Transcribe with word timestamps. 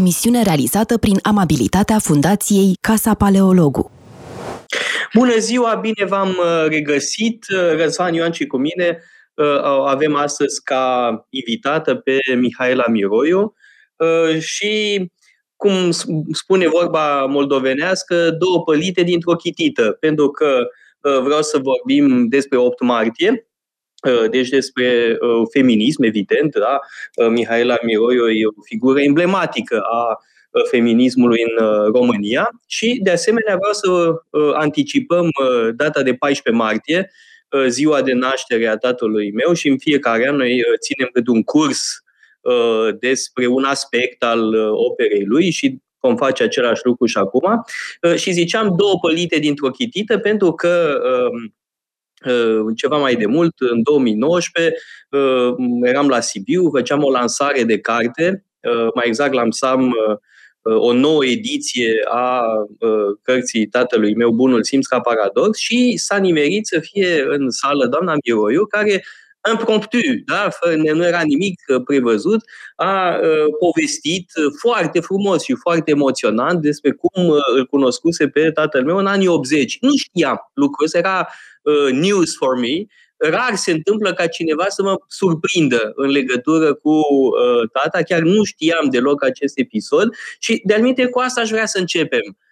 emisiune 0.00 0.42
realizată 0.42 0.98
prin 0.98 1.18
amabilitatea 1.22 1.98
Fundației 1.98 2.76
Casa 2.80 3.14
Paleologu. 3.14 3.90
Bună 5.14 5.36
ziua, 5.38 5.74
bine 5.74 6.04
v-am 6.08 6.28
uh, 6.28 6.66
regăsit. 6.68 7.46
Uh, 7.48 7.80
Răzvan 7.82 8.14
Ioan 8.14 8.32
și 8.32 8.46
cu 8.46 8.56
mine 8.56 9.02
uh, 9.34 9.60
avem 9.86 10.14
astăzi 10.14 10.62
ca 10.62 11.14
invitată 11.30 11.94
pe 11.94 12.18
Mihaela 12.36 12.84
Miroiu 12.88 13.54
și, 14.38 15.06
cum 15.56 15.90
spune 16.32 16.68
vorba 16.68 17.24
moldovenească, 17.24 18.30
două 18.30 18.62
pălite 18.62 19.02
dintr-o 19.02 19.32
chitită, 19.34 19.96
pentru 20.00 20.28
că 20.28 20.66
vreau 21.00 21.42
să 21.42 21.58
vorbim 21.58 22.28
despre 22.28 22.58
8 22.58 22.80
martie, 22.80 23.49
deci 24.30 24.48
despre 24.48 25.18
feminism, 25.50 26.02
evident, 26.02 26.56
da? 26.56 26.80
Mihaela 27.28 27.76
Miroiu 27.82 28.28
e 28.28 28.46
o 28.46 28.62
figură 28.64 29.00
emblematică 29.00 29.80
a 29.92 30.16
feminismului 30.70 31.42
în 31.42 31.66
România 31.92 32.50
și, 32.66 33.00
de 33.02 33.10
asemenea, 33.10 33.56
vreau 33.56 33.72
să 33.72 34.12
anticipăm 34.54 35.28
data 35.74 36.02
de 36.02 36.14
14 36.14 36.62
martie, 36.62 37.10
ziua 37.68 38.02
de 38.02 38.12
naștere 38.12 38.66
a 38.66 38.76
tatălui 38.76 39.32
meu 39.32 39.52
și 39.52 39.68
în 39.68 39.78
fiecare 39.78 40.28
an 40.28 40.36
noi 40.36 40.62
ținem 40.80 41.08
câte 41.12 41.30
un 41.30 41.42
curs 41.42 42.04
despre 42.98 43.46
un 43.46 43.64
aspect 43.64 44.22
al 44.22 44.54
operei 44.72 45.24
lui 45.24 45.50
și 45.50 45.78
vom 46.00 46.16
face 46.16 46.42
același 46.42 46.80
lucru 46.84 47.06
și 47.06 47.16
acum. 47.16 47.64
Și 48.16 48.32
ziceam 48.32 48.74
două 48.76 48.98
pălite 49.00 49.38
dintr-o 49.38 49.70
chitită 49.70 50.18
pentru 50.18 50.52
că 50.52 51.00
ceva 52.76 52.96
mai 52.96 53.14
de 53.14 53.26
mult, 53.26 53.54
în 53.58 53.82
2019, 53.82 54.74
eram 55.82 56.08
la 56.08 56.20
Sibiu, 56.20 56.70
făceam 56.70 57.02
o 57.02 57.10
lansare 57.10 57.62
de 57.64 57.78
carte, 57.78 58.44
mai 58.94 59.04
exact 59.06 59.32
lansam 59.32 59.94
o 60.62 60.92
nouă 60.92 61.24
ediție 61.24 61.92
a 62.08 62.42
cărții 63.22 63.66
tatălui 63.66 64.14
meu, 64.14 64.30
Bunul 64.30 64.64
Simț 64.64 64.86
ca 64.86 65.00
Paradox, 65.00 65.58
și 65.58 65.96
s-a 65.96 66.16
nimerit 66.16 66.66
să 66.66 66.78
fie 66.80 67.24
în 67.28 67.50
sală 67.50 67.86
doamna 67.86 68.14
Miroiu, 68.24 68.66
care 68.66 69.04
impromptu, 69.50 69.98
da? 70.26 70.48
nu 70.74 71.06
era 71.06 71.20
nimic 71.20 71.60
prevăzut, 71.84 72.40
a 72.76 73.18
povestit 73.58 74.32
foarte 74.60 75.00
frumos 75.00 75.42
și 75.42 75.54
foarte 75.54 75.90
emoționant 75.90 76.60
despre 76.60 76.90
cum 76.90 77.30
îl 77.54 77.66
cunoscuse 77.66 78.28
pe 78.28 78.50
tatăl 78.50 78.84
meu 78.84 78.96
în 78.96 79.06
anii 79.06 79.26
80. 79.26 79.78
Nu 79.80 79.96
știam 79.96 80.50
lucrul 80.54 80.84
ăsta, 80.84 80.98
era 80.98 81.28
news 81.92 82.36
for 82.36 82.58
me, 82.58 82.86
rar 83.16 83.54
se 83.54 83.70
întâmplă 83.70 84.12
ca 84.12 84.26
cineva 84.26 84.64
să 84.68 84.82
mă 84.82 84.96
surprindă 85.08 85.92
în 85.94 86.10
legătură 86.10 86.74
cu 86.74 86.90
uh, 86.90 87.70
tata. 87.72 88.02
Chiar 88.02 88.20
nu 88.20 88.44
știam 88.44 88.88
deloc 88.90 89.24
acest 89.24 89.58
episod 89.58 90.14
și, 90.38 90.62
de-al 90.64 91.08
cu 91.10 91.18
asta 91.18 91.40
aș 91.40 91.50
vrea 91.50 91.66
să 91.66 91.78
începem. 91.78 92.20
Uh, 92.24 92.49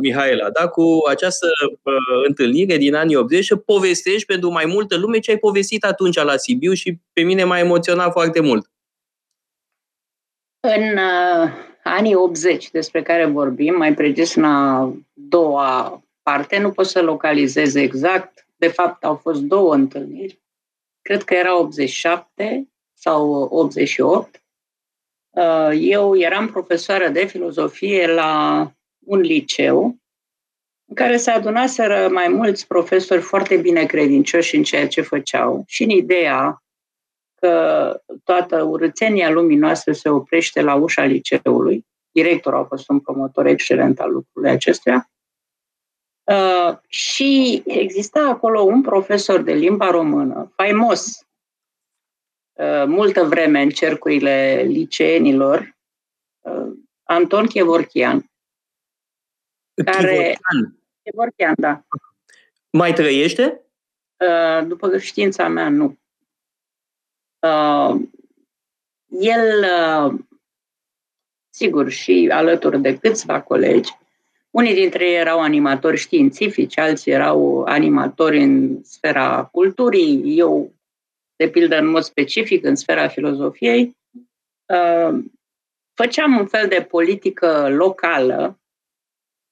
Mihaela, 0.00 0.50
da? 0.50 0.68
cu 0.68 0.82
această 1.08 1.46
uh, 1.82 1.94
întâlnire 2.26 2.76
din 2.76 2.94
anii 2.94 3.16
80 3.16 3.44
și 3.44 3.56
povestești 3.56 4.26
pentru 4.26 4.50
mai 4.50 4.64
multă 4.66 4.96
lume 4.96 5.18
ce 5.18 5.30
ai 5.30 5.38
povestit 5.38 5.84
atunci 5.84 6.16
la 6.16 6.36
Sibiu 6.36 6.72
și 6.72 6.98
pe 7.12 7.22
mine 7.22 7.44
m-a 7.44 7.58
emoționat 7.58 8.12
foarte 8.12 8.40
mult. 8.40 8.70
În 10.60 10.96
uh, 10.96 11.50
anii 11.82 12.14
80 12.14 12.70
despre 12.70 13.02
care 13.02 13.24
vorbim, 13.24 13.76
mai 13.76 13.94
precis 13.94 14.34
în 14.34 14.44
a 14.44 14.92
doua 15.12 16.02
parte, 16.22 16.58
nu 16.58 16.70
pot 16.70 16.86
să 16.86 17.02
localizez 17.02 17.74
exact, 17.74 18.46
de 18.56 18.68
fapt, 18.68 19.04
au 19.04 19.14
fost 19.14 19.40
două 19.40 19.74
întâlniri. 19.74 20.40
Cred 21.02 21.22
că 21.22 21.34
era 21.34 21.58
87 21.58 22.68
sau 22.92 23.30
88. 23.30 24.42
Uh, 25.30 25.70
eu 25.78 26.16
eram 26.16 26.48
profesoară 26.48 27.08
de 27.08 27.24
filozofie 27.24 28.06
la 28.06 28.72
un 29.04 29.20
liceu 29.20 29.96
în 30.88 30.94
care 30.94 31.16
se 31.16 31.30
adunaseră 31.30 32.08
mai 32.08 32.28
mulți 32.28 32.66
profesori 32.66 33.20
foarte 33.20 33.56
bine 33.56 33.84
credincioși 33.84 34.56
în 34.56 34.62
ceea 34.62 34.88
ce 34.88 35.00
făceau 35.00 35.64
și 35.66 35.82
în 35.82 35.90
ideea 35.90 36.62
că 37.34 38.00
toată 38.24 38.62
urățenia 38.62 39.30
lumii 39.30 39.56
noastre 39.56 39.92
se 39.92 40.08
oprește 40.08 40.60
la 40.60 40.74
ușa 40.74 41.04
liceului. 41.04 41.86
Directorul 42.10 42.58
a 42.58 42.64
fost 42.64 42.88
un 42.88 43.00
promotor 43.00 43.46
excelent 43.46 44.00
al 44.00 44.12
lucrului 44.12 44.50
acestuia 44.50 45.12
Uh, 46.24 46.78
și 46.88 47.62
exista 47.66 48.20
acolo 48.20 48.60
un 48.60 48.82
profesor 48.82 49.40
de 49.40 49.52
limba 49.52 49.90
română, 49.90 50.52
faimos, 50.54 51.26
uh, 52.52 52.84
multă 52.86 53.24
vreme 53.24 53.62
în 53.62 53.70
cercurile 53.70 54.62
liceenilor, 54.66 55.76
uh, 56.40 56.72
Anton 57.02 57.46
Chevorchian, 57.46 58.31
care... 59.74 60.38
Chevorchian, 61.02 61.54
da. 61.56 61.84
Mai 62.70 62.92
trăiește? 62.92 63.60
Uh, 64.16 64.66
după 64.66 64.98
știința 64.98 65.48
mea, 65.48 65.68
nu. 65.68 65.98
Uh, 67.38 68.00
el, 69.08 69.64
uh, 69.64 70.20
sigur, 71.50 71.90
și 71.90 72.28
alături 72.32 72.80
de 72.80 72.98
câțiva 72.98 73.40
colegi, 73.42 73.92
unii 74.50 74.74
dintre 74.74 75.08
ei 75.08 75.16
erau 75.16 75.40
animatori 75.40 75.96
științifici, 75.96 76.78
alții 76.78 77.12
erau 77.12 77.62
animatori 77.64 78.42
în 78.42 78.84
sfera 78.84 79.44
culturii, 79.44 80.38
eu, 80.38 80.72
de 81.36 81.48
pildă, 81.48 81.78
în 81.78 81.86
mod 81.86 82.02
specific, 82.02 82.64
în 82.64 82.74
sfera 82.74 83.08
filozofiei. 83.08 83.96
Uh, 84.66 85.24
făceam 85.94 86.38
un 86.38 86.46
fel 86.46 86.68
de 86.68 86.86
politică 86.90 87.68
locală 87.68 88.61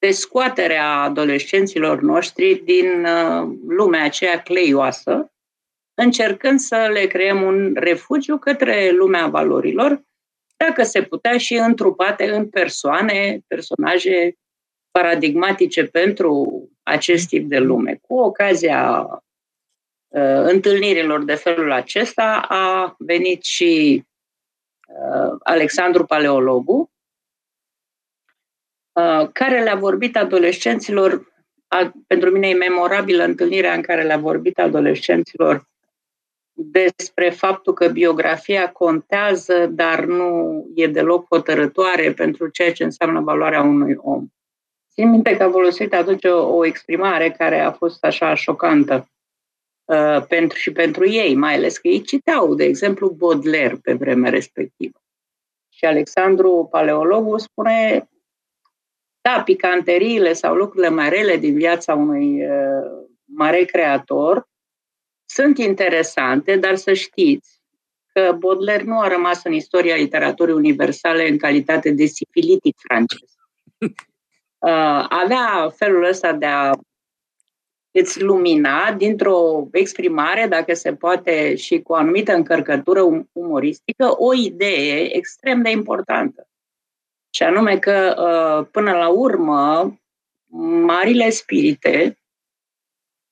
de 0.01 0.11
scoaterea 0.11 0.89
adolescenților 0.89 2.01
noștri 2.01 2.55
din 2.55 3.05
uh, 3.05 3.57
lumea 3.69 4.05
aceea 4.05 4.43
cleioasă, 4.43 5.33
încercând 5.95 6.59
să 6.59 6.89
le 6.93 7.07
creăm 7.07 7.43
un 7.43 7.75
refugiu 7.75 8.39
către 8.39 8.91
lumea 8.91 9.27
valorilor, 9.27 10.03
dacă 10.57 10.83
se 10.83 11.03
putea 11.03 11.39
și 11.39 11.55
întrupate 11.55 12.31
în 12.31 12.49
persoane, 12.49 13.41
personaje 13.47 14.35
paradigmatice 14.91 15.85
pentru 15.85 16.63
acest 16.83 17.29
tip 17.29 17.49
de 17.49 17.59
lume. 17.59 17.99
Cu 18.03 18.15
ocazia 18.15 19.07
uh, 20.09 20.43
întâlnirilor 20.43 21.25
de 21.25 21.35
felul 21.35 21.73
acesta 21.73 22.47
a 22.49 22.95
venit 22.99 23.43
și 23.43 24.05
uh, 24.89 25.37
Alexandru 25.43 26.05
Paleologu, 26.05 26.73
uh, 26.73 27.00
care 29.33 29.63
le-a 29.63 29.77
vorbit 29.77 30.17
adolescenților, 30.17 31.33
a, 31.67 31.93
pentru 32.07 32.31
mine 32.31 32.49
e 32.49 32.55
memorabilă 32.55 33.25
întâlnirea 33.25 33.75
în 33.75 33.83
care 33.83 34.03
le-a 34.03 34.19
vorbit 34.19 34.59
adolescenților 34.59 35.69
despre 36.63 37.31
faptul 37.31 37.73
că 37.73 37.89
biografia 37.89 38.73
contează, 38.73 39.67
dar 39.67 40.05
nu 40.05 40.65
e 40.75 40.87
deloc 40.87 41.27
hotărătoare 41.29 42.13
pentru 42.13 42.49
ceea 42.49 42.73
ce 42.73 42.85
înseamnă 42.85 43.21
valoarea 43.21 43.63
unui 43.63 43.95
om. 43.97 44.27
Țin 44.93 45.11
minte 45.11 45.37
că 45.37 45.43
a 45.43 45.51
folosit 45.51 45.95
atunci 45.95 46.25
o, 46.25 46.57
o 46.57 46.67
exprimare 46.67 47.31
care 47.31 47.61
a 47.61 47.73
fost 47.73 48.05
așa 48.05 48.35
șocantă 48.35 49.09
uh, 49.85 50.25
pentru 50.29 50.59
și 50.59 50.73
pentru 50.73 51.09
ei, 51.09 51.35
mai 51.35 51.55
ales 51.55 51.79
că 51.79 51.89
ei 51.89 52.03
citeau, 52.03 52.55
de 52.55 52.65
exemplu, 52.65 53.09
Baudelaire 53.09 53.79
pe 53.83 53.93
vremea 53.93 54.31
respectivă. 54.31 55.03
Și 55.69 55.85
Alexandru 55.85 56.69
Paleologu 56.71 57.39
spune, 57.39 58.09
da, 59.21 59.43
picanteriile 59.43 60.33
sau 60.33 60.55
lucrurile 60.55 60.89
mai 60.89 61.09
rele 61.09 61.37
din 61.37 61.55
viața 61.55 61.95
unui 61.95 62.45
uh, 62.45 63.07
mare 63.25 63.65
creator 63.65 64.49
sunt 65.25 65.59
interesante, 65.59 66.57
dar 66.57 66.75
să 66.75 66.93
știți 66.93 67.61
că 68.13 68.37
Baudelaire 68.39 68.83
nu 68.83 69.01
a 69.01 69.09
rămas 69.09 69.45
în 69.45 69.53
istoria 69.53 69.97
literaturii 69.97 70.55
universale 70.55 71.29
în 71.29 71.39
calitate 71.39 71.91
de 71.91 72.05
sifilitic 72.05 72.77
francez. 72.79 73.29
uh, 74.59 75.07
avea 75.09 75.69
felul 75.77 76.05
ăsta 76.05 76.33
de 76.33 76.47
a 76.47 76.73
îți 77.91 78.23
lumina 78.23 78.93
dintr-o 78.93 79.69
exprimare, 79.73 80.47
dacă 80.47 80.75
se 80.75 80.95
poate, 80.95 81.55
și 81.55 81.81
cu 81.81 81.93
o 81.93 81.95
anumită 81.95 82.35
încărcătură 82.35 83.03
um, 83.03 83.29
umoristică, 83.33 84.15
o 84.17 84.35
idee 84.35 85.17
extrem 85.17 85.63
de 85.63 85.71
importantă. 85.71 86.49
Și 87.31 87.43
anume 87.43 87.79
că, 87.79 88.15
uh, 88.19 88.69
până 88.71 88.93
la 88.93 89.09
urmă, 89.09 89.95
marile 90.83 91.31
spirite 91.31 92.19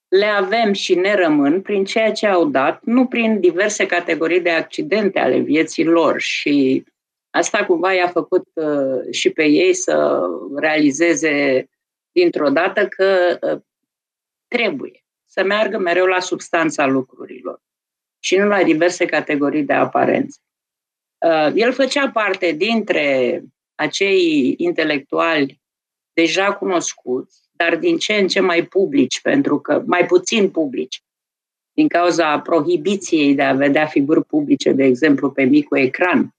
le 0.09 0.27
avem 0.27 0.73
și 0.73 0.95
ne 0.95 1.15
rămân 1.15 1.63
prin 1.63 1.85
ceea 1.85 2.13
ce 2.13 2.27
au 2.27 2.45
dat, 2.45 2.83
nu 2.83 3.07
prin 3.07 3.41
diverse 3.41 3.87
categorii 3.87 4.41
de 4.41 4.51
accidente 4.51 5.19
ale 5.19 5.39
vieții 5.39 5.85
lor. 5.85 6.21
Și 6.21 6.85
Asta 7.31 7.65
cumva 7.65 7.93
i-a 7.93 8.09
făcut 8.09 8.49
uh, 8.55 9.13
și 9.13 9.31
pe 9.31 9.45
ei 9.45 9.75
să 9.75 10.27
realizeze 10.57 11.69
dintr-o 12.13 12.49
dată 12.49 12.89
că 12.89 13.39
uh, 13.41 13.61
trebuie 14.49 15.05
să 15.25 15.45
meargă 15.45 15.79
mereu 15.79 16.07
la 16.07 16.21
substanța 16.21 16.87
lucrurilor 16.87 17.63
și 18.19 18.37
nu 18.37 18.47
la 18.47 18.63
diverse 18.63 19.07
categorii 19.07 19.63
de 19.63 19.73
aparențe. 19.73 20.41
Uh, 21.27 21.53
el 21.55 21.73
făcea 21.73 22.11
parte 22.11 22.53
dintre 22.53 23.43
acei 23.79 24.55
intelectuali 24.57 25.61
deja 26.13 26.53
cunoscuți, 26.55 27.41
dar 27.53 27.77
din 27.77 27.99
ce 27.99 28.15
în 28.15 28.29
ce 28.29 28.41
mai 28.41 28.67
publici, 28.67 29.21
pentru 29.21 29.61
că 29.61 29.83
mai 29.87 30.07
puțin 30.07 30.51
publici, 30.51 31.03
din 31.73 31.89
cauza 31.89 32.41
prohibiției 32.41 33.35
de 33.35 33.43
a 33.43 33.53
vedea 33.53 33.87
figuri 33.87 34.25
publice, 34.25 34.73
de 34.73 34.85
exemplu, 34.85 35.31
pe 35.31 35.43
micul 35.43 35.79
ecran 35.79 36.35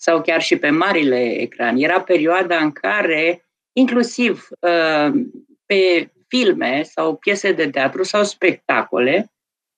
sau 0.00 0.22
chiar 0.22 0.42
și 0.42 0.56
pe 0.56 0.70
marile 0.70 1.40
ecran. 1.40 1.76
Era 1.76 2.00
perioada 2.00 2.58
în 2.58 2.72
care, 2.72 3.48
inclusiv 3.72 4.48
uh, 4.60 5.20
pe 5.66 6.12
filme 6.28 6.82
sau 6.82 7.16
piese 7.16 7.52
de 7.52 7.70
teatru 7.70 8.02
sau 8.02 8.24
spectacole, 8.24 9.32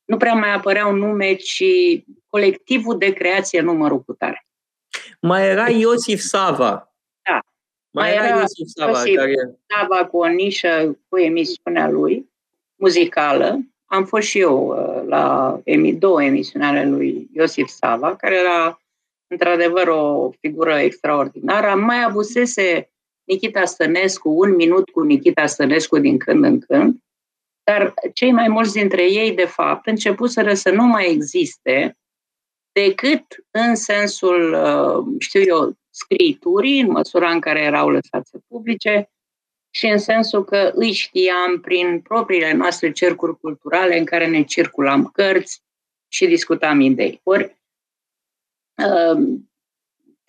nu 0.05 0.17
prea 0.17 0.35
mai 0.35 0.53
apăreau 0.53 0.95
nume, 0.95 1.35
ci 1.35 1.65
colectivul 2.27 2.99
de 2.99 3.13
creație 3.13 3.61
numărul 3.61 4.01
cu 4.03 4.13
tare. 4.13 4.45
Mai 5.21 5.49
era 5.49 5.69
Iosif 5.69 6.21
Sava. 6.21 6.95
Da. 7.23 7.41
Mai, 7.91 8.09
mai 8.09 8.15
era, 8.15 8.27
era 8.27 8.39
Iosif 8.39 8.67
Sava. 8.67 8.99
Iosif 8.99 9.17
care... 9.17 9.35
Sava 9.67 10.07
cu 10.07 10.17
o 10.17 10.27
nișă 10.27 10.99
cu 11.09 11.19
emisiunea 11.19 11.89
lui, 11.89 12.31
muzicală. 12.77 13.59
Am 13.85 14.05
fost 14.05 14.27
și 14.27 14.39
eu 14.39 14.67
uh, 14.67 15.09
la 15.09 15.61
emi, 15.65 15.93
două 15.93 16.23
emisiuni 16.23 16.65
ale 16.65 16.89
lui 16.89 17.29
Iosif 17.33 17.69
Sava, 17.69 18.17
care 18.17 18.35
era 18.35 18.81
într-adevăr 19.27 19.89
o 19.89 20.31
figură 20.41 20.79
extraordinară. 20.79 21.67
Am 21.67 21.81
mai 21.81 22.03
avusese 22.03 22.91
Nikita 23.25 23.65
Stănescu, 23.65 24.29
un 24.29 24.55
minut 24.55 24.91
cu 24.91 25.01
Nikita 25.01 25.47
Stănescu 25.47 25.99
din 25.99 26.19
când 26.19 26.45
în 26.45 26.59
când, 26.59 26.99
dar 27.65 27.95
cei 28.15 28.33
mai 28.33 28.49
mulți 28.49 28.73
dintre 28.73 29.03
ei, 29.03 29.33
de 29.33 29.45
fapt, 29.45 29.87
începuseră 29.87 30.55
să 30.55 30.71
nu 30.71 30.85
mai 30.85 31.11
existe 31.11 31.99
decât 32.73 33.25
în 33.51 33.75
sensul, 33.75 34.53
uh, 34.53 35.15
știu 35.19 35.41
eu, 35.41 35.79
scriturii, 35.91 36.81
în 36.81 36.91
măsura 36.91 37.31
în 37.31 37.41
care 37.41 37.61
erau 37.61 37.89
lăsați 37.89 38.33
publice, 38.49 39.11
și 39.71 39.87
în 39.87 39.99
sensul 39.99 40.45
că 40.45 40.73
îi 40.75 40.93
știam 40.93 41.61
prin 41.61 42.01
propriile 42.01 42.53
noastre 42.53 42.93
cercuri 42.93 43.39
culturale 43.39 43.99
în 43.99 44.05
care 44.05 44.27
ne 44.27 44.43
circulam 44.43 45.07
cărți 45.07 45.63
și 46.09 46.27
discutam 46.27 46.81
idei. 46.81 47.21
Ori, 47.23 47.61
uh, 48.83 49.41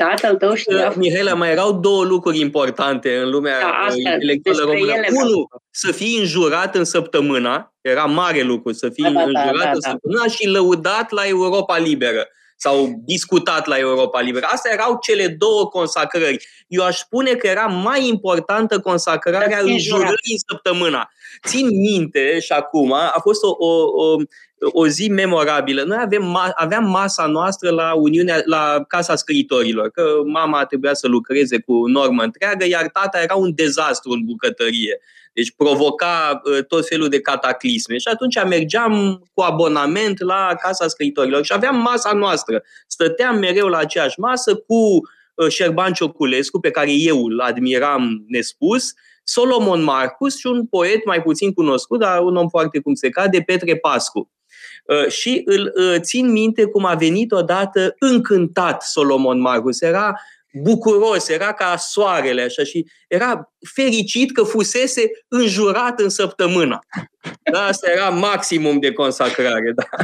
tatăl 0.03 0.35
tău 0.35 0.53
știa... 0.53 0.93
Mihaela, 0.95 1.33
mai 1.33 1.51
erau 1.51 1.71
două 1.71 2.03
lucruri 2.03 2.39
importante 2.39 3.17
în 3.17 3.29
lumea 3.29 3.59
da, 3.59 3.93
intelectuală 3.95 4.61
română. 4.61 4.93
Unu, 5.23 5.47
să 5.69 5.91
fii 5.91 6.19
înjurat 6.19 6.75
în 6.75 6.83
săptămâna, 6.83 7.73
era 7.81 8.05
mare 8.05 8.41
lucru 8.41 8.71
să 8.71 8.89
fii 8.89 9.03
da, 9.03 9.09
da, 9.09 9.21
înjurat 9.21 9.53
da, 9.53 9.63
da, 9.63 9.69
în 9.69 9.79
da. 9.79 9.89
săptămâna 9.89 10.27
și 10.27 10.47
lăudat 10.47 11.11
la 11.11 11.27
Europa 11.27 11.77
Liberă 11.77 12.27
sau 12.61 13.01
discutat 13.05 13.65
la 13.65 13.77
Europa 13.77 14.19
Liberă. 14.19 14.47
Astea 14.49 14.71
erau 14.73 14.97
cele 15.01 15.27
două 15.27 15.67
consacrări. 15.67 16.47
Eu 16.67 16.83
aș 16.83 16.97
spune 16.97 17.31
că 17.33 17.47
era 17.47 17.65
mai 17.65 18.07
importantă 18.07 18.79
consacrarea 18.79 19.59
înjurării 19.59 20.31
în 20.31 20.37
săptămâna. 20.49 21.11
Țin 21.47 21.67
minte 21.79 22.39
și 22.39 22.51
acum, 22.51 22.93
a 22.93 23.19
fost 23.21 23.43
o, 23.43 23.55
o, 23.57 23.83
o, 24.03 24.15
o 24.59 24.87
zi 24.87 25.09
memorabilă. 25.09 25.83
Noi 25.83 25.97
avem, 26.01 26.37
aveam 26.55 26.89
masa 26.89 27.25
noastră 27.25 27.69
la 27.69 27.93
Uniunea, 27.93 28.41
la 28.45 28.83
Casa 28.87 29.15
Scriitorilor, 29.15 29.89
că 29.89 30.03
mama 30.25 30.65
trebuia 30.65 30.93
să 30.93 31.07
lucreze 31.07 31.59
cu 31.59 31.87
normă 31.87 32.23
întreagă, 32.23 32.65
iar 32.65 32.89
tata 32.89 33.21
era 33.21 33.35
un 33.35 33.51
dezastru 33.55 34.11
în 34.11 34.25
bucătărie. 34.25 34.99
Deci 35.33 35.53
provoca 35.55 36.41
uh, 36.43 36.65
tot 36.65 36.87
felul 36.87 37.09
de 37.09 37.21
cataclisme. 37.21 37.97
Și 37.97 38.07
atunci 38.07 38.43
mergeam 38.43 39.23
cu 39.33 39.41
abonament 39.41 40.19
la 40.19 40.55
Casa 40.61 40.87
Scriitorilor 40.87 41.45
și 41.45 41.53
aveam 41.53 41.81
masa 41.81 42.11
noastră. 42.11 42.63
Stăteam 42.87 43.37
mereu 43.37 43.67
la 43.67 43.77
aceeași 43.77 44.19
masă 44.19 44.55
cu 44.55 44.75
uh, 44.75 45.47
Șerban 45.49 45.93
Cioculescu, 45.93 46.59
pe 46.59 46.71
care 46.71 46.91
eu 46.91 47.25
îl 47.25 47.39
admiram 47.39 48.23
nespus, 48.27 48.93
Solomon 49.23 49.83
Marcus 49.83 50.37
și 50.37 50.47
un 50.47 50.65
poet 50.65 51.05
mai 51.05 51.21
puțin 51.21 51.53
cunoscut, 51.53 51.99
dar 51.99 52.21
un 52.21 52.35
om 52.35 52.47
foarte 52.47 52.79
cum 52.79 52.93
se 52.93 53.09
cade, 53.09 53.41
Petre 53.41 53.75
Pascu. 53.75 54.31
Uh, 54.85 55.07
și 55.07 55.41
îl 55.45 55.73
țin 55.99 56.31
minte 56.31 56.65
cum 56.65 56.85
a 56.85 56.93
venit 56.93 57.31
odată 57.31 57.95
încântat 57.99 58.83
Solomon 58.83 59.39
Marcus. 59.39 59.81
Era 59.81 60.13
bucuros, 60.53 61.29
era 61.29 61.53
ca 61.53 61.75
soarele 61.77 62.41
așa 62.41 62.63
și 62.63 62.85
era 63.07 63.53
fericit 63.73 64.31
că 64.31 64.43
fusese 64.43 65.11
înjurat 65.27 65.99
în 65.99 66.09
săptămână. 66.09 66.79
Da, 67.51 67.65
asta 67.65 67.91
era 67.91 68.09
maximum 68.09 68.79
de 68.79 68.93
consacrare. 68.93 69.71
Da. 69.75 69.83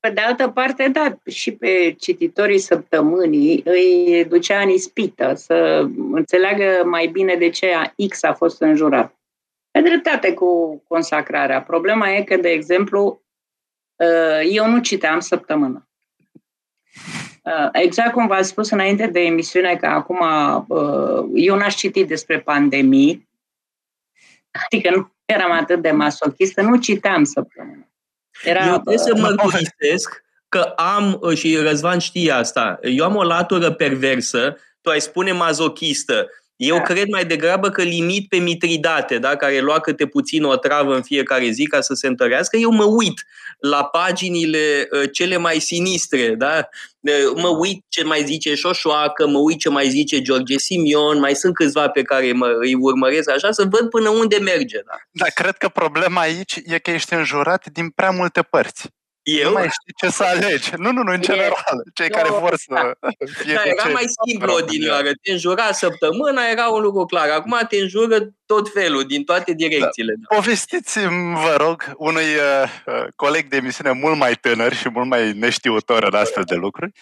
Pe 0.00 0.10
de 0.10 0.20
altă 0.20 0.48
parte, 0.48 0.88
da, 0.88 1.18
și 1.26 1.52
pe 1.52 1.94
cititorii 1.98 2.58
săptămânii 2.58 3.62
îi 3.64 4.24
ducea 4.24 4.60
în 4.60 4.68
ispită 4.68 5.34
să 5.34 5.86
înțeleagă 6.12 6.82
mai 6.84 7.06
bine 7.06 7.34
de 7.34 7.48
ce 7.48 7.72
X 8.08 8.22
a 8.22 8.34
fost 8.34 8.60
înjurat. 8.60 9.14
Pe 9.70 9.80
dreptate 9.80 10.34
cu 10.34 10.82
consacrarea. 10.88 11.62
Problema 11.62 12.10
e 12.10 12.22
că, 12.22 12.36
de 12.36 12.48
exemplu, 12.48 13.22
eu 14.50 14.68
nu 14.68 14.78
citeam 14.78 15.20
săptămână. 15.20 15.85
Uh, 17.46 17.68
exact 17.72 18.12
cum 18.12 18.26
v-ați 18.26 18.48
spus 18.48 18.70
înainte 18.70 19.06
de 19.06 19.20
emisiune, 19.20 19.76
că 19.76 19.86
acum 19.86 20.20
uh, 20.68 21.24
eu 21.34 21.56
n-aș 21.56 21.74
citit 21.74 22.08
despre 22.08 22.40
pandemii, 22.40 23.28
adică 24.64 24.90
nu 24.96 25.12
eram 25.24 25.52
atât 25.52 25.82
de 25.82 25.90
masochistă, 25.90 26.62
nu 26.62 26.76
citeam 26.76 27.24
săptămâna. 27.24 27.88
Era, 28.44 28.66
eu 28.66 28.72
trebuie 28.72 28.98
să 28.98 29.12
uh, 29.14 29.20
mărturisesc 29.20 30.24
că 30.48 30.58
am, 30.76 31.20
și 31.34 31.56
Răzvan 31.56 31.98
știe 31.98 32.30
asta, 32.30 32.78
eu 32.82 33.04
am 33.04 33.14
o 33.14 33.22
latură 33.22 33.72
perversă, 33.72 34.56
tu 34.80 34.90
ai 34.90 35.00
spune 35.00 35.32
mazochistă, 35.32 36.28
eu 36.56 36.76
da. 36.76 36.82
cred 36.82 37.08
mai 37.08 37.24
degrabă 37.24 37.70
că 37.70 37.82
limit 37.82 38.28
pe 38.28 38.36
Mitridate, 38.36 39.18
da, 39.18 39.36
care 39.36 39.60
lua 39.60 39.80
câte 39.80 40.06
puțin 40.06 40.44
o 40.44 40.56
travă 40.56 40.94
în 40.94 41.02
fiecare 41.02 41.48
zi 41.50 41.66
ca 41.66 41.80
să 41.80 41.94
se 41.94 42.06
întărească, 42.06 42.56
eu 42.56 42.70
mă 42.70 42.84
uit 42.84 43.24
la 43.58 43.84
paginile 43.84 44.88
uh, 44.90 45.10
cele 45.12 45.36
mai 45.36 45.58
sinistre, 45.58 46.34
da? 46.34 46.68
Uh, 47.00 47.40
mă 47.42 47.48
uit 47.48 47.84
ce 47.88 48.04
mai 48.04 48.24
zice 48.24 48.54
Șoșoacă, 48.54 49.26
mă 49.26 49.38
uit 49.38 49.58
ce 49.58 49.68
mai 49.68 49.88
zice 49.88 50.22
George 50.22 50.58
Simion, 50.58 51.18
mai 51.18 51.34
sunt 51.34 51.54
câțiva 51.54 51.88
pe 51.88 52.02
care 52.02 52.32
mă, 52.32 52.46
îi 52.60 52.74
urmăresc 52.74 53.30
așa, 53.30 53.50
să 53.50 53.64
văd 53.70 53.90
până 53.90 54.08
unde 54.08 54.38
merge. 54.38 54.80
Da? 54.86 54.94
da, 55.10 55.26
cred 55.34 55.56
că 55.56 55.68
problema 55.68 56.20
aici 56.20 56.60
e 56.64 56.78
că 56.78 56.90
ești 56.90 57.14
înjurat 57.14 57.66
din 57.72 57.90
prea 57.90 58.10
multe 58.10 58.42
părți. 58.42 58.88
Eu? 59.26 59.48
Nu 59.48 59.52
mai 59.52 59.68
știi 59.68 59.92
ce 59.96 60.08
să 60.08 60.24
alegi. 60.24 60.70
Nu, 60.76 60.92
nu, 60.92 61.02
nu, 61.02 61.12
în 61.12 61.20
general. 61.20 61.82
Cei 61.94 62.08
care 62.08 62.28
vor 62.28 62.56
să 62.56 62.64
da. 62.68 62.92
fie 63.42 63.54
da, 63.54 63.62
era 63.64 63.88
mai 63.92 64.04
simplu 64.26 64.52
odinioară. 64.52 65.10
Te 65.22 65.32
înjura 65.32 65.72
săptămâna, 65.72 66.42
era 66.50 66.68
un 66.68 66.82
lucru 66.82 67.04
clar. 67.04 67.28
Acum 67.28 67.58
te 67.68 67.76
înjură 67.76 68.18
tot 68.46 68.72
felul, 68.72 69.04
din 69.04 69.24
toate 69.24 69.52
direcțiile. 69.52 70.14
Da. 70.18 70.34
Povestiți-mi, 70.34 71.34
vă 71.34 71.54
rog, 71.58 71.92
unui 71.96 72.22
uh, 72.22 72.68
uh, 72.86 73.06
coleg 73.16 73.48
de 73.48 73.56
emisiune 73.56 73.90
mult 73.90 74.16
mai 74.16 74.34
tânăr 74.34 74.74
și 74.74 74.88
mult 74.88 75.08
mai 75.08 75.32
neștiutor 75.32 76.02
în 76.02 76.14
astfel 76.14 76.42
de 76.44 76.54
lucruri, 76.54 76.92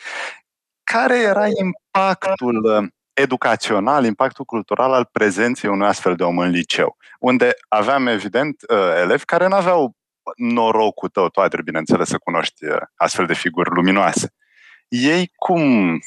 care 0.85 1.19
era 1.19 1.47
impactul 1.47 2.65
uh, 2.65 2.89
educațional, 3.13 4.05
impactul 4.05 4.45
cultural 4.45 4.93
al 4.93 5.09
prezenței 5.13 5.71
unui 5.71 5.87
astfel 5.87 6.15
de 6.15 6.23
om 6.23 6.39
în 6.39 6.51
liceu, 6.51 6.97
unde 7.19 7.55
aveam, 7.69 8.07
evident, 8.07 8.63
uh, 8.69 8.93
elevi 8.97 9.25
care 9.25 9.49
nu 9.49 9.55
aveau 9.55 9.95
norocul 10.37 11.09
tău, 11.09 11.29
tu 11.29 11.41
ai 11.41 11.49
bineînțeles, 11.65 12.09
să 12.09 12.19
cunoști 12.19 12.65
uh, 12.65 12.77
astfel 12.97 13.27
de 13.27 13.35
figuri 13.35 13.71
luminoase. 13.75 14.35
Ei 14.89 15.33
cum 15.37 15.99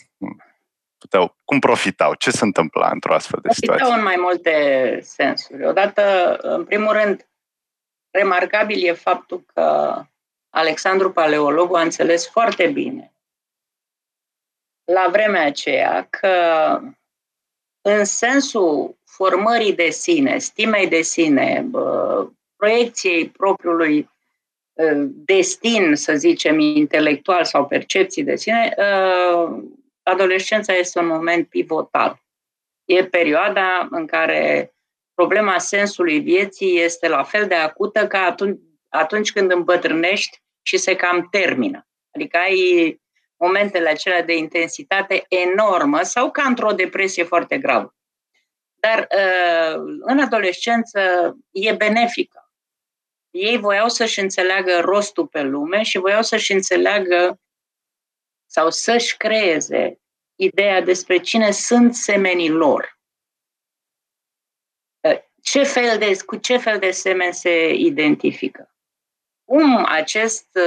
puteau, 0.98 1.38
cum 1.44 1.60
profitau? 1.60 2.14
Ce 2.14 2.32
se 2.32 2.44
întâmpla 2.44 2.90
într-o 2.90 3.14
astfel 3.14 3.40
de 3.42 3.50
situație? 3.54 3.86
Profitau 3.86 4.00
în 4.00 4.04
mai 4.04 4.16
multe 4.20 5.00
sensuri. 5.02 5.66
Odată, 5.66 6.38
în 6.42 6.66
primul 6.66 6.92
rând, 6.92 7.28
remarcabil 8.12 8.88
e 8.88 8.94
faptul 8.94 9.44
că 9.54 9.96
Alexandru 10.50 11.12
Paleologu 11.12 11.76
a 11.76 11.82
înțeles 11.82 12.30
foarte 12.30 12.68
bine 12.68 13.12
la 14.94 15.08
vremea 15.12 15.46
aceea 15.46 16.08
că 16.10 16.32
în 17.82 18.06
sensul 18.06 18.98
formării 19.04 19.74
de 19.74 19.90
sine, 19.90 20.38
stimei 20.38 20.88
de 20.88 21.02
sine, 21.02 21.70
proiecției 22.58 23.30
propriului 23.30 24.10
ă, 24.78 24.94
destin, 25.10 25.96
să 25.96 26.14
zicem, 26.16 26.60
intelectual 26.60 27.44
sau 27.44 27.68
percepții 27.68 28.24
de 28.24 28.36
sine, 28.36 28.74
ă, 28.78 29.64
adolescența 30.04 30.74
este 30.74 31.00
un 31.00 31.08
moment 31.08 31.48
pivotal. 31.48 32.22
E 32.86 33.06
perioada 33.06 33.88
în 33.92 34.06
care 34.06 34.74
problema 35.14 35.58
sensului 35.58 36.20
vieții 36.20 36.80
este 36.82 37.08
la 37.08 37.24
fel 37.24 37.48
de 37.48 37.56
acută 37.56 38.08
ca 38.08 38.20
atunci, 38.20 38.60
atunci 38.90 39.32
când 39.32 39.52
îmbătrânești 39.52 40.42
și 40.62 40.78
se 40.78 40.96
cam 40.96 41.28
termină. 41.32 41.88
Adică 42.12 42.38
ai 42.38 43.02
momentele 43.38 43.90
acelea 43.90 44.24
de 44.24 44.36
intensitate 44.36 45.26
enormă 45.30 46.02
sau 46.02 46.32
ca 46.32 46.44
într-o 46.44 46.72
depresie 46.72 47.24
foarte 47.24 47.58
gravă. 47.58 47.96
Dar 48.80 49.00
ă, 49.00 49.74
în 50.00 50.20
adolescență 50.20 51.00
e 51.52 51.74
benefică 51.74 52.47
ei 53.32 53.58
voiau 53.58 53.90
să-și 53.90 54.20
înțeleagă 54.20 54.80
rostul 54.80 55.28
pe 55.28 55.42
lume 55.42 55.84
și 55.84 55.98
voiau 55.98 56.22
să-și 56.22 56.52
înțeleagă 56.52 57.40
sau 58.46 58.70
să-și 58.70 59.18
creeze 59.18 60.00
ideea 60.36 60.82
despre 60.82 61.18
cine 61.18 61.52
sunt 61.52 61.96
semenii 61.96 62.50
lor. 62.50 63.00
Ce 65.42 65.64
fel 65.64 65.98
de, 65.98 66.18
cu 66.26 66.36
ce 66.36 66.58
fel 66.58 66.80
de 66.80 66.92
semen 66.92 67.32
se 67.32 67.74
identifică? 67.74 68.72
Cum 69.44 69.86
acest, 69.86 70.60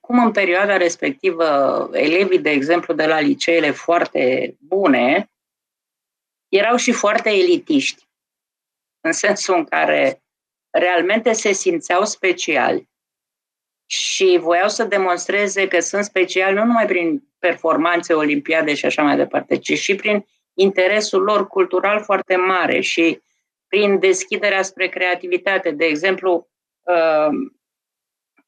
cum 0.00 0.24
în 0.24 0.32
perioada 0.32 0.76
respectivă 0.76 1.88
elevii, 1.92 2.38
de 2.38 2.50
exemplu, 2.50 2.94
de 2.94 3.06
la 3.06 3.20
liceele 3.20 3.70
foarte 3.70 4.54
bune, 4.58 5.30
erau 6.48 6.76
și 6.76 6.92
foarte 6.92 7.30
elitiști, 7.30 8.08
în 9.00 9.12
sensul 9.12 9.54
în 9.54 9.64
care 9.64 10.22
realmente 10.70 11.32
se 11.32 11.52
simțeau 11.52 12.04
speciali 12.04 12.88
și 13.86 14.38
voiau 14.40 14.68
să 14.68 14.84
demonstreze 14.84 15.68
că 15.68 15.80
sunt 15.80 16.04
speciali 16.04 16.54
nu 16.54 16.64
numai 16.64 16.86
prin 16.86 17.22
performanțe 17.38 18.12
olimpiade 18.12 18.74
și 18.74 18.86
așa 18.86 19.02
mai 19.02 19.16
departe, 19.16 19.56
ci 19.56 19.78
și 19.78 19.94
prin 19.94 20.26
interesul 20.54 21.22
lor 21.22 21.46
cultural 21.46 22.02
foarte 22.02 22.36
mare 22.36 22.80
și 22.80 23.20
prin 23.68 23.98
deschiderea 23.98 24.62
spre 24.62 24.88
creativitate. 24.88 25.70
De 25.70 25.84
exemplu, 25.84 26.48
uh, 26.80 27.28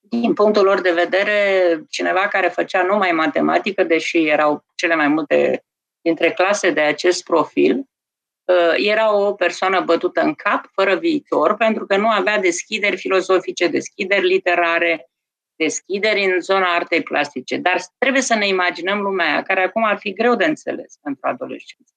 din 0.00 0.34
punctul 0.34 0.64
lor 0.64 0.80
de 0.80 0.92
vedere, 0.92 1.80
cineva 1.88 2.28
care 2.28 2.48
făcea 2.48 2.82
numai 2.82 3.12
matematică, 3.12 3.84
deși 3.84 4.28
erau 4.28 4.64
cele 4.74 4.94
mai 4.94 5.08
multe 5.08 5.64
dintre 6.00 6.30
clase 6.32 6.70
de 6.70 6.80
acest 6.80 7.24
profil, 7.24 7.78
uh, 7.78 7.91
era 8.76 9.16
o 9.16 9.32
persoană 9.32 9.80
bătută 9.80 10.20
în 10.20 10.34
cap, 10.34 10.70
fără 10.72 10.94
viitor, 10.96 11.56
pentru 11.56 11.86
că 11.86 11.96
nu 11.96 12.08
avea 12.08 12.38
deschideri 12.38 12.96
filozofice, 12.96 13.66
deschideri 13.66 14.26
literare, 14.26 15.10
deschideri 15.56 16.24
în 16.24 16.40
zona 16.40 16.74
artei 16.74 17.02
plastice. 17.02 17.56
Dar 17.56 17.80
trebuie 17.98 18.22
să 18.22 18.34
ne 18.34 18.46
imaginăm 18.46 19.00
lumea 19.00 19.26
aia, 19.26 19.42
care 19.42 19.62
acum 19.62 19.84
ar 19.84 19.98
fi 19.98 20.12
greu 20.12 20.34
de 20.34 20.44
înțeles 20.44 20.98
pentru 21.02 21.28
adolescenți. 21.28 21.92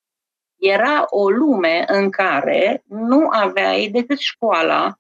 Era 0.60 1.06
o 1.10 1.30
lume 1.30 1.84
în 1.88 2.10
care 2.10 2.84
nu 2.88 3.28
aveai 3.32 3.88
decât 3.88 4.20
școala, 4.20 5.00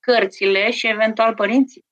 cărțile 0.00 0.70
și 0.70 0.86
eventual 0.86 1.34
părinții. 1.34 1.84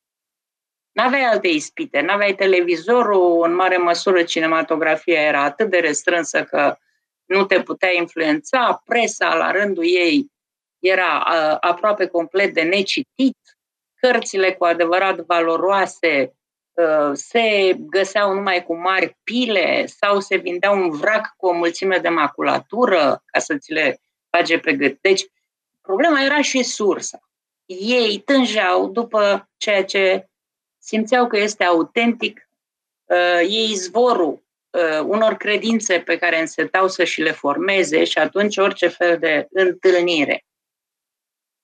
N-aveai 0.93 1.25
alte 1.25 1.49
ispite, 1.49 2.01
n-aveai 2.01 2.35
televizorul, 2.35 3.45
în 3.45 3.55
mare 3.55 3.77
măsură 3.77 4.23
cinematografia 4.23 5.21
era 5.21 5.43
atât 5.43 5.71
de 5.71 5.79
restrânsă 5.79 6.45
că 6.45 6.77
nu 7.33 7.45
te 7.45 7.63
putea 7.63 7.93
influența, 7.93 8.83
presa 8.85 9.35
la 9.35 9.51
rândul 9.51 9.85
ei 9.85 10.31
era 10.79 11.27
uh, 11.27 11.57
aproape 11.61 12.07
complet 12.07 12.55
de 12.55 12.63
necitit, 12.63 13.39
cărțile 13.95 14.53
cu 14.53 14.65
adevărat 14.65 15.21
valoroase 15.21 16.35
uh, 16.73 17.11
se 17.13 17.77
găseau 17.79 18.35
numai 18.35 18.65
cu 18.65 18.77
mari 18.77 19.17
pile 19.23 19.87
sau 19.87 20.21
se 20.21 20.37
vindea 20.37 20.71
un 20.71 20.91
vrac 20.91 21.35
cu 21.37 21.47
o 21.47 21.53
mulțime 21.53 21.99
de 21.99 22.09
maculatură 22.09 23.23
ca 23.27 23.39
să 23.39 23.57
ți 23.57 23.73
le 23.73 24.01
bage 24.31 24.59
pe 24.59 24.73
gât. 24.73 24.99
Deci, 25.01 25.27
problema 25.81 26.23
era 26.23 26.41
și 26.41 26.63
sursa. 26.63 27.21
Ei 27.67 28.19
tângeau 28.19 28.89
după 28.89 29.49
ceea 29.57 29.85
ce 29.85 30.29
simțeau 30.79 31.27
că 31.27 31.39
este 31.39 31.65
autentic, 31.65 32.49
uh, 33.05 33.41
ei 33.41 33.71
izvorul 33.71 34.33
uh, 34.33 34.41
unor 35.05 35.35
credințe 35.35 36.01
pe 36.01 36.19
care 36.19 36.41
însetau 36.41 36.89
să 36.89 37.05
și 37.05 37.21
le 37.21 37.33
formeze 37.33 38.05
și 38.05 38.19
atunci 38.19 38.57
orice 38.57 38.89
fel 38.89 39.19
de 39.19 39.47
întâlnire 39.51 40.45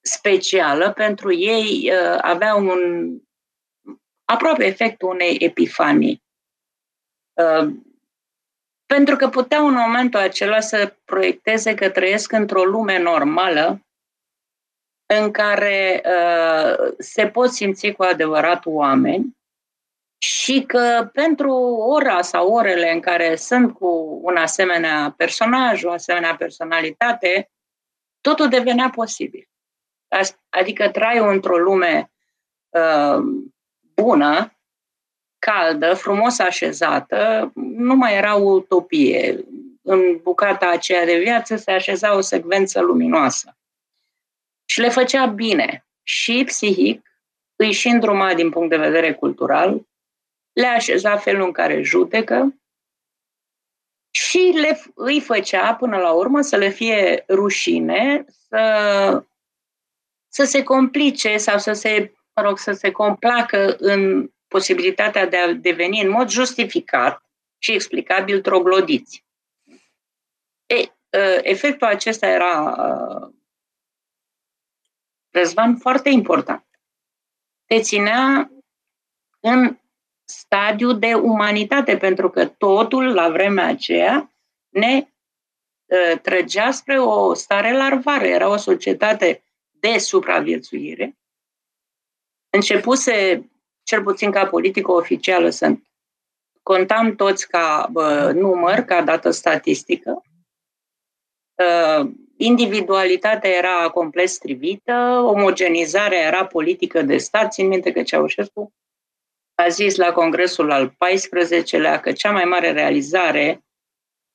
specială 0.01 0.91
pentru 0.93 1.33
ei 1.33 1.91
uh, 1.91 2.17
avea 2.21 2.55
un 2.55 2.79
aproape 4.25 4.65
efectul 4.65 5.09
unei 5.09 5.37
epifanii. 5.39 6.23
Uh, 7.33 7.73
pentru 8.85 9.15
că 9.15 9.29
puteau 9.29 9.67
în 9.67 9.73
momentul 9.73 10.19
acela 10.19 10.59
să 10.59 10.95
proiecteze 11.05 11.73
că 11.73 11.89
trăiesc 11.89 12.31
într-o 12.31 12.63
lume 12.63 12.97
normală 12.97 13.81
în 15.05 15.31
care 15.31 16.01
uh, 16.05 16.93
se 16.97 17.27
pot 17.27 17.51
simți 17.51 17.91
cu 17.91 18.03
adevărat 18.03 18.65
oameni 18.65 19.37
și 20.21 20.61
că 20.61 21.09
pentru 21.13 21.51
ora 21.79 22.21
sau 22.21 22.51
orele 22.51 22.91
în 22.91 22.99
care 22.99 23.35
sunt 23.35 23.73
cu 23.73 24.19
un 24.23 24.35
asemenea 24.35 25.13
personaj, 25.17 25.83
o 25.83 25.91
asemenea 25.91 26.35
personalitate, 26.35 27.51
totul 28.21 28.49
devenea 28.49 28.89
posibil. 28.89 29.49
Adică 30.49 30.89
trai 30.89 31.17
într-o 31.17 31.57
lume 31.57 32.11
uh, 32.69 33.17
bună, 33.93 34.53
caldă, 35.39 35.93
frumos 35.93 36.39
așezată, 36.39 37.51
nu 37.55 37.95
mai 37.95 38.15
era 38.15 38.35
o 38.35 38.49
utopie. 38.49 39.45
În 39.81 40.19
bucata 40.21 40.69
aceea 40.69 41.05
de 41.05 41.17
viață 41.17 41.55
se 41.55 41.71
așeza 41.71 42.15
o 42.15 42.21
secvență 42.21 42.81
luminoasă. 42.81 43.57
Și 44.65 44.79
le 44.79 44.89
făcea 44.89 45.25
bine 45.25 45.85
și 46.03 46.43
psihic, 46.45 47.09
îi 47.55 47.71
și 47.71 47.87
îndruma 47.87 48.33
din 48.33 48.49
punct 48.49 48.69
de 48.69 48.77
vedere 48.77 49.13
cultural, 49.13 49.87
le 50.59 50.67
așeza 50.67 51.17
felul 51.17 51.45
în 51.45 51.51
care 51.51 51.81
judecă 51.81 52.55
și 54.09 54.37
le, 54.37 54.81
îi 54.95 55.21
făcea 55.21 55.75
până 55.75 55.97
la 55.97 56.11
urmă 56.11 56.41
să 56.41 56.55
le 56.55 56.69
fie 56.69 57.23
rușine 57.27 58.25
să 58.27 59.23
să 60.31 60.43
se 60.43 60.63
complice 60.63 61.37
sau 61.37 61.57
să 61.57 61.73
se, 61.73 62.13
mă 62.35 62.41
rog, 62.41 62.57
să 62.57 62.71
se 62.71 62.91
complacă 62.91 63.75
în 63.79 64.31
posibilitatea 64.47 65.27
de 65.27 65.37
a 65.37 65.53
deveni 65.53 66.01
în 66.01 66.09
mod 66.09 66.29
justificat 66.29 67.23
și 67.57 67.71
explicabil 67.71 68.41
troglodiți. 68.41 69.25
E, 70.65 70.81
ă, 71.17 71.39
efectul 71.41 71.87
acesta 71.87 72.27
era, 72.27 72.75
ă, 72.77 73.33
Răzvan, 75.31 75.77
foarte 75.77 76.09
important. 76.09 76.65
Te 77.65 77.81
ținea 77.81 78.51
în 79.39 79.78
stadiu 80.29 80.91
de 80.91 81.13
umanitate, 81.13 81.97
pentru 81.97 82.29
că 82.29 82.45
totul, 82.45 83.13
la 83.13 83.29
vremea 83.29 83.65
aceea, 83.65 84.31
ne 84.69 85.07
uh, 85.85 86.19
trăgea 86.21 86.71
spre 86.71 86.99
o 86.99 87.33
stare 87.33 87.77
larvară. 87.77 88.25
Era 88.25 88.49
o 88.49 88.57
societate 88.57 89.43
de 89.71 89.97
supraviețuire, 89.97 91.17
începuse, 92.49 93.49
cel 93.83 94.03
puțin 94.03 94.31
ca 94.31 94.45
politică 94.45 94.91
oficială, 94.91 95.49
să 95.49 95.75
contam 96.63 97.15
toți 97.15 97.47
ca 97.47 97.89
bă, 97.91 98.31
număr, 98.35 98.79
ca 98.79 99.01
dată 99.01 99.31
statistică. 99.31 100.23
Uh, 101.55 102.09
individualitatea 102.37 103.49
era 103.49 103.89
complet 103.89 104.29
strivită, 104.29 105.21
omogenizarea 105.25 106.19
era 106.19 106.45
politică 106.45 107.01
de 107.01 107.17
stat. 107.17 107.51
Țin 107.51 107.67
minte 107.67 107.91
că 107.91 108.03
Ceaușescu 108.03 108.73
a 109.59 109.67
zis 109.67 109.95
la 109.95 110.11
Congresul 110.11 110.71
al 110.71 110.89
14-lea 110.89 111.99
că 112.01 112.11
cea 112.11 112.31
mai 112.31 112.43
mare 112.43 112.71
realizare 112.71 113.63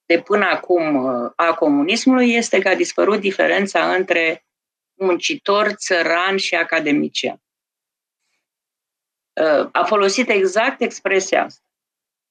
de 0.06 0.20
până 0.20 0.44
acum 0.44 1.06
a 1.36 1.54
comunismului 1.54 2.34
este 2.34 2.58
că 2.58 2.68
a 2.68 2.74
dispărut 2.74 3.20
diferența 3.20 3.94
între 3.94 4.46
muncitor, 4.94 5.72
țăran 5.72 6.36
și 6.36 6.54
academician. 6.54 7.42
Uh, 9.32 9.68
a 9.72 9.84
folosit 9.84 10.28
exact 10.28 10.80
expresia 10.80 11.44
asta. 11.44 11.68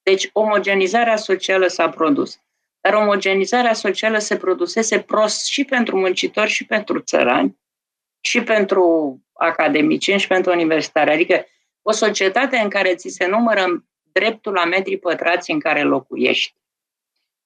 Deci 0.04 0.30
omogenizarea 0.34 1.16
socială 1.16 1.68
s-a 1.68 1.90
produs. 1.90 2.42
Dar 2.82 2.94
omogenizarea 2.94 3.74
socială 3.74 4.18
se 4.18 4.38
produsese 4.38 5.00
prost 5.00 5.46
și 5.46 5.64
pentru 5.64 5.98
muncitori 6.00 6.50
și 6.50 6.66
pentru 6.66 7.00
țărani 7.00 7.58
și 8.20 8.44
pentru 8.44 9.18
academicieni 9.34 10.20
și 10.20 10.28
pentru 10.28 10.52
universitari. 10.52 11.12
Adică 11.12 11.46
o 11.86 11.92
societate 11.92 12.58
în 12.58 12.70
care 12.70 12.96
ți 12.96 13.10
se 13.10 13.26
numără 13.26 13.86
dreptul 14.12 14.54
la 14.54 14.66
metri 14.66 14.98
pătrați 14.98 15.52
în 15.52 15.60
care 15.60 15.84
locuiești. 15.84 16.56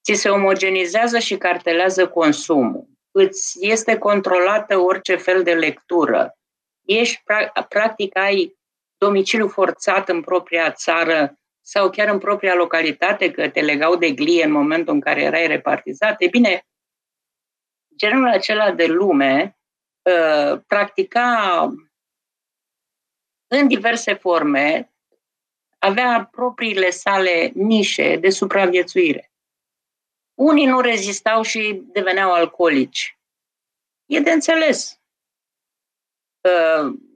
Ți 0.03 0.13
se 0.13 0.29
omogenizează 0.29 1.19
și 1.19 1.37
cartelează 1.37 2.07
consumul 2.07 2.97
îți 3.17 3.57
este 3.59 3.97
controlată 3.97 4.77
orice 4.77 5.15
fel 5.15 5.43
de 5.43 5.53
lectură. 5.53 6.37
Ești, 6.85 7.23
practic, 7.69 8.17
ai 8.17 8.57
domiciliu 8.97 9.47
forțat 9.47 10.09
în 10.09 10.21
propria 10.21 10.71
țară 10.71 11.39
sau 11.61 11.89
chiar 11.89 12.07
în 12.07 12.19
propria 12.19 12.55
localitate, 12.55 13.31
că 13.31 13.49
te 13.49 13.61
legau 13.61 13.95
de 13.95 14.11
glie 14.11 14.43
în 14.43 14.51
momentul 14.51 14.93
în 14.93 14.99
care 14.99 15.21
erai 15.21 15.47
repartizat. 15.47 16.21
E 16.21 16.27
bine, 16.27 16.65
genul 17.95 18.27
acela 18.27 18.71
de 18.71 18.85
lume 18.85 19.57
uh, 20.01 20.59
practica 20.67 21.73
în 23.47 23.67
diverse 23.67 24.13
forme, 24.13 24.91
avea 25.79 26.29
propriile 26.31 26.89
sale 26.89 27.51
nișe 27.53 28.15
de 28.15 28.29
supraviețuire. 28.29 29.31
Unii 30.33 30.65
nu 30.65 30.79
rezistau 30.79 31.41
și 31.41 31.81
deveneau 31.85 32.31
alcoolici. 32.31 33.17
E 34.05 34.19
de 34.19 34.31
înțeles. 34.31 34.99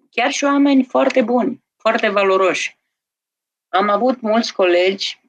Chiar 0.10 0.32
și 0.32 0.44
oameni 0.44 0.84
foarte 0.84 1.22
buni, 1.22 1.64
foarte 1.78 2.10
valoroși. 2.10 2.78
Am 3.68 3.90
avut 3.90 4.22
mulți 4.22 4.54
colegi 4.54 5.22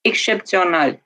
excepționali. 0.00 1.02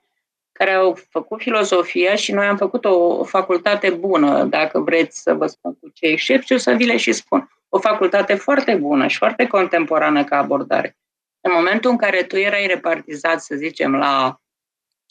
care 0.57 0.73
au 0.73 0.99
făcut 1.09 1.41
filozofia 1.41 2.15
și 2.15 2.31
noi 2.31 2.45
am 2.45 2.57
făcut 2.57 2.85
o, 2.85 3.23
facultate 3.23 3.89
bună, 3.89 4.43
dacă 4.43 4.79
vreți 4.79 5.21
să 5.21 5.33
vă 5.33 5.47
spun 5.47 5.75
cu 5.79 5.89
ce 5.89 6.05
excepție, 6.05 6.55
o 6.55 6.57
să 6.57 6.71
vi 6.71 6.85
le 6.85 6.97
și 6.97 7.11
spun. 7.11 7.49
O 7.75 7.79
facultate 7.79 8.35
foarte 8.35 8.75
bună 8.75 9.07
și 9.07 9.17
foarte 9.17 9.47
contemporană 9.47 10.23
ca 10.23 10.37
abordare. 10.37 10.97
În 11.41 11.51
momentul 11.51 11.91
în 11.91 11.97
care 11.97 12.23
tu 12.23 12.37
erai 12.37 12.67
repartizat, 12.67 13.41
să 13.41 13.55
zicem, 13.55 13.95
la 13.95 14.41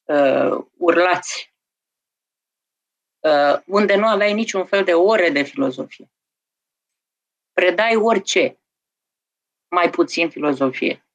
uh, 0.04 0.64
urlați, 0.76 1.54
uh, 3.20 3.58
unde 3.66 3.96
nu 3.96 4.06
aveai 4.06 4.32
niciun 4.32 4.64
fel 4.64 4.84
de 4.84 4.92
ore 4.92 5.30
de 5.30 5.42
filozofie, 5.42 6.10
predai 7.52 7.96
orice, 7.96 8.60
mai 9.68 9.90
puțin 9.90 10.30
filozofie. 10.30 11.06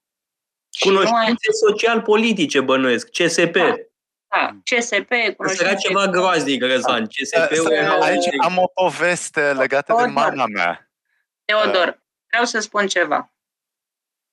Cunoștințe 0.79 1.48
ai... 1.50 1.68
social-politice, 1.68 2.62
bănuiesc, 2.62 3.10
CSP. 3.10 3.53
Da. 3.53 3.75
Da, 4.27 4.60
CSP, 4.63 5.12
Era 5.60 5.75
ceva 5.75 6.08
groaznic, 6.08 6.63
Răzvan. 6.63 7.08
CSP-ul 7.08 7.72
era... 7.72 7.98
Aici 7.98 8.25
am 8.44 8.58
o 8.58 8.68
poveste 8.68 9.53
legată 9.53 9.94
Teodor. 9.94 10.06
de 10.06 10.12
mama 10.12 10.46
mea. 10.46 10.88
Teodor, 11.50 11.88
uh. 11.88 11.94
vreau 12.29 12.46
să 12.46 12.60
spun 12.60 12.88
ceva. 12.88 13.32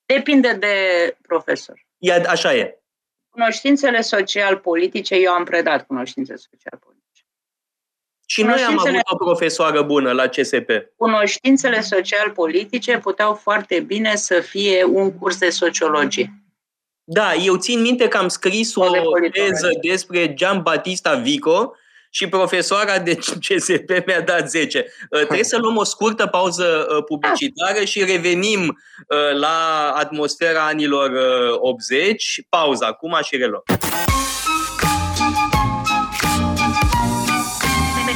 Depinde 0.07 0.53
de 0.53 0.75
profesor. 1.23 1.87
Ia, 1.99 2.23
așa 2.29 2.55
e. 2.55 2.79
Cunoștințele 3.29 4.01
social-politice, 4.01 5.15
eu 5.15 5.33
am 5.33 5.45
predat 5.45 5.87
cunoștințe 5.87 6.37
social-politice. 6.37 7.25
Și 8.27 8.43
noi 8.43 8.63
am 8.63 8.79
avut 8.79 9.01
o 9.05 9.17
profesoară 9.17 9.83
bună 9.83 10.13
la 10.13 10.29
CSP. 10.29 10.71
Cunoștințele 10.97 11.81
social-politice 11.81 12.99
puteau 12.99 13.35
foarte 13.35 13.81
bine 13.81 14.17
să 14.17 14.41
fie 14.41 14.85
un 14.85 15.19
curs 15.19 15.39
de 15.39 15.51
sociologie. 15.51 16.33
Da, 17.05 17.35
eu 17.35 17.57
țin 17.57 17.81
minte 17.81 18.09
că 18.09 18.17
am 18.17 18.29
scris 18.29 18.75
o 18.75 18.87
teză 19.33 19.69
despre 19.81 20.35
Gian 20.35 20.63
Batista 20.63 21.15
Vico 21.15 21.77
și 22.17 22.29
profesoara 22.29 22.99
de 22.99 23.15
CSP 23.15 24.07
mi-a 24.07 24.21
dat 24.21 24.49
10. 24.51 24.87
Uh, 25.11 25.19
trebuie 25.19 25.45
să 25.45 25.59
luăm 25.59 25.77
o 25.77 25.85
scurtă 25.85 26.27
pauză 26.27 26.87
uh, 26.91 27.05
publicitară 27.05 27.85
și 27.85 28.05
revenim 28.05 28.61
uh, 28.61 29.39
la 29.39 29.91
atmosfera 29.97 30.67
anilor 30.67 31.11
80. 31.59 32.41
Pauza 32.49 32.87
acum 32.87 33.19
și 33.23 33.37
reluăm. 33.37 33.63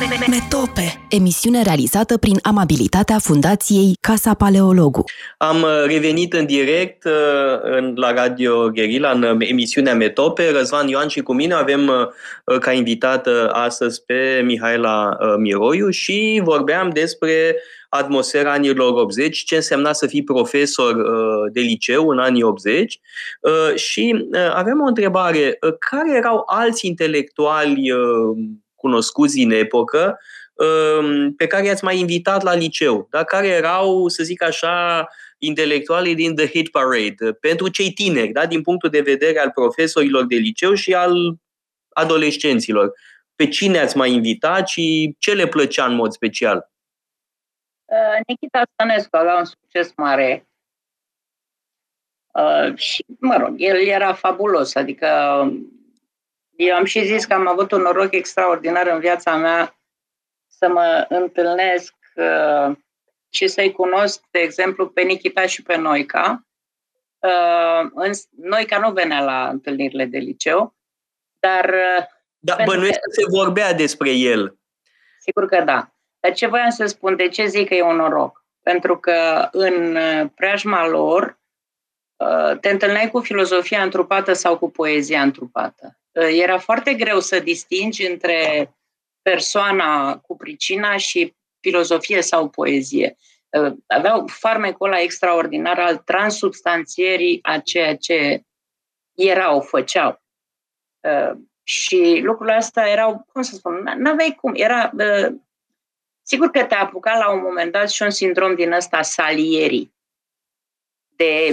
Metope, 0.09 1.07
emisiune 1.09 1.63
realizată 1.63 2.19
prin 2.19 2.39
amabilitatea 2.43 3.19
Fundației 3.19 3.97
Casa 4.01 4.35
Paleologu. 4.35 5.05
Am 5.39 5.63
uh, 5.63 5.85
revenit 5.87 6.33
în 6.33 6.47
direct 6.47 7.05
uh, 7.05 7.93
la 7.95 8.13
Radio 8.13 8.71
Guerilla, 8.71 9.11
în 9.11 9.23
uh, 9.23 9.49
emisiunea 9.49 9.95
Metope. 9.95 10.51
Răzvan 10.51 10.89
Ioan 10.89 11.09
și 11.09 11.21
cu 11.21 11.33
mine 11.33 11.55
avem 11.55 12.13
ca 12.61 12.73
invitată 12.73 13.51
astăzi 13.53 14.05
pe 14.05 14.43
Mihaela 14.45 15.17
Miroiu 15.39 15.91
și 15.91 16.41
vorbeam 16.45 16.91
despre 16.91 17.57
atmosfera 17.89 18.53
anilor 18.53 18.93
80, 18.93 19.39
ce 19.39 19.55
însemna 19.55 19.93
să 19.93 20.07
fii 20.07 20.25
profesor 20.25 20.97
de 21.53 21.61
liceu 21.61 22.09
în 22.09 22.19
anii 22.19 22.43
80 22.43 23.01
și 23.75 24.29
avem 24.55 24.81
o 24.81 24.87
întrebare. 24.87 25.59
Care 25.91 26.17
erau 26.17 26.43
alți 26.47 26.87
intelectuali 26.87 27.93
cunoscuți 28.81 29.39
în 29.39 29.51
epocă, 29.51 30.19
um, 30.55 31.35
pe 31.35 31.47
care 31.47 31.67
i-ați 31.67 31.85
mai 31.85 31.99
invitat 31.99 32.43
la 32.43 32.55
liceu, 32.55 33.07
dar 33.11 33.25
care 33.25 33.47
erau, 33.47 34.09
să 34.09 34.23
zic 34.23 34.43
așa, 34.43 35.07
intelectualii 35.39 36.15
din 36.15 36.35
The 36.35 36.47
Hit 36.47 36.71
Parade, 36.71 37.33
pentru 37.41 37.69
cei 37.69 37.93
tineri, 37.93 38.33
da? 38.33 38.47
din 38.47 38.63
punctul 38.63 38.91
de 38.91 39.01
vedere 39.01 39.39
al 39.39 39.51
profesorilor 39.51 40.27
de 40.27 40.37
liceu 40.37 40.75
și 40.75 40.95
al 40.95 41.15
adolescenților. 41.89 42.93
Pe 43.35 43.49
cine 43.49 43.79
ați 43.79 43.97
mai 43.97 44.13
invitat 44.13 44.69
și 44.69 45.17
ce 45.19 45.35
le 45.35 45.47
plăcea 45.47 45.87
în 45.87 45.95
mod 45.95 46.13
special? 46.13 46.71
Uh, 47.85 48.21
Nikita 48.27 48.63
Stănescu 48.73 49.17
avea 49.17 49.37
un 49.37 49.45
succes 49.45 49.93
mare 49.97 50.49
uh, 52.33 52.77
și, 52.77 53.05
mă 53.19 53.37
rog, 53.37 53.55
el 53.57 53.77
era 53.87 54.13
fabulos, 54.13 54.75
adică 54.75 55.09
eu 56.61 56.75
am 56.75 56.85
și 56.85 57.05
zis 57.05 57.25
că 57.25 57.35
am 57.35 57.47
avut 57.47 57.73
un 57.73 57.81
noroc 57.81 58.13
extraordinar 58.13 58.87
în 58.87 59.01
viața 59.01 59.37
mea 59.37 59.79
să 60.47 60.69
mă 60.69 61.07
întâlnesc 61.09 61.95
uh, 62.15 62.77
și 63.29 63.49
să-i 63.49 63.73
cunosc, 63.73 64.23
de 64.31 64.39
exemplu, 64.39 64.89
pe 64.89 65.03
Nikita 65.03 65.47
și 65.47 65.63
pe 65.63 65.77
Noica. 65.77 66.47
Uh, 67.19 67.91
în, 67.95 68.13
Noica 68.37 68.79
nu 68.79 68.93
venea 68.93 69.25
la 69.25 69.49
întâlnirile 69.49 70.05
de 70.05 70.19
liceu, 70.19 70.75
dar... 71.39 71.65
Uh, 71.65 72.05
da, 72.39 72.57
bănuiesc 72.65 72.99
că 72.99 73.11
se 73.11 73.37
vorbea 73.37 73.73
despre 73.73 74.11
el. 74.11 74.59
Sigur 75.21 75.47
că 75.47 75.63
da. 75.65 75.95
Dar 76.21 76.33
ce 76.33 76.47
voiam 76.47 76.71
să 76.71 76.87
spun, 76.87 77.17
de 77.17 77.29
ce 77.29 77.47
zic 77.47 77.69
că 77.69 77.75
e 77.75 77.83
un 77.83 77.97
noroc? 77.97 78.45
Pentru 78.63 78.99
că 78.99 79.49
în 79.53 79.97
uh, 79.97 80.31
preajma 80.35 80.87
lor 80.87 81.41
uh, 82.17 82.59
te 82.59 82.69
întâlneai 82.71 83.11
cu 83.11 83.21
filozofia 83.21 83.83
întrupată 83.83 84.33
sau 84.33 84.59
cu 84.59 84.71
poezia 84.71 85.23
întrupată. 85.23 86.00
Uh, 86.13 86.29
era 86.31 86.59
foarte 86.59 86.95
greu 86.95 87.21
să 87.21 87.39
distingi 87.39 88.07
între 88.07 88.71
persoana 89.23 90.19
cu 90.19 90.37
pricina 90.37 90.97
și 90.97 91.35
filozofie 91.61 92.21
sau 92.21 92.49
poezie. 92.49 93.17
Uh, 93.49 93.73
aveau 93.87 94.27
farmecul 94.27 94.87
ăla 94.87 95.01
extraordinar 95.01 95.79
al 95.79 95.97
transubstanțierii 95.97 97.39
a 97.43 97.59
ceea 97.59 97.97
ce 97.97 98.43
erau, 99.15 99.61
făceau. 99.61 100.23
Uh, 101.01 101.39
și 101.63 102.21
lucrurile 102.23 102.57
astea 102.57 102.89
erau, 102.89 103.27
cum 103.33 103.43
să 103.43 103.55
spun, 103.55 103.83
n-aveai 103.97 104.37
cum. 104.41 104.53
Era, 104.55 104.93
sigur 106.23 106.51
că 106.51 106.65
te 106.65 106.75
apuca 106.75 107.19
la 107.19 107.31
un 107.31 107.41
moment 107.41 107.73
dat 107.73 107.91
și 107.91 108.03
un 108.03 108.11
sindrom 108.11 108.55
din 108.55 108.73
ăsta 108.73 109.03
salierii. 109.03 109.95
De 111.17 111.53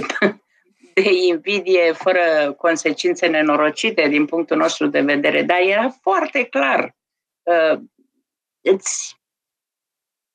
de 1.02 1.12
invidie 1.12 1.92
fără 1.92 2.52
consecințe 2.56 3.26
nenorocite 3.26 4.08
din 4.08 4.26
punctul 4.26 4.56
nostru 4.56 4.86
de 4.86 5.00
vedere, 5.00 5.42
dar 5.42 5.58
era 5.60 5.88
foarte 5.88 6.44
clar. 6.44 6.96
Uh, 7.42 7.80
îți 8.60 9.16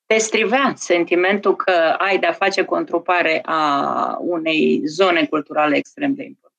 te 0.06 0.18
strivea 0.18 0.74
sentimentul 0.76 1.56
că 1.56 1.72
ai 1.98 2.20
de-a 2.20 2.32
face 2.32 2.64
cu 2.64 2.76
întrupare 2.76 3.42
a 3.46 4.18
unei 4.20 4.82
zone 4.86 5.26
culturale 5.26 5.76
extrem 5.76 6.14
de 6.14 6.24
importante. 6.24 6.52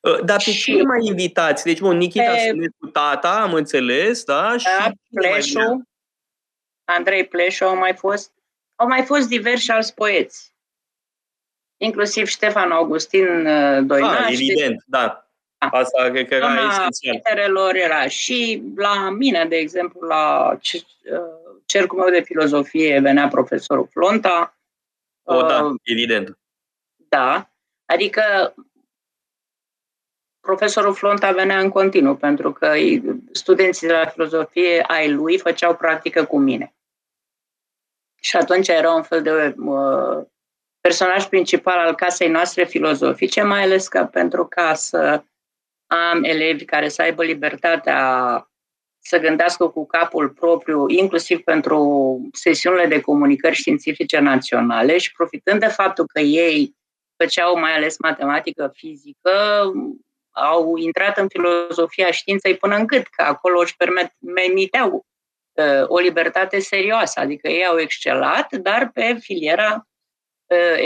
Uh, 0.00 0.24
dar 0.24 0.42
pe 0.44 0.50
și... 0.50 0.62
cine 0.62 0.82
mai 0.82 1.00
invitați? 1.02 1.64
Deci, 1.64 1.80
bun, 1.80 1.96
Nikita 1.96 2.32
pe... 2.32 2.68
cu 2.78 2.86
tata, 2.86 3.40
am 3.42 3.54
înțeles, 3.54 4.24
da? 4.24 4.42
Da, 4.42 4.58
și 4.58 4.68
Pleșu, 5.14 5.82
Andrei 6.84 7.26
Pleșu 7.26 7.64
au 7.64 7.76
mai 7.76 7.94
fost, 7.94 8.32
au 8.74 8.86
mai 8.86 9.04
fost 9.04 9.28
diversi 9.28 9.70
alți 9.70 9.94
poeți 9.94 10.47
inclusiv 11.78 12.26
Ștefan 12.26 12.70
Augustin 12.70 13.46
uh, 13.46 13.78
Doinaș. 13.86 14.26
Ah, 14.26 14.32
evident, 14.32 14.82
da. 14.86 15.22
Asta 15.58 16.10
cred 16.10 16.28
că 16.28 16.34
era 16.34 16.52
esențial. 16.70 17.20
era 17.74 18.08
și 18.08 18.62
la 18.76 19.10
mine, 19.10 19.44
de 19.44 19.56
exemplu, 19.56 20.06
la 20.06 20.52
uh, 20.52 20.80
cercul 21.66 21.98
meu 21.98 22.10
de 22.10 22.20
filozofie 22.20 23.00
venea 23.00 23.28
profesorul 23.28 23.88
Flonta. 23.90 24.56
O, 25.22 25.42
da, 25.42 25.64
uh, 25.64 25.80
evident. 25.82 26.38
Da, 27.08 27.50
adică 27.84 28.54
profesorul 30.40 30.94
Flonta 30.94 31.32
venea 31.32 31.58
în 31.58 31.68
continuu, 31.68 32.16
pentru 32.16 32.52
că 32.52 32.72
studenții 33.32 33.86
de 33.86 33.92
la 33.92 34.06
filozofie 34.06 34.82
ai 34.82 35.10
lui 35.10 35.38
făceau 35.38 35.76
practică 35.76 36.24
cu 36.24 36.38
mine. 36.38 36.74
Și 38.20 38.36
atunci 38.36 38.68
era 38.68 38.92
un 38.92 39.02
fel 39.02 39.22
de 39.22 39.54
uh, 39.56 40.26
personaj 40.88 41.24
principal 41.24 41.78
al 41.78 41.94
casei 41.94 42.28
noastre 42.28 42.64
filozofice, 42.64 43.42
mai 43.42 43.62
ales 43.62 43.88
că 43.88 44.08
pentru 44.12 44.46
ca 44.46 44.74
să 44.74 45.22
am 45.86 46.24
elevi 46.24 46.64
care 46.64 46.88
să 46.88 47.02
aibă 47.02 47.24
libertatea 47.24 48.00
să 48.98 49.18
gândească 49.18 49.68
cu 49.68 49.86
capul 49.86 50.28
propriu, 50.28 50.88
inclusiv 50.88 51.40
pentru 51.40 51.78
sesiunile 52.32 52.86
de 52.86 53.00
comunicări 53.00 53.54
științifice 53.54 54.18
naționale 54.18 54.98
și 54.98 55.12
profitând 55.12 55.60
de 55.60 55.66
faptul 55.66 56.06
că 56.06 56.20
ei 56.20 56.76
făceau 57.16 57.58
mai 57.58 57.74
ales 57.74 57.98
matematică, 57.98 58.70
fizică, 58.74 59.62
au 60.30 60.76
intrat 60.76 61.18
în 61.18 61.28
filozofia 61.28 62.10
științei 62.10 62.56
până 62.56 62.76
în 62.76 62.86
cât, 62.86 63.06
că 63.06 63.22
acolo 63.22 63.60
își 63.60 63.76
permiteau 63.76 65.06
uh, 65.52 65.84
o 65.86 65.98
libertate 65.98 66.58
serioasă, 66.58 67.20
adică 67.20 67.48
ei 67.48 67.66
au 67.66 67.78
excelat, 67.78 68.54
dar 68.54 68.90
pe 68.94 69.16
filiera 69.20 69.82
Uh, 69.82 69.87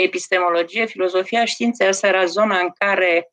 epistemologie, 0.03 0.85
filozofia 0.85 1.45
științei, 1.45 1.87
asta 1.87 2.07
era 2.07 2.25
zona 2.25 2.59
în 2.59 2.69
care 2.77 3.31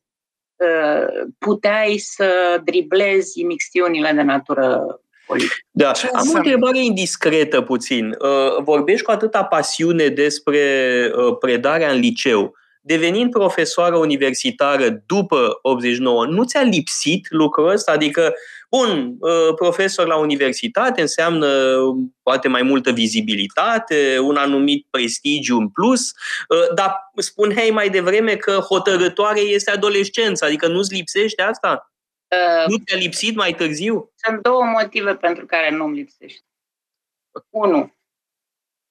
uh, 0.56 1.26
puteai 1.38 1.96
să 1.98 2.60
driblezi 2.64 3.42
mixtiunile 3.42 4.12
de 4.12 4.22
natură 4.22 4.84
politică. 5.26 5.54
Da. 5.70 5.92
Am 6.12 6.30
o 6.34 6.36
întrebare 6.36 6.84
indiscretă 6.84 7.60
puțin. 7.60 8.08
Uh, 8.08 8.62
vorbești 8.62 9.04
cu 9.04 9.10
atâta 9.10 9.44
pasiune 9.44 10.08
despre 10.08 10.60
predarea 11.40 11.90
în 11.90 11.98
liceu, 11.98 12.54
devenind 12.80 13.30
profesoară 13.30 13.96
universitară 13.96 15.02
după 15.06 15.58
89, 15.62 16.26
nu 16.26 16.44
ți-a 16.44 16.62
lipsit 16.62 17.26
lucrul 17.30 17.68
ăsta? 17.68 17.92
Adică, 17.92 18.34
bun, 18.70 19.16
uh, 19.18 19.54
profesor 19.54 20.06
la 20.06 20.16
universitate 20.16 21.00
înseamnă 21.00 21.78
poate 22.22 22.48
mai 22.48 22.62
multă 22.62 22.90
vizibilitate, 22.90 24.18
un 24.18 24.36
anumit 24.36 24.86
prestigiu 24.90 25.56
în 25.56 25.68
plus, 25.68 26.10
uh, 26.10 26.74
dar 26.74 27.10
spuneai 27.16 27.70
mai 27.70 27.90
devreme 27.90 28.36
că 28.36 28.52
hotărătoare 28.52 29.40
este 29.40 29.70
adolescența, 29.70 30.46
adică 30.46 30.68
nu-ți 30.68 30.94
lipsește 30.94 31.42
asta? 31.42 31.92
Uh, 32.28 32.66
nu 32.66 32.76
ți-a 32.76 32.96
lipsit 32.96 33.36
mai 33.36 33.54
târziu? 33.54 34.12
Sunt 34.14 34.42
două 34.42 34.64
motive 34.64 35.14
pentru 35.14 35.46
care 35.46 35.70
nu-mi 35.70 35.96
lipsește. 35.96 36.44
Unu, 37.50 37.94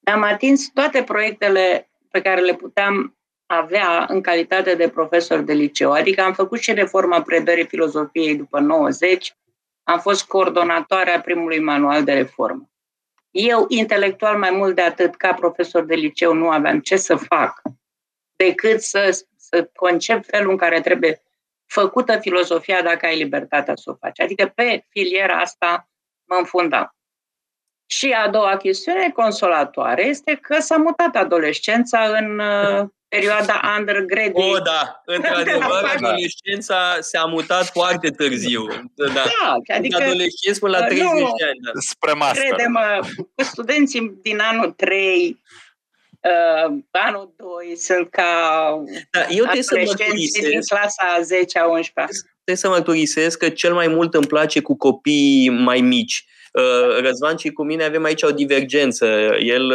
am 0.03 0.23
atins 0.23 0.69
toate 0.73 1.03
proiectele 1.03 1.89
pe 2.11 2.21
care 2.21 2.41
le 2.41 2.53
puteam 2.53 3.17
avea 3.45 4.05
în 4.09 4.21
calitate 4.21 4.75
de 4.75 4.89
profesor 4.89 5.39
de 5.39 5.53
liceu. 5.53 5.91
Adică 5.91 6.21
am 6.21 6.33
făcut 6.33 6.59
și 6.59 6.73
reforma 6.73 7.21
predării 7.21 7.65
filozofiei 7.65 8.35
după 8.35 8.59
90, 8.59 9.35
am 9.89 9.99
fost 9.99 10.25
coordonatoarea 10.25 11.21
primului 11.21 11.59
manual 11.59 12.03
de 12.03 12.13
reformă. 12.13 12.69
Eu, 13.31 13.65
intelectual, 13.67 14.37
mai 14.37 14.51
mult 14.51 14.75
de 14.75 14.81
atât, 14.81 15.15
ca 15.15 15.33
profesor 15.33 15.83
de 15.83 15.95
liceu, 15.95 16.33
nu 16.33 16.49
aveam 16.49 16.79
ce 16.79 16.95
să 16.95 17.15
fac 17.15 17.61
decât 18.35 18.81
să, 18.81 19.25
să 19.37 19.69
concep 19.73 20.25
felul 20.25 20.51
în 20.51 20.57
care 20.57 20.81
trebuie 20.81 21.21
făcută 21.65 22.19
filozofia 22.19 22.81
dacă 22.81 23.05
ai 23.05 23.17
libertatea 23.17 23.75
să 23.75 23.89
o 23.89 23.95
faci. 23.95 24.19
Adică 24.19 24.51
pe 24.55 24.85
filiera 24.89 25.39
asta 25.39 25.89
mă 26.25 26.35
înfundam. 26.35 26.95
Și 27.85 28.11
a 28.11 28.29
doua 28.29 28.57
chestiune 28.57 29.11
consolatoare 29.11 30.05
este 30.05 30.35
că 30.35 30.59
s-a 30.59 30.77
mutat 30.77 31.15
adolescența 31.15 32.17
în 32.17 32.39
uh, 32.39 32.87
perioada 33.09 33.61
undergrad. 33.77 34.31
O, 34.33 34.59
da, 34.59 35.01
într-adevăr, 35.05 35.83
adolescența 35.95 36.97
s-a 36.99 37.25
mutat 37.25 37.65
foarte 37.65 38.09
târziu. 38.09 38.67
Da, 38.95 39.05
da 39.13 39.75
adică 39.75 40.03
adolescenți 40.03 40.59
până 40.59 40.77
la 40.77 40.85
30 40.85 41.05
nu, 41.05 41.11
de 41.17 41.43
ani. 41.43 41.59
Da. 41.61 41.71
Spre 41.79 42.13
master. 42.13 42.43
Crede-mă, 42.43 42.99
studenții 43.35 44.17
din 44.21 44.39
anul 44.39 44.71
3 44.71 45.39
Uh, 46.21 46.77
anul 46.91 47.33
2 47.37 47.75
sunt 47.77 48.09
ca 48.09 48.23
da, 49.11 49.19
eu 49.29 49.43
trebuie 49.43 49.63
să 49.63 49.81
mărturisesc, 49.85 50.49
din 50.49 50.61
clasa 50.61 51.19
10 51.21 51.59
a 51.59 51.65
11 51.65 52.17
Trebuie 52.33 52.55
să 52.55 52.69
mărturisesc 52.69 53.37
că 53.37 53.49
cel 53.49 53.73
mai 53.73 53.87
mult 53.87 54.13
îmi 54.13 54.27
place 54.27 54.59
cu 54.61 54.77
copii 54.77 55.49
mai 55.49 55.81
mici. 55.81 56.25
Uh, 56.25 56.38
Răzvan 57.01 57.37
și 57.37 57.49
cu 57.49 57.63
mine 57.63 57.83
avem 57.83 58.03
aici 58.03 58.23
o 58.23 58.31
divergență. 58.31 59.05
El 59.39 59.71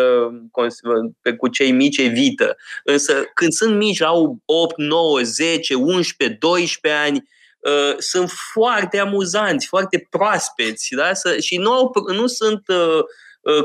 uh, 0.52 1.34
cu 1.38 1.48
cei 1.48 1.70
mici 1.70 1.98
evită. 1.98 2.56
Însă 2.84 3.24
când 3.34 3.52
sunt 3.52 3.76
mici, 3.76 4.02
au 4.02 4.38
8, 4.44 4.76
9, 4.76 5.20
10, 5.20 5.74
11, 5.74 6.38
12 6.40 7.02
ani, 7.02 7.28
uh, 7.58 7.94
sunt 7.98 8.30
foarte 8.52 8.98
amuzanți, 8.98 9.66
foarte 9.66 10.06
proaspeți 10.10 10.94
da? 10.94 11.12
și 11.40 11.56
nu, 11.56 11.72
au, 11.72 11.92
nu 12.12 12.26
sunt 12.26 12.62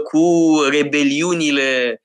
cu 0.03 0.55
rebeliunile 0.69 2.01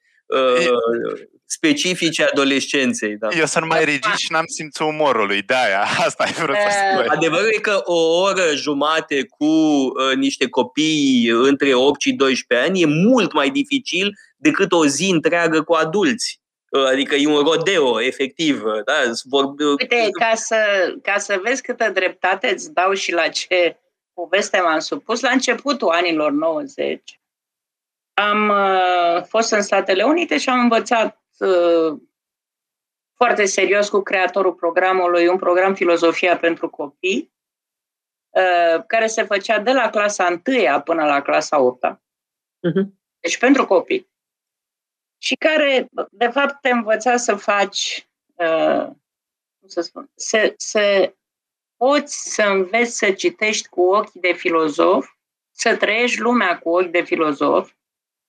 specifice 1.55 2.25
adolescenței. 2.25 3.17
Da. 3.17 3.29
Eu 3.39 3.45
sunt 3.45 3.67
mai 3.67 3.85
rigid 3.85 4.15
și 4.17 4.33
n-am 4.33 4.45
simțul 4.47 4.87
umorului, 4.87 5.43
de 5.43 5.55
aia, 5.55 5.81
asta 6.07 6.25
e 6.29 6.43
vreo 6.43 6.55
să 6.55 7.05
Adevărul 7.07 7.51
e 7.53 7.59
că 7.59 7.81
o 7.85 8.21
oră 8.21 8.55
jumate 8.55 9.27
cu 9.27 9.45
uh, 9.45 10.17
niște 10.17 10.49
copii 10.49 11.29
între 11.29 11.75
8 11.75 12.01
și 12.01 12.13
12 12.13 12.69
ani 12.69 12.83
e 12.83 12.87
mult 12.87 13.33
mai 13.33 13.51
dificil 13.51 14.19
decât 14.37 14.73
o 14.73 14.87
zi 14.87 15.11
întreagă 15.11 15.63
cu 15.63 15.73
adulți. 15.73 16.41
Uh, 16.71 16.87
adică 16.87 17.15
e 17.15 17.27
un 17.27 17.43
rodeo, 17.43 18.01
efectiv. 18.01 18.63
Da? 18.85 18.95
Vor... 19.23 19.45
Uite, 19.79 20.09
ca 20.11 20.33
să, 20.35 20.57
ca 21.03 21.19
să 21.19 21.41
vezi 21.43 21.63
câtă 21.63 21.91
dreptate 21.95 22.53
îți 22.53 22.73
dau 22.73 22.93
și 22.93 23.13
la 23.13 23.29
ce 23.29 23.79
poveste 24.15 24.61
m-am 24.61 24.79
supus, 24.79 25.21
la 25.21 25.31
începutul 25.31 25.89
anilor 25.89 26.31
90, 26.31 27.21
am 28.15 28.49
uh, 28.49 29.23
fost 29.29 29.53
în 29.53 29.63
Statele 29.63 30.03
Unite 30.03 30.39
și 30.39 30.49
am 30.49 30.59
învățat 30.59 31.07
uh, 31.07 31.24
foarte 33.15 33.45
serios 33.45 33.89
cu 33.89 34.01
creatorul 34.01 34.55
programului, 34.55 35.27
un 35.27 35.37
program 35.37 35.75
Filozofia 35.75 36.39
pentru 36.39 36.71
copii, 36.71 37.33
uh, 38.31 38.85
care 38.87 39.07
se 39.07 39.23
făcea 39.23 39.59
de 39.59 39.73
la 39.73 39.91
clasa 39.91 40.41
1 40.47 40.81
până 40.81 41.05
la 41.05 41.23
clasa 41.23 41.61
8 41.61 41.85
uh-huh. 41.85 41.99
Mhm. 42.61 42.99
Deci 43.21 43.39
pentru 43.39 43.67
copii. 43.67 44.13
Și 45.19 45.35
care, 45.35 45.89
de 46.11 46.29
fapt, 46.29 46.61
te 46.61 46.71
învăța 46.71 47.17
să 47.17 47.35
faci, 47.35 48.09
uh, 48.35 48.87
cum 49.59 49.69
să 49.69 49.81
spun, 49.81 50.11
să, 50.15 50.55
să 50.57 51.15
poți 51.77 52.35
să 52.35 52.43
înveți 52.43 52.97
să 52.97 53.13
citești 53.13 53.69
cu 53.69 53.83
ochii 53.83 54.21
de 54.21 54.33
filozof, 54.33 55.07
să 55.51 55.77
trăiești 55.77 56.21
lumea 56.21 56.59
cu 56.59 56.69
ochi 56.71 56.91
de 56.91 57.03
filozof, 57.03 57.73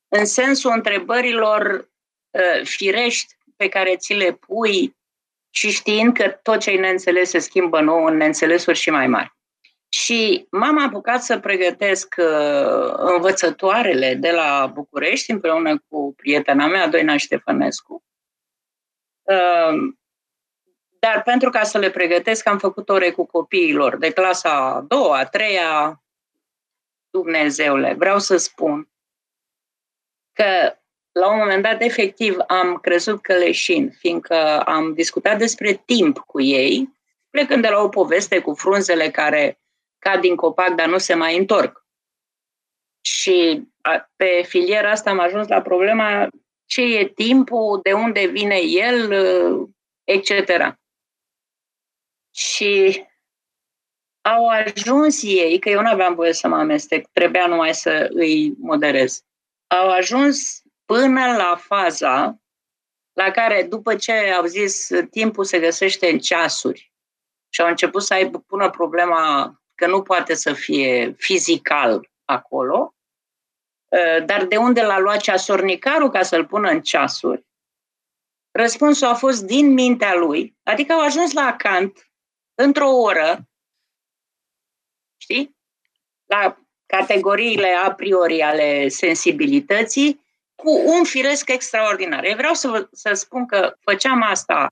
în 0.08 0.26
sensul 0.26 0.72
întrebărilor 0.72 1.62
uh, 1.70 1.86
firești 2.64 3.36
pe 3.56 3.70
care 3.70 3.96
ți 3.96 4.14
le 4.14 4.32
pui 4.32 4.96
și 5.50 5.72
știind 5.72 6.14
că 6.14 6.30
tot 6.30 6.60
ce 6.60 6.70
ai 6.70 6.78
neînțeles 6.78 7.30
se 7.30 7.40
schimbă 7.40 7.82
nou 7.82 8.06
în 8.06 8.18
neînțelesuri 8.18 8.78
și 8.78 8.90
mai 8.90 9.08
mari. 9.08 9.34
Și 9.90 10.48
m-am 10.52 10.80
apucat 10.80 11.24
să 11.24 11.40
pregătesc 11.40 12.16
uh, 12.18 12.94
învățătoarele 12.96 14.14
de 14.14 14.32
la 14.32 14.72
București 14.74 15.32
împreună 15.32 15.84
cu 15.90 16.14
prietena 16.16 16.68
mea, 16.68 16.88
Doina 16.88 17.18
Ștefănescu. 17.18 18.04
Uh, 19.22 19.94
dar 21.00 21.22
pentru 21.24 21.50
ca 21.50 21.64
să 21.64 21.78
le 21.78 21.90
pregătesc, 21.90 22.48
am 22.48 22.58
făcut 22.58 22.90
ore 22.90 23.12
cu 23.12 23.26
copiilor 23.26 23.98
de 23.98 24.12
clasa 24.12 24.50
a 24.50 24.82
doua, 24.82 25.18
a 25.18 25.26
treia, 25.26 26.04
Dumnezeule, 27.10 27.94
vreau 27.94 28.20
să 28.20 28.38
spun 28.38 28.90
că 30.34 30.78
la 31.20 31.32
un 31.32 31.38
moment 31.38 31.64
dat, 31.64 31.82
efectiv, 31.82 32.38
am 32.48 32.78
crezut 32.78 33.22
că 33.22 33.34
leșin, 33.34 33.90
fiindcă 33.90 34.60
am 34.60 34.94
discutat 34.94 35.38
despre 35.38 35.82
timp 35.86 36.18
cu 36.18 36.42
ei, 36.42 36.90
plecând 37.30 37.62
de 37.62 37.68
la 37.68 37.82
o 37.82 37.90
poveste 37.90 38.40
cu 38.40 38.54
frunzele 38.54 39.10
care 39.10 39.60
cad 40.00 40.22
din 40.22 40.36
copac, 40.36 40.70
dar 40.70 40.88
nu 40.88 40.98
se 40.98 41.14
mai 41.14 41.38
întorc. 41.38 41.86
Și 43.02 43.68
pe 44.16 44.44
filiera 44.48 44.92
asta 44.92 45.10
am 45.10 45.20
ajuns 45.20 45.48
la 45.48 45.62
problema 45.62 46.30
ce 46.66 46.82
e 46.82 47.08
timpul, 47.08 47.80
de 47.84 47.94
unde 47.94 48.26
vine 48.26 48.58
el, 48.58 49.12
etc. 50.04 50.78
Și 52.36 53.04
au 54.22 54.48
ajuns 54.48 55.24
ei, 55.24 55.60
că 55.60 55.70
eu 55.70 55.82
nu 55.82 55.90
aveam 55.90 56.16
voie 56.16 56.34
să 56.34 56.48
mă 56.48 56.56
amestec, 56.56 57.08
trebuia 57.12 57.48
numai 57.48 57.74
să 57.74 58.10
îi 58.12 58.54
moderez 58.58 59.26
au 59.68 59.90
ajuns 59.90 60.62
până 60.86 61.36
la 61.36 61.56
faza 61.56 62.40
la 63.14 63.32
care, 63.32 63.64
după 63.64 63.96
ce 63.96 64.12
au 64.12 64.46
zis 64.46 64.90
timpul 65.10 65.44
se 65.44 65.60
găsește 65.60 66.10
în 66.10 66.20
ceasuri 66.20 66.94
și 67.50 67.62
au 67.62 67.68
început 67.68 68.04
să 68.04 68.14
aibă 68.14 68.40
pună 68.40 68.70
problema 68.70 69.54
că 69.76 69.88
nu 69.88 70.02
poate 70.02 70.34
să 70.34 70.54
fie 70.54 71.16
fizical 71.18 72.10
acolo, 72.26 72.96
ă, 73.92 74.20
dar 74.20 74.46
de 74.46 74.58
unde 74.58 74.82
l-a 74.82 75.00
luat 75.00 75.22
ceasornicarul 75.22 76.10
ca 76.10 76.24
să-l 76.24 76.46
pună 76.46 76.70
în 76.70 76.82
ceasuri? 76.82 77.46
Răspunsul 78.52 79.08
a 79.08 79.14
fost 79.14 79.44
din 79.44 79.74
mintea 79.74 80.16
lui, 80.16 80.58
adică 80.64 80.94
au 80.94 81.00
ajuns 81.00 81.32
la 81.32 81.56
Kant 81.56 82.12
într-o 82.56 82.90
oră, 82.90 83.48
știi? 85.18 85.58
La 86.26 86.58
categoriile 86.86 87.68
a 87.68 87.94
priori 87.94 88.42
ale 88.42 88.88
sensibilității 88.88 90.25
cu 90.56 90.70
un 90.86 91.04
firesc 91.04 91.50
extraordinar. 91.50 92.24
Eu 92.24 92.36
vreau 92.36 92.54
să, 92.54 92.68
vă, 92.68 92.88
să 92.92 93.14
spun 93.14 93.46
că 93.46 93.76
făceam 93.80 94.22
asta 94.22 94.68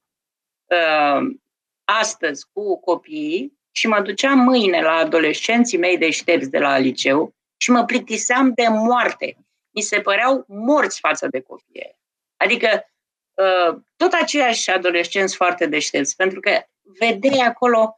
uh, 0.66 1.36
astăzi 1.84 2.46
cu 2.54 2.80
copiii 2.80 3.60
și 3.72 3.88
mă 3.88 4.02
duceam 4.02 4.40
mâine 4.40 4.82
la 4.82 4.92
adolescenții 4.92 5.78
mei 5.78 5.98
deștepți 5.98 6.50
de 6.50 6.60
la 6.60 6.78
liceu 6.78 7.36
și 7.58 7.72
mă 7.72 7.86
plictiseam 7.86 8.54
de 8.54 8.68
moarte. 8.68 9.38
Mi 9.70 9.82
se 9.82 10.02
păreau 10.02 10.46
morți 10.48 11.00
față 11.00 11.28
de 11.28 11.42
copii. 11.42 12.00
Adică 12.38 12.86
uh, 13.34 13.82
tot 13.96 14.14
aceiași 14.14 14.70
adolescenți 14.70 15.36
foarte 15.36 15.66
deștepți, 15.66 16.16
pentru 16.16 16.40
că 16.40 16.64
vedeai 16.82 17.48
acolo, 17.48 17.96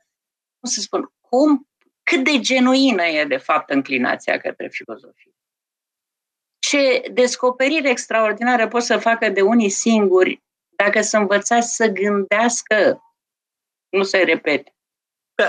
cum 0.60 0.69
să 0.69 0.80
spun, 0.82 1.13
cum 1.19 1.67
cât 2.04 2.24
de 2.24 2.39
genuină 2.39 3.04
e, 3.04 3.26
de 3.26 3.38
fapt, 3.38 3.69
înclinația 3.69 4.38
către 4.38 4.67
filozofie. 4.67 5.35
Ce 6.76 7.10
descoperire 7.12 7.90
extraordinară 7.90 8.68
pot 8.68 8.82
să 8.82 8.98
facă 8.98 9.30
de 9.30 9.42
unii 9.42 9.70
singuri 9.70 10.42
dacă 10.76 11.02
să 11.02 11.18
învățați 11.18 11.76
să 11.76 11.88
gândească, 11.88 13.02
nu 13.90 14.04
se 14.04 14.18
repete. 14.18 14.76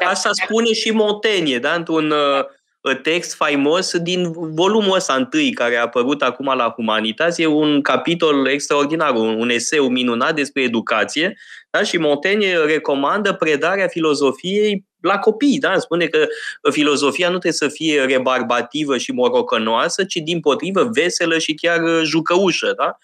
Asta 0.04 0.30
spune 0.32 0.72
și 0.72 0.90
Montaigne, 0.90 1.58
da? 1.58 1.74
într-un 1.74 2.10
uh, 2.10 2.44
text 2.94 3.34
faimos 3.34 3.96
din 3.96 4.32
volumul 4.32 4.96
ăsta 4.96 5.14
întâi 5.14 5.52
care 5.52 5.76
a 5.76 5.82
apărut 5.82 6.22
acum 6.22 6.46
la 6.46 6.72
Humanitas. 6.76 7.38
E 7.38 7.46
un 7.46 7.82
capitol 7.82 8.46
extraordinar, 8.46 9.14
un, 9.14 9.40
un 9.40 9.50
eseu 9.50 9.88
minunat 9.88 10.34
despre 10.34 10.62
educație 10.62 11.36
da? 11.70 11.82
și 11.82 11.98
Montaigne 11.98 12.56
recomandă 12.56 13.32
predarea 13.32 13.86
filozofiei 13.86 14.84
la 15.00 15.18
copii. 15.18 15.58
Da? 15.58 15.78
Spune 15.78 16.06
că 16.06 16.26
filozofia 16.70 17.26
nu 17.26 17.38
trebuie 17.38 17.52
să 17.52 17.68
fie 17.68 18.04
rebarbativă 18.04 18.98
și 18.98 19.12
morocănoasă, 19.12 20.04
ci 20.04 20.16
din 20.16 20.40
potrivă 20.40 20.88
veselă 20.92 21.38
și 21.38 21.54
chiar 21.54 21.80
jucăușă. 22.04 22.72
Da? 22.76 22.98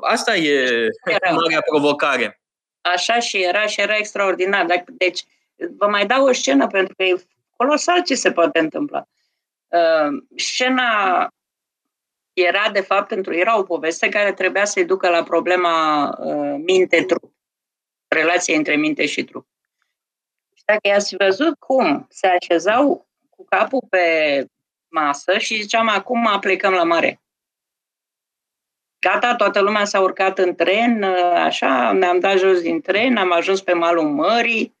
Asta 0.00 0.36
e 0.36 0.86
marea 1.34 1.60
provocare. 1.70 2.40
Așa 2.80 3.18
și 3.18 3.44
era 3.44 3.66
și 3.66 3.80
era 3.80 3.96
extraordinar. 3.96 4.66
Deci, 4.86 5.24
vă 5.78 5.86
mai 5.86 6.06
dau 6.06 6.26
o 6.26 6.32
scenă 6.32 6.66
pentru 6.66 6.94
că 6.96 7.02
e 7.02 7.14
colosal 7.58 8.02
ce 8.02 8.14
se 8.14 8.32
poate 8.32 8.58
întâmpla. 8.58 9.08
Uh, 9.66 10.22
scena 10.36 11.28
era, 12.32 12.70
de 12.70 12.80
fapt, 12.80 13.08
pentru 13.08 13.34
era 13.34 13.58
o 13.58 13.62
poveste 13.62 14.08
care 14.08 14.32
trebuia 14.32 14.64
să-i 14.64 14.84
ducă 14.84 15.08
la 15.08 15.22
problema 15.22 16.08
uh, 16.18 16.60
minte-trup. 16.64 17.32
Relația 18.08 18.56
între 18.56 18.76
minte 18.76 19.06
și 19.06 19.24
trup. 19.24 19.46
Și 20.54 20.62
dacă 20.64 20.88
i-ați 20.88 21.16
văzut 21.16 21.58
cum 21.58 22.06
se 22.10 22.26
așezau 22.26 23.08
cu 23.30 23.44
capul 23.44 23.86
pe 23.90 24.46
masă 24.88 25.38
și 25.38 25.60
ziceam, 25.60 25.88
acum 25.88 26.38
plecăm 26.40 26.72
la 26.72 26.84
mare. 26.84 27.20
Gata, 28.98 29.36
toată 29.36 29.60
lumea 29.60 29.84
s-a 29.84 30.00
urcat 30.00 30.38
în 30.38 30.54
tren, 30.54 31.02
uh, 31.02 31.32
așa, 31.34 31.92
ne-am 31.92 32.18
dat 32.18 32.38
jos 32.38 32.60
din 32.60 32.80
tren, 32.80 33.16
am 33.16 33.32
ajuns 33.32 33.62
pe 33.62 33.72
malul 33.72 34.10
mării, 34.10 34.77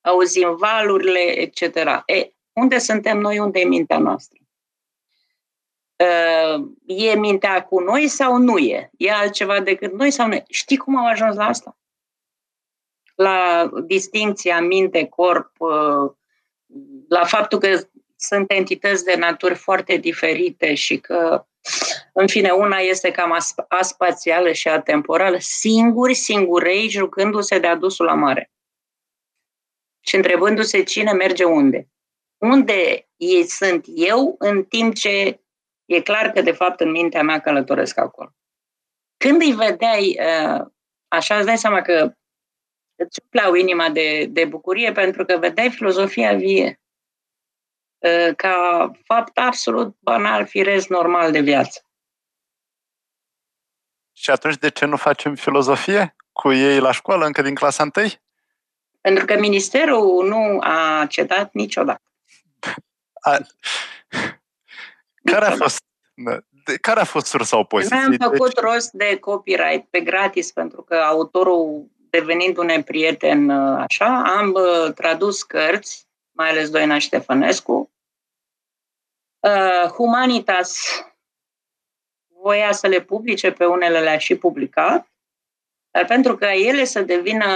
auzim 0.00 0.56
valurile, 0.56 1.20
etc. 1.20 1.62
E, 2.06 2.32
unde 2.52 2.78
suntem 2.78 3.18
noi, 3.18 3.38
unde 3.38 3.60
e 3.60 3.64
mintea 3.64 3.98
noastră? 3.98 4.38
E 6.86 7.14
mintea 7.14 7.64
cu 7.64 7.80
noi 7.80 8.08
sau 8.08 8.36
nu 8.36 8.58
e? 8.58 8.90
E 8.96 9.12
altceva 9.12 9.60
decât 9.60 9.92
noi 9.92 10.10
sau 10.10 10.26
nu? 10.26 10.42
Știi 10.48 10.76
cum 10.76 10.96
au 10.96 11.06
ajuns 11.06 11.36
la 11.36 11.44
asta? 11.44 11.78
La 13.14 13.70
distinția 13.84 14.60
minte-corp, 14.60 15.52
la 17.08 17.24
faptul 17.24 17.58
că 17.58 17.80
sunt 18.16 18.50
entități 18.52 19.04
de 19.04 19.14
naturi 19.14 19.54
foarte 19.54 19.96
diferite 19.96 20.74
și 20.74 20.98
că, 20.98 21.46
în 22.12 22.26
fine, 22.26 22.50
una 22.50 22.76
este 22.76 23.10
cam 23.10 23.38
aspațială 23.68 24.52
și 24.52 24.68
atemporală, 24.68 25.36
singuri, 25.40 26.14
singurei, 26.14 26.88
jucându-se 26.88 27.58
de 27.58 27.66
adusul 27.66 28.04
la 28.04 28.14
mare 28.14 28.50
și 30.00 30.16
întrebându-se 30.16 30.82
cine 30.82 31.12
merge 31.12 31.44
unde. 31.44 31.88
Unde 32.38 33.08
ei 33.16 33.44
sunt 33.44 33.84
eu, 33.94 34.34
în 34.38 34.64
timp 34.64 34.94
ce 34.94 35.40
e 35.84 36.00
clar 36.00 36.30
că, 36.30 36.42
de 36.42 36.52
fapt, 36.52 36.80
în 36.80 36.90
mintea 36.90 37.22
mea 37.22 37.40
călătoresc 37.40 37.98
acolo. 37.98 38.34
Când 39.16 39.40
îi 39.40 39.52
vedeai, 39.52 40.18
uh, 40.18 40.66
așa 41.08 41.36
îți 41.36 41.46
dai 41.46 41.58
seama 41.58 41.82
că 41.82 42.14
îți 42.94 43.20
umpleau 43.22 43.54
inima 43.54 43.90
de, 43.90 44.26
de 44.26 44.44
bucurie 44.44 44.92
pentru 44.92 45.24
că 45.24 45.36
vedeai 45.38 45.70
filozofia 45.70 46.34
vie 46.34 46.80
uh, 47.98 48.34
ca 48.36 48.90
fapt 49.04 49.38
absolut 49.38 49.96
banal, 50.00 50.46
firesc, 50.46 50.88
normal 50.88 51.32
de 51.32 51.40
viață. 51.40 51.84
Și 54.12 54.30
atunci 54.30 54.56
de 54.56 54.70
ce 54.70 54.84
nu 54.84 54.96
facem 54.96 55.34
filozofie 55.34 56.16
cu 56.32 56.52
ei 56.52 56.78
la 56.78 56.92
școală 56.92 57.26
încă 57.26 57.42
din 57.42 57.54
clasa 57.54 57.82
întâi? 57.82 58.22
Pentru 59.00 59.24
că 59.24 59.38
ministerul 59.38 60.28
nu 60.28 60.58
a 60.60 61.06
cedat 61.08 61.52
niciodată. 61.52 62.02
A... 63.20 63.38
Care 65.24 65.46
a 65.46 65.50
fost 65.50 65.78
care 66.80 67.00
a 67.00 67.04
fost 67.04 67.26
sursa 67.26 67.58
opoziției? 67.58 67.98
Noi 67.98 68.16
am 68.20 68.30
făcut 68.30 68.54
deci... 68.54 68.64
rost 68.64 68.90
de 68.90 69.18
copyright 69.18 69.86
pe 69.90 70.00
gratis, 70.00 70.52
pentru 70.52 70.82
că 70.82 70.94
autorul, 70.94 71.90
devenind 72.10 72.56
un 72.56 72.82
prieten 72.82 73.50
așa, 73.50 74.22
am 74.38 74.52
uh, 74.52 74.92
tradus 74.94 75.42
cărți, 75.42 76.08
mai 76.30 76.48
ales 76.48 76.70
Doina 76.70 76.98
Ștefănescu. 76.98 77.92
Uh, 79.38 79.90
Humanitas 79.90 80.78
voia 82.42 82.72
să 82.72 82.86
le 82.86 83.00
publice, 83.00 83.50
pe 83.52 83.64
unele 83.64 84.00
le-a 84.00 84.18
și 84.18 84.36
publicat, 84.36 85.10
dar 85.90 86.04
pentru 86.04 86.36
că 86.36 86.44
ele 86.44 86.84
să 86.84 87.02
devină 87.02 87.46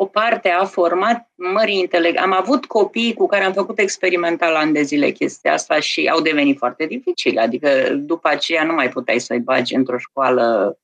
o 0.00 0.06
parte 0.06 0.48
a 0.48 0.64
format 0.64 1.30
mării 1.34 1.78
intelectuale. 1.78 2.32
Am 2.32 2.40
avut 2.40 2.66
copii 2.66 3.14
cu 3.14 3.26
care 3.26 3.44
am 3.44 3.52
făcut 3.52 3.78
experimental 3.78 4.54
ani 4.54 4.72
de 4.72 4.82
zile 4.82 5.10
chestia 5.10 5.52
asta 5.52 5.80
și 5.80 6.08
au 6.08 6.20
devenit 6.20 6.58
foarte 6.58 6.86
dificile. 6.86 7.40
Adică 7.40 7.94
după 7.94 8.28
aceea 8.28 8.64
nu 8.64 8.72
mai 8.72 8.88
puteai 8.88 9.18
să-i 9.18 9.40
bagi 9.40 9.74
într-o 9.74 9.98
școală 9.98 10.78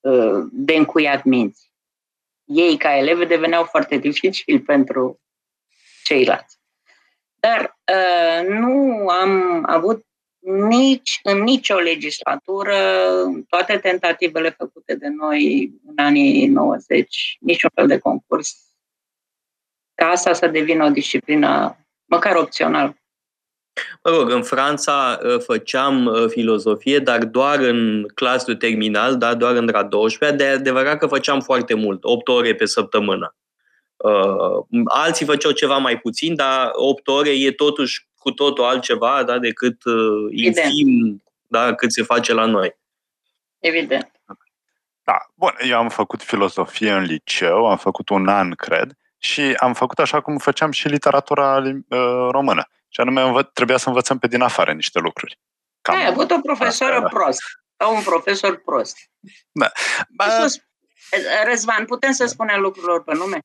uh, 0.00 0.46
de 0.52 0.74
încuiat 0.74 1.24
minți. 1.24 1.72
Ei, 2.44 2.76
ca 2.76 2.96
elevi, 2.96 3.26
deveneau 3.26 3.64
foarte 3.64 3.96
dificili 3.96 4.60
pentru 4.60 5.20
ceilalți. 6.04 6.58
Dar 7.34 7.78
uh, 7.92 8.48
nu 8.48 9.06
am 9.08 9.62
avut 9.66 10.06
nici 10.44 11.20
în 11.22 11.42
nicio 11.42 11.76
legislatură, 11.76 12.76
toate 13.48 13.78
tentativele 13.78 14.50
făcute 14.50 14.94
de 14.94 15.08
noi 15.08 15.72
în 15.86 16.04
anii 16.04 16.46
90, 16.46 17.36
niciun 17.40 17.70
fel 17.74 17.86
de 17.86 17.98
concurs, 17.98 18.56
ca 19.94 20.06
asta 20.06 20.32
să 20.32 20.46
devină 20.46 20.84
o 20.84 20.88
disciplină 20.88 21.78
măcar 22.04 22.36
opțională. 22.36 22.96
Mă 24.04 24.10
rog, 24.10 24.30
în 24.30 24.42
Franța 24.42 25.18
ă, 25.24 25.38
făceam 25.38 26.06
ă, 26.06 26.28
filozofie, 26.28 26.98
dar 26.98 27.24
doar 27.24 27.58
în 27.58 28.06
clasul 28.14 28.56
terminal, 28.56 29.16
da, 29.16 29.34
doar 29.34 29.56
în 29.56 29.66
grad 29.66 29.88
12 29.88 30.38
de 30.38 30.44
adevărat 30.44 30.98
că 30.98 31.06
făceam 31.06 31.40
foarte 31.40 31.74
mult, 31.74 32.04
8 32.04 32.28
ore 32.28 32.54
pe 32.54 32.64
săptămână. 32.64 33.34
Uh, 33.96 34.82
alții 34.84 35.26
făceau 35.26 35.50
ceva 35.50 35.78
mai 35.78 35.98
puțin, 35.98 36.34
dar 36.34 36.70
8 36.72 37.08
ore 37.08 37.30
e 37.30 37.52
totuși 37.52 38.08
cu 38.18 38.30
totul 38.30 38.64
altceva 38.64 39.22
da, 39.22 39.38
decât 39.38 39.84
uh, 39.84 40.30
infim 40.30 41.22
da, 41.46 41.74
cât 41.74 41.92
se 41.92 42.02
face 42.02 42.32
la 42.32 42.44
noi. 42.44 42.76
Evident. 43.58 44.10
Da, 45.02 45.16
bun, 45.34 45.52
eu 45.68 45.78
am 45.78 45.88
făcut 45.88 46.22
filozofie 46.22 46.92
în 46.92 47.02
liceu, 47.02 47.66
am 47.66 47.76
făcut 47.76 48.08
un 48.08 48.28
an, 48.28 48.50
cred, 48.50 48.92
și 49.18 49.40
am 49.40 49.74
făcut 49.74 49.98
așa 49.98 50.20
cum 50.20 50.38
făceam 50.38 50.70
și 50.70 50.88
literatura 50.88 51.56
uh, 51.56 52.28
română. 52.30 52.68
Și 52.88 53.00
anume, 53.00 53.22
învă- 53.22 53.52
trebuia 53.52 53.76
să 53.76 53.88
învățăm 53.88 54.18
pe 54.18 54.26
din 54.26 54.40
afară 54.40 54.72
niște 54.72 54.98
lucruri. 54.98 55.38
Cam 55.82 55.96
Ai 55.96 56.06
avut 56.06 56.30
o 56.30 56.40
profesoră 56.40 56.94
asta, 56.94 57.08
prost. 57.08 57.40
Sau 57.76 57.96
un 57.96 58.02
profesor 58.02 58.56
prost. 58.56 58.96
Da. 59.52 59.72
Ba... 60.08 60.24
Răzvan, 61.44 61.84
putem 61.84 62.12
să 62.12 62.26
spunem 62.26 62.60
lucrurilor 62.60 63.04
pe 63.04 63.14
nume? 63.14 63.38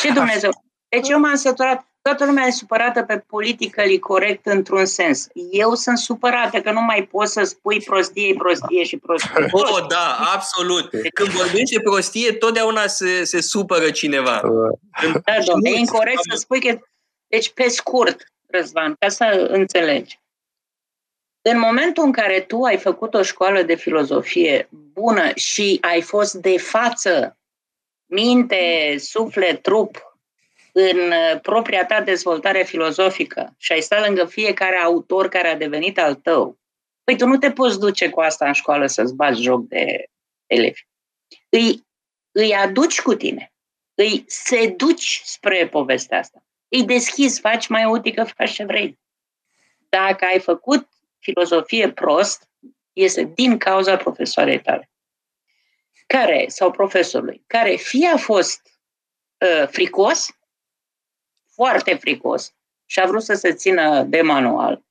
Și 0.00 0.12
Dumnezeu. 0.12 0.50
Deci 0.88 1.08
eu 1.08 1.18
m-am 1.18 1.34
săturat 1.34 1.88
Toată 2.08 2.24
lumea 2.24 2.46
e 2.46 2.50
supărată 2.50 3.02
pe 3.02 3.18
politically 3.18 3.98
corect 3.98 4.46
într-un 4.46 4.84
sens. 4.84 5.26
Eu 5.50 5.74
sunt 5.74 5.98
supărată 5.98 6.60
că 6.60 6.70
nu 6.70 6.80
mai 6.80 7.02
poți 7.02 7.32
să 7.32 7.42
spui 7.42 7.80
prostie, 7.80 8.34
prostie 8.34 8.84
și 8.84 8.96
prostie. 8.96 9.46
Oh, 9.52 9.86
da, 9.88 10.18
absolut. 10.34 10.90
Când 11.14 11.28
vorbești 11.28 11.74
de 11.74 11.80
prostie, 11.80 12.32
totdeauna 12.32 12.86
se, 12.86 13.24
se 13.24 13.40
supără 13.40 13.90
cineva. 13.90 14.40
Da, 15.24 15.34
domnule, 15.46 15.70
e 15.70 15.78
incorrect 15.78 16.20
să 16.30 16.36
spui 16.36 16.60
că... 16.60 16.78
Deci, 17.26 17.52
pe 17.52 17.68
scurt, 17.68 18.24
Răzvan, 18.46 18.94
ca 18.98 19.08
să 19.08 19.48
înțelegi. 19.50 20.20
În 21.42 21.58
momentul 21.58 22.04
în 22.04 22.12
care 22.12 22.40
tu 22.40 22.62
ai 22.62 22.76
făcut 22.76 23.14
o 23.14 23.22
școală 23.22 23.62
de 23.62 23.74
filozofie 23.74 24.68
bună 24.70 25.30
și 25.34 25.78
ai 25.80 26.00
fost 26.00 26.34
de 26.34 26.58
față, 26.58 27.37
minte, 28.08 28.94
suflet, 28.98 29.62
trup, 29.62 30.08
în 30.72 30.98
uh, 30.98 31.40
propria 31.40 31.86
ta 31.86 32.00
dezvoltare 32.00 32.62
filozofică 32.62 33.54
și 33.58 33.72
ai 33.72 33.80
stat 33.80 34.06
lângă 34.06 34.24
fiecare 34.24 34.76
autor 34.76 35.28
care 35.28 35.48
a 35.48 35.56
devenit 35.56 35.98
al 35.98 36.14
tău, 36.14 36.58
păi 37.04 37.16
tu 37.16 37.26
nu 37.26 37.36
te 37.36 37.52
poți 37.52 37.78
duce 37.78 38.10
cu 38.10 38.20
asta 38.20 38.46
în 38.46 38.52
școală 38.52 38.86
să-ți 38.86 39.14
bați 39.14 39.42
joc 39.42 39.66
de 39.66 40.04
elevi. 40.46 40.80
Îi, 41.48 41.86
îi 42.30 42.54
aduci 42.54 43.00
cu 43.00 43.14
tine, 43.14 43.52
îi 43.94 44.24
seduci 44.26 45.20
spre 45.24 45.68
povestea 45.68 46.18
asta. 46.18 46.42
Îi 46.68 46.84
deschizi, 46.84 47.40
faci 47.40 47.66
mai 47.66 47.84
utică, 47.84 48.24
faci 48.24 48.52
ce 48.52 48.64
vrei. 48.64 48.98
Dacă 49.88 50.24
ai 50.24 50.40
făcut 50.40 50.88
filozofie 51.18 51.92
prost, 51.92 52.48
este 52.92 53.32
din 53.34 53.58
cauza 53.58 53.96
profesoarei 53.96 54.60
tale. 54.60 54.90
Care, 56.14 56.44
sau 56.48 56.70
profesorului, 56.70 57.44
care 57.46 57.74
fie 57.74 58.06
a 58.06 58.16
fost 58.16 58.60
uh, 59.38 59.68
fricos, 59.68 60.28
foarte 61.54 61.94
fricos 61.94 62.54
și 62.86 63.00
a 63.00 63.06
vrut 63.06 63.22
să 63.22 63.34
se 63.34 63.52
țină 63.52 64.02
de 64.02 64.22
manual, 64.22 64.84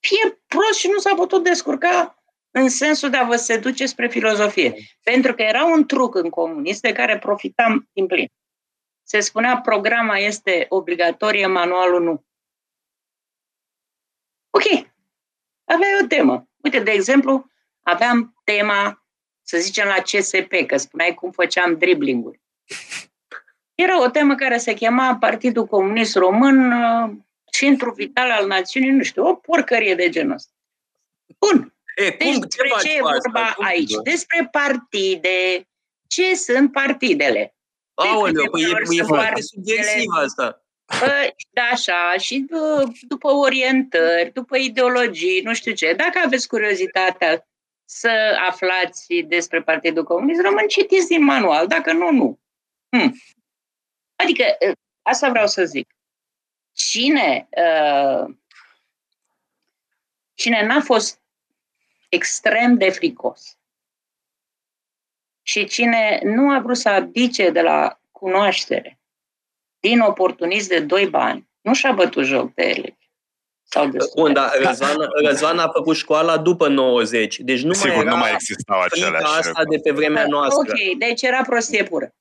fie 0.00 0.42
prost 0.46 0.78
și 0.78 0.88
nu 0.88 0.98
s-a 0.98 1.14
putut 1.14 1.44
descurca 1.44 2.22
în 2.50 2.68
sensul 2.68 3.10
de 3.10 3.16
a 3.16 3.24
vă 3.24 3.36
seduce 3.36 3.86
spre 3.86 4.08
filozofie. 4.08 4.74
Pentru 5.02 5.34
că 5.34 5.42
era 5.42 5.64
un 5.64 5.86
truc 5.86 6.14
în 6.14 6.30
comunist 6.30 6.80
de 6.80 6.92
care 6.92 7.18
profitam 7.18 7.88
din 7.92 8.06
plin. 8.06 8.28
Se 9.02 9.20
spunea 9.20 9.60
programa 9.60 10.18
este 10.18 10.66
obligatorie, 10.68 11.46
manualul 11.46 12.02
nu. 12.02 12.24
Ok, 14.50 14.88
aveai 15.64 15.98
o 16.02 16.06
temă. 16.06 16.48
Uite, 16.62 16.80
de 16.80 16.90
exemplu, 16.90 17.50
aveam 17.82 18.40
tema, 18.44 19.06
să 19.48 19.58
zicem, 19.58 19.86
la 19.86 20.02
CSP, 20.02 20.66
că 20.66 20.76
spuneai 20.76 21.14
cum 21.14 21.30
făceam 21.30 21.76
driblinguri. 21.78 22.40
Era 23.74 24.02
o 24.02 24.08
temă 24.08 24.34
care 24.34 24.58
se 24.58 24.74
chema 24.74 25.16
Partidul 25.20 25.66
Comunist 25.66 26.14
Român, 26.14 26.72
uh, 26.72 27.10
centru 27.50 27.92
vital 27.92 28.30
al 28.30 28.46
națiunii, 28.46 28.90
nu 28.90 29.02
știu, 29.02 29.26
o 29.26 29.34
porcărie 29.34 29.94
de 29.94 30.08
genul 30.08 30.34
ăsta. 30.34 30.52
Bun. 31.38 31.74
E, 31.96 32.10
cum, 32.10 32.30
deci 32.30 32.38
despre 32.38 32.68
ce, 32.80 32.88
ce 32.88 32.96
e 32.96 33.00
vorba 33.00 33.40
asta? 33.40 33.64
aici? 33.64 33.94
Despre 34.02 34.48
partide. 34.50 35.68
Ce 36.08 36.34
sunt 36.34 36.72
partidele? 36.72 37.54
Aoleu, 37.94 38.50
păi 38.50 38.62
e, 38.62 38.98
e 38.98 39.02
foarte 39.02 39.40
subiectiv 39.40 40.10
asta. 40.24 40.62
Păi, 40.84 41.34
da, 41.50 41.62
așa, 41.62 42.14
și 42.18 42.46
după 43.00 43.28
orientări, 43.28 44.32
după 44.32 44.56
ideologii, 44.56 45.40
nu 45.40 45.54
știu 45.54 45.72
ce. 45.72 45.92
Dacă 45.92 46.20
aveți 46.24 46.48
curiozitatea 46.48 47.47
să 47.90 48.38
aflați 48.48 49.14
despre 49.14 49.62
Partidul 49.62 50.04
Comunist 50.04 50.40
Român, 50.40 50.66
citiți 50.66 51.08
din 51.08 51.24
manual, 51.24 51.66
dacă 51.66 51.92
nu, 51.92 52.10
nu. 52.10 52.38
Hm. 52.90 53.14
Adică, 54.16 54.44
ă, 54.68 54.72
asta 55.02 55.28
vreau 55.28 55.46
să 55.46 55.64
zic. 55.64 55.94
Cine, 56.72 57.48
uh, 57.50 58.34
cine 60.34 60.66
n-a 60.66 60.80
fost 60.80 61.20
extrem 62.08 62.76
de 62.76 62.90
fricos 62.90 63.58
și 65.42 65.64
cine 65.64 66.20
nu 66.22 66.50
a 66.50 66.58
vrut 66.58 66.76
să 66.76 66.88
abdice 66.88 67.50
de 67.50 67.60
la 67.60 68.00
cunoaștere 68.10 69.00
din 69.80 70.00
oportunist 70.00 70.68
de 70.68 70.80
doi 70.80 71.06
bani, 71.06 71.48
nu 71.60 71.74
și-a 71.74 71.92
bătut 71.92 72.24
joc 72.24 72.54
de 72.54 72.62
ele. 72.62 72.97
Sau 73.70 73.86
de 73.88 73.98
Bun, 74.16 74.32
dar 74.32 74.50
Răzvan, 74.62 74.96
Răzvan 75.24 75.58
a 75.58 75.68
făcut 75.68 75.96
școala 75.96 76.36
după 76.36 76.68
90, 76.68 77.38
deci 77.38 77.62
nu 77.62 77.72
Sigur, 77.72 77.88
mai 77.94 78.00
era 78.00 78.10
nu 78.10 78.16
mai 78.16 78.32
existau 78.32 78.80
aceleași 78.80 79.24
asta 79.24 79.62
de 79.70 79.78
pe 79.82 79.90
vremea 79.90 80.26
noastră. 80.26 80.72
Ok, 80.72 80.98
deci 80.98 81.22
era 81.22 81.42
prostie 81.46 81.82
pură. 81.82 82.14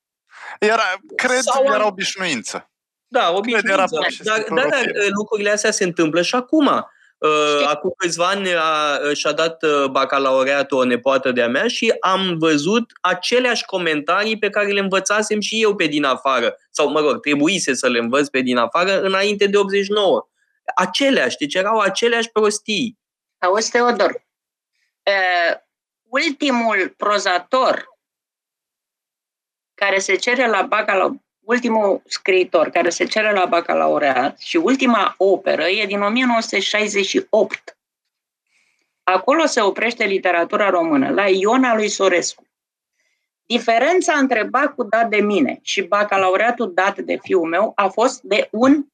Era, 0.60 0.82
cred, 1.16 1.40
Sau- 1.40 1.64
era 1.66 1.88
obișnuință. 1.88 2.70
Da, 3.08 3.32
obișnuință. 3.34 3.72
era 3.72 3.84
pur 3.84 4.06
și 4.10 4.24
Dar, 4.24 4.36
simplu 4.36 4.56
dar, 4.56 4.68
dar 4.70 4.84
rofie. 4.86 5.10
lucrurile 5.10 5.50
astea 5.50 5.72
se 5.72 5.84
întâmplă 5.84 6.22
și 6.22 6.36
acum. 6.36 6.88
Uh, 7.18 7.30
Știi. 7.56 7.66
Acum 7.66 7.94
câțiva 7.98 8.26
ani 8.26 8.48
a, 8.54 9.00
și-a 9.14 9.32
dat 9.32 9.64
uh, 9.64 9.86
bacalaureatul 9.92 10.78
o 10.78 10.84
nepoată 10.84 11.32
de-a 11.32 11.48
mea 11.48 11.68
și 11.68 11.94
am 12.00 12.36
văzut 12.38 12.92
aceleași 13.02 13.66
comentarii 13.66 14.38
pe 14.38 14.50
care 14.50 14.68
le 14.68 14.80
învățasem 14.80 15.40
și 15.40 15.62
eu 15.62 15.76
pe 15.76 15.86
din 15.86 16.04
afară. 16.04 16.58
Sau, 16.70 16.90
mă 16.90 17.00
rog, 17.00 17.20
trebuise 17.20 17.74
să 17.74 17.88
le 17.88 18.00
învăț 18.00 18.28
pe 18.28 18.40
din 18.42 18.58
afară 18.58 19.02
înainte 19.02 19.46
de 19.46 19.58
89. 19.58 20.28
Aceleași, 20.80 21.38
deci 21.38 21.54
erau 21.54 21.80
aceleași 21.80 22.32
prostii. 22.32 23.00
Auzi, 23.38 23.72
Teodor, 23.72 24.12
uh, 25.04 25.58
ultimul 26.04 26.94
prozator 26.98 27.86
care 29.74 30.00
se 30.00 30.16
cere 30.16 30.48
la 30.48 30.62
bacalaureat, 30.62 31.22
ultimul 31.40 32.02
scriitor 32.06 32.70
care 32.70 32.90
se 32.90 33.06
cere 33.06 33.32
la 33.32 33.46
bacalaureat 33.46 34.40
și 34.40 34.58
ultima 34.58 35.14
operă 35.18 35.68
e 35.68 35.86
din 35.86 36.02
1968. 36.02 37.78
Acolo 39.04 39.46
se 39.46 39.62
oprește 39.62 40.06
literatura 40.06 40.70
română, 40.70 41.10
la 41.10 41.30
Iona 41.30 41.76
lui 41.76 41.90
Sorescu. 41.90 42.48
Diferența 43.46 44.14
între 44.14 44.44
bacul 44.44 44.88
dat 44.90 45.10
de 45.10 45.18
mine 45.22 45.60
și 45.62 45.82
bacalaureatul 45.82 46.74
dat 46.74 46.98
de 46.98 47.18
fiul 47.22 47.48
meu 47.48 47.72
a 47.76 47.88
fost 47.88 48.22
de 48.22 48.48
un 48.52 48.86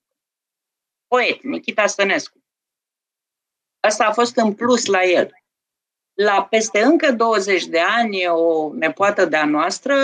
poet, 1.13 1.43
Nikita 1.43 1.87
Stănescu. 1.87 2.43
Asta 3.79 4.05
a 4.05 4.11
fost 4.11 4.35
în 4.35 4.53
plus 4.53 4.85
la 4.85 5.03
el. 5.03 5.29
La 6.13 6.45
peste 6.45 6.83
încă 6.83 7.11
20 7.11 7.65
de 7.65 7.79
ani, 7.79 8.27
o 8.27 8.73
nepoată 8.73 9.25
de-a 9.25 9.45
noastră 9.45 9.95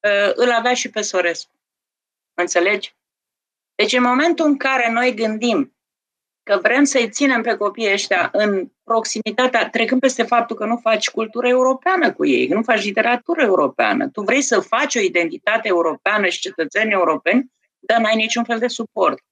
uh, 0.00 0.32
îl 0.34 0.50
avea 0.50 0.74
și 0.74 0.90
pe 0.90 1.00
Sorescu. 1.00 1.50
Înțelegi? 2.34 2.96
Deci 3.74 3.92
în 3.92 4.02
momentul 4.02 4.46
în 4.46 4.56
care 4.56 4.90
noi 4.90 5.14
gândim 5.14 5.76
că 6.42 6.58
vrem 6.62 6.84
să-i 6.84 7.10
ținem 7.10 7.42
pe 7.42 7.56
copiii 7.56 7.92
ăștia 7.92 8.28
în 8.32 8.70
proximitatea, 8.84 9.70
trecând 9.70 10.00
peste 10.00 10.22
faptul 10.22 10.56
că 10.56 10.64
nu 10.64 10.76
faci 10.76 11.10
cultură 11.10 11.48
europeană 11.48 12.12
cu 12.12 12.26
ei, 12.26 12.48
că 12.48 12.54
nu 12.54 12.62
faci 12.62 12.84
literatură 12.84 13.42
europeană, 13.42 14.08
tu 14.08 14.22
vrei 14.22 14.42
să 14.42 14.60
faci 14.60 14.94
o 14.94 15.00
identitate 15.00 15.68
europeană 15.68 16.28
și 16.28 16.40
cetățeni 16.40 16.92
europeni, 16.92 17.52
dar 17.78 18.00
n-ai 18.00 18.16
niciun 18.16 18.44
fel 18.44 18.58
de 18.58 18.68
suport. 18.68 19.22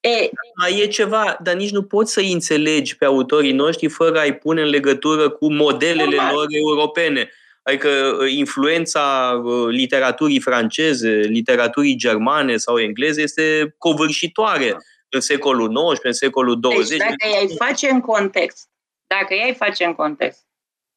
E, 0.00 0.30
Mai 0.58 0.80
e 0.80 0.86
ceva, 0.86 1.38
dar 1.42 1.54
nici 1.54 1.70
nu 1.70 1.82
poți 1.82 2.12
să 2.12 2.20
înțelegi 2.20 2.96
pe 2.96 3.04
autorii 3.04 3.52
noștri 3.52 3.88
fără 3.88 4.18
a-i 4.18 4.34
pune 4.34 4.62
în 4.62 4.68
legătură 4.68 5.30
cu 5.30 5.52
modelele 5.52 6.16
Normal. 6.16 6.34
lor 6.34 6.46
europene. 6.48 7.30
Adică 7.62 7.88
uh, 7.88 8.32
influența 8.32 9.32
uh, 9.44 9.66
literaturii 9.68 10.40
franceze, 10.40 11.08
literaturii 11.08 11.96
germane 11.96 12.56
sau 12.56 12.78
engleze 12.78 13.22
este 13.22 13.74
covârșitoare 13.78 14.76
în 15.08 15.20
secolul 15.20 15.92
XIX, 15.92 16.04
în 16.04 16.12
secolul 16.12 16.60
XX. 16.60 16.88
Deci 16.88 16.98
dacă 16.98 17.14
i-ai 17.32 17.54
face 17.56 17.88
în 17.88 18.00
context, 18.00 18.68
dacă 19.06 19.34
i-ai 19.34 19.54
face 19.54 19.84
în 19.84 19.94
context, 19.94 20.46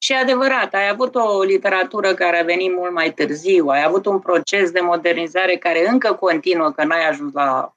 și 0.02 0.12
e 0.12 0.16
adevărat, 0.16 0.74
ai 0.74 0.90
avut 0.90 1.16
o 1.16 1.44
literatură 1.44 2.14
care 2.14 2.40
a 2.40 2.44
venit 2.44 2.76
mult 2.76 2.94
mai 2.94 3.14
târziu, 3.14 3.68
ai 3.68 3.84
avut 3.84 4.06
un 4.06 4.20
proces 4.20 4.72
de 4.72 4.80
modernizare 4.80 5.56
care 5.56 5.88
încă 5.88 6.14
continuă, 6.14 6.72
că 6.72 6.84
n-ai 6.84 7.08
ajuns 7.10 7.34
la 7.34 7.76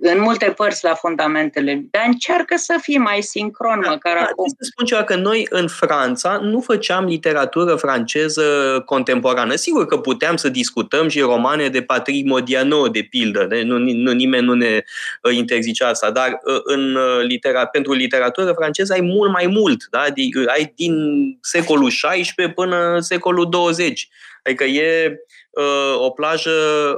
în 0.00 0.20
multe 0.20 0.50
părți 0.56 0.84
la 0.84 0.94
fundamentele, 0.94 1.84
dar 1.90 2.02
încearcă 2.06 2.56
să 2.56 2.74
fii 2.80 2.98
mai 2.98 3.22
sincron 3.22 3.78
măcar 3.88 4.14
Da, 4.14 4.20
acum. 4.20 4.48
să 4.48 4.56
spun 4.60 4.86
ceva, 4.86 5.04
că 5.04 5.14
noi 5.14 5.46
în 5.50 5.68
Franța 5.68 6.38
nu 6.42 6.60
făceam 6.60 7.04
literatură 7.04 7.74
franceză 7.74 8.42
contemporană. 8.86 9.54
Sigur 9.54 9.86
că 9.86 9.98
puteam 9.98 10.36
să 10.36 10.48
discutăm 10.48 11.08
și 11.08 11.20
romane 11.20 11.68
de 11.68 11.82
Patrick 11.82 12.28
Modiano, 12.28 12.88
de 12.88 13.06
pildă, 13.10 13.44
de, 13.44 13.62
nu, 13.62 13.78
nu, 13.78 14.12
nimeni 14.12 14.46
nu 14.46 14.54
ne 14.54 14.82
uh, 15.22 15.34
interzice 15.34 15.84
asta, 15.84 16.10
dar 16.10 16.28
uh, 16.44 16.60
în, 16.64 16.94
uh, 16.94 17.24
litera, 17.26 17.66
pentru 17.66 17.92
literatură 17.92 18.52
franceză 18.52 18.92
ai 18.92 19.00
mult 19.00 19.32
mai 19.32 19.46
mult, 19.46 19.86
da? 19.90 20.04
Di- 20.14 20.30
ai 20.46 20.72
din 20.76 20.94
secolul 21.40 21.88
XVI 21.88 22.52
până 22.54 22.98
secolul 23.00 23.48
20. 23.50 24.08
Adică 24.44 24.64
e 24.64 25.16
uh, 25.50 25.98
o 25.98 26.10
plajă 26.10 26.50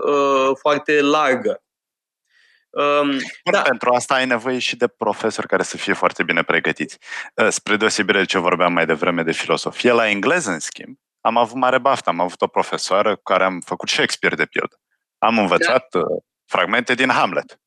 uh, 0.07 0.57
foarte 0.61 1.01
largă. 1.01 1.64
Um, 2.75 3.11
Bun, 3.11 3.53
da, 3.53 3.63
pentru 3.63 3.91
asta 3.91 4.15
ai 4.15 4.27
nevoie 4.27 4.59
și 4.59 4.77
de 4.77 4.87
profesori 4.87 5.47
care 5.47 5.63
să 5.63 5.77
fie 5.77 5.93
foarte 5.93 6.23
bine 6.23 6.43
pregătiți. 6.43 6.99
Uh, 7.35 7.49
Spre 7.49 7.77
deosebire 7.77 8.19
de 8.19 8.25
ce 8.25 8.39
vorbeam 8.39 8.73
mai 8.73 8.87
devreme 8.87 9.23
de 9.23 9.33
filosofie, 9.33 9.93
la 9.93 10.09
engleză, 10.09 10.51
în 10.51 10.59
schimb, 10.59 10.97
am 11.21 11.37
avut 11.37 11.57
mare 11.57 11.79
baftă. 11.79 12.11
Am 12.11 12.21
avut 12.21 12.43
o 12.43 12.47
profesoară 12.47 13.17
cu 13.17 13.23
care 13.23 13.45
am 13.45 13.61
făcut 13.61 13.89
Shakespeare, 13.89 14.35
de 14.35 14.47
pildă. 14.47 14.81
Am 15.19 15.39
învățat 15.39 15.87
da. 15.91 16.01
fragmente 16.45 16.95
din 16.95 17.11
Hamlet. 17.11 17.61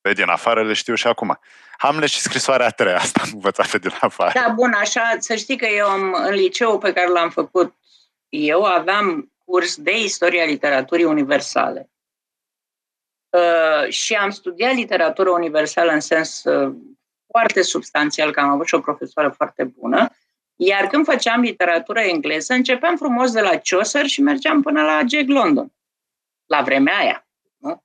Pe 0.00 0.12
din 0.12 0.28
afară 0.28 0.64
le 0.64 0.72
știu 0.72 0.94
și 0.94 1.06
acum. 1.06 1.38
Hamlet 1.78 2.08
și 2.08 2.20
scrisoarea 2.20 2.66
a 2.66 2.70
treia, 2.70 2.96
asta 2.96 3.20
am 3.24 3.30
învățat 3.32 3.70
pe 3.70 3.78
din 3.78 3.92
afară. 4.00 4.32
Da, 4.34 4.52
bun, 4.54 4.72
așa, 4.72 5.16
să 5.18 5.34
știi 5.34 5.56
că 5.56 5.66
eu 5.66 5.86
am, 5.86 6.16
în 6.26 6.34
liceu 6.34 6.78
pe 6.78 6.92
care 6.92 7.08
l-am 7.08 7.30
făcut 7.30 7.74
eu 8.28 8.64
aveam 8.64 9.32
curs 9.44 9.76
de 9.76 9.98
istoria 9.98 10.44
literaturii 10.44 11.04
universale. 11.04 11.90
Uh, 13.30 13.88
și 13.88 14.14
am 14.14 14.30
studiat 14.30 14.74
literatură 14.74 15.30
universală 15.30 15.92
în 15.92 16.00
sens 16.00 16.44
uh, 16.44 16.74
foarte 17.26 17.62
substanțial, 17.62 18.32
că 18.32 18.40
am 18.40 18.48
avut 18.48 18.66
și 18.66 18.74
o 18.74 18.80
profesoară 18.80 19.28
foarte 19.28 19.64
bună, 19.64 20.08
iar 20.56 20.86
când 20.86 21.04
făceam 21.04 21.40
literatură 21.40 22.00
engleză, 22.00 22.52
începeam 22.52 22.96
frumos 22.96 23.32
de 23.32 23.40
la 23.40 23.58
Chaucer 23.64 24.06
și 24.06 24.20
mergeam 24.20 24.62
până 24.62 24.82
la 24.82 25.00
Jack 25.08 25.28
London, 25.28 25.72
la 26.46 26.62
vremea 26.62 26.98
aia. 26.98 27.26
Nu? 27.56 27.82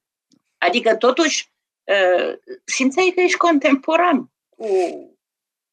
Adică, 0.58 0.96
totuși, 0.96 1.52
uh, 1.84 2.34
simțeai 2.64 3.12
că 3.16 3.22
ești 3.22 3.38
contemporan 3.38 4.32
cu, 4.50 4.68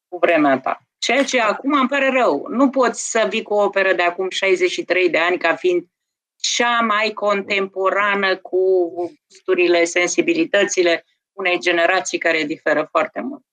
cu 0.07 0.17
vremea 0.17 0.59
ta. 0.59 0.81
Ceea 0.97 1.23
ce 1.23 1.39
acum 1.39 1.73
îmi 1.73 1.87
pare 1.87 2.09
rău. 2.09 2.47
Nu 2.49 2.69
poți 2.69 3.09
să 3.09 3.27
vii 3.29 3.41
cu 3.41 3.53
o 3.53 3.63
operă 3.63 3.93
de 3.93 4.01
acum 4.01 4.29
63 4.29 5.09
de 5.09 5.17
ani 5.17 5.37
ca 5.37 5.55
fiind 5.55 5.87
cea 6.55 6.79
mai 6.79 7.11
contemporană 7.13 8.37
cu 8.37 8.93
gusturile, 8.95 9.83
sensibilitățile 9.83 11.05
unei 11.33 11.59
generații 11.59 12.17
care 12.17 12.43
diferă 12.43 12.87
foarte 12.91 13.21
mult. 13.21 13.43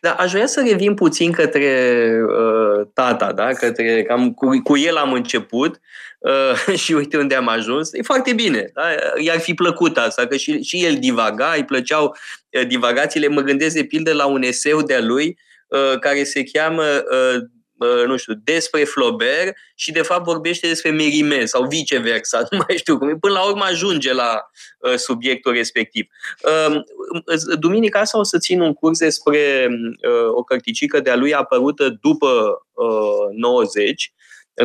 Da, 0.00 0.12
aș 0.12 0.32
vrea 0.32 0.46
să 0.46 0.64
revin 0.68 0.94
puțin 0.94 1.32
către 1.32 2.08
uh, 2.26 2.86
tata, 2.94 3.32
da? 3.32 3.52
către, 3.52 4.02
cam 4.02 4.32
cu, 4.32 4.60
cu 4.62 4.76
el 4.76 4.96
am 4.96 5.12
început 5.12 5.80
uh, 6.18 6.74
și 6.82 6.92
uite 6.92 7.16
unde 7.16 7.34
am 7.34 7.48
ajuns. 7.48 7.92
E 7.92 8.02
foarte 8.02 8.32
bine, 8.32 8.70
da? 8.74 8.82
i-ar 9.18 9.38
fi 9.38 9.54
plăcut 9.54 9.96
asta, 9.96 10.26
că 10.26 10.36
și, 10.36 10.62
și 10.62 10.84
el 10.84 10.96
divaga, 10.98 11.52
îi 11.56 11.64
plăceau 11.64 12.16
uh, 12.50 12.66
divagațiile. 12.66 13.28
Mă 13.28 13.40
gândesc 13.40 13.74
de 13.74 13.84
pildă 13.84 14.12
la 14.12 14.26
un 14.26 14.42
eseu 14.42 14.82
de-a 14.82 15.00
lui 15.00 15.38
uh, 15.68 15.98
care 15.98 16.24
se 16.24 16.44
cheamă 16.44 16.84
uh, 16.84 17.40
nu 18.06 18.16
știu, 18.16 18.34
despre 18.44 18.84
Flaubert 18.84 19.56
și 19.74 19.92
de 19.92 20.02
fapt 20.02 20.24
vorbește 20.24 20.66
despre 20.66 20.90
Mérimée 20.90 21.44
sau 21.44 21.66
viceversa, 21.66 22.46
nu 22.50 22.58
mai 22.68 22.76
știu 22.76 22.98
cum. 22.98 23.18
Până 23.18 23.32
la 23.32 23.48
urmă 23.48 23.64
ajunge 23.64 24.12
la 24.12 24.50
subiectul 24.96 25.52
respectiv. 25.52 26.06
Duminica 27.58 28.00
asta 28.00 28.18
o 28.18 28.22
să 28.22 28.38
țin 28.38 28.60
un 28.60 28.72
curs 28.72 28.98
despre 28.98 29.68
o 30.30 30.42
cărticică 30.42 31.00
de-a 31.00 31.16
lui 31.16 31.34
apărută 31.34 31.98
după 32.00 32.62
90, 33.30 34.12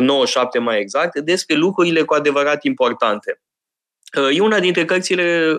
97 0.00 0.58
mai 0.58 0.80
exact, 0.80 1.18
despre 1.18 1.54
lucrurile 1.54 2.02
cu 2.02 2.14
adevărat 2.14 2.64
importante. 2.64 3.40
E 4.32 4.40
una 4.40 4.58
dintre 4.58 4.84
cărțile 4.84 5.56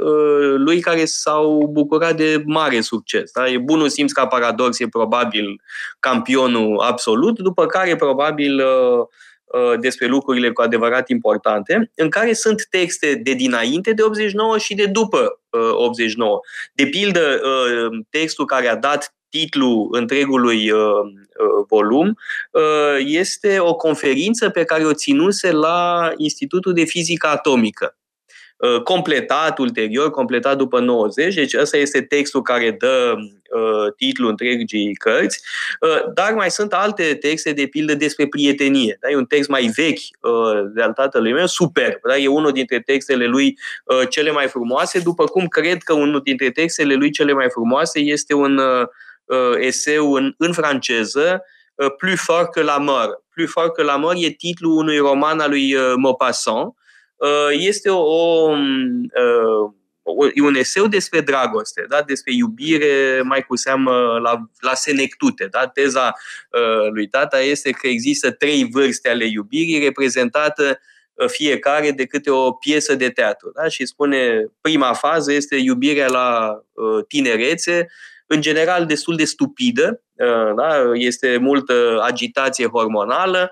lui 0.58 0.80
care 0.80 1.06
s-au 1.06 1.70
bucurat 1.72 2.16
de 2.16 2.44
mare 2.46 2.82
succes. 2.82 3.32
Da? 3.32 3.50
E 3.50 3.58
bunul 3.58 3.90
simț 3.90 4.12
ca 4.12 4.28
paradox, 4.28 4.80
e 4.80 4.88
probabil 4.88 5.62
campionul 6.00 6.80
absolut, 6.80 7.40
după 7.40 7.66
care 7.66 7.96
probabil 7.96 8.64
despre 9.80 10.08
lucrurile 10.08 10.52
cu 10.52 10.62
adevărat 10.62 11.10
importante, 11.10 11.92
în 11.96 12.10
care 12.10 12.34
sunt 12.34 12.68
texte 12.70 13.20
de 13.24 13.34
dinainte 13.34 13.94
de 13.94 14.02
89 14.02 14.58
și 14.58 14.76
de 14.76 14.86
după 14.86 15.40
89. 15.74 16.40
De 16.74 16.86
pildă, 16.86 17.42
textul 18.10 18.46
care 18.46 18.68
a 18.68 18.76
dat 18.76 19.16
titlul 19.30 19.88
întregului 19.92 20.72
volum 21.68 22.18
este 22.98 23.60
o 23.60 23.76
conferință 23.76 24.50
pe 24.50 24.64
care 24.64 24.86
o 24.86 24.94
ținuse 24.94 25.52
la 25.52 26.12
Institutul 26.18 26.74
de 26.74 26.84
Fizică 26.84 27.28
Atomică 27.28 27.98
Uh, 28.58 28.82
completat 28.82 29.58
ulterior, 29.58 30.10
completat 30.10 30.58
după 30.58 30.80
90, 30.80 31.36
deci 31.36 31.54
ăsta 31.54 31.78
este 31.78 32.02
textul 32.02 32.42
care 32.42 32.72
dă 32.72 33.16
uh, 33.18 33.94
titlul 33.96 34.30
întregii 34.30 34.96
cărți, 34.96 35.42
uh, 35.82 36.14
dar 36.14 36.34
mai 36.34 36.52
sunt 36.52 36.74
alte 36.74 37.16
texte, 37.16 37.52
de 37.52 37.66
pildă, 37.66 37.96
despre 37.96 38.28
prietenie. 38.28 38.98
Da? 39.02 39.10
E 39.10 39.16
un 39.16 39.26
text 39.26 39.50
mai 39.50 39.72
vechi 39.76 40.00
uh, 40.22 40.72
de 40.74 40.82
al 40.82 40.94
tatălui 40.94 41.34
meu, 41.34 41.46
superb. 41.46 42.00
Da? 42.08 42.18
E 42.18 42.28
unul 42.28 42.52
dintre 42.52 42.80
textele 42.80 43.26
lui 43.26 43.58
uh, 43.84 44.10
cele 44.10 44.32
mai 44.32 44.48
frumoase, 44.48 45.00
după 45.00 45.26
cum 45.26 45.48
cred 45.48 45.82
că 45.82 45.94
unul 45.94 46.22
dintre 46.24 46.52
textele 46.52 46.94
lui 46.94 47.12
cele 47.12 47.34
mai 47.34 47.50
frumoase 47.50 48.00
este 48.00 48.34
un 48.34 48.58
uh, 48.58 48.88
eseu 49.60 50.14
în, 50.14 50.34
în 50.38 50.54
franceză, 50.54 51.42
uh, 51.76 51.88
Plus 51.98 52.20
fort 52.20 52.52
que 52.52 52.62
la 52.62 52.78
mort. 52.78 53.24
Plus 53.34 53.50
fort 53.52 53.74
que 53.74 53.84
la 53.84 53.96
mort 53.96 54.18
e 54.20 54.30
titlul 54.30 54.78
unui 54.78 54.98
roman 54.98 55.40
al 55.40 55.50
lui 55.50 55.74
uh, 55.74 55.94
Maupassant, 55.96 56.66
Uh, 56.68 56.77
este 57.52 57.90
o, 57.90 58.00
o, 58.00 58.52
uh, 58.52 59.72
e 60.36 60.42
un 60.42 60.56
eseu 60.56 60.88
despre 60.88 61.22
dragoste, 61.22 61.86
da? 61.90 62.02
despre 62.02 62.34
iubire, 62.34 63.22
mai 63.24 63.42
cu 63.42 63.56
seamă 63.56 63.92
la, 64.22 64.50
la 64.60 64.74
senectute. 64.74 65.48
Da? 65.52 65.68
Teza 65.68 66.14
uh, 66.52 66.92
lui 66.92 67.08
tata 67.08 67.40
este 67.40 67.72
că 67.72 67.88
există 67.88 68.32
trei 68.32 68.68
vârste 68.72 69.10
ale 69.10 69.26
iubirii 69.26 69.80
reprezentată 69.80 70.80
fiecare 71.28 71.92
de 71.92 72.06
câte 72.06 72.30
o 72.30 72.52
piesă 72.52 72.96
de 72.96 73.10
teatru. 73.10 73.52
Da? 73.56 73.68
Și 73.68 73.86
spune, 73.86 74.52
prima 74.62 74.94
fază 74.94 75.34
este 75.34 75.56
iubirea 75.56 76.08
la 76.08 76.60
tinerețe, 77.08 77.88
în 78.28 78.42
general 78.42 78.86
destul 78.86 79.16
de 79.16 79.26
stupidă, 79.26 80.02
da? 80.56 80.82
este 80.94 81.38
multă 81.38 82.02
agitație 82.04 82.68
hormonală 82.68 83.52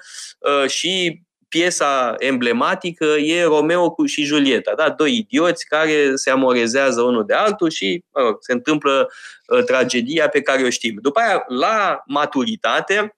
și 0.68 1.22
piesa 1.56 2.16
emblematică 2.18 3.06
e 3.06 3.43
Romeo 3.43 3.91
cu 3.91 4.06
și 4.06 4.24
Julieta, 4.24 4.74
da? 4.76 4.89
doi 4.89 5.16
idioți 5.16 5.66
care 5.66 6.16
se 6.16 6.30
amorezează 6.30 7.01
unul 7.01 7.26
de 7.26 7.34
altul 7.34 7.70
și 7.70 8.03
mă 8.14 8.22
rog, 8.22 8.38
se 8.39 8.51
întâmplă 8.51 9.10
uh, 9.47 9.64
tragedia 9.64 10.30
pe 10.30 10.41
care 10.41 10.64
o 10.64 10.70
știm. 10.70 10.97
După 11.01 11.20
aia, 11.20 11.43
la 11.47 12.03
maturitate, 12.06 13.16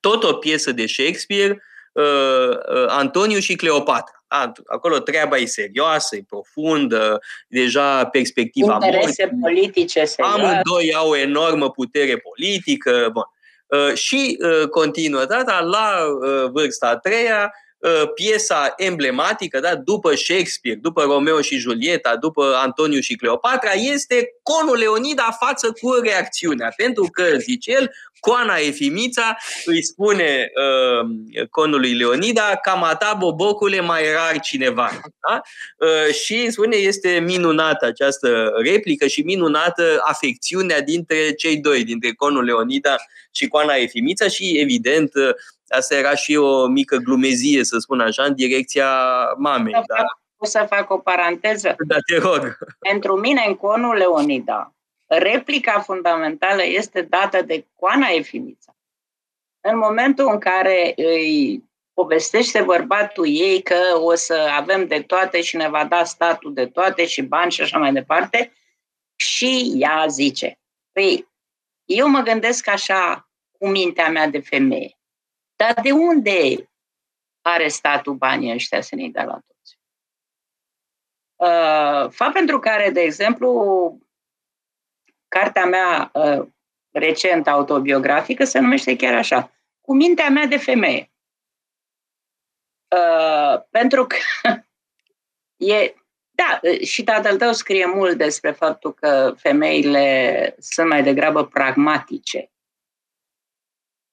tot 0.00 0.24
o 0.24 0.32
piesă 0.32 0.72
de 0.72 0.86
Shakespeare, 0.86 1.62
uh, 1.92 2.48
uh, 2.48 2.86
Antoniu 2.88 3.38
și 3.38 3.54
Cleopatra. 3.54 4.24
Da? 4.28 4.52
Acolo 4.66 4.98
treaba 4.98 5.36
e 5.36 5.44
serioasă, 5.44 6.16
e 6.16 6.24
profundă, 6.28 7.20
deja 7.48 8.06
perspectiva 8.06 8.72
Interese 8.72 9.04
morții. 9.04 9.38
politice 9.40 10.04
serioase. 10.04 10.40
Amândoi 10.40 10.94
au 10.94 11.10
o 11.10 11.16
enormă 11.16 11.70
putere 11.70 12.16
politică. 12.16 13.08
Bun. 13.12 13.24
Uh, 13.68 13.94
și 13.94 14.38
uh, 14.40 14.68
continuă 14.68 15.24
data 15.24 15.60
la 15.60 15.94
uh, 16.06 16.50
vârsta 16.50 16.88
a 16.88 16.96
treia, 16.96 17.52
piesa 18.14 18.72
emblematică, 18.76 19.60
da, 19.60 19.76
după 19.76 20.14
Shakespeare, 20.14 20.78
după 20.82 21.02
Romeo 21.02 21.40
și 21.40 21.56
Julieta, 21.56 22.16
după 22.16 22.54
Antoniu 22.62 23.00
și 23.00 23.16
Cleopatra, 23.16 23.70
este 23.72 24.28
conul 24.42 24.76
Leonida 24.76 25.36
față 25.40 25.72
cu 25.80 25.92
reacțiunea. 25.92 26.72
Pentru 26.76 27.08
că, 27.12 27.24
zice 27.36 27.70
el, 27.70 27.90
Coana 28.20 28.56
Efimița 28.56 29.36
îi 29.64 29.84
spune 29.84 30.50
uh, 30.54 31.46
conului 31.50 31.94
Leonida, 31.94 32.56
cam 32.62 32.82
a 32.82 32.94
ta, 32.94 33.14
bobocule, 33.18 33.80
mai 33.80 34.02
rar 34.12 34.40
cineva. 34.40 34.90
Da? 35.28 35.40
Uh, 35.86 36.14
și 36.14 36.50
spune, 36.50 36.76
este 36.76 37.18
minunată 37.26 37.86
această 37.86 38.52
replică 38.56 39.06
și 39.06 39.20
minunată 39.20 40.02
afecțiunea 40.04 40.80
dintre 40.80 41.32
cei 41.32 41.56
doi, 41.56 41.84
dintre 41.84 42.12
conul 42.12 42.44
Leonida 42.44 42.96
și 43.30 43.48
Coana 43.48 43.74
Efimița 43.74 44.28
și, 44.28 44.58
evident, 44.60 45.14
uh, 45.14 45.30
asta 45.68 45.94
era 45.94 46.14
și 46.14 46.36
o 46.36 46.66
mică 46.66 46.96
glumezie, 46.96 47.64
să 47.64 47.78
spun 47.78 48.00
așa, 48.00 48.22
în 48.22 48.34
direcția 48.34 48.88
mamei. 49.38 49.72
Da? 49.72 50.04
O 50.36 50.46
să 50.46 50.66
fac 50.68 50.90
o 50.90 50.98
paranteză? 50.98 51.74
Da, 51.86 51.96
te 52.06 52.18
rog. 52.18 52.58
Pentru 52.78 53.16
mine, 53.16 53.44
în 53.46 53.54
conul 53.54 53.96
Leonida, 53.96 54.72
replica 55.08 55.80
fundamentală 55.80 56.64
este 56.64 57.02
dată 57.02 57.42
de 57.42 57.66
Coana 57.74 58.06
Efimița. 58.06 58.76
În 59.60 59.78
momentul 59.78 60.28
în 60.32 60.38
care 60.38 60.92
îi 60.96 61.64
povestește 61.92 62.62
bărbatul 62.62 63.26
ei 63.28 63.62
că 63.62 63.80
o 63.94 64.14
să 64.14 64.34
avem 64.34 64.86
de 64.86 65.02
toate 65.02 65.40
și 65.42 65.56
ne 65.56 65.68
va 65.68 65.84
da 65.84 66.04
statul 66.04 66.54
de 66.54 66.66
toate 66.66 67.06
și 67.06 67.22
bani 67.22 67.50
și 67.50 67.62
așa 67.62 67.78
mai 67.78 67.92
departe, 67.92 68.52
și 69.16 69.72
ea 69.76 70.06
zice, 70.06 70.58
păi, 70.92 71.28
eu 71.84 72.08
mă 72.08 72.20
gândesc 72.20 72.68
așa 72.68 73.30
cu 73.58 73.68
mintea 73.68 74.10
mea 74.10 74.26
de 74.26 74.40
femeie, 74.40 74.98
dar 75.56 75.74
de 75.82 75.92
unde 75.92 76.70
are 77.42 77.68
statul 77.68 78.14
banii 78.14 78.52
ăștia 78.52 78.80
să 78.80 78.94
ne-i 78.94 79.10
dea 79.10 79.24
la 79.24 79.40
toți? 79.46 79.78
Uh, 81.36 82.10
fapt 82.10 82.32
pentru 82.32 82.58
care, 82.58 82.90
de 82.90 83.00
exemplu, 83.00 84.07
Cartea 85.28 85.64
mea 85.64 86.10
uh, 86.12 86.46
recent 86.90 87.48
autobiografică 87.48 88.44
se 88.44 88.58
numește 88.58 88.96
chiar 88.96 89.14
așa, 89.14 89.52
Cu 89.80 89.94
mintea 89.94 90.28
mea 90.28 90.46
de 90.46 90.56
femeie. 90.56 91.10
Uh, 92.96 93.62
pentru 93.70 94.06
că 94.06 94.16
e, 95.72 95.94
da, 96.30 96.60
și 96.82 97.04
tatăl 97.04 97.36
tău 97.36 97.52
scrie 97.52 97.86
mult 97.86 98.16
despre 98.16 98.50
faptul 98.50 98.94
că 98.94 99.34
femeile 99.36 100.54
sunt 100.58 100.88
mai 100.88 101.02
degrabă 101.02 101.46
pragmatice 101.46 102.50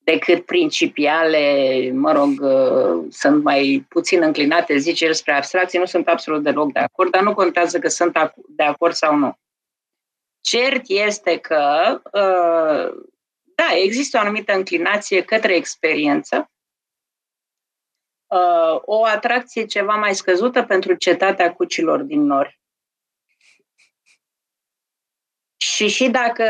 decât 0.06 0.46
principiale, 0.46 1.44
mă 1.94 2.12
rog, 2.12 2.42
uh, 2.42 3.06
sunt 3.10 3.44
mai 3.44 3.86
puțin 3.90 4.22
înclinate, 4.22 4.78
zice 4.78 5.06
el, 5.06 5.14
spre 5.14 5.34
abstracții, 5.34 5.80
nu 5.80 5.86
sunt 5.86 6.08
absolut 6.08 6.44
deloc 6.44 6.72
de 6.72 6.80
acord, 6.80 7.12
dar 7.12 7.22
nu 7.22 7.34
contează 7.34 7.80
că 7.80 7.88
sunt 7.88 8.18
de 8.48 8.64
acord 8.64 8.94
sau 8.94 9.16
nu. 9.16 9.38
Cert 10.46 10.82
este 10.88 11.38
că, 11.38 12.02
uh, 12.04 13.04
da, 13.56 13.76
există 13.76 14.18
o 14.18 14.20
anumită 14.20 14.54
înclinație 14.54 15.24
către 15.24 15.56
experiență, 15.56 16.52
uh, 18.28 18.82
o 18.82 19.06
atracție 19.06 19.66
ceva 19.66 19.96
mai 19.96 20.16
scăzută 20.16 20.64
pentru 20.64 20.94
cetatea 20.94 21.54
cucilor 21.54 22.02
din 22.02 22.22
nori. 22.22 22.60
Și 25.58 25.88
și 25.88 26.10
dacă 26.10 26.44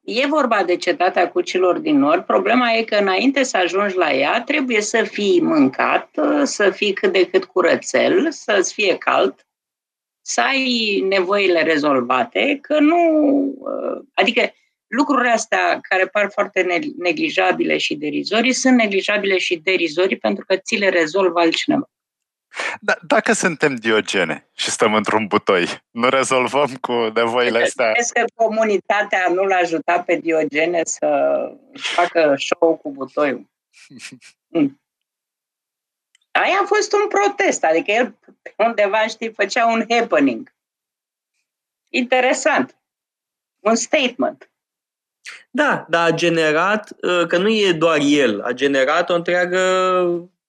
e 0.00 0.26
vorba 0.26 0.64
de 0.64 0.76
cetatea 0.76 1.30
cucilor 1.30 1.78
din 1.78 1.98
nord, 1.98 2.24
problema 2.24 2.72
e 2.72 2.84
că 2.84 2.96
înainte 2.96 3.42
să 3.42 3.56
ajungi 3.56 3.96
la 3.96 4.12
ea, 4.12 4.42
trebuie 4.42 4.80
să 4.80 5.02
fii 5.02 5.40
mâncat, 5.40 6.10
să 6.42 6.70
fii 6.70 6.92
cât 6.92 7.12
de 7.12 7.30
cât 7.30 7.44
curățel, 7.44 8.30
să-ți 8.30 8.72
fie 8.72 8.98
cald, 8.98 9.47
să 10.28 10.40
ai 10.40 11.04
nevoile 11.08 11.62
rezolvate, 11.62 12.58
că 12.62 12.78
nu. 12.78 12.96
Uh, 13.58 14.04
adică 14.14 14.52
lucrurile 14.86 15.30
astea 15.30 15.78
care 15.88 16.06
par 16.06 16.30
foarte 16.32 16.82
neglijabile 16.98 17.76
și 17.76 17.94
derizorii 17.94 18.52
sunt 18.52 18.76
neglijabile 18.76 19.38
și 19.38 19.56
derizorii 19.56 20.18
pentru 20.18 20.44
că 20.44 20.56
ți 20.56 20.76
le 20.76 20.88
rezolvă 20.88 21.40
altcineva. 21.40 21.90
Da, 22.80 22.96
dacă 23.06 23.32
suntem 23.32 23.74
Diogene 23.74 24.48
și 24.54 24.70
stăm 24.70 24.94
într-un 24.94 25.26
butoi, 25.26 25.66
nu 25.90 26.08
rezolvăm 26.08 26.76
cu 26.80 26.92
nevoile 27.14 27.62
astea? 27.62 27.92
Crezi 27.92 28.12
că 28.12 28.24
comunitatea 28.34 29.26
nu 29.34 29.44
l-a 29.44 29.56
ajutat 29.56 30.04
pe 30.04 30.16
Diogene 30.16 30.80
să 30.84 31.08
facă 31.72 32.34
show 32.38 32.76
cu 32.76 32.90
butoiul? 32.90 33.50
Mm. 34.48 34.80
Aia 36.30 36.58
a 36.62 36.66
fost 36.66 36.92
un 36.92 37.08
protest, 37.08 37.64
adică 37.64 37.90
el 37.90 38.14
undeva, 38.56 39.06
știi, 39.06 39.32
făcea 39.32 39.66
un 39.66 39.84
happening. 39.88 40.52
Interesant. 41.88 42.76
Un 43.60 43.74
statement. 43.74 44.50
Da, 45.50 45.86
dar 45.88 46.10
a 46.10 46.14
generat, 46.14 46.96
uh, 47.02 47.26
că 47.26 47.38
nu 47.38 47.48
e 47.48 47.72
doar 47.72 47.98
el, 48.02 48.40
a 48.40 48.52
generat 48.52 49.10
o 49.10 49.14
întreagă 49.14 49.60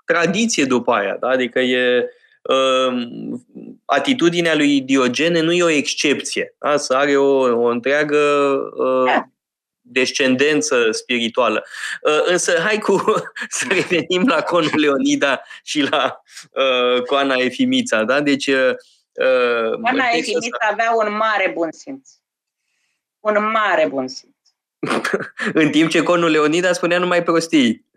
tradiție 0.05 0.65
după 0.65 0.91
aia. 0.91 1.17
Da? 1.19 1.27
Adică 1.27 1.59
e, 1.59 2.09
uh, 2.41 3.07
atitudinea 3.85 4.55
lui 4.55 4.81
Diogene 4.81 5.41
nu 5.41 5.51
e 5.51 5.63
o 5.63 5.69
excepție. 5.69 6.55
Da? 6.59 6.77
Să 6.77 6.93
are 6.93 7.17
o, 7.17 7.61
o 7.61 7.65
întreagă 7.65 8.17
uh, 8.75 9.05
da. 9.05 9.29
Descendență 9.91 10.91
spirituală. 10.91 11.65
Însă, 12.25 12.59
hai 12.65 12.77
cu 12.77 13.03
să 13.57 13.65
revenim 13.69 14.27
la 14.27 14.41
conul 14.41 14.71
Leonida 14.75 15.41
și 15.63 15.81
la 15.81 16.21
uh, 16.51 17.01
coana 17.03 17.35
Efimița. 17.35 18.03
Da? 18.03 18.21
Deci, 18.21 18.47
uh, 18.47 18.75
Coana 19.81 20.05
Efimița 20.11 20.67
avea 20.71 20.91
un 20.95 21.15
mare 21.15 21.51
bun 21.53 21.71
simț. 21.71 22.09
Un 23.19 23.51
mare 23.51 23.87
bun 23.87 24.07
simț. 24.07 24.35
în 25.61 25.69
timp 25.69 25.89
ce 25.89 26.03
conul 26.03 26.29
Leonida 26.29 26.73
spunea 26.73 26.99
numai 26.99 27.23
prostii. 27.23 27.87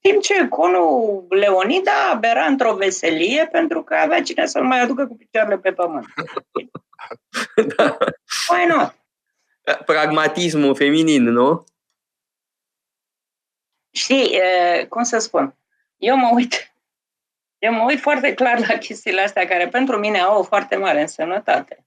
Timp 0.00 0.22
ce 0.22 0.48
conul 0.48 1.26
Leonida 1.28 2.10
abera 2.12 2.44
într-o 2.44 2.74
veselie 2.74 3.48
pentru 3.52 3.82
că 3.82 3.94
avea 3.94 4.22
cine 4.22 4.46
să-l 4.46 4.64
mai 4.64 4.80
aducă 4.80 5.06
cu 5.06 5.16
picioarele 5.16 5.58
pe 5.58 5.72
pământ. 5.72 6.06
da. 7.76 7.96
Why 8.48 8.66
not? 8.66 8.94
Pragmatismul 9.84 10.74
feminin, 10.74 11.22
nu? 11.22 11.64
Știi, 13.90 14.38
cum 14.88 15.02
să 15.02 15.18
spun, 15.18 15.56
eu 15.96 16.16
mă 16.16 16.30
uit, 16.34 16.74
eu 17.66 17.72
mă 17.72 17.84
uit 17.84 18.00
foarte 18.00 18.34
clar 18.34 18.58
la 18.68 18.76
chestiile 18.76 19.20
astea 19.20 19.46
care 19.46 19.68
pentru 19.68 19.98
mine 19.98 20.20
au 20.20 20.38
o 20.38 20.42
foarte 20.42 20.76
mare 20.76 21.00
însemnătate 21.00 21.84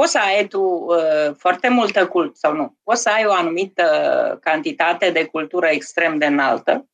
poți 0.00 0.12
să 0.12 0.18
ai 0.18 0.48
tu 0.48 0.60
uh, 0.60 1.34
foarte 1.36 1.68
multă 1.68 2.06
cultură, 2.06 2.34
sau 2.36 2.54
nu, 2.54 2.76
poți 2.82 3.02
să 3.02 3.08
ai 3.08 3.26
o 3.26 3.32
anumită 3.32 4.38
cantitate 4.42 5.10
de 5.10 5.24
cultură 5.24 5.66
extrem 5.66 6.18
de 6.18 6.26
înaltă, 6.26 6.88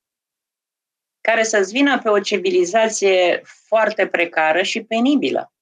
care 1.20 1.43
să-ți 1.43 1.72
vină 1.72 1.99
pe 1.99 2.09
o 2.09 2.20
civilizație 2.20 3.43
foarte 3.45 4.07
precară 4.07 4.62
și 4.62 4.82
penibilă. 4.82 5.53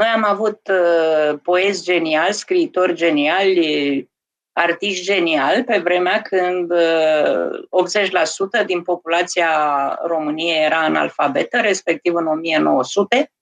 Noi 0.00 0.08
am 0.08 0.24
avut 0.24 0.68
uh, 0.68 1.38
poezi 1.42 1.84
geniali, 1.84 2.34
scriitori 2.34 2.94
geniali, 2.94 4.10
artiști 4.52 5.04
geniali 5.04 5.64
pe 5.64 5.78
vremea 5.78 6.22
când 6.22 6.70
uh, 6.70 8.62
80% 8.62 8.66
din 8.66 8.82
populația 8.82 9.94
României 10.02 10.64
era 10.64 10.78
analfabetă, 10.78 11.60
respectiv 11.60 12.14
în 12.14 12.26
1900, 12.26 13.32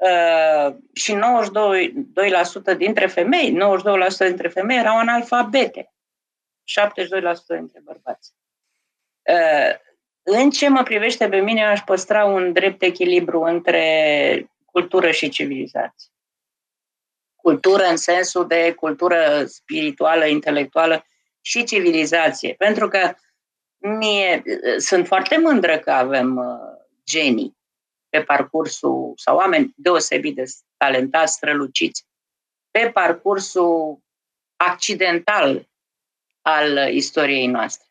Uh, 0.00 0.76
și 0.92 1.18
92% 2.72 2.76
dintre 2.76 3.06
femei, 3.06 3.58
92% 4.24 4.26
dintre 4.26 4.48
femei 4.48 4.78
erau 4.78 4.98
analfabete, 4.98 5.92
72% 5.92 5.92
dintre 7.46 7.80
bărbați. 7.84 8.34
Uh, 9.30 9.89
în 10.22 10.50
ce 10.50 10.68
mă 10.68 10.82
privește 10.82 11.28
pe 11.28 11.40
mine, 11.40 11.64
aș 11.64 11.80
păstra 11.80 12.24
un 12.24 12.52
drept 12.52 12.82
echilibru 12.82 13.40
între 13.40 14.50
cultură 14.64 15.10
și 15.10 15.28
civilizație. 15.28 16.10
Cultură 17.36 17.84
în 17.84 17.96
sensul 17.96 18.46
de 18.46 18.72
cultură 18.72 19.44
spirituală, 19.46 20.26
intelectuală 20.26 21.04
și 21.40 21.64
civilizație. 21.64 22.54
Pentru 22.54 22.88
că 22.88 23.14
mie 23.78 24.42
sunt 24.78 25.06
foarte 25.06 25.38
mândră 25.38 25.78
că 25.78 25.90
avem 25.90 26.36
uh, 26.36 26.80
genii 27.04 27.58
pe 28.08 28.22
parcursul, 28.22 29.12
sau 29.16 29.36
oameni 29.36 29.72
deosebit 29.76 30.34
de 30.34 30.44
talentați, 30.76 31.34
străluciți, 31.34 32.06
pe 32.70 32.90
parcursul 32.92 33.98
accidental 34.56 35.68
al 36.40 36.92
istoriei 36.92 37.46
noastre. 37.46 37.89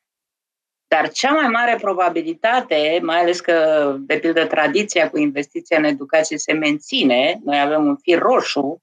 Dar 0.96 1.10
cea 1.10 1.32
mai 1.32 1.48
mare 1.48 1.76
probabilitate, 1.76 3.00
mai 3.04 3.20
ales 3.20 3.40
că, 3.40 3.96
de 4.00 4.20
pildă, 4.20 4.46
tradiția 4.46 5.10
cu 5.10 5.18
investiția 5.18 5.78
în 5.78 5.84
educație 5.84 6.38
se 6.38 6.54
menține, 6.54 7.40
noi 7.44 7.60
avem 7.60 7.86
un 7.86 7.96
fir 7.96 8.20
roșu, 8.20 8.82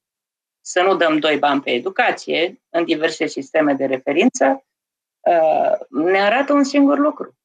să 0.61 0.83
nu 0.83 0.97
dăm 0.97 1.19
doi 1.19 1.39
bani 1.39 1.61
pe 1.61 1.71
educație 1.71 2.63
în 2.69 2.85
diverse 2.85 3.27
sisteme 3.27 3.73
de 3.73 3.85
referință, 3.85 4.65
uh, 5.21 5.73
ne 5.89 6.21
arată 6.21 6.53
un 6.53 6.65
singur 6.65 6.99
lucru 6.99 7.37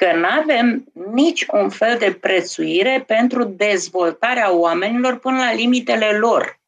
că 0.00 0.12
nu 0.12 0.26
avem 0.40 0.84
nici 0.92 1.46
un 1.52 1.70
fel 1.70 1.98
de 1.98 2.12
prețuire 2.12 3.04
pentru 3.06 3.44
dezvoltarea 3.44 4.52
oamenilor 4.52 5.18
până 5.18 5.36
la 5.36 5.52
limitele 5.52 6.18
lor. 6.18 6.60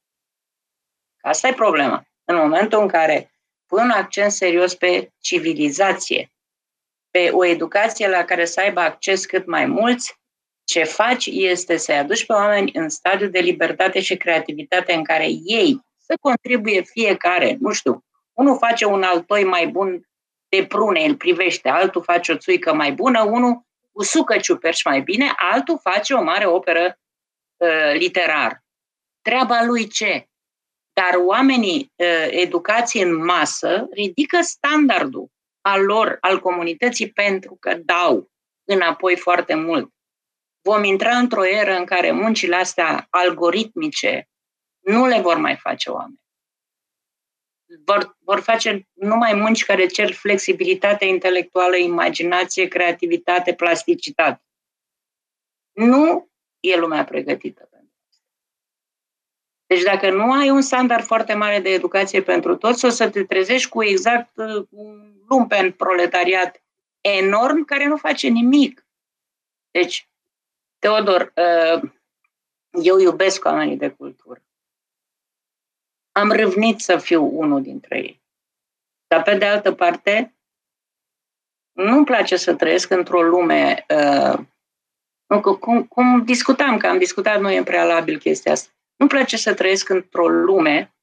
Asta 1.21 1.49
e 1.49 1.53
problema. 1.53 2.07
În 2.25 2.37
momentul 2.37 2.81
în 2.81 2.89
care 2.89 3.33
pun 3.67 3.91
accent 3.91 4.31
serios 4.31 4.75
pe 4.75 5.13
civilizație, 5.21 6.32
pe 7.13 7.31
o 7.31 7.45
educație 7.45 8.09
la 8.09 8.25
care 8.25 8.45
să 8.45 8.61
aibă 8.61 8.81
acces 8.81 9.27
cât 9.27 9.47
mai 9.47 9.67
mulți, 9.67 10.21
ce 10.65 10.85
faci 10.85 11.27
este 11.27 11.77
să-i 11.77 11.97
aduci 11.97 12.27
pe 12.27 12.33
oameni 12.33 12.71
în 12.75 12.89
stadiul 12.89 13.31
de 13.31 13.39
libertate 13.39 14.01
și 14.01 14.17
creativitate 14.17 14.93
în 14.93 15.05
care 15.05 15.27
ei 15.45 15.81
să 15.99 16.15
contribuie 16.21 16.83
fiecare, 16.83 17.57
nu 17.61 17.73
știu, 17.73 18.05
unul 18.33 18.57
face 18.57 18.85
un 18.85 19.03
altoi 19.03 19.45
mai 19.45 19.67
bun 19.67 20.09
de 20.49 20.67
prune 20.67 21.05
îl 21.05 21.17
privește, 21.17 21.69
altul 21.69 22.03
face 22.03 22.33
o 22.33 22.37
țuică 22.37 22.75
mai 22.75 22.93
bună, 22.93 23.23
unul 23.23 23.67
usucă 23.93 24.39
ciuperci 24.39 24.85
mai 24.85 25.01
bine, 25.01 25.33
altul 25.37 25.79
face 25.83 26.15
o 26.15 26.23
mare 26.23 26.47
operă 26.47 26.99
uh, 27.57 27.93
literară. 27.93 28.65
Treaba 29.23 29.65
lui 29.65 29.87
ce? 29.87 30.27
Dar 30.93 31.21
oamenii 31.27 31.93
uh, 31.97 32.27
educați 32.31 32.97
în 32.97 33.25
masă 33.25 33.89
ridică 33.91 34.39
standardul 34.41 35.31
al 35.63 35.85
lor, 35.85 36.17
al 36.21 36.41
comunității, 36.41 37.13
pentru 37.13 37.57
că 37.61 37.75
dau 37.75 38.31
înapoi 38.65 39.17
foarte 39.17 39.55
mult. 39.55 39.93
Vom 40.63 40.85
intra 40.85 41.17
într-o 41.17 41.47
eră 41.47 41.73
în 41.77 41.85
care 41.85 42.11
muncile 42.11 42.57
astea 42.57 43.07
algoritmice 43.11 44.29
nu 44.81 45.07
le 45.07 45.21
vor 45.21 45.37
mai 45.37 45.57
face 45.57 45.91
oameni 45.91 46.23
vor, 47.85 48.17
vor 48.19 48.41
face 48.41 48.89
numai 48.93 49.35
munci 49.35 49.65
care 49.65 49.87
cer 49.87 50.13
flexibilitate 50.13 51.05
intelectuală, 51.05 51.77
imaginație, 51.77 52.69
creativitate, 52.69 53.55
plasticitate. 53.55 54.45
Nu 55.73 56.31
e 56.61 56.77
lumea 56.77 57.05
pregătită 57.05 57.69
pentru 57.71 57.95
asta. 58.11 58.25
Deci 59.67 59.83
dacă 59.83 60.11
nu 60.11 60.33
ai 60.33 60.51
un 60.51 60.61
standard 60.61 61.05
foarte 61.05 61.35
mare 61.35 61.61
de 61.61 61.69
educație 61.69 62.23
pentru 62.23 62.57
toți, 62.57 62.85
o 62.85 62.89
să 62.89 63.11
te 63.11 63.25
trezești 63.25 63.69
cu 63.69 63.83
exact 63.83 64.37
uh, 64.37 64.67
un 64.71 65.22
lumpen 65.33 65.73
proletariat 65.73 66.63
enorm 67.01 67.65
care 67.65 67.87
nu 67.87 67.97
face 67.97 68.29
nimic. 68.29 68.87
Deci, 69.71 70.09
Teodor, 70.79 71.33
uh, 71.37 71.91
eu 72.83 72.99
iubesc 72.99 73.45
oamenii 73.45 73.77
de 73.77 73.91
cultură 73.91 74.43
am 76.13 76.33
râvnit 76.33 76.81
să 76.81 76.99
fiu 76.99 77.39
unul 77.39 77.63
dintre 77.63 77.99
ei. 77.99 78.23
Dar 79.07 79.23
pe 79.23 79.37
de 79.37 79.45
altă 79.45 79.73
parte, 79.73 80.35
nu-mi 81.73 82.05
place 82.05 82.37
să 82.37 82.55
trăiesc 82.55 82.91
într-o 82.91 83.23
lume, 83.23 83.87
uh, 83.89 84.39
cum, 85.61 85.85
cum 85.85 86.25
discutam, 86.25 86.77
că 86.77 86.87
am 86.87 86.99
discutat 86.99 87.41
noi 87.41 87.57
în 87.57 87.65
prealabil 87.65 88.19
chestia 88.19 88.53
asta, 88.53 88.73
nu-mi 88.97 89.11
place 89.11 89.37
să 89.37 89.55
trăiesc 89.55 89.89
într-o 89.89 90.29
lume 90.29 90.95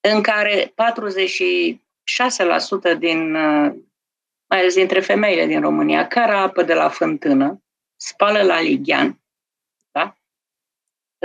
în 0.00 0.22
care 0.22 0.72
46% 2.04 2.98
din, 2.98 3.34
uh, 3.34 3.72
mai 4.46 4.58
ales 4.58 4.74
dintre 4.74 5.00
femeile 5.00 5.46
din 5.46 5.60
România, 5.60 6.06
care 6.06 6.32
apă 6.32 6.62
de 6.62 6.74
la 6.74 6.88
fântână, 6.88 7.62
spală 7.96 8.42
la 8.42 8.60
lighean, 8.60 9.22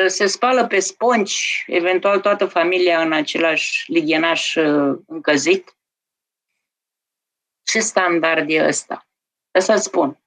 se 0.06 0.26
spală 0.26 0.68
pe 0.68 0.80
sponci, 0.80 1.64
eventual 1.68 2.20
toată 2.20 2.46
familia 2.46 3.02
în 3.02 3.14
același 3.14 3.92
lighenaș 3.92 4.56
uh, 4.56 5.00
încăzit. 5.08 5.78
Ce 7.64 7.80
standard 7.80 8.50
e 8.50 8.68
ăsta? 8.68 9.08
Asta 9.52 9.78
spun. 9.78 10.24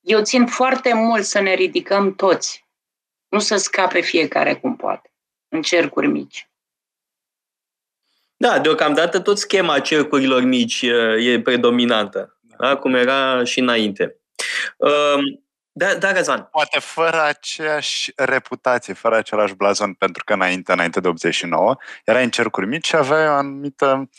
Eu 0.00 0.22
țin 0.22 0.46
foarte 0.46 0.92
mult 0.92 1.24
să 1.24 1.40
ne 1.40 1.54
ridicăm 1.54 2.14
toți, 2.14 2.68
nu 3.28 3.38
să 3.38 3.56
scape 3.56 4.00
fiecare 4.00 4.56
cum 4.56 4.76
poate, 4.76 5.12
în 5.48 5.62
cercuri 5.62 6.06
mici. 6.06 6.50
Da, 8.40 8.58
deocamdată 8.58 9.20
tot 9.20 9.38
schema 9.38 9.78
cercurilor 9.78 10.42
mici 10.42 10.82
uh, 10.82 11.26
e 11.26 11.40
predominantă, 11.40 12.38
da? 12.58 12.76
cum 12.76 12.94
era 12.94 13.44
și 13.44 13.60
înainte. 13.60 14.16
Um, 14.76 15.42
da, 15.72 15.94
da, 15.94 16.12
Răzvan. 16.12 16.48
Poate 16.50 16.78
fără 16.78 17.22
aceeași 17.22 18.12
reputație, 18.16 18.94
fără 18.94 19.16
același 19.16 19.54
blazon, 19.54 19.94
pentru 19.94 20.24
că 20.24 20.32
înainte, 20.32 20.72
înainte 20.72 21.00
de 21.00 21.08
89, 21.08 21.76
era 22.04 22.20
în 22.20 22.30
cercuri 22.30 22.66
mici 22.66 22.86
și 22.86 22.96
avea 22.96 23.30
o 23.30 23.34
anumită, 23.34 24.10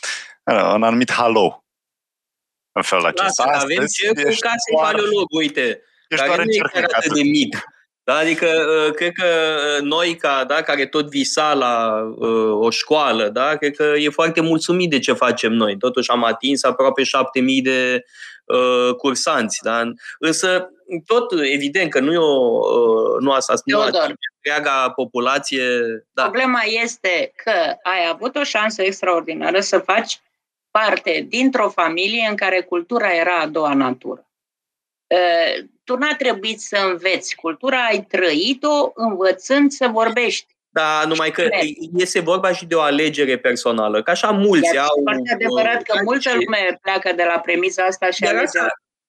un 0.44 0.82
anumit 0.82 1.12
halo. 1.12 1.64
În 2.72 2.82
felul 2.82 3.06
acesta. 3.06 3.44
Da, 3.44 3.58
avem 3.58 3.84
cercul 3.86 4.36
ca 4.38 4.48
să-i 4.48 4.76
paleolog, 4.80 5.26
uite. 5.30 5.82
Ești 6.08 6.26
doar 6.26 6.38
în 6.38 6.44
nu 6.44 6.80
e 6.80 6.84
atât 6.92 7.14
de 7.14 7.22
mic. 7.22 7.64
Da? 8.04 8.16
Adică, 8.16 8.46
uh, 8.46 8.94
cred 8.94 9.12
că 9.12 9.26
uh, 9.26 9.82
noi, 9.82 10.16
ca, 10.16 10.44
da, 10.44 10.62
care 10.62 10.86
tot 10.86 11.08
visa 11.08 11.54
la 11.54 12.00
uh, 12.16 12.64
o 12.64 12.70
școală, 12.70 13.28
da, 13.28 13.56
cred 13.56 13.76
că 13.76 13.92
e 13.96 14.08
foarte 14.08 14.40
mulțumit 14.40 14.90
de 14.90 14.98
ce 14.98 15.12
facem 15.12 15.52
noi. 15.52 15.76
Totuși 15.76 16.10
am 16.10 16.24
atins 16.24 16.64
aproape 16.64 17.02
7000 17.02 17.62
de 17.62 18.04
uh, 18.44 18.94
cursanți. 18.94 19.58
Da? 19.62 19.82
Însă, 20.18 20.70
tot 21.06 21.32
evident 21.52 21.90
că 21.90 22.00
nu 22.00 22.12
e 22.12 22.16
o, 22.16 22.58
uh, 22.58 23.20
nu 23.20 23.32
asta 23.32 23.54
nu 23.64 23.80
întreaga 23.80 24.90
populație. 24.90 25.62
Da. 26.12 26.22
Problema 26.22 26.60
este 26.82 27.32
că 27.36 27.76
ai 27.82 28.08
avut 28.12 28.36
o 28.36 28.42
șansă 28.42 28.82
extraordinară 28.82 29.60
să 29.60 29.78
faci 29.78 30.20
parte 30.70 31.26
dintr-o 31.28 31.68
familie 31.68 32.26
în 32.28 32.36
care 32.36 32.60
cultura 32.60 33.14
era 33.14 33.36
a 33.36 33.46
doua 33.46 33.74
natură. 33.74 34.30
Uh, 35.06 35.64
tu 35.90 35.96
n-a 35.96 36.14
trebuit 36.14 36.60
să 36.60 36.76
înveți 36.90 37.34
cultura, 37.34 37.84
ai 37.84 38.06
trăit-o 38.08 38.92
învățând 38.94 39.70
să 39.70 39.86
vorbești. 39.92 40.46
Da, 40.68 41.02
numai 41.06 41.30
că 41.30 41.48
este 41.96 42.20
vorba 42.20 42.52
și 42.52 42.66
de 42.66 42.74
o 42.74 42.80
alegere 42.80 43.38
personală, 43.38 44.02
că 44.02 44.10
așa 44.10 44.30
mulți 44.30 44.74
Iar 44.74 44.84
au... 44.84 45.00
Foarte 45.02 45.32
adevărat 45.34 45.82
că 45.82 46.00
multă 46.04 46.30
lume 46.34 46.78
pleacă 46.82 47.12
de 47.16 47.24
la 47.32 47.38
premisa 47.38 47.82
asta 47.82 48.10
și 48.10 48.24
alege. 48.24 48.58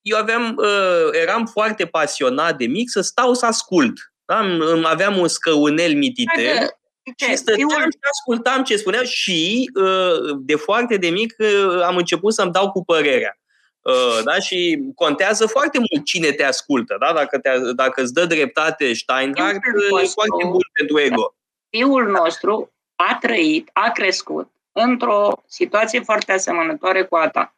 Eu 0.01 0.17
aveam, 0.17 0.55
uh, 0.57 1.19
eram 1.21 1.45
foarte 1.45 1.85
pasionat 1.85 2.57
de 2.57 2.65
mic 2.65 2.89
să 2.89 3.01
stau 3.01 3.33
să 3.33 3.45
ascult. 3.45 3.93
Da? 4.25 4.45
Aveam 4.83 5.17
un 5.17 5.27
scăunel 5.27 5.95
mititel 5.95 6.79
și 7.15 7.35
stăteam 7.35 7.69
și 7.69 7.99
ascultam 8.11 8.63
ce 8.63 8.75
spuneau 8.75 9.03
și 9.03 9.71
uh, 9.73 10.37
de 10.39 10.55
foarte 10.55 10.97
de 10.97 11.09
mic 11.09 11.35
uh, 11.37 11.81
am 11.83 11.97
început 11.97 12.33
să-mi 12.33 12.51
dau 12.51 12.71
cu 12.71 12.83
părerea. 12.83 13.40
Uh, 13.81 14.19
da? 14.23 14.39
Și 14.39 14.83
contează 14.95 15.47
foarte 15.47 15.77
mult 15.77 16.05
cine 16.05 16.31
te 16.31 16.43
ascultă. 16.43 16.95
Da? 16.99 17.13
Dacă, 17.13 17.39
te, 17.39 17.49
dacă 17.75 18.01
îți 18.01 18.13
dă 18.13 18.25
dreptate 18.25 18.93
Steinhardt, 18.93 19.65
e 20.01 20.05
foarte 20.05 20.43
bun 20.43 20.61
pentru 20.73 20.99
ego. 20.99 21.35
Fiul 21.69 22.07
nostru 22.07 22.71
a 22.95 23.17
trăit, 23.21 23.69
a 23.73 23.89
crescut 23.89 24.51
într-o 24.71 25.43
situație 25.47 25.99
foarte 25.99 26.31
asemănătoare 26.31 27.05
cu 27.05 27.15
a 27.15 27.29
ta. 27.29 27.55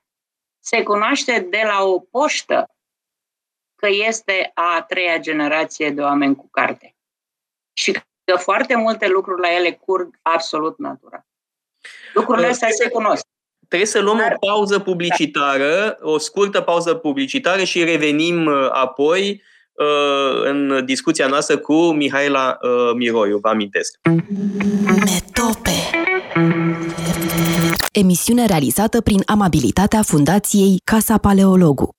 Se 0.59 0.83
cunoaște 0.83 1.39
de 1.39 1.61
la 1.65 1.83
o 1.83 1.99
poștă 1.99 2.69
că 3.75 3.87
este 3.89 4.51
a 4.53 4.81
treia 4.87 5.17
generație 5.17 5.89
de 5.89 6.01
oameni 6.01 6.35
cu 6.35 6.47
carte. 6.49 6.95
Și 7.73 7.91
că 8.23 8.37
foarte 8.37 8.75
multe 8.75 9.07
lucruri 9.07 9.41
la 9.41 9.53
ele 9.53 9.71
curg 9.71 10.19
absolut 10.21 10.77
natural. 10.77 11.25
Lucrurile 12.13 12.47
astea 12.47 12.69
se 12.69 12.89
cunosc. 12.89 13.25
Trebuie 13.73 13.93
să 13.93 14.01
luăm 14.01 14.17
Dar... 14.17 14.37
o 14.39 14.47
pauză 14.47 14.79
publicitară, 14.79 15.97
o 16.01 16.17
scurtă 16.17 16.61
pauză 16.61 16.93
publicitară 16.93 17.63
și 17.63 17.83
revenim 17.83 18.45
uh, 18.45 18.69
apoi 18.71 19.43
uh, 19.73 20.43
în 20.43 20.85
discuția 20.85 21.27
noastră 21.27 21.57
cu 21.57 21.91
Mihaela 21.91 22.57
uh, 22.61 22.69
Miroiu, 22.95 23.37
vă 23.41 23.49
amintesc. 23.49 23.99
Metope 24.85 25.89
Emisiune 27.93 28.45
realizată 28.45 29.01
prin 29.01 29.21
amabilitatea 29.25 30.01
Fundației 30.01 30.81
Casa 30.83 31.17
Paleologu. 31.17 31.95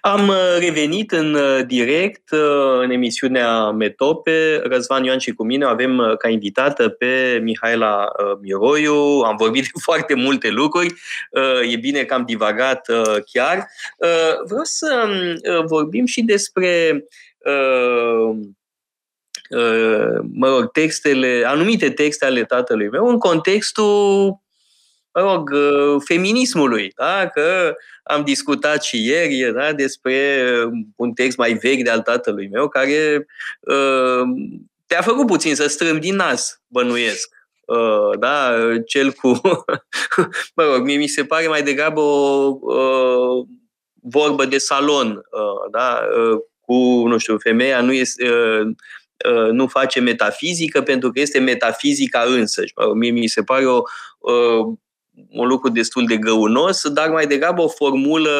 Am 0.00 0.28
uh, 0.28 0.36
revenit 0.58 1.12
în 1.12 1.34
uh, 1.34 1.66
direct 1.66 2.30
uh, 2.30 2.80
în 2.82 2.90
emisiunea 2.90 3.70
Metope. 3.70 4.60
Răzvan 4.62 5.04
Ioan 5.04 5.18
și 5.18 5.32
cu 5.32 5.44
mine 5.44 5.64
avem 5.64 6.14
ca 6.18 6.28
invitată 6.28 6.88
pe 6.88 7.40
Mihaela 7.42 8.06
Miroiu. 8.40 9.20
Am 9.20 9.36
vorbit 9.36 9.62
de 9.62 9.68
foarte 9.88 10.14
multe 10.14 10.50
lucruri. 10.50 10.94
E 11.72 11.76
bine 11.76 12.04
că 12.04 12.14
am 12.14 12.24
divagat 12.24 12.86
chiar. 13.32 13.66
Vreau 14.46 14.64
să 14.64 15.04
um, 15.06 15.66
vorbim 15.66 16.06
și 16.06 16.22
despre 16.22 17.04
mă 20.32 20.48
rog, 20.48 20.70
textele, 20.72 21.42
anumite 21.46 21.90
texte 21.90 22.24
ale 22.24 22.44
tatălui 22.44 22.88
meu 22.88 23.06
în 23.06 23.18
contextul 23.18 24.42
mă 25.14 25.20
rog, 25.20 25.50
uh, 25.50 26.02
feminismului, 26.04 26.92
da? 26.96 27.28
că 27.28 27.74
am 28.02 28.24
discutat 28.24 28.82
și 28.82 29.06
ieri 29.06 29.52
da? 29.54 29.72
despre 29.72 30.44
uh, 30.64 30.72
un 30.96 31.12
text 31.12 31.36
mai 31.36 31.52
vechi 31.52 31.82
de 31.82 31.90
al 31.90 32.00
tatălui 32.00 32.48
meu 32.52 32.68
care 32.68 33.26
uh, 33.60 34.22
te-a 34.86 35.02
făcut 35.02 35.26
puțin 35.26 35.54
să 35.54 35.66
strâmbi 35.66 36.00
din 36.00 36.14
nas, 36.14 36.62
bănuiesc. 36.66 37.28
Uh, 37.66 38.18
da, 38.18 38.50
cel 38.86 39.12
cu, 39.12 39.28
mă 40.56 40.64
rog, 40.64 40.84
mie 40.84 40.96
mi 40.96 41.06
se 41.06 41.24
pare 41.24 41.46
mai 41.46 41.62
degrabă 41.62 42.00
o 42.00 42.56
uh, 42.60 43.46
vorbă 44.02 44.44
de 44.44 44.58
salon, 44.58 45.10
uh, 45.10 45.70
da, 45.70 46.00
uh, 46.18 46.38
cu, 46.60 47.08
nu 47.08 47.18
știu, 47.18 47.38
femeia 47.38 47.80
nu 47.80 47.92
este, 47.92 48.30
uh, 48.30 48.66
uh, 49.30 49.50
nu 49.50 49.66
face 49.66 50.00
metafizică 50.00 50.82
pentru 50.82 51.10
că 51.10 51.20
este 51.20 51.38
metafizica 51.38 52.24
însăși. 52.26 52.72
Mie 52.94 53.10
mi 53.10 53.26
se 53.26 53.42
pare 53.42 53.66
o 53.66 53.82
uh, 54.18 54.74
un 55.30 55.46
lucru 55.46 55.68
destul 55.68 56.06
de 56.06 56.16
găunos, 56.16 56.88
dar 56.88 57.08
mai 57.08 57.26
degrabă 57.26 57.62
o 57.62 57.68
formulă 57.68 58.30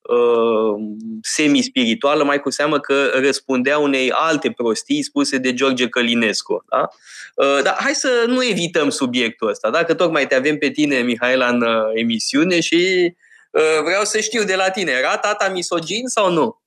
uh, 0.00 0.80
semi-spirituală, 1.22 2.24
mai 2.24 2.40
cu 2.40 2.50
seamă 2.50 2.80
că 2.80 3.10
răspundea 3.14 3.78
unei 3.78 4.10
alte 4.10 4.50
prostii 4.50 5.02
spuse 5.02 5.38
de 5.38 5.54
George 5.54 5.88
Călinescu. 5.88 6.64
Da? 6.70 6.88
Uh, 7.34 7.62
dar 7.62 7.76
hai 7.78 7.94
să 7.94 8.24
nu 8.26 8.44
evităm 8.44 8.90
subiectul 8.90 9.48
ăsta, 9.48 9.70
da? 9.70 9.84
că 9.84 9.94
tocmai 9.94 10.26
te 10.26 10.34
avem 10.34 10.58
pe 10.58 10.70
tine, 10.70 10.98
Mihaela, 10.98 11.48
în 11.48 11.62
uh, 11.62 11.90
emisiune 11.94 12.60
și 12.60 13.14
uh, 13.50 13.82
vreau 13.82 14.04
să 14.04 14.20
știu 14.20 14.44
de 14.44 14.54
la 14.54 14.70
tine, 14.70 14.90
era 14.90 15.16
tata 15.16 15.48
misogin 15.48 16.06
sau 16.06 16.30
nu? 16.32 16.60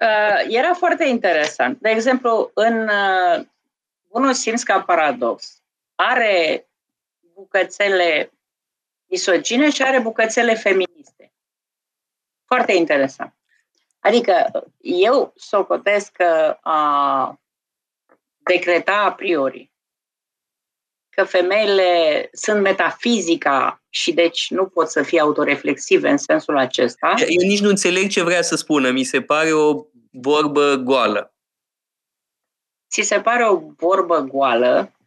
Uh, 0.00 0.46
era 0.48 0.74
foarte 0.74 1.04
interesant. 1.04 1.78
De 1.80 1.88
exemplu, 1.88 2.50
în 2.54 2.82
uh, 2.82 3.44
Bunul 4.12 4.32
Simț 4.32 4.62
ca 4.62 4.80
paradox, 4.80 5.62
are 5.94 6.67
bucățele 7.38 8.32
misogine 9.10 9.70
și 9.70 9.82
are 9.82 10.00
bucățele 10.00 10.54
feministe. 10.54 11.32
Foarte 12.46 12.72
interesant. 12.72 13.34
Adică 13.98 14.50
eu 14.80 15.32
socotesc 15.36 16.12
că 16.12 16.58
a 16.60 17.40
decreta 18.36 18.96
a 18.96 19.12
priori 19.12 19.72
că 21.08 21.24
femeile 21.24 22.28
sunt 22.32 22.62
metafizica 22.62 23.82
și 23.88 24.12
deci 24.12 24.50
nu 24.50 24.66
pot 24.66 24.90
să 24.90 25.02
fie 25.02 25.20
autoreflexive 25.20 26.08
în 26.10 26.16
sensul 26.16 26.58
acesta. 26.58 27.14
Eu 27.18 27.48
nici 27.48 27.60
nu 27.60 27.68
înțeleg 27.68 28.08
ce 28.08 28.22
vrea 28.22 28.42
să 28.42 28.56
spună. 28.56 28.90
Mi 28.90 29.04
se 29.04 29.22
pare 29.22 29.52
o 29.52 29.86
vorbă 30.10 30.74
goală. 30.74 31.34
Ți 32.90 33.02
se 33.02 33.20
pare 33.20 33.48
o 33.48 33.58
vorbă 33.76 34.18
goală? 34.18 34.97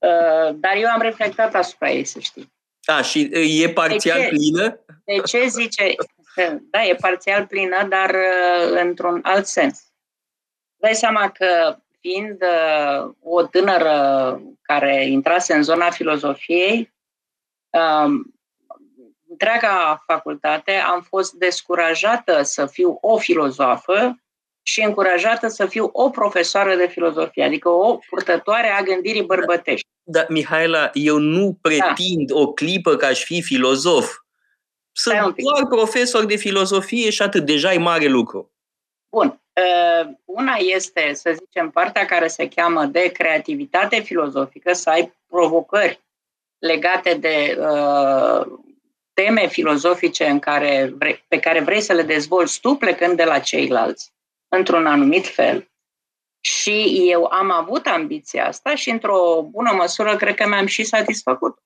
Uh, 0.00 0.54
dar 0.54 0.76
eu 0.76 0.88
am 0.88 1.00
reflectat 1.00 1.54
asupra 1.54 1.90
ei, 1.90 2.04
să 2.04 2.18
știi. 2.18 2.52
Da, 2.86 3.02
și 3.02 3.30
uh, 3.34 3.62
e 3.62 3.68
parțial 3.68 4.18
de 4.18 4.24
ce, 4.24 4.28
plină? 4.28 4.80
De 5.04 5.20
ce 5.24 5.46
zice? 5.46 5.94
Da, 6.70 6.84
e 6.84 6.94
parțial 6.94 7.46
plină, 7.46 7.86
dar 7.88 8.10
uh, 8.10 8.80
într-un 8.80 9.20
alt 9.22 9.46
sens. 9.46 9.92
Dai 10.76 10.94
seama 10.94 11.30
că 11.30 11.76
fiind 12.00 12.42
o 13.22 13.42
tânără 13.42 14.40
care 14.62 15.06
intrase 15.06 15.54
în 15.54 15.62
zona 15.62 15.90
filozofiei, 15.90 16.94
um, 17.70 18.34
întreaga 19.28 20.02
facultate 20.06 20.72
am 20.72 21.00
fost 21.00 21.32
descurajată 21.32 22.42
să 22.42 22.66
fiu 22.66 22.98
o 23.00 23.18
filozofă 23.18 24.20
și 24.62 24.82
încurajată 24.82 25.48
să 25.48 25.66
fiu 25.66 25.88
o 25.92 26.10
profesoară 26.10 26.76
de 26.76 26.86
filozofie, 26.86 27.44
adică 27.44 27.68
o 27.68 27.98
purtătoare 28.08 28.68
a 28.68 28.82
gândirii 28.82 29.22
bărbătești. 29.22 29.86
Da, 30.02 30.24
Mihaela, 30.28 30.90
eu 30.92 31.18
nu 31.18 31.58
pretind 31.60 32.26
da. 32.26 32.38
o 32.38 32.52
clipă 32.52 32.96
că 32.96 33.06
aș 33.06 33.24
fi 33.24 33.42
filozof. 33.42 34.14
Sunt 34.92 35.36
doar 35.36 35.66
profesor 35.66 36.24
de 36.24 36.36
filozofie 36.36 37.10
și 37.10 37.22
atât, 37.22 37.44
deja 37.44 37.72
e 37.72 37.78
mare 37.78 38.06
lucru. 38.06 38.52
Bun. 39.08 39.40
Uh, 39.52 40.10
una 40.24 40.54
este, 40.58 41.10
să 41.14 41.36
zicem, 41.38 41.70
partea 41.70 42.04
care 42.04 42.26
se 42.26 42.48
cheamă 42.48 42.84
de 42.84 43.08
creativitate 43.12 44.00
filozofică, 44.00 44.72
să 44.72 44.90
ai 44.90 45.12
provocări 45.26 46.00
legate 46.58 47.14
de 47.14 47.58
uh, 47.60 48.46
teme 49.12 49.46
filozofice 49.46 50.24
în 50.24 50.38
care 50.38 50.92
vrei, 50.98 51.24
pe 51.28 51.38
care 51.38 51.60
vrei 51.60 51.80
să 51.80 51.92
le 51.92 52.02
dezvolți 52.02 52.60
tu 52.60 52.74
plecând 52.74 53.16
de 53.16 53.24
la 53.24 53.38
ceilalți 53.38 54.12
într-un 54.50 54.86
anumit 54.86 55.26
fel. 55.26 55.70
Și 56.40 57.04
eu 57.10 57.24
am 57.24 57.50
avut 57.50 57.86
ambiția 57.86 58.46
asta 58.46 58.74
și 58.74 58.90
într-o 58.90 59.42
bună 59.42 59.72
măsură 59.72 60.16
cred 60.16 60.34
că 60.34 60.48
mi-am 60.48 60.66
și 60.66 60.84
satisfăcut. 60.84 61.58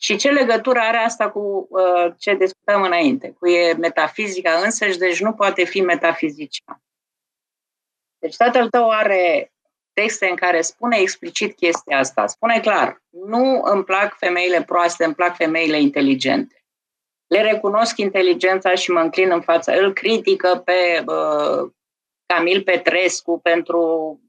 Și 0.00 0.16
ce 0.16 0.30
legătură 0.30 0.78
are 0.78 0.96
asta 0.96 1.30
cu 1.30 1.66
uh, 1.70 2.12
ce 2.18 2.34
discutăm 2.34 2.82
înainte? 2.82 3.30
Cu 3.38 3.48
e 3.48 3.72
metafizica 3.72 4.52
însăși, 4.52 4.98
deci 4.98 5.20
nu 5.20 5.32
poate 5.32 5.64
fi 5.64 5.80
metafizician. 5.80 6.82
Deci 8.18 8.36
tatăl 8.36 8.70
tău 8.70 8.90
are 8.90 9.52
texte 9.92 10.28
în 10.28 10.36
care 10.36 10.60
spune 10.60 10.96
explicit 10.96 11.56
chestia 11.56 11.98
asta. 11.98 12.26
Spune 12.26 12.60
clar, 12.60 13.02
nu 13.08 13.62
îmi 13.64 13.84
plac 13.84 14.16
femeile 14.16 14.62
proaste, 14.62 15.04
îmi 15.04 15.14
plac 15.14 15.36
femeile 15.36 15.80
inteligente 15.80 16.59
le 17.30 17.42
recunosc 17.42 17.98
inteligența 17.98 18.74
și 18.74 18.90
mă 18.90 19.00
înclin 19.00 19.30
în 19.30 19.40
fața. 19.40 19.72
Îl 19.72 19.92
critică 19.92 20.62
pe 20.64 21.04
uh, 21.06 21.70
Camil 22.26 22.62
Petrescu 22.62 23.40
pentru 23.42 23.80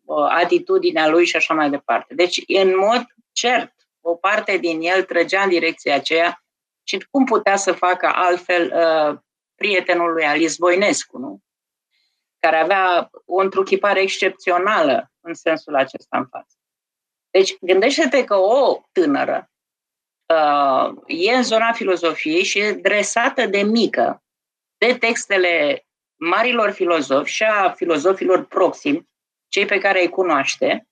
uh, 0.05 0.27
atitudinea 0.29 1.07
lui 1.07 1.25
și 1.25 1.35
așa 1.35 1.53
mai 1.53 1.69
departe. 1.69 2.13
Deci, 2.13 2.43
în 2.47 2.77
mod 2.77 3.05
cert, 3.31 3.73
o 4.01 4.15
parte 4.15 4.57
din 4.57 4.81
el 4.81 5.03
trăgea 5.03 5.43
în 5.43 5.49
direcția 5.49 5.95
aceea 5.95 6.43
și 6.83 7.07
cum 7.11 7.25
putea 7.25 7.55
să 7.55 7.71
facă 7.71 8.11
altfel 8.13 8.73
uh, 8.75 9.19
prietenul 9.55 10.11
lui 10.11 10.23
Alice 10.23 10.55
Voinescu, 10.57 11.17
nu? 11.17 11.39
care 12.39 12.55
avea 12.55 13.09
o 13.25 13.41
întruchipare 13.41 14.01
excepțională 14.01 15.11
în 15.19 15.33
sensul 15.33 15.75
acesta 15.75 16.17
în 16.17 16.25
față. 16.25 16.55
Deci, 17.29 17.57
gândește-te 17.61 18.23
că 18.23 18.35
o 18.35 18.81
tânără 18.91 19.50
uh, 19.50 19.50
e 21.05 21.35
în 21.35 21.43
zona 21.43 21.71
filozofiei 21.71 22.43
și 22.43 22.59
e 22.59 22.71
dresată 22.71 23.45
de 23.45 23.61
mică 23.61 24.23
de 24.77 24.97
textele 24.97 25.85
marilor 26.15 26.71
filozofi 26.71 27.31
și 27.31 27.43
a 27.43 27.71
filozofilor 27.71 28.45
proximi, 28.45 29.09
cei 29.47 29.65
pe 29.65 29.77
care 29.77 30.01
îi 30.01 30.09
cunoaște, 30.09 30.87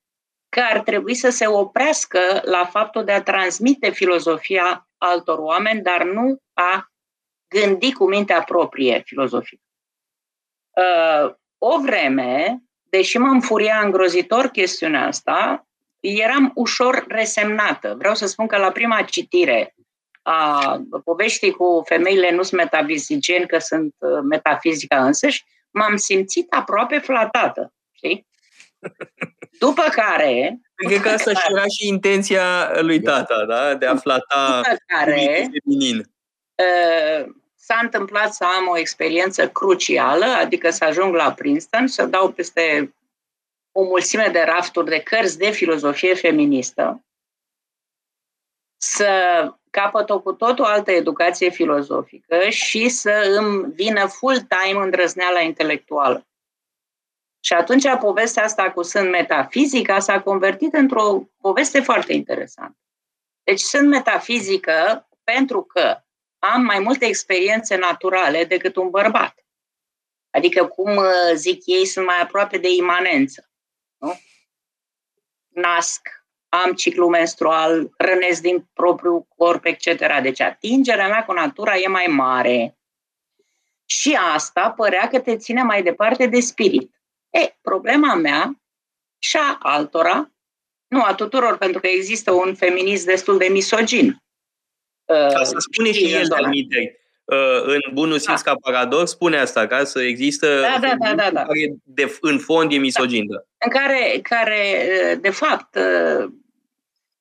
că 0.48 0.60
ar 0.60 0.80
trebui 0.80 1.14
să 1.14 1.30
se 1.30 1.46
oprească 1.46 2.18
la 2.44 2.64
faptul 2.64 3.04
de 3.04 3.12
a 3.12 3.22
transmite 3.22 3.90
filozofia 3.90 4.88
altor 4.98 5.38
oameni, 5.38 5.82
dar 5.82 6.04
nu 6.04 6.38
a 6.52 6.92
gândi 7.48 7.92
cu 7.92 8.08
mintea 8.08 8.42
proprie 8.42 9.02
filozofie. 9.04 9.60
Uh, 10.70 11.34
o 11.58 11.80
vreme, 11.80 12.62
deși 12.82 13.18
mă 13.18 13.28
înfuria 13.28 13.80
îngrozitor 13.80 14.46
chestiunea 14.46 15.06
asta, 15.06 15.66
eram 16.00 16.52
ușor 16.54 17.04
resemnată. 17.08 17.94
Vreau 17.98 18.14
să 18.14 18.26
spun 18.26 18.46
că 18.46 18.56
la 18.56 18.70
prima 18.70 19.02
citire 19.02 19.74
a 20.22 20.80
poveștii 21.04 21.50
cu 21.50 21.82
femeile 21.86 22.30
nu 22.30 22.42
sunt 22.42 22.60
metafizicieni, 22.60 23.46
că 23.46 23.58
sunt 23.58 23.94
uh, 23.98 24.18
metafizica 24.22 25.04
însăși, 25.04 25.44
m-am 25.70 25.96
simțit 25.96 26.52
aproape 26.52 26.98
flatată. 26.98 27.72
Știi? 27.92 28.26
După 29.58 29.82
care... 29.90 30.60
Cred 30.74 31.00
că 31.00 31.08
asta 31.08 31.30
și 31.30 31.46
era 31.50 31.64
și 31.78 31.86
intenția 31.86 32.70
lui 32.80 33.00
tata, 33.00 33.44
da? 33.48 33.74
De 33.74 33.86
a 33.86 33.96
flata 33.96 34.60
după 34.62 34.76
care, 34.86 35.50
feminin. 35.64 35.98
Uh, 36.54 37.34
s-a 37.56 37.78
întâmplat 37.82 38.34
să 38.34 38.44
am 38.44 38.68
o 38.68 38.78
experiență 38.78 39.48
crucială, 39.48 40.24
adică 40.24 40.70
să 40.70 40.84
ajung 40.84 41.14
la 41.14 41.32
Princeton, 41.32 41.86
să 41.86 42.04
dau 42.04 42.30
peste 42.30 42.94
o 43.72 43.82
mulțime 43.82 44.28
de 44.28 44.40
rafturi 44.40 44.90
de 44.90 45.00
cărți 45.00 45.38
de 45.38 45.50
filozofie 45.50 46.14
feministă, 46.14 47.04
să 48.76 49.08
capăt 49.70 50.10
o 50.10 50.20
cu 50.20 50.32
totul 50.32 50.64
altă 50.64 50.90
educație 50.90 51.50
filozofică 51.50 52.48
și 52.48 52.88
să 52.88 53.36
îmi 53.38 53.72
vină 53.72 54.06
full-time 54.06 54.82
îndrăzneala 54.82 55.40
intelectuală. 55.40 56.24
Și 57.44 57.52
atunci 57.52 57.84
povestea 58.00 58.44
asta 58.44 58.70
cu 58.70 58.82
sunt 58.82 59.10
metafizica 59.10 59.98
s-a 59.98 60.22
convertit 60.22 60.74
într-o 60.74 61.28
poveste 61.40 61.80
foarte 61.80 62.12
interesantă. 62.12 62.78
Deci 63.42 63.60
sunt 63.60 63.88
metafizică 63.88 65.08
pentru 65.24 65.62
că 65.62 66.00
am 66.38 66.62
mai 66.62 66.78
multe 66.78 67.04
experiențe 67.04 67.76
naturale 67.76 68.44
decât 68.44 68.76
un 68.76 68.90
bărbat. 68.90 69.44
Adică, 70.30 70.66
cum 70.66 70.96
uh, 70.96 71.32
zic 71.34 71.62
ei, 71.66 71.86
sunt 71.86 72.06
mai 72.06 72.20
aproape 72.20 72.58
de 72.58 72.68
imanență. 72.68 73.49
Nu? 75.52 75.62
Nasc, 75.62 76.08
am 76.48 76.72
ciclu 76.72 77.08
menstrual, 77.08 77.90
rănesc 77.96 78.42
din 78.42 78.68
propriul 78.72 79.26
corp, 79.36 79.64
etc. 79.64 80.20
Deci 80.22 80.40
atingerea 80.40 81.08
mea 81.08 81.24
cu 81.24 81.32
natura 81.32 81.76
e 81.76 81.86
mai 81.86 82.06
mare. 82.06 82.78
Și 83.84 84.18
asta 84.34 84.70
părea 84.70 85.08
că 85.08 85.20
te 85.20 85.36
ține 85.36 85.62
mai 85.62 85.82
departe 85.82 86.26
de 86.26 86.40
spirit. 86.40 86.94
E, 87.30 87.56
problema 87.60 88.14
mea 88.14 88.62
și 89.18 89.36
a 89.36 89.58
altora, 89.62 90.30
nu 90.86 91.02
a 91.02 91.14
tuturor, 91.14 91.58
pentru 91.58 91.80
că 91.80 91.86
există 91.86 92.30
un 92.30 92.54
feminist 92.54 93.04
destul 93.04 93.38
de 93.38 93.46
misogin, 93.46 94.22
Asta 95.32 95.58
spune 95.58 95.92
și 95.92 96.12
el, 96.12 96.28
de 96.28 96.46
minte. 96.48 96.94
Uh, 96.94 96.99
în 97.64 97.80
bunul 97.92 98.18
simț 98.18 98.42
da. 98.42 98.50
ca 98.50 98.56
paradox, 98.60 99.10
spune 99.10 99.38
asta, 99.38 99.66
ca 99.66 99.84
să 99.84 100.02
există 100.02 100.60
da, 100.60 100.78
da, 100.88 100.94
da, 100.98 101.14
da, 101.14 101.30
da. 101.32 101.42
care 101.42 101.74
de, 101.84 102.18
în 102.20 102.38
fond 102.38 102.72
e 102.72 102.76
misogină. 102.76 103.44
În 103.58 103.70
care, 103.70 104.20
care, 104.22 104.88
uh, 105.12 105.20
de 105.20 105.30
fapt, 105.30 105.76
uh, 105.76 106.30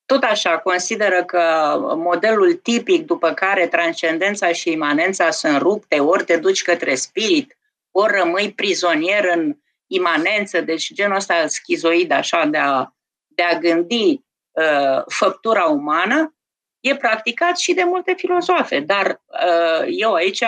tot 0.06 0.24
așa 0.24 0.58
consideră 0.58 1.24
că 1.24 1.76
modelul 1.96 2.54
tipic 2.54 3.06
după 3.06 3.34
care 3.34 3.68
transcendența 3.68 4.52
și 4.52 4.72
imanența 4.72 5.30
sunt 5.30 5.58
rupte, 5.58 6.00
ori 6.00 6.24
te 6.24 6.38
duci 6.38 6.62
către 6.62 6.96
spirit, 6.96 7.58
ori 7.92 8.18
rămâi 8.18 8.54
prizonier 8.56 9.26
în 9.36 9.56
imanență, 9.88 10.62
deci 10.62 10.94
genul 10.94 11.16
ăsta 11.16 11.48
schizoid 11.48 12.12
așa 12.12 12.46
de 12.46 12.58
a, 12.58 12.94
de 13.28 13.44
a 13.44 13.58
gândi 13.58 14.22
uh, 14.52 15.04
făptura 15.08 15.64
umană, 15.64 16.34
e 16.80 16.96
practicat 16.96 17.58
și 17.58 17.74
de 17.74 17.84
multe 17.84 18.14
filozofe, 18.18 18.80
dar 18.80 19.22
uh, 19.26 19.86
eu 19.88 20.14
aici 20.14 20.44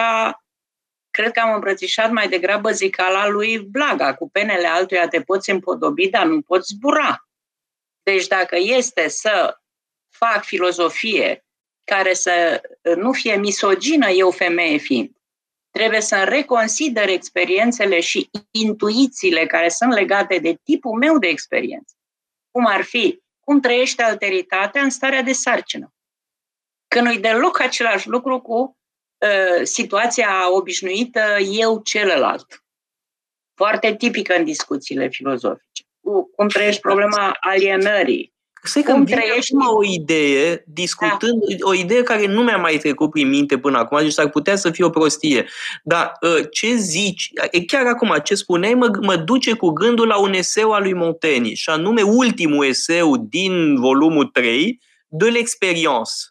cred 1.11 1.31
că 1.31 1.39
am 1.39 1.53
îmbrățișat 1.53 2.11
mai 2.11 2.29
degrabă 2.29 2.71
zicala 2.71 3.27
lui 3.27 3.59
Blaga, 3.59 4.15
cu 4.15 4.29
penele 4.29 4.67
altuia 4.67 5.07
te 5.07 5.21
poți 5.21 5.49
împodobi, 5.49 6.09
dar 6.09 6.25
nu 6.25 6.41
poți 6.41 6.73
zbura. 6.73 7.27
Deci 8.03 8.27
dacă 8.27 8.57
este 8.59 9.07
să 9.07 9.59
fac 10.09 10.43
filozofie 10.43 11.45
care 11.83 12.13
să 12.13 12.61
nu 12.95 13.11
fie 13.11 13.35
misogină 13.35 14.09
eu 14.09 14.31
femeie 14.31 14.77
fiind, 14.77 15.11
trebuie 15.71 16.01
să 16.01 16.23
reconsider 16.23 17.09
experiențele 17.09 17.99
și 17.99 18.29
intuițiile 18.51 19.45
care 19.45 19.69
sunt 19.69 19.93
legate 19.93 20.37
de 20.37 20.59
tipul 20.63 20.97
meu 20.97 21.17
de 21.17 21.27
experiență. 21.27 21.95
Cum 22.51 22.65
ar 22.65 22.81
fi, 22.81 23.21
cum 23.39 23.59
trăiește 23.59 24.03
alteritatea 24.03 24.81
în 24.81 24.89
starea 24.89 25.21
de 25.21 25.31
sarcină 25.31 25.93
că 26.91 27.01
nu-i 27.01 27.19
deloc 27.19 27.59
același 27.59 28.09
lucru 28.09 28.39
cu 28.39 28.77
uh, 29.17 29.63
situația 29.63 30.55
obișnuită 30.55 31.21
eu 31.51 31.81
celălalt. 31.83 32.63
Foarte 33.55 33.95
tipică 33.95 34.35
în 34.37 34.43
discuțiile 34.43 35.07
filozofice. 35.07 35.83
Cu 36.01 36.31
cum 36.35 36.47
trăiești 36.47 36.81
problema 36.81 37.37
alienării. 37.39 38.33
Să 38.63 38.81
cum 38.81 39.05
trăiești 39.05 39.53
acum 39.55 39.75
o 39.75 39.83
idee, 39.83 40.63
discutând, 40.67 41.41
da. 41.47 41.67
o 41.67 41.73
idee 41.73 42.03
care 42.03 42.25
nu 42.25 42.43
mi-a 42.43 42.57
mai 42.57 42.77
trecut 42.77 43.11
prin 43.11 43.29
minte 43.29 43.57
până 43.57 43.77
acum, 43.77 43.99
deci 43.99 44.11
s-ar 44.11 44.29
putea 44.29 44.55
să 44.55 44.71
fie 44.71 44.85
o 44.85 44.89
prostie. 44.89 45.45
Dar 45.83 46.11
uh, 46.21 46.45
ce 46.51 46.75
zici, 46.75 47.31
chiar 47.67 47.85
acum 47.85 48.15
ce 48.23 48.35
spuneai, 48.35 48.73
mă, 48.73 48.89
mă 49.01 49.15
duce 49.15 49.53
cu 49.53 49.69
gândul 49.69 50.07
la 50.07 50.19
un 50.19 50.33
eseu 50.33 50.71
al 50.71 50.81
lui 50.81 50.93
Montaigne, 50.93 51.53
și 51.53 51.69
anume 51.69 52.01
ultimul 52.01 52.65
eseu 52.65 53.17
din 53.17 53.75
volumul 53.79 54.25
3, 54.25 54.79
de 55.07 55.29
l'expérience 55.29 56.30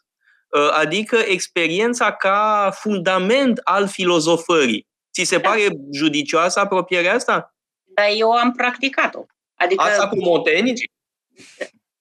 adică 0.79 1.15
experiența 1.15 2.11
ca 2.11 2.71
fundament 2.73 3.59
al 3.63 3.87
filozofării. 3.87 4.87
Ți 5.13 5.23
se 5.23 5.37
da. 5.37 5.49
pare 5.49 5.67
judicioasă 5.93 6.59
apropierea 6.59 7.13
asta? 7.13 7.53
Da, 7.83 8.07
eu 8.09 8.31
am 8.31 8.51
practicat-o. 8.51 9.25
Adică, 9.55 9.83
asta 9.83 10.07
cu 10.07 10.17
Montaigne? 10.17 10.73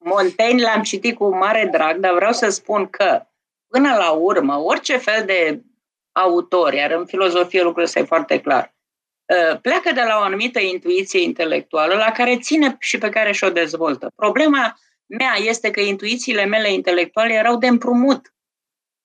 Montaigne 0.05 0.63
l-am 0.63 0.83
citit 0.83 1.17
cu 1.17 1.37
mare 1.37 1.69
drag, 1.73 1.97
dar 1.97 2.15
vreau 2.15 2.33
să 2.33 2.49
spun 2.49 2.87
că, 2.87 3.23
până 3.69 3.95
la 3.97 4.11
urmă, 4.11 4.57
orice 4.57 4.97
fel 4.97 5.25
de 5.25 5.61
autor, 6.13 6.73
iar 6.73 6.91
în 6.91 7.07
filozofie 7.07 7.63
lucrul 7.63 7.83
ăsta 7.83 7.99
e 7.99 8.05
foarte 8.05 8.41
clar, 8.41 8.75
uh, 9.25 9.61
pleacă 9.61 9.93
de 9.95 10.01
la 10.01 10.17
o 10.19 10.23
anumită 10.23 10.61
intuiție 10.61 11.21
intelectuală 11.21 11.95
la 11.95 12.13
care 12.13 12.39
ține 12.39 12.77
și 12.81 12.99
pe 12.99 13.09
care 13.09 13.33
și-o 13.33 13.51
dezvoltă. 13.51 14.11
Problema 14.17 14.79
mea 15.07 15.35
este 15.37 15.71
că 15.71 15.81
intuițiile 15.81 16.45
mele 16.45 16.73
intelectuale 16.73 17.33
erau 17.33 17.57
de 17.57 17.67
împrumut 17.67 18.35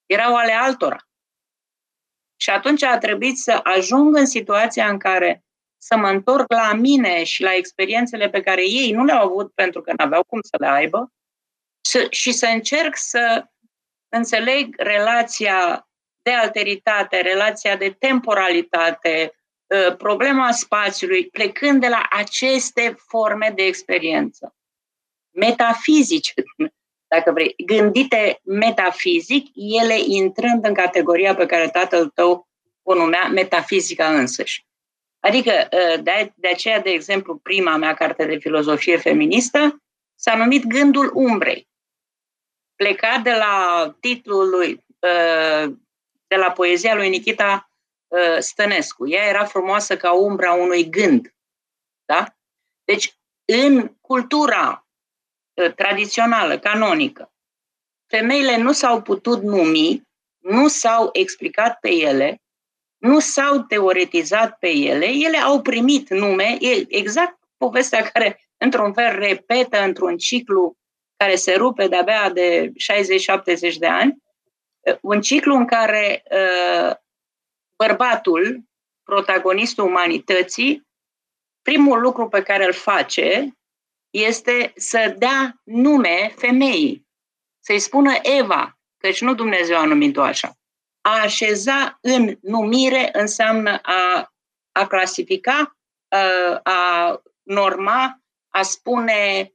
erau 0.06 0.36
ale 0.36 0.52
altora. 0.52 0.98
Și 2.36 2.50
atunci 2.50 2.82
a 2.82 2.98
trebuit 2.98 3.38
să 3.38 3.60
ajung 3.62 4.16
în 4.16 4.26
situația 4.26 4.88
în 4.88 4.98
care 4.98 5.44
să 5.78 5.96
mă 5.96 6.08
întorc 6.08 6.52
la 6.52 6.72
mine 6.72 7.24
și 7.24 7.42
la 7.42 7.54
experiențele 7.54 8.28
pe 8.28 8.40
care 8.40 8.62
ei 8.62 8.92
nu 8.92 9.04
le-au 9.04 9.26
avut 9.26 9.52
pentru 9.54 9.80
că 9.80 9.90
nu 9.90 10.04
aveau 10.04 10.24
cum 10.24 10.40
să 10.42 10.56
le 10.58 10.66
aibă 10.66 11.12
și 12.10 12.32
să 12.32 12.46
încerc 12.46 12.96
să 12.96 13.44
înțeleg 14.08 14.74
relația 14.78 15.88
de 16.22 16.32
alteritate, 16.32 17.20
relația 17.20 17.76
de 17.76 17.90
temporalitate, 17.90 19.34
ă, 19.70 19.94
problema 19.94 20.52
spațiului, 20.52 21.28
plecând 21.28 21.80
de 21.80 21.88
la 21.88 22.06
aceste 22.10 22.94
forme 23.08 23.52
de 23.56 23.62
experiență. 23.62 24.54
Metafizice, 25.30 26.32
dacă 27.08 27.32
vrei, 27.32 27.54
gândite 27.66 28.40
metafizic, 28.44 29.46
ele 29.54 29.98
intrând 29.98 30.64
în 30.64 30.74
categoria 30.74 31.34
pe 31.34 31.46
care 31.46 31.68
tatăl 31.68 32.08
tău 32.08 32.48
o 32.82 32.94
numea 32.94 33.28
metafizica 33.28 34.18
însăși. 34.18 34.66
Adică, 35.20 35.68
ă, 35.72 35.96
de, 35.96 36.32
de 36.34 36.48
aceea, 36.48 36.80
de 36.80 36.90
exemplu, 36.90 37.36
prima 37.36 37.76
mea 37.76 37.94
carte 37.94 38.24
de 38.24 38.36
filozofie 38.36 38.96
feministă 38.96 39.82
s-a 40.14 40.36
numit 40.36 40.64
Gândul 40.64 41.10
umbrei. 41.14 41.68
Plecat 42.76 43.22
de 43.22 43.32
la 43.32 43.96
titlul 44.00 44.48
lui, 44.48 44.84
ă, 45.02 45.66
de 46.26 46.36
la 46.36 46.50
poezia 46.50 46.94
lui 46.94 47.08
Nikita 47.08 47.70
ă, 48.10 48.40
Stănescu. 48.40 49.08
Ea 49.08 49.28
era 49.28 49.44
frumoasă 49.44 49.96
ca 49.96 50.12
umbra 50.12 50.52
unui 50.52 50.90
gând. 50.90 51.34
Da? 52.04 52.36
Deci, 52.84 53.18
în 53.44 53.96
cultura 54.00 54.68
ă, 54.68 54.85
tradițională, 55.76 56.58
canonică, 56.58 57.32
femeile 58.06 58.56
nu 58.56 58.72
s-au 58.72 59.02
putut 59.02 59.42
numi, 59.42 60.02
nu 60.38 60.68
s-au 60.68 61.08
explicat 61.12 61.78
pe 61.80 61.90
ele, 61.90 62.40
nu 62.96 63.18
s-au 63.18 63.58
teoretizat 63.58 64.58
pe 64.58 64.68
ele, 64.68 65.06
ele 65.06 65.36
au 65.36 65.62
primit 65.62 66.10
nume, 66.10 66.56
e 66.60 66.84
exact 66.88 67.38
povestea 67.56 68.02
care, 68.02 68.48
într-un 68.56 68.92
fel, 68.92 69.18
repetă 69.18 69.82
într-un 69.82 70.16
ciclu 70.16 70.76
care 71.16 71.34
se 71.34 71.54
rupe 71.54 71.88
de-abia 71.88 72.30
de 72.30 72.72
60-70 73.72 73.74
de 73.78 73.86
ani, 73.86 74.16
un 75.00 75.20
ciclu 75.20 75.54
în 75.54 75.66
care 75.66 76.22
uh, 76.30 76.96
bărbatul, 77.76 78.60
protagonistul 79.02 79.84
umanității, 79.84 80.86
primul 81.62 82.00
lucru 82.00 82.28
pe 82.28 82.42
care 82.42 82.64
îl 82.64 82.72
face 82.72 83.56
este 84.16 84.72
să 84.76 85.14
dea 85.18 85.60
nume 85.64 86.34
femeii, 86.36 87.06
să-i 87.60 87.78
spună 87.78 88.12
Eva, 88.22 88.78
căci 88.96 89.20
nu 89.20 89.34
Dumnezeu 89.34 89.78
a 89.78 89.84
numit-o 89.84 90.22
așa. 90.22 90.58
A 91.00 91.20
așeza 91.20 91.98
în 92.00 92.38
numire 92.40 93.10
înseamnă 93.12 93.78
a, 93.82 94.32
a 94.72 94.86
clasifica, 94.86 95.78
a, 96.08 96.60
a 96.62 97.22
norma, 97.42 98.20
a 98.48 98.62
spune 98.62 99.50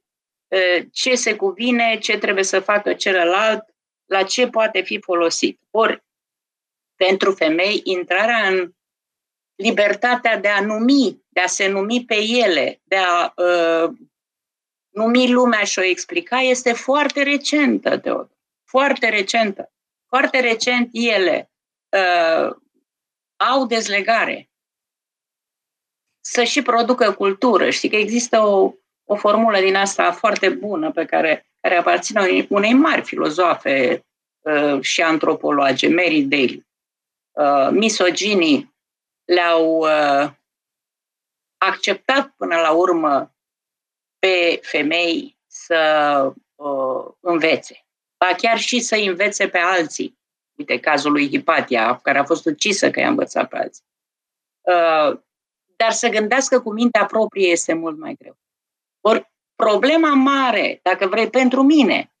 ce 0.92 1.14
se 1.14 1.36
cuvine, 1.36 1.98
ce 1.98 2.18
trebuie 2.18 2.44
să 2.44 2.60
facă 2.60 2.94
celălalt, 2.94 3.64
la 4.04 4.22
ce 4.22 4.48
poate 4.48 4.80
fi 4.80 5.00
folosit. 5.00 5.60
Ori, 5.70 6.04
pentru 6.96 7.32
femei, 7.32 7.80
intrarea 7.84 8.48
în 8.48 8.72
libertatea 9.54 10.38
de 10.38 10.48
a 10.48 10.60
numi, 10.60 11.22
de 11.28 11.40
a 11.40 11.46
se 11.46 11.68
numi 11.68 12.04
pe 12.04 12.16
ele, 12.22 12.80
de 12.84 12.96
a 12.96 13.32
uh, 13.36 13.90
numi 14.92 15.30
lumea 15.30 15.64
și 15.64 15.78
o 15.78 15.82
explica, 15.82 16.38
este 16.38 16.72
foarte 16.72 17.22
recentă, 17.22 17.98
Teodor. 17.98 18.30
Foarte 18.64 19.08
recentă. 19.08 19.72
Foarte 20.08 20.40
recent 20.40 20.88
ele 20.92 21.50
uh, 21.88 22.56
au 23.36 23.66
dezlegare. 23.66 24.50
Să 26.20 26.44
și 26.44 26.62
producă 26.62 27.12
cultură. 27.12 27.70
Știi 27.70 27.88
că 27.88 27.96
există 27.96 28.40
o, 28.40 28.72
o 29.04 29.16
formulă 29.16 29.60
din 29.60 29.76
asta 29.76 30.12
foarte 30.12 30.48
bună 30.48 30.90
pe 30.90 31.04
care, 31.04 31.46
care 31.60 31.76
aparține 31.76 32.46
unei 32.48 32.72
mari 32.72 33.02
filozofe 33.02 34.06
uh, 34.40 34.82
și 34.82 35.02
antropologe, 35.02 35.88
Mary 35.88 36.22
Daly. 36.22 36.66
Uh, 37.30 37.68
misoginii 37.70 38.74
le-au 39.24 39.76
uh, 39.76 40.30
acceptat 41.56 42.34
până 42.36 42.56
la 42.56 42.70
urmă 42.70 43.31
pe 44.22 44.58
femei 44.62 45.38
să 45.46 46.32
uh, 46.54 47.12
învețe, 47.20 47.86
ba 48.16 48.34
chiar 48.36 48.58
și 48.58 48.80
să 48.80 48.96
învețe 48.96 49.48
pe 49.48 49.58
alții. 49.58 50.18
Uite, 50.58 50.80
cazul 50.80 51.12
lui 51.12 51.28
Hipatia, 51.28 51.96
care 52.02 52.18
a 52.18 52.24
fost 52.24 52.46
ucisă 52.46 52.90
că 52.90 53.00
i-a 53.00 53.08
învățat 53.08 53.48
pe 53.48 53.56
alții. 53.56 53.84
Uh, 54.60 55.20
dar 55.76 55.90
să 55.90 56.08
gândească 56.08 56.60
cu 56.60 56.72
mintea 56.72 57.06
proprie 57.06 57.48
este 57.48 57.72
mult 57.72 57.98
mai 57.98 58.14
greu. 58.18 58.36
Ori 59.00 59.32
problema 59.54 60.14
mare, 60.14 60.80
dacă 60.82 61.06
vrei, 61.06 61.30
pentru 61.30 61.62
mine, 61.62 62.12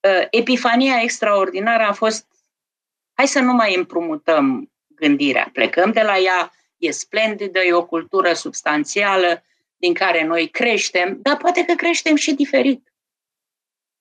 uh, 0.00 0.26
epifania 0.30 1.00
extraordinară 1.02 1.82
a 1.82 1.92
fost 1.92 2.26
hai 3.14 3.26
să 3.26 3.40
nu 3.40 3.52
mai 3.52 3.74
împrumutăm 3.74 4.72
gândirea. 4.86 5.50
Plecăm 5.52 5.92
de 5.92 6.02
la 6.02 6.18
ea, 6.18 6.52
e 6.76 6.90
splendidă, 6.90 7.60
e 7.60 7.72
o 7.72 7.86
cultură 7.86 8.32
substanțială 8.32 9.42
din 9.76 9.94
care 9.94 10.24
noi 10.24 10.48
creștem, 10.48 11.20
dar 11.22 11.36
poate 11.36 11.64
că 11.64 11.74
creștem 11.74 12.16
și 12.16 12.34
diferit. 12.34 12.92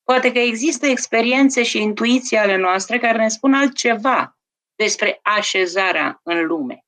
Poate 0.04 0.32
că 0.32 0.40
există 0.40 0.86
experiențe 0.86 1.64
și 1.64 1.82
intuiții 1.82 2.38
ale 2.38 2.56
noastre 2.56 3.00
care 3.00 3.18
ne 3.18 3.28
spun 3.28 3.54
altceva 3.54 4.38
despre 4.76 5.20
așezarea 5.22 6.20
în 6.24 6.46
lume. 6.46 6.86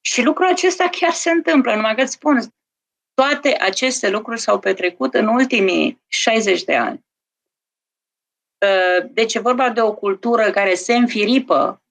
Și 0.00 0.22
lucrul 0.22 0.46
acesta 0.46 0.88
chiar 0.88 1.12
se 1.12 1.30
întâmplă, 1.30 1.74
numai 1.74 1.94
că 1.94 2.02
îți 2.02 2.12
spun, 2.12 2.54
toate 3.14 3.56
aceste 3.60 4.10
lucruri 4.10 4.40
s-au 4.40 4.58
petrecut 4.58 5.14
în 5.14 5.26
ultimii 5.26 6.02
60 6.06 6.64
de 6.64 6.76
ani. 6.76 7.04
Deci 9.10 9.34
e 9.34 9.38
vorba 9.38 9.70
de 9.70 9.80
o 9.80 9.94
cultură 9.94 10.50
care 10.50 10.74
se 10.74 10.94
înfiripă, 10.94 11.82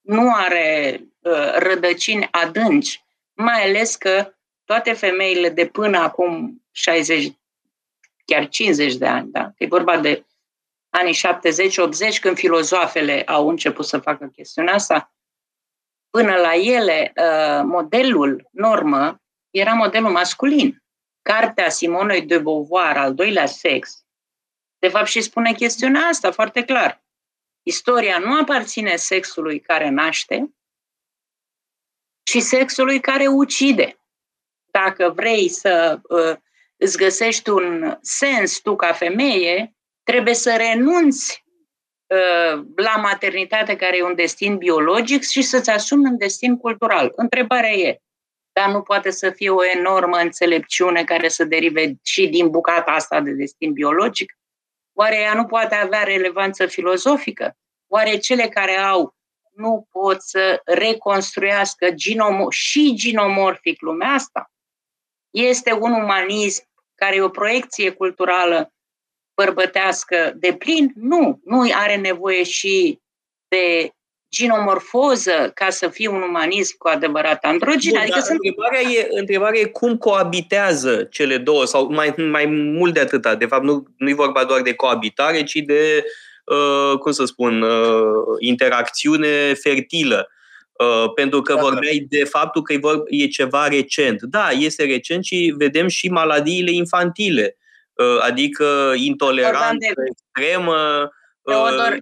nu 0.00 0.34
are 0.34 1.00
uh, 1.18 1.54
rădăcini 1.54 2.28
adânci, 2.30 3.04
mai 3.32 3.68
ales 3.68 3.96
că 3.96 4.37
toate 4.68 4.92
femeile 4.92 5.48
de 5.48 5.66
până 5.66 5.98
acum 5.98 6.64
60, 6.70 7.32
chiar 8.24 8.48
50 8.48 8.94
de 8.94 9.06
ani, 9.06 9.30
da? 9.30 9.52
e 9.56 9.66
vorba 9.66 9.98
de 9.98 10.26
anii 10.88 11.18
70-80, 12.16 12.20
când 12.20 12.36
filozofele 12.36 13.22
au 13.22 13.48
început 13.48 13.84
să 13.84 13.98
facă 13.98 14.26
chestiunea 14.26 14.74
asta, 14.74 15.12
până 16.10 16.34
la 16.34 16.54
ele, 16.54 17.12
uh, 17.16 17.60
modelul 17.64 18.48
normă 18.50 19.22
era 19.50 19.72
modelul 19.72 20.10
masculin. 20.10 20.82
Cartea 21.22 21.68
Simonei 21.68 22.22
de 22.22 22.38
Beauvoir, 22.38 22.96
al 22.96 23.14
doilea 23.14 23.46
sex, 23.46 24.04
de 24.78 24.88
fapt 24.88 25.06
și 25.06 25.20
spune 25.20 25.52
chestiunea 25.52 26.02
asta 26.02 26.30
foarte 26.30 26.64
clar. 26.64 27.04
Istoria 27.62 28.18
nu 28.18 28.40
aparține 28.40 28.96
sexului 28.96 29.60
care 29.60 29.88
naște, 29.88 30.54
ci 32.22 32.38
sexului 32.38 33.00
care 33.00 33.26
ucide. 33.26 33.97
Dacă 34.70 35.12
vrei 35.16 35.48
să 35.48 36.00
uh, 36.02 36.36
îți 36.76 36.96
găsești 36.96 37.50
un 37.50 37.98
sens 38.00 38.58
tu 38.58 38.76
ca 38.76 38.92
femeie, 38.92 39.74
trebuie 40.02 40.34
să 40.34 40.56
renunți 40.56 41.44
uh, 42.06 42.62
la 42.76 42.96
maternitate 42.96 43.76
care 43.76 43.96
e 43.96 44.02
un 44.02 44.14
destin 44.14 44.56
biologic 44.56 45.22
și 45.22 45.42
să-ți 45.42 45.70
asumi 45.70 46.04
un 46.04 46.18
destin 46.18 46.56
cultural. 46.56 47.12
Întrebarea 47.16 47.72
e, 47.72 48.00
dar 48.52 48.70
nu 48.70 48.82
poate 48.82 49.10
să 49.10 49.30
fie 49.30 49.50
o 49.50 49.64
enormă 49.64 50.16
înțelepciune 50.16 51.04
care 51.04 51.28
să 51.28 51.44
derive 51.44 51.94
și 52.02 52.28
din 52.28 52.48
bucata 52.50 52.90
asta 52.90 53.20
de 53.20 53.30
destin 53.30 53.72
biologic? 53.72 54.38
Oare 54.92 55.16
ea 55.16 55.34
nu 55.34 55.44
poate 55.44 55.74
avea 55.74 56.02
relevanță 56.02 56.66
filozofică? 56.66 57.56
Oare 57.86 58.16
cele 58.16 58.48
care 58.48 58.76
au 58.76 59.16
nu 59.54 59.86
pot 59.90 60.22
să 60.22 60.60
reconstruiască 60.64 61.86
ginom- 61.90 62.48
și 62.48 62.94
ginomorfic 62.94 63.80
lumea 63.80 64.08
asta? 64.08 64.50
Este 65.30 65.72
un 65.72 65.92
umanism 65.92 66.64
care 66.94 67.16
e 67.16 67.20
o 67.20 67.28
proiecție 67.28 67.90
culturală 67.90 68.72
bărbătească 69.34 70.32
de 70.36 70.54
plin? 70.58 70.92
Nu, 70.94 71.40
nu 71.44 71.70
are 71.72 71.96
nevoie 71.96 72.42
și 72.42 73.00
de 73.48 73.92
ginomorfoză 74.30 75.50
ca 75.54 75.70
să 75.70 75.88
fie 75.88 76.08
un 76.08 76.22
umanism 76.22 76.76
cu 76.78 76.88
adevărat 76.88 77.44
androgin. 77.44 77.90
Bun, 77.90 78.00
adică 78.00 78.20
sunt... 78.20 78.38
întrebarea, 78.42 78.80
e, 78.80 79.06
întrebarea 79.10 79.60
e 79.60 79.64
cum 79.64 79.96
coabitează 79.96 81.04
cele 81.10 81.36
două, 81.36 81.64
sau 81.64 81.92
mai, 81.92 82.14
mai 82.16 82.46
mult 82.46 82.94
de 82.94 83.00
atâta. 83.00 83.34
De 83.34 83.46
fapt, 83.46 83.64
nu, 83.64 83.84
nu 83.96 84.08
e 84.08 84.14
vorba 84.14 84.44
doar 84.44 84.60
de 84.60 84.74
coabitare, 84.74 85.42
ci 85.42 85.54
de, 85.54 86.04
uh, 86.44 86.98
cum 86.98 87.12
să 87.12 87.24
spun, 87.24 87.62
uh, 87.62 88.36
interacțiune 88.38 89.54
fertilă. 89.54 90.30
Uh, 90.78 91.12
pentru 91.14 91.42
că 91.42 91.54
da, 91.54 91.60
vorbeai 91.60 92.06
de 92.08 92.24
faptul 92.24 92.62
că 92.62 92.72
e, 92.72 92.78
vor, 92.78 93.02
e 93.06 93.26
ceva 93.26 93.68
recent. 93.68 94.22
Da, 94.22 94.48
este 94.50 94.84
recent 94.84 95.24
și 95.24 95.54
vedem 95.56 95.88
și 95.88 96.08
maladiile 96.08 96.70
infantile, 96.70 97.56
uh, 97.92 98.18
adică 98.20 98.92
intoleranță 98.96 99.86
extremă, 100.10 101.10
Teodor, 101.42 101.92
uh, 101.92 101.98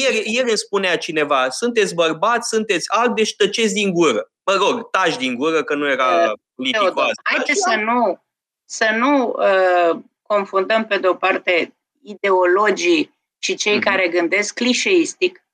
ieri, 0.00 0.22
ieri 0.24 0.58
spunea 0.58 0.96
cineva, 0.96 1.48
sunteți 1.48 1.94
bărbați, 1.94 2.48
sunteți 2.48 2.90
albi, 2.90 3.14
deci 3.14 3.36
tăceți 3.36 3.74
din 3.74 3.92
gură. 3.92 4.30
Mă 4.44 4.54
rog, 4.54 4.90
taci 4.90 5.16
din 5.16 5.34
gură, 5.34 5.62
că 5.62 5.74
nu 5.74 5.88
era 5.88 6.32
politicul 6.54 6.88
asta. 6.88 7.22
Haideți 7.22 7.60
să 7.60 7.74
nu, 7.84 8.22
să 8.64 8.88
nu 8.98 9.36
uh, 9.38 9.98
confundăm 10.22 10.86
pe 10.86 10.98
de-o 10.98 11.14
parte 11.14 11.74
ideologii 12.02 13.14
și 13.38 13.54
cei 13.54 13.76
mm-hmm. 13.76 13.84
care 13.84 14.08
gândesc 14.08 14.54
clișeistic, 14.54 15.44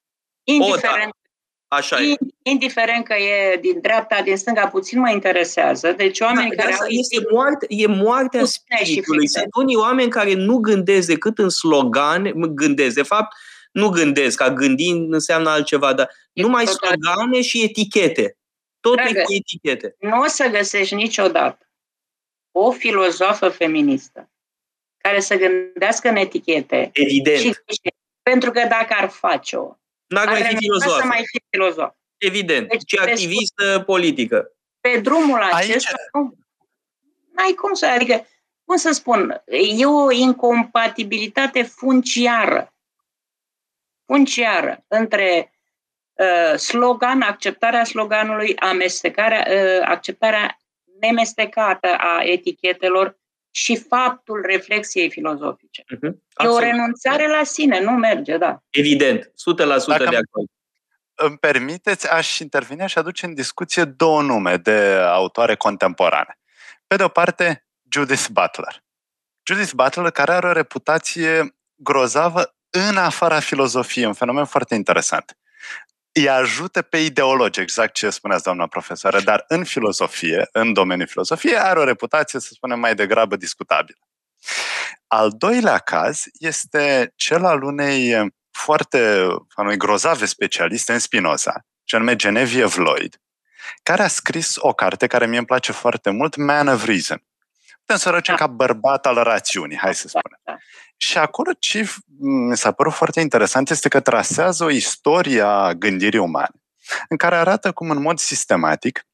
indiferent, 0.44 1.12
o, 1.12 1.18
da. 1.22 1.25
Așa 1.68 2.02
e. 2.02 2.14
indiferent 2.42 3.04
că 3.04 3.14
e 3.14 3.56
din 3.60 3.80
dreapta, 3.80 4.22
din 4.22 4.36
stânga, 4.36 4.68
puțin 4.68 5.00
mă 5.00 5.10
interesează. 5.10 5.92
Deci 5.92 6.20
oameni 6.20 6.50
da, 6.50 6.62
care 6.62 6.74
au... 6.74 6.86
Este 6.88 7.26
moarte, 7.30 7.66
e 7.68 7.86
moartea 7.86 8.44
spiritului. 8.44 9.28
Sunt 9.28 9.54
unii 9.56 9.76
oameni 9.76 10.10
care 10.10 10.34
nu 10.34 10.56
gândesc 10.56 11.06
decât 11.06 11.38
în 11.38 11.48
slogane, 11.48 12.32
gândesc, 12.34 12.94
de 12.94 13.02
fapt, 13.02 13.36
nu 13.72 13.88
gândesc, 13.88 14.40
a 14.40 14.50
gândi 14.50 14.90
înseamnă 14.90 15.50
altceva, 15.50 15.92
dar 15.92 16.10
e 16.32 16.42
numai 16.42 16.64
total. 16.64 16.88
slogane 16.88 17.42
și 17.42 17.62
etichete. 17.62 18.36
Tot 18.80 18.94
Dragă, 18.94 19.22
cu 19.22 19.32
etichete. 19.32 19.96
Nu 19.98 20.20
o 20.20 20.26
să 20.26 20.46
găsești 20.46 20.94
niciodată 20.94 21.66
o 22.58 22.70
filozofă 22.70 23.48
feministă 23.48 24.30
care 24.96 25.20
să 25.20 25.36
gândească 25.36 26.08
în 26.08 26.16
etichete. 26.16 26.90
Evident. 26.92 27.38
Și, 27.38 27.54
pentru 28.22 28.50
că 28.50 28.60
dacă 28.60 28.94
ar 28.96 29.08
face-o, 29.08 29.76
N-ar 30.06 30.28
mai 30.28 30.42
fi 30.42 30.56
filozof. 30.56 30.98
Să 30.98 31.04
mai 31.04 31.24
fi 31.26 31.42
filozof. 31.50 31.94
Evident. 32.16 32.68
Deci, 32.68 32.84
ci 32.86 32.98
activistă 32.98 33.82
politică. 33.86 34.50
pe 34.80 35.00
drumul 35.00 35.42
acesta 35.42 35.92
Aici... 36.12 36.22
nu 36.22 36.36
ai 37.36 37.52
cum 37.52 37.74
să, 37.74 37.86
adică, 37.86 38.26
cum 38.64 38.76
să 38.76 38.92
spun, 38.92 39.42
e 39.76 39.86
o 39.86 40.10
incompatibilitate 40.10 41.62
funciară, 41.62 42.74
funciară 44.06 44.84
între 44.88 45.52
uh, 46.12 46.58
slogan, 46.58 47.20
acceptarea 47.20 47.84
sloganului, 47.84 48.56
amestecarea, 48.56 49.46
uh, 49.50 49.86
acceptarea 49.88 50.58
nemestecată 51.00 51.88
a 51.98 52.22
etichetelor 52.22 53.18
și 53.56 53.76
faptul 53.76 54.44
reflexiei 54.46 55.10
filozofice. 55.10 55.82
Uh-huh. 55.82 56.44
E 56.44 56.46
o 56.46 56.58
renunțare 56.58 57.28
la 57.28 57.44
sine, 57.44 57.80
nu 57.80 57.90
merge, 57.90 58.36
da. 58.36 58.62
Evident, 58.70 59.24
100% 59.24 59.30
Dacă 59.86 60.04
de 60.04 60.16
acord. 60.16 60.48
Îmi 61.14 61.38
permiteți, 61.38 62.10
aș 62.10 62.38
interveni 62.38 62.88
și 62.88 62.98
aduce 62.98 63.26
în 63.26 63.34
discuție 63.34 63.84
două 63.84 64.22
nume 64.22 64.56
de 64.56 64.98
autoare 65.02 65.54
contemporane. 65.54 66.38
Pe 66.86 66.96
de 66.96 67.02
o 67.02 67.08
parte, 67.08 67.66
Judith 67.92 68.26
Butler. 68.32 68.84
Judith 69.46 69.72
Butler, 69.72 70.10
care 70.10 70.32
are 70.32 70.46
o 70.48 70.52
reputație 70.52 71.56
grozavă 71.74 72.56
în 72.70 72.96
afara 72.96 73.40
filozofiei, 73.40 74.06
un 74.06 74.12
fenomen 74.12 74.44
foarte 74.44 74.74
interesant. 74.74 75.36
Îi 76.18 76.28
ajută 76.28 76.82
pe 76.82 76.98
ideologi, 76.98 77.60
exact 77.60 77.94
ce 77.94 78.10
spuneați, 78.10 78.42
doamna 78.42 78.66
profesoară, 78.66 79.20
dar 79.20 79.44
în 79.48 79.64
filozofie, 79.64 80.48
în 80.52 80.72
domeniul 80.72 81.08
filozofiei, 81.08 81.58
are 81.58 81.78
o 81.78 81.84
reputație, 81.84 82.40
să 82.40 82.48
spunem, 82.52 82.78
mai 82.78 82.94
degrabă 82.94 83.36
discutabilă. 83.36 83.98
Al 85.06 85.30
doilea 85.30 85.78
caz 85.78 86.22
este 86.32 87.12
cel 87.16 87.44
al 87.44 87.62
unei 87.62 88.32
foarte 88.50 89.26
unui 89.56 89.76
grozave 89.76 90.24
specialiste 90.24 90.92
în 90.92 90.98
Spinoza, 90.98 91.66
ce 91.84 91.96
nume 91.96 92.16
Genevieve 92.16 92.80
Lloyd, 92.80 93.20
care 93.82 94.02
a 94.02 94.08
scris 94.08 94.54
o 94.58 94.72
carte 94.72 95.06
care 95.06 95.26
mie 95.26 95.38
îmi 95.38 95.46
place 95.46 95.72
foarte 95.72 96.10
mult, 96.10 96.36
Man 96.36 96.68
of 96.68 96.84
Reason. 96.84 97.22
Putem 97.78 97.96
să 97.96 98.08
o 98.08 98.20
da. 98.20 98.34
ca 98.34 98.46
bărbat 98.46 99.06
al 99.06 99.14
rațiunii, 99.14 99.76
hai 99.76 99.94
să 99.94 100.08
spunem. 100.08 100.60
Da, 100.96 101.04
da. 101.04 101.12
Și 101.12 101.18
acolo 101.18 101.52
ce 101.58 101.90
mi 102.18 102.56
s-a 102.56 102.72
părut 102.72 102.92
foarte 102.92 103.20
interesant 103.20 103.70
este 103.70 103.88
că 103.88 104.00
trasează 104.00 104.64
o 104.64 104.70
istorie 104.70 105.40
a 105.40 105.74
gândirii 105.74 106.18
umane, 106.18 106.54
în 107.08 107.16
care 107.16 107.36
arată 107.36 107.72
cum 107.72 107.90
în 107.90 108.00
mod 108.00 108.18
sistematic 108.18 109.06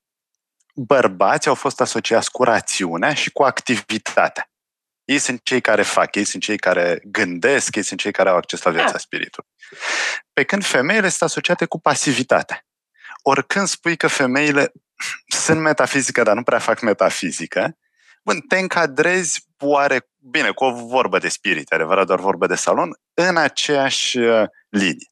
bărbații 0.75 1.49
au 1.49 1.55
fost 1.55 1.81
asociați 1.81 2.31
cu 2.31 2.45
rațiunea 2.45 3.15
și 3.15 3.31
cu 3.31 3.43
activitatea. 3.43 4.47
Ei 5.05 5.19
sunt 5.19 5.41
cei 5.43 5.61
care 5.61 5.83
fac, 5.83 6.15
ei 6.15 6.25
sunt 6.25 6.43
cei 6.43 6.59
care 6.59 7.01
gândesc, 7.05 7.77
ei 7.77 7.83
sunt 7.83 8.01
cei 8.01 8.13
care 8.13 8.29
au 8.29 8.37
acces 8.37 8.63
la 8.63 8.71
viața 8.71 8.99
spiritului. 8.99 9.51
Pe 10.33 10.45
când 10.45 10.65
femeile 10.65 11.09
sunt 11.09 11.23
asociate 11.23 11.65
cu 11.65 11.81
pasivitatea. 11.81 12.67
Oricând 13.23 13.69
spui 13.69 13.97
că 13.97 14.07
femeile 14.07 14.73
sunt 15.27 15.61
metafizică, 15.61 16.23
dar 16.23 16.35
nu 16.35 16.43
prea 16.43 16.59
fac 16.59 16.81
metafizică, 16.81 17.77
bun, 18.25 18.41
te 18.41 18.59
încadrezi 18.59 19.47
oare, 19.67 20.09
bine, 20.19 20.51
cu 20.51 20.65
o 20.65 20.87
vorbă 20.87 21.19
de 21.19 21.29
spirit, 21.29 21.73
adevărat, 21.73 22.07
doar 22.07 22.21
vorbă 22.21 22.47
de 22.47 22.55
salon, 22.55 22.91
în 23.15 23.37
aceeași 23.37 24.19
uh, 24.19 24.49
linie. 24.69 25.11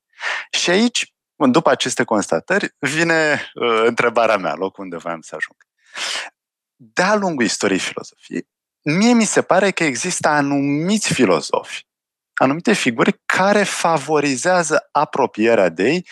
Și 0.51 0.71
aici, 0.71 1.15
după 1.37 1.71
aceste 1.71 2.05
constatări, 2.05 2.75
vine 2.79 3.51
uh, 3.55 3.83
întrebarea 3.85 4.37
mea, 4.37 4.55
locul 4.55 4.85
unde 4.85 4.97
voiam 4.97 5.21
să 5.21 5.35
ajung. 5.35 5.57
De-a 6.77 7.15
lungul 7.15 7.45
istoriei 7.45 7.79
filozofiei, 7.79 8.49
mie 8.83 9.13
mi 9.13 9.25
se 9.25 9.43
pare 9.43 9.71
că 9.71 9.85
există 9.85 10.29
anumiți 10.29 11.13
filozofi, 11.13 11.87
anumite 12.35 12.73
figuri 12.73 13.21
care 13.27 13.63
favorizează 13.63 14.89
apropierea 14.93 15.69
de 15.69 15.83
ei 15.83 16.07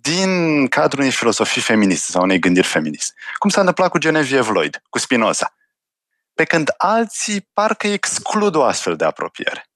din 0.00 0.66
cadrul 0.68 1.00
unei 1.00 1.12
filosofii 1.12 1.62
feministe 1.62 2.10
sau 2.10 2.22
unei 2.22 2.38
gândiri 2.38 2.66
feministe. 2.66 3.14
Cum 3.38 3.50
s-a 3.50 3.60
întâmplat 3.60 3.90
cu 3.90 3.98
Genevieve 3.98 4.50
Lloyd, 4.50 4.82
cu 4.88 4.98
Spinoza. 4.98 5.54
Pe 6.36 6.44
când 6.44 6.68
alții 6.76 7.40
parcă 7.52 7.86
exclud 7.86 8.54
o 8.54 8.62
astfel 8.62 8.96
de 8.96 9.04
apropiere. 9.04 9.70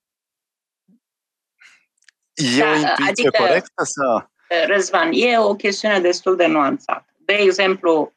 E 2.35 2.59
da, 2.59 2.71
o 2.71 2.75
intuiție 2.75 3.09
adică, 3.09 3.43
corectă 3.43 3.83
să... 3.85 4.27
Răzvan, 4.67 5.11
e 5.13 5.39
o 5.39 5.55
chestiune 5.55 6.01
destul 6.01 6.37
de 6.37 6.47
nuanțată. 6.47 7.15
De 7.19 7.33
exemplu, 7.33 8.15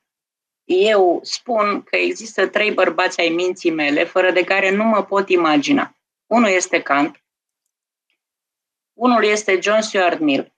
eu 0.64 1.20
spun 1.24 1.84
că 1.84 1.96
există 1.96 2.48
trei 2.48 2.72
bărbați 2.72 3.20
ai 3.20 3.30
minții 3.30 3.72
mele 3.72 4.04
fără 4.04 4.32
de 4.32 4.44
care 4.44 4.70
nu 4.70 4.84
mă 4.84 5.04
pot 5.04 5.30
imagina. 5.30 5.98
Unul 6.26 6.50
este 6.50 6.82
Kant, 6.82 7.24
unul 8.94 9.24
este 9.24 9.60
John 9.62 9.82
Stuart 9.82 10.20
Mill 10.20 10.54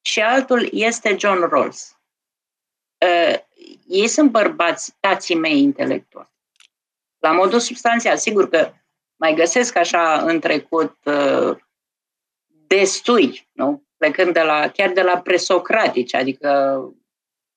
și 0.00 0.20
altul 0.20 0.68
este 0.72 1.16
John 1.18 1.48
Rawls. 1.48 1.96
Uh, 2.98 3.38
ei 3.88 4.08
sunt 4.08 4.30
bărbați, 4.30 4.94
tații 5.00 5.34
mei 5.34 5.58
intelectuali. 5.58 6.32
La 7.24 7.32
modul 7.32 7.60
substanțial, 7.60 8.16
sigur 8.16 8.48
că 8.48 8.72
mai 9.16 9.34
găsesc 9.34 9.76
așa 9.76 10.20
în 10.20 10.40
trecut 10.40 10.96
uh, 11.04 11.56
destui, 12.46 13.48
nu? 13.52 13.84
plecând 13.96 14.32
de 14.32 14.40
la, 14.40 14.70
chiar 14.70 14.92
de 14.92 15.02
la 15.02 15.20
presocratici, 15.20 16.14
adică 16.14 16.78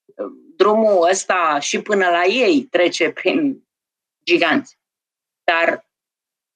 uh, 0.06 0.32
drumul 0.56 1.08
ăsta 1.10 1.60
și 1.60 1.82
până 1.82 2.10
la 2.10 2.24
ei 2.26 2.62
trece 2.62 3.12
prin 3.12 3.68
giganți. 4.24 4.78
Dar 5.44 5.86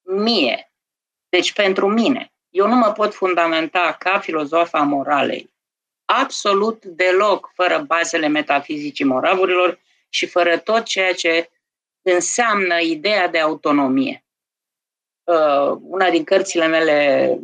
mie, 0.01 0.71
deci 1.29 1.53
pentru 1.53 1.87
mine, 1.87 2.33
eu 2.49 2.67
nu 2.67 2.75
mă 2.75 2.91
pot 2.91 3.13
fundamenta 3.13 3.95
ca 3.99 4.19
filozofa 4.19 4.79
moralei 4.79 5.53
absolut 6.05 6.85
deloc 6.85 7.51
fără 7.53 7.83
bazele 7.87 8.27
metafizicii 8.27 9.05
moravurilor 9.05 9.79
și 10.09 10.25
fără 10.25 10.57
tot 10.57 10.83
ceea 10.83 11.13
ce 11.13 11.49
înseamnă 12.01 12.79
ideea 12.79 13.27
de 13.27 13.39
autonomie. 13.39 14.25
Uh, 15.23 15.77
una 15.81 16.09
din 16.09 16.23
cărțile 16.23 16.67
mele 16.67 17.39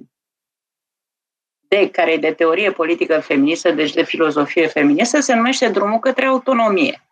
de 1.68 1.90
care 1.90 2.12
e 2.12 2.18
de 2.18 2.34
teorie 2.34 2.72
politică 2.72 3.20
feministă, 3.20 3.72
deci 3.72 3.94
de 3.94 4.04
filozofie 4.04 4.68
feministă, 4.68 5.20
se 5.20 5.36
numește 5.36 5.70
Drumul 5.70 6.00
către 6.00 6.26
autonomie. 6.26 7.08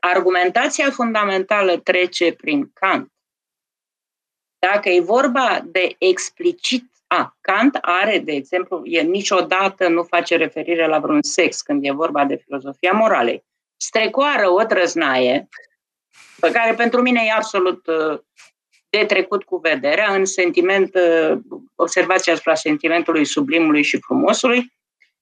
Argumentația 0.00 0.90
fundamentală 0.90 1.76
trece 1.76 2.32
prin 2.32 2.70
Kant. 2.72 3.12
Dacă 4.58 4.88
e 4.88 5.00
vorba 5.00 5.60
de 5.64 5.94
explicit 5.98 6.94
a, 7.06 7.36
Kant 7.40 7.78
are, 7.80 8.18
de 8.18 8.32
exemplu, 8.32 8.80
el 8.84 9.06
niciodată 9.06 9.88
nu 9.88 10.02
face 10.02 10.36
referire 10.36 10.86
la 10.86 10.98
vreun 10.98 11.22
sex 11.22 11.62
când 11.62 11.84
e 11.84 11.90
vorba 11.90 12.24
de 12.24 12.36
filozofia 12.36 12.92
moralei. 12.92 13.44
Strecoară 13.76 14.50
o 14.50 14.62
trăznaie, 14.62 15.48
pe 16.40 16.50
care 16.50 16.74
pentru 16.74 17.02
mine 17.02 17.22
e 17.26 17.32
absolut 17.32 17.86
uh, 17.86 18.18
de 18.88 19.04
trecut 19.04 19.44
cu 19.44 19.56
vederea, 19.56 20.14
în 20.14 20.24
sentiment, 20.24 20.94
uh, 20.94 21.38
observația 21.74 22.32
asupra 22.32 22.54
sentimentului 22.54 23.24
sublimului 23.24 23.82
și 23.82 24.00
frumosului, 24.00 24.72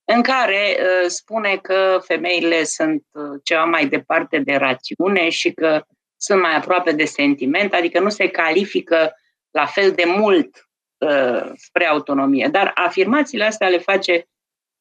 în 0.05 0.21
care 0.21 0.77
uh, 0.79 1.07
spune 1.07 1.57
că 1.61 1.99
femeile 2.05 2.63
sunt 2.63 3.03
ceva 3.43 3.63
mai 3.63 3.87
departe 3.87 4.39
de 4.39 4.55
rațiune 4.55 5.29
și 5.29 5.51
că 5.51 5.83
sunt 6.17 6.41
mai 6.41 6.55
aproape 6.55 6.91
de 6.91 7.05
sentiment, 7.05 7.73
adică 7.73 7.99
nu 7.99 8.09
se 8.09 8.29
califică 8.29 9.13
la 9.51 9.65
fel 9.65 9.91
de 9.91 10.03
mult 10.05 10.69
uh, 10.97 11.51
spre 11.55 11.85
autonomie. 11.85 12.47
Dar 12.51 12.71
afirmațiile 12.75 13.45
astea 13.45 13.69
le 13.69 13.77
face 13.77 14.27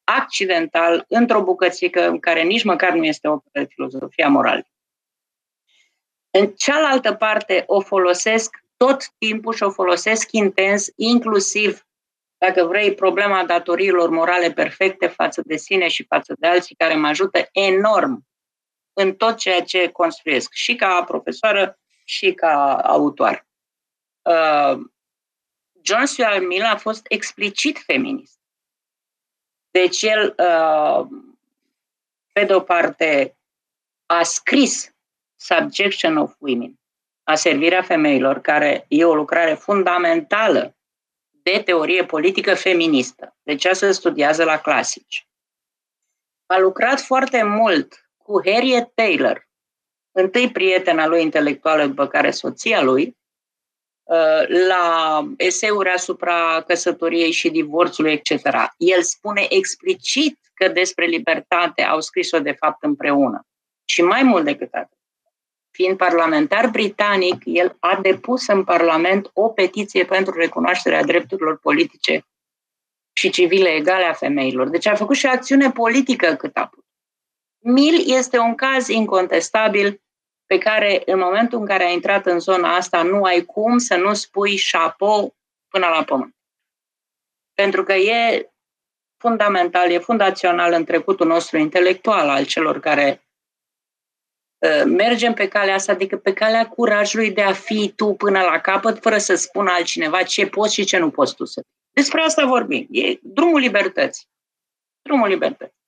accidental, 0.04 1.04
într-o 1.08 1.42
bucățică 1.42 2.08
în 2.08 2.18
care 2.18 2.42
nici 2.42 2.64
măcar 2.64 2.92
nu 2.92 3.04
este 3.04 3.28
o 3.28 3.38
de 3.52 3.66
filozofia 3.68 4.28
morală. 4.28 4.66
În 6.38 6.52
cealaltă 6.52 7.14
parte 7.14 7.64
o 7.66 7.80
folosesc 7.80 8.64
tot 8.76 9.04
timpul 9.18 9.54
și 9.54 9.62
o 9.62 9.70
folosesc 9.70 10.32
intens, 10.32 10.88
inclusiv, 10.96 11.86
dacă 12.38 12.64
vrei, 12.64 12.94
problema 12.94 13.44
datoriilor 13.44 14.08
morale 14.10 14.52
perfecte 14.52 15.06
față 15.06 15.42
de 15.44 15.56
sine 15.56 15.88
și 15.88 16.04
față 16.04 16.34
de 16.38 16.46
alții, 16.46 16.74
care 16.74 16.94
mă 16.94 17.06
ajută 17.06 17.48
enorm 17.52 18.26
în 18.92 19.14
tot 19.14 19.36
ceea 19.36 19.62
ce 19.62 19.88
construiesc, 19.88 20.52
și 20.52 20.74
ca 20.74 21.04
profesoară 21.04 21.78
și 22.04 22.32
ca 22.32 22.74
autor. 22.76 23.46
Uh, 24.22 24.80
John 25.82 26.04
Stuart 26.04 26.46
Mill 26.46 26.64
a 26.64 26.76
fost 26.76 27.04
explicit 27.08 27.78
feminist. 27.78 28.38
Deci 29.70 30.02
el, 30.02 30.34
uh, 30.38 31.06
pe 32.32 32.44
de 32.44 32.54
o 32.54 32.60
parte, 32.60 33.36
a 34.06 34.22
scris 34.22 34.91
Subjection 35.44 36.16
of 36.16 36.34
Women, 36.38 36.80
a 37.22 37.34
servirea 37.34 37.82
femeilor, 37.82 38.40
care 38.40 38.84
e 38.88 39.04
o 39.04 39.14
lucrare 39.14 39.54
fundamentală 39.54 40.76
de 41.42 41.62
teorie 41.64 42.04
politică 42.04 42.54
feministă. 42.54 43.36
Deci 43.42 43.66
se 43.66 43.92
studiază 43.92 44.44
la 44.44 44.58
clasici. 44.58 45.26
A 46.46 46.58
lucrat 46.58 47.00
foarte 47.00 47.42
mult 47.42 48.10
cu 48.16 48.40
Harriet 48.44 48.94
Taylor, 48.94 49.48
întâi 50.12 50.50
prietena 50.50 51.06
lui 51.06 51.22
intelectuală, 51.22 51.86
după 51.86 52.06
care 52.06 52.30
soția 52.30 52.82
lui, 52.82 53.16
Uh, 54.12 54.48
la 54.68 55.26
eseuri 55.36 55.88
asupra 55.88 56.62
căsătoriei 56.66 57.30
și 57.30 57.50
divorțului, 57.50 58.12
etc. 58.12 58.46
El 58.76 59.02
spune 59.02 59.46
explicit 59.48 60.38
că 60.54 60.68
despre 60.68 61.04
libertate 61.04 61.82
au 61.82 62.00
scris-o 62.00 62.38
de 62.38 62.52
fapt 62.52 62.82
împreună. 62.82 63.46
Și 63.84 64.02
mai 64.02 64.22
mult 64.22 64.44
decât 64.44 64.72
atât, 64.72 64.98
fiind 65.82 65.96
parlamentar 65.96 66.70
britanic, 66.70 67.42
el 67.44 67.76
a 67.80 67.98
depus 68.02 68.46
în 68.46 68.64
Parlament 68.64 69.30
o 69.32 69.48
petiție 69.48 70.04
pentru 70.04 70.34
recunoașterea 70.34 71.02
drepturilor 71.02 71.58
politice 71.58 72.26
și 73.12 73.30
civile 73.30 73.68
egale 73.68 74.04
a 74.04 74.12
femeilor. 74.12 74.68
Deci 74.68 74.86
a 74.86 74.94
făcut 74.94 75.16
și 75.16 75.26
acțiune 75.26 75.70
politică 75.70 76.34
cât 76.34 76.56
a 76.56 76.66
putut. 76.66 76.84
Mil 77.58 78.16
este 78.16 78.38
un 78.38 78.54
caz 78.54 78.88
incontestabil 78.88 80.00
pe 80.46 80.58
care 80.58 81.02
în 81.06 81.18
momentul 81.18 81.58
în 81.58 81.66
care 81.66 81.84
ai 81.84 81.92
intrat 81.92 82.26
în 82.26 82.38
zona 82.38 82.76
asta 82.76 83.02
nu 83.02 83.22
ai 83.22 83.44
cum 83.44 83.78
să 83.78 83.96
nu 83.96 84.14
spui 84.14 84.56
șapo 84.56 85.34
până 85.68 85.86
la 85.86 86.04
pământ. 86.04 86.36
Pentru 87.54 87.82
că 87.82 87.92
e 87.92 88.50
fundamental, 89.16 89.90
e 89.90 89.98
fundațional 89.98 90.72
în 90.72 90.84
trecutul 90.84 91.26
nostru 91.26 91.58
intelectual 91.58 92.28
al 92.28 92.44
celor 92.44 92.80
care 92.80 93.22
uh, 93.22 93.31
mergem 94.86 95.34
pe 95.34 95.48
calea 95.48 95.74
asta, 95.74 95.92
adică 95.92 96.16
pe 96.16 96.32
calea 96.32 96.68
curajului 96.68 97.30
de 97.30 97.42
a 97.42 97.52
fi 97.52 97.92
tu 97.96 98.06
până 98.06 98.40
la 98.40 98.60
capăt, 98.60 98.98
fără 99.00 99.18
să 99.18 99.34
spună 99.34 99.70
altcineva 99.70 100.22
ce 100.22 100.46
poți 100.46 100.74
și 100.74 100.84
ce 100.84 100.98
nu 100.98 101.10
poți 101.10 101.34
tu 101.34 101.44
să 101.44 101.60
fii. 101.60 101.70
Despre 101.90 102.20
asta 102.20 102.46
vorbim. 102.46 102.86
E 102.90 103.18
drumul 103.22 103.60
libertății. 103.60 104.26
Drumul 105.02 105.28
libertății. 105.28 105.80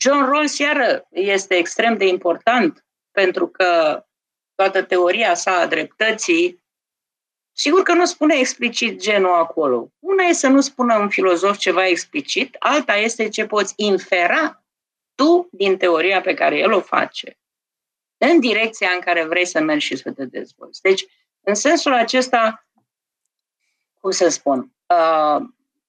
John 0.00 0.24
Rawls, 0.24 0.58
iară, 0.58 1.06
este 1.10 1.54
extrem 1.54 1.96
de 1.96 2.06
important 2.06 2.84
pentru 3.10 3.48
că 3.48 4.02
toată 4.54 4.82
teoria 4.82 5.34
sa 5.34 5.50
a 5.50 5.66
dreptății, 5.66 6.64
sigur 7.56 7.82
că 7.82 7.92
nu 7.92 8.04
spune 8.04 8.34
explicit 8.34 9.00
genul 9.00 9.34
acolo. 9.34 9.92
Una 9.98 10.24
e 10.24 10.32
să 10.32 10.48
nu 10.48 10.60
spună 10.60 10.98
un 10.98 11.08
filozof 11.08 11.56
ceva 11.56 11.86
explicit, 11.86 12.56
alta 12.58 12.96
este 12.96 13.28
ce 13.28 13.46
poți 13.46 13.72
infera 13.76 14.62
tu 15.14 15.48
din 15.52 15.76
teoria 15.76 16.20
pe 16.20 16.34
care 16.34 16.56
el 16.58 16.72
o 16.72 16.80
face, 16.80 17.37
în 18.18 18.40
direcția 18.40 18.90
în 18.94 19.00
care 19.00 19.24
vrei 19.24 19.46
să 19.46 19.60
mergi 19.60 19.86
și 19.86 19.96
să 19.96 20.12
te 20.12 20.24
dezvolți. 20.24 20.82
Deci, 20.82 21.06
în 21.40 21.54
sensul 21.54 21.92
acesta, 21.92 22.66
cum 24.00 24.10
să 24.10 24.28
spun, 24.28 24.58
uh, 24.86 25.46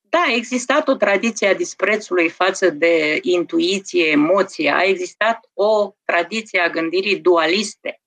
da, 0.09 0.19
a 0.19 0.33
existat 0.33 0.87
o 0.87 0.95
tradiție 0.95 1.47
a 1.47 1.53
disprețului 1.53 2.29
față 2.29 2.69
de 2.69 3.19
intuiție, 3.21 4.07
emoție, 4.07 4.71
a 4.71 4.83
existat 4.83 5.49
o 5.53 5.93
tradiție 6.03 6.59
a 6.59 6.69
gândirii 6.69 7.19
dualiste, 7.19 8.01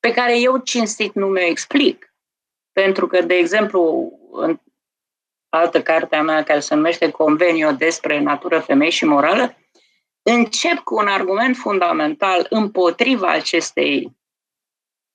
pe 0.00 0.12
care 0.12 0.40
eu 0.40 0.58
cinstit 0.58 1.14
nu 1.14 1.26
mi-o 1.26 1.44
explic. 1.44 2.14
Pentru 2.72 3.06
că, 3.06 3.22
de 3.22 3.34
exemplu, 3.34 4.12
în 4.32 4.60
altă 5.48 5.82
carte 5.82 6.16
a 6.16 6.22
mea 6.22 6.42
care 6.42 6.60
se 6.60 6.74
numește 6.74 7.10
Convenio 7.10 7.72
despre 7.72 8.20
natură, 8.20 8.60
femei 8.60 8.90
și 8.90 9.04
morală, 9.04 9.56
încep 10.28 10.78
cu 10.78 10.94
un 10.94 11.06
argument 11.06 11.56
fundamental 11.56 12.46
împotriva 12.50 13.28
acestei 13.28 14.16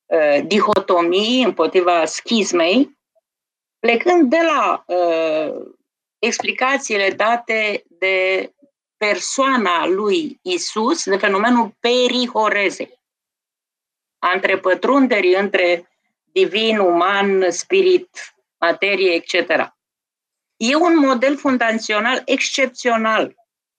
uh, 0.06 0.40
dihotomii, 0.46 1.44
împotriva 1.44 2.06
schismei, 2.06 2.98
plecând 3.80 4.30
de 4.30 4.40
la 4.42 4.84
uh, 4.88 5.74
explicațiile 6.20 7.10
date 7.10 7.84
de 7.88 8.52
persoana 8.98 9.86
lui 9.86 10.40
Isus, 10.42 11.06
de 11.06 11.18
fenomenul 11.18 11.76
perihorezei, 11.80 13.00
a 14.20 14.32
întrepătrunderii 14.34 15.36
între 15.36 15.90
divin, 16.32 16.78
uman, 16.80 17.52
spirit, 17.52 18.36
materie, 18.60 19.12
etc. 19.14 19.50
E 20.58 20.76
un 20.76 20.98
model 20.98 21.38
fundațional 21.38 22.22
excepțional, 22.26 23.36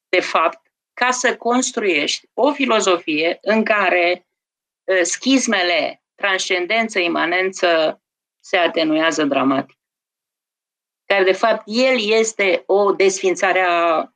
de 0.08 0.20
fapt, 0.20 0.61
ca 1.04 1.10
să 1.10 1.36
construiești 1.36 2.28
o 2.34 2.52
filozofie 2.52 3.38
în 3.40 3.64
care 3.64 4.26
uh, 4.84 5.00
schismele, 5.02 6.02
transcendență, 6.14 6.98
imanență 6.98 8.00
se 8.40 8.56
atenuează 8.56 9.24
dramatic 9.24 9.76
care 11.12 11.24
de 11.24 11.32
fapt 11.32 11.62
el 11.64 11.96
este 12.00 12.62
o 12.66 12.92
desfințare 12.92 13.60
a, 13.68 14.12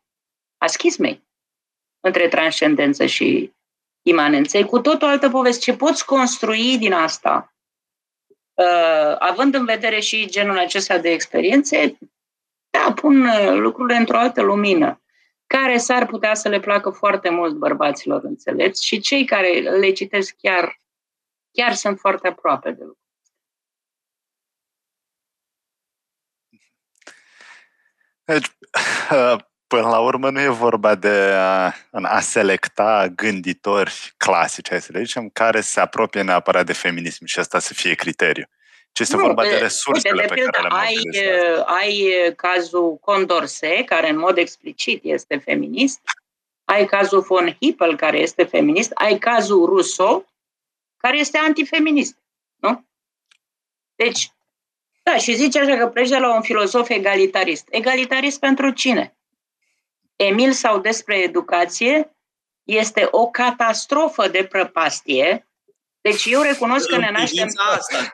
a 0.57 0.67
schismei 0.67 1.23
între 2.01 2.29
transcendență 2.29 3.07
și 3.07 3.53
imanență. 4.03 4.59
E 4.59 4.63
cu 4.63 4.81
tot 4.81 5.03
o 5.03 5.07
altă 5.07 5.31
poveste. 5.31 5.71
Ce 5.71 5.77
poți 5.77 6.05
construi 6.05 6.79
din 6.79 6.93
asta, 6.93 7.55
uh, 8.55 9.17
având 9.19 9.55
în 9.55 9.65
vedere 9.65 10.01
și 10.01 10.27
genul 10.27 10.59
acesta 10.59 10.99
de 10.99 11.11
experiențe, 11.11 11.99
da, 12.71 12.93
pun 12.93 13.27
uh, 13.27 13.53
lucrurile 13.53 13.97
într-o 13.97 14.19
altă 14.19 14.43
lumină, 14.43 15.01
care 15.47 15.77
s-ar 15.77 16.07
putea 16.07 16.35
să 16.35 16.49
le 16.49 16.61
placă 16.61 16.91
foarte 16.91 17.31
mult 17.31 17.55
bărbaților 17.55 18.25
înțelepți 18.25 18.85
și 18.85 19.01
cei 19.01 19.25
care 19.25 19.61
le 19.61 19.93
citesc 19.93 20.37
chiar, 20.39 20.81
chiar 21.53 21.73
sunt 21.73 21.99
foarte 21.99 22.29
aproape 22.29 22.71
de 22.71 22.83
lucru. 22.85 23.01
Deci, 28.25 28.57
până 29.73 29.89
la 29.89 29.99
urmă 29.99 30.31
nu 30.31 30.41
e 30.41 30.49
vorba 30.49 30.95
de 30.95 31.33
a, 31.35 31.75
a 31.91 32.21
selecta 32.21 33.09
gânditori 33.09 34.15
clasici, 34.17 34.69
hai 34.69 34.81
să 34.81 34.93
le 34.93 35.03
zicem, 35.03 35.29
care 35.29 35.61
se 35.61 35.81
apropie 35.81 36.23
neapărat 36.23 36.67
de 36.67 36.73
feminism 36.73 37.25
și 37.25 37.39
asta 37.39 37.59
să 37.59 37.75
fie 37.75 37.95
criteriu. 37.95 38.45
Ci 38.97 39.01
este 39.01 39.17
nu, 39.17 39.23
vorba 39.23 39.43
de 39.43 39.57
resursele 39.57 40.21
uite, 40.21 40.35
de 40.35 40.41
pe 40.41 40.51
care 40.51 40.69
le 40.69 40.75
ai, 40.75 40.99
ai 41.65 42.33
cazul 42.37 42.97
Condorse, 43.01 43.85
care 43.85 44.09
în 44.09 44.19
mod 44.19 44.37
explicit 44.37 45.05
este 45.05 45.37
feminist, 45.37 46.01
ai 46.65 46.87
cazul 46.87 47.21
von 47.21 47.57
Hippel, 47.61 47.97
care 47.97 48.19
este 48.19 48.45
feminist, 48.45 48.91
ai 48.95 49.19
cazul 49.19 49.65
Rousseau, 49.65 50.29
care 50.97 51.19
este 51.19 51.39
antifeminist. 51.39 52.17
Nu? 52.57 52.85
Deci, 53.95 54.33
da, 55.03 55.17
și 55.17 55.35
zice 55.35 55.61
așa 55.61 55.77
că 55.77 55.87
pleci 55.87 56.09
de 56.09 56.19
la 56.19 56.35
un 56.35 56.43
filozof 56.43 56.89
egalitarist. 56.89 57.67
Egalitarist 57.71 58.39
pentru 58.39 58.71
cine? 58.71 59.17
Emil 60.17 60.53
sau 60.53 60.79
despre 60.79 61.19
educație 61.19 62.17
este 62.65 63.09
o 63.11 63.31
catastrofă 63.31 64.29
de 64.29 64.45
prăpastie. 64.45 65.47
Deci 66.01 66.25
eu 66.25 66.43
recunosc 66.43 66.89
că 66.89 66.97
ne 66.97 67.11
naștem... 67.11 67.49
Asta, 67.55 68.13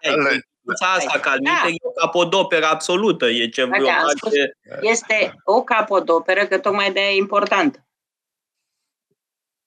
asta, 0.79 1.19
calmite, 1.19 1.51
da. 1.63 1.69
e 1.69 1.77
o 1.83 1.91
capodoperă 1.91 2.67
absolută. 2.67 3.27
E 3.27 3.49
ce 3.49 3.65
vreau 3.65 3.85
da, 3.85 4.05
face... 4.21 4.59
Este 4.81 5.35
o 5.45 5.63
capodoperă, 5.63 6.47
că 6.47 6.59
tocmai 6.59 6.93
de 6.93 7.01
aia 7.01 7.11
e 7.11 7.17
importantă. 7.17 7.87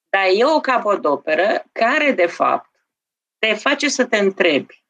Dar 0.09 0.25
e 0.33 0.45
o 0.45 0.59
capodoperă 0.59 1.63
care, 1.71 2.11
de 2.11 2.25
fapt, 2.25 2.69
te 3.39 3.53
face 3.53 3.89
să 3.89 4.05
te 4.05 4.17
întrebi 4.17 4.83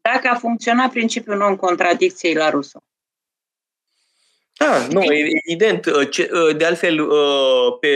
dacă 0.00 0.28
a 0.28 0.34
funcționat 0.34 0.90
principiul 0.90 1.36
non-contradicției 1.36 2.34
la 2.34 2.50
Rousseau. 2.50 2.84
Da, 4.58 4.86
nu, 4.90 5.02
evident. 5.46 5.86
Uh, 5.86 5.94
uh, 5.94 6.56
de 6.56 6.64
altfel, 6.64 7.00
uh, 7.00 7.78
pe 7.80 7.88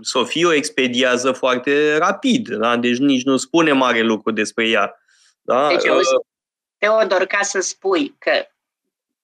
Sofie 0.00 0.46
o 0.46 0.52
expediază 0.52 1.32
foarte 1.32 1.96
rapid, 1.96 2.48
da? 2.48 2.76
deci 2.76 2.98
nici 2.98 3.24
nu 3.24 3.36
spune 3.36 3.72
mare 3.72 4.00
lucru 4.00 4.30
despre 4.30 4.68
ea. 4.68 5.00
Da? 5.46 5.68
Deci, 5.68 5.82
Teodor, 6.78 7.24
ca 7.24 7.42
să 7.42 7.60
spui 7.60 8.14
că 8.18 8.46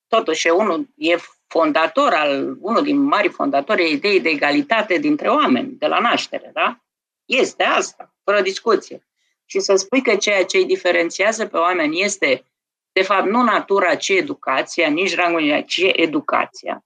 totuși 0.08 0.48
unul 0.48 0.88
e 0.96 1.16
fondator 1.46 2.12
al, 2.12 2.56
unul 2.60 2.82
din 2.82 2.98
mari 2.98 3.28
fondatori 3.28 3.82
ai 3.82 3.92
ideii 3.92 4.20
de 4.20 4.28
egalitate 4.28 4.98
dintre 4.98 5.28
oameni, 5.28 5.72
de 5.72 5.86
la 5.86 5.98
naștere, 5.98 6.50
da? 6.52 6.76
Este 7.24 7.62
asta, 7.62 8.14
fără 8.24 8.40
discuție 8.40 9.06
și 9.44 9.60
să 9.60 9.74
spui 9.74 10.02
că 10.02 10.16
ceea 10.16 10.44
ce 10.44 10.56
îi 10.56 10.64
diferențiază 10.64 11.46
pe 11.46 11.56
oameni 11.56 12.00
este, 12.00 12.44
de 12.92 13.02
fapt, 13.02 13.26
nu 13.26 13.42
natura, 13.42 13.94
ci 13.94 14.08
educația, 14.08 14.88
nici 14.88 15.14
rangul, 15.14 15.64
ci 15.66 15.82
educația. 15.92 16.84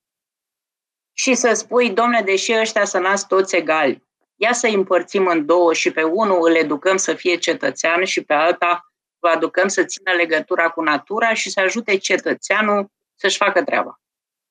Și 1.12 1.34
să 1.34 1.52
spui, 1.52 1.90
domne, 1.90 2.20
deși 2.20 2.52
ăștia 2.52 2.84
să 2.84 2.98
nasc 2.98 3.26
toți 3.26 3.56
egali, 3.56 4.02
ia 4.36 4.52
să 4.52 4.66
îi 4.66 4.74
împărțim 4.74 5.26
în 5.26 5.46
două 5.46 5.72
și 5.72 5.90
pe 5.90 6.02
unul 6.02 6.48
îl 6.48 6.54
educăm 6.54 6.96
să 6.96 7.14
fie 7.14 7.36
cetățean 7.36 8.04
și 8.04 8.24
pe 8.24 8.32
alta 8.32 8.92
vă 9.26 9.32
aducăm 9.32 9.68
să 9.68 9.84
țină 9.84 10.12
legătura 10.16 10.68
cu 10.68 10.82
natura 10.82 11.34
și 11.34 11.50
să 11.50 11.60
ajute 11.60 11.96
cetățeanul 11.96 12.90
să-și 13.14 13.36
facă 13.36 13.62
treaba. 13.62 14.00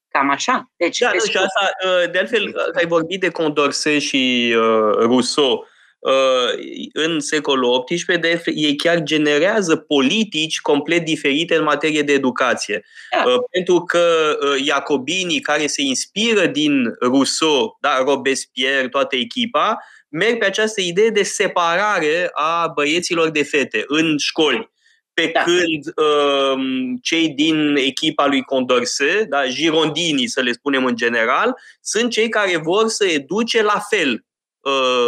Cam 0.07 0.29
așa. 0.29 0.71
Deci, 0.75 0.97
da, 0.97 1.09
și 1.09 1.37
asta, 1.37 1.69
uh, 1.85 2.11
de 2.11 2.19
altfel, 2.19 2.55
ai 2.75 2.85
vorbit 2.85 3.19
de 3.19 3.29
Condorcet 3.29 4.01
și 4.01 4.53
uh, 4.57 4.93
Rousseau. 4.97 5.67
Uh, 5.99 6.89
în 6.93 7.19
secolul 7.19 7.83
XVIII, 7.83 8.17
de 8.17 8.41
ei 8.45 8.75
chiar 8.75 8.99
generează 9.03 9.75
politici 9.75 10.61
complet 10.61 11.05
diferite 11.05 11.55
în 11.55 11.63
materie 11.63 12.01
de 12.01 12.13
educație. 12.13 12.85
Da. 13.11 13.31
Uh, 13.31 13.43
pentru 13.51 13.83
că 13.83 14.37
uh, 14.41 14.65
Iacobinii, 14.65 15.39
care 15.39 15.67
se 15.67 15.81
inspiră 15.81 16.45
din 16.45 16.95
Rousseau, 16.99 17.77
da, 17.81 17.97
Robespierre, 17.97 18.87
toată 18.87 19.15
echipa, 19.15 19.77
merg 20.15 20.37
pe 20.37 20.45
această 20.45 20.81
idee 20.81 21.09
de 21.09 21.23
separare 21.23 22.29
a 22.33 22.67
băieților 22.67 23.29
de 23.29 23.43
fete 23.43 23.83
în 23.87 24.17
școli. 24.17 24.73
Pe 25.13 25.31
da. 25.33 25.41
când 25.41 25.85
uh, 25.95 26.63
cei 27.01 27.29
din 27.29 27.75
echipa 27.75 28.25
lui 28.25 28.41
Condorcet, 28.41 29.23
da, 29.29 29.47
girondinii 29.47 30.27
să 30.27 30.41
le 30.41 30.51
spunem 30.51 30.85
în 30.85 30.95
general, 30.95 31.55
sunt 31.81 32.11
cei 32.11 32.29
care 32.29 32.57
vor 32.57 32.87
să 32.87 33.05
educe 33.05 33.63
la 33.63 33.79
fel 33.89 34.25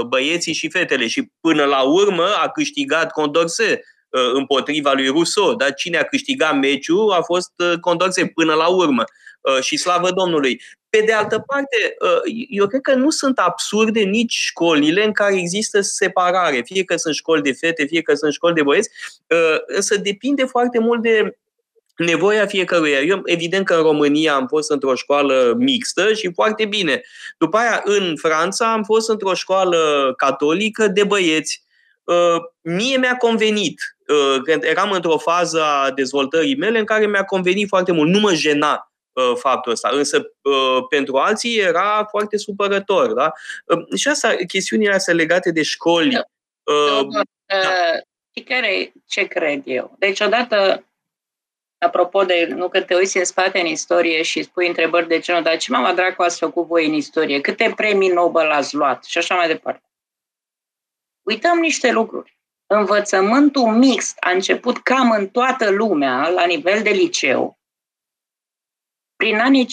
băieții 0.07 0.53
și 0.53 0.69
fetele 0.69 1.07
și 1.07 1.31
până 1.39 1.63
la 1.63 1.81
urmă 1.81 2.23
a 2.23 2.49
câștigat 2.49 3.11
Condorcet 3.11 3.84
împotriva 4.34 4.93
lui 4.93 5.07
Rousseau. 5.07 5.55
Dar 5.55 5.73
cine 5.73 5.97
a 5.97 6.03
câștigat 6.03 6.55
meciul 6.55 7.11
a 7.11 7.21
fost 7.21 7.51
Condorcet 7.81 8.34
până 8.34 8.53
la 8.53 8.67
urmă. 8.67 9.03
Și 9.61 9.77
slavă 9.77 10.11
Domnului. 10.11 10.61
Pe 10.99 11.06
de 11.06 11.14
altă 11.14 11.44
parte, 11.48 11.98
eu 12.49 12.68
cred 12.68 12.82
că 12.82 12.94
nu 12.94 13.10
sunt 13.10 13.40
absurde 13.40 13.99
nici 13.99 14.34
școlile 14.34 15.06
în 15.06 15.11
care 15.11 15.36
există 15.36 15.82
separare, 15.82 16.61
fie 16.65 16.84
că 16.84 16.95
sunt 16.95 17.15
școli 17.15 17.41
de 17.41 17.52
fete, 17.52 17.86
fie 17.86 18.02
că 18.02 18.14
sunt 18.14 18.34
școli 18.34 18.53
de 18.53 18.64
băieți, 18.64 18.90
însă 19.65 19.98
depinde 19.98 20.44
foarte 20.44 20.80
mult 20.80 21.02
de 21.02 21.38
nevoia 21.98 22.45
fiecăruia. 22.45 22.99
Eu, 22.99 23.22
evident 23.24 23.65
că 23.65 23.74
în 23.74 23.82
România 23.82 24.34
am 24.34 24.48
fost 24.48 24.72
într-o 24.72 24.95
școală 24.95 25.53
mixtă 25.57 26.14
și 26.14 26.32
foarte 26.34 26.65
bine. 26.65 27.02
După 27.38 27.57
aia, 27.57 27.82
în 27.84 28.15
Franța, 28.15 28.72
am 28.72 28.84
fost 28.84 29.10
într-o 29.10 29.34
școală 29.34 30.14
catolică 30.18 30.88
de 30.88 31.03
băieți. 31.03 31.64
Mie 32.61 32.98
mi-a 32.98 33.15
convenit, 33.15 33.98
când 34.44 34.64
eram 34.64 34.91
într-o 34.91 35.18
fază 35.18 35.64
a 35.64 35.91
dezvoltării 35.91 36.57
mele 36.57 36.80
în 36.80 36.86
care 36.86 37.07
mi-a 37.07 37.24
convenit 37.24 37.68
foarte 37.68 37.91
mult. 37.91 38.10
Nu 38.10 38.19
mă 38.19 38.34
jena 38.34 38.82
Uh, 38.82 38.86
faptul 39.35 39.72
ăsta. 39.72 39.89
Însă 39.91 40.31
uh, 40.41 40.85
pentru 40.89 41.18
alții 41.18 41.60
era 41.60 42.06
foarte 42.10 42.38
supărător. 42.38 43.14
Da? 43.14 43.31
Uh, 43.65 43.98
și 43.98 44.07
asta, 44.07 44.35
chestiunile 44.48 44.94
astea 44.94 45.14
legate 45.14 45.52
de 45.52 45.64
școli. 45.64 46.10
Da. 46.10 46.23
da. 47.45 47.72
care, 48.45 48.94
ce 49.07 49.23
cred 49.23 49.61
eu? 49.65 49.95
Deci 49.99 50.19
odată 50.19 50.88
apropo 51.77 52.23
de, 52.23 52.48
nu 52.56 52.69
că 52.69 52.81
te 52.81 52.95
uiți 52.95 53.18
în 53.18 53.26
spate 53.26 53.60
în 53.60 53.65
istorie 53.65 54.22
și 54.22 54.44
spui 54.44 54.68
întrebări 54.68 55.07
de 55.07 55.19
genul, 55.19 55.44
dar 55.44 55.57
ce 55.57 55.72
mama 55.72 55.94
dracu 55.94 56.22
ați 56.22 56.39
făcut 56.39 56.65
voi 56.65 56.85
în 56.85 56.94
istorie? 56.94 57.41
Câte 57.41 57.73
premii 57.76 58.10
Nobel 58.10 58.52
ați 58.52 58.76
luat? 58.76 59.03
Și 59.03 59.18
așa 59.18 59.35
mai 59.35 59.48
departe. 59.48 59.81
Uităm 61.22 61.57
niște 61.60 61.91
lucruri. 61.91 62.39
Învățământul 62.68 63.68
mixt 63.68 64.18
a 64.19 64.30
început 64.30 64.77
cam 64.77 65.11
în 65.11 65.27
toată 65.27 65.69
lumea, 65.69 66.30
la 66.30 66.45
nivel 66.45 66.81
de 66.81 66.89
liceu, 66.89 67.60
prin 69.18 69.39
anii 69.39 69.65
50-60. 69.65 69.68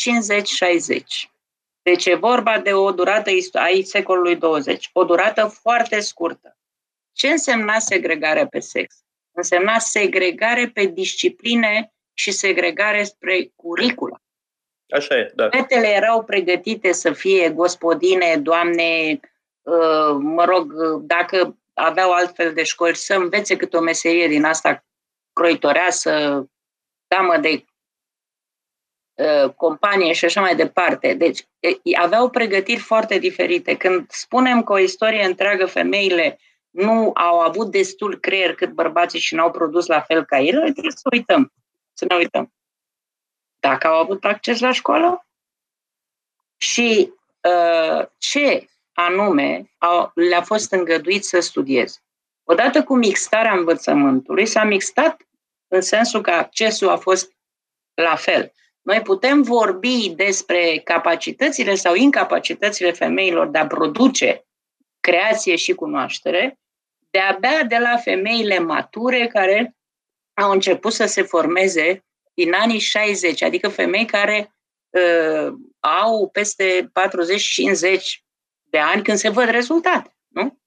Deci 1.82 2.06
e 2.06 2.14
vorba 2.14 2.58
de 2.58 2.72
o 2.72 2.90
durată 2.90 3.30
aici 3.52 3.86
secolului 3.86 4.36
20, 4.36 4.90
o 4.92 5.04
durată 5.04 5.46
foarte 5.46 6.00
scurtă. 6.00 6.56
Ce 7.12 7.28
însemna 7.28 7.78
segregarea 7.78 8.46
pe 8.46 8.60
sex? 8.60 8.94
Însemna 9.32 9.78
segregare 9.78 10.68
pe 10.68 10.84
discipline 10.84 11.92
și 12.12 12.30
segregare 12.30 13.02
spre 13.02 13.52
curicula. 13.56 14.22
Așa 14.88 15.16
e, 15.16 15.32
da. 15.34 15.48
Fetele 15.48 15.88
erau 15.88 16.24
pregătite 16.24 16.92
să 16.92 17.12
fie 17.12 17.50
gospodine, 17.50 18.36
doamne, 18.36 19.20
uh, 19.62 20.16
mă 20.18 20.44
rog, 20.44 20.72
dacă 21.00 21.58
aveau 21.72 22.10
altfel 22.10 22.54
de 22.54 22.62
școli, 22.62 22.96
să 22.96 23.14
învețe 23.14 23.56
câte 23.56 23.76
o 23.76 23.80
meserie 23.80 24.28
din 24.28 24.44
asta 24.44 24.84
croitoreasă, 25.32 26.44
damă 27.08 27.36
de 27.36 27.48
Uh, 27.48 27.73
companie 29.56 30.12
și 30.12 30.24
așa 30.24 30.40
mai 30.40 30.56
departe. 30.56 31.14
Deci 31.14 31.46
aveau 31.98 32.30
pregătiri 32.30 32.80
foarte 32.80 33.18
diferite. 33.18 33.76
Când 33.76 34.10
spunem 34.10 34.62
că 34.62 34.72
o 34.72 34.78
istorie 34.78 35.24
întreagă 35.24 35.66
femeile 35.66 36.38
nu 36.70 37.10
au 37.14 37.40
avut 37.40 37.70
destul 37.70 38.18
creier 38.18 38.54
cât 38.54 38.70
bărbații 38.70 39.18
și 39.18 39.34
n-au 39.34 39.50
produs 39.50 39.86
la 39.86 40.00
fel 40.00 40.24
ca 40.24 40.38
ele, 40.38 40.60
trebuie 40.60 40.92
să 40.94 41.08
uităm. 41.12 41.52
Să 41.92 42.04
ne 42.08 42.14
uităm. 42.16 42.52
Dacă 43.60 43.86
au 43.86 44.00
avut 44.00 44.24
acces 44.24 44.60
la 44.60 44.72
școală 44.72 45.26
și 46.56 47.12
uh, 47.40 48.06
ce 48.18 48.68
anume 48.92 49.70
au, 49.78 50.10
le-a 50.14 50.42
fost 50.42 50.72
îngăduit 50.72 51.24
să 51.24 51.40
studieze. 51.40 51.98
Odată 52.44 52.84
cu 52.84 52.96
mixtarea 52.96 53.52
învățământului, 53.52 54.46
s-a 54.46 54.64
mixtat 54.64 55.26
în 55.68 55.80
sensul 55.80 56.20
că 56.20 56.30
accesul 56.30 56.88
a 56.88 56.96
fost 56.96 57.32
la 57.94 58.14
fel. 58.14 58.52
Noi 58.84 59.00
putem 59.00 59.42
vorbi 59.42 60.12
despre 60.16 60.80
capacitățile 60.84 61.74
sau 61.74 61.94
incapacitățile 61.94 62.92
femeilor 62.92 63.48
de 63.48 63.58
a 63.58 63.66
produce 63.66 64.46
creație 65.00 65.56
și 65.56 65.74
cunoaștere 65.74 66.58
de-abia 67.10 67.62
de 67.62 67.78
la 67.78 67.96
femeile 67.96 68.58
mature 68.58 69.26
care 69.26 69.76
au 70.34 70.50
început 70.50 70.92
să 70.92 71.06
se 71.06 71.22
formeze 71.22 72.04
din 72.34 72.52
anii 72.52 72.78
60, 72.78 73.42
adică 73.42 73.68
femei 73.68 74.04
care 74.04 74.54
uh, 74.90 75.52
au 75.80 76.28
peste 76.28 76.90
40-50 77.98 78.00
de 78.62 78.78
ani 78.78 79.02
când 79.02 79.18
se 79.18 79.28
văd 79.28 79.48
rezultate. 79.48 80.16
Nu? 80.28 80.58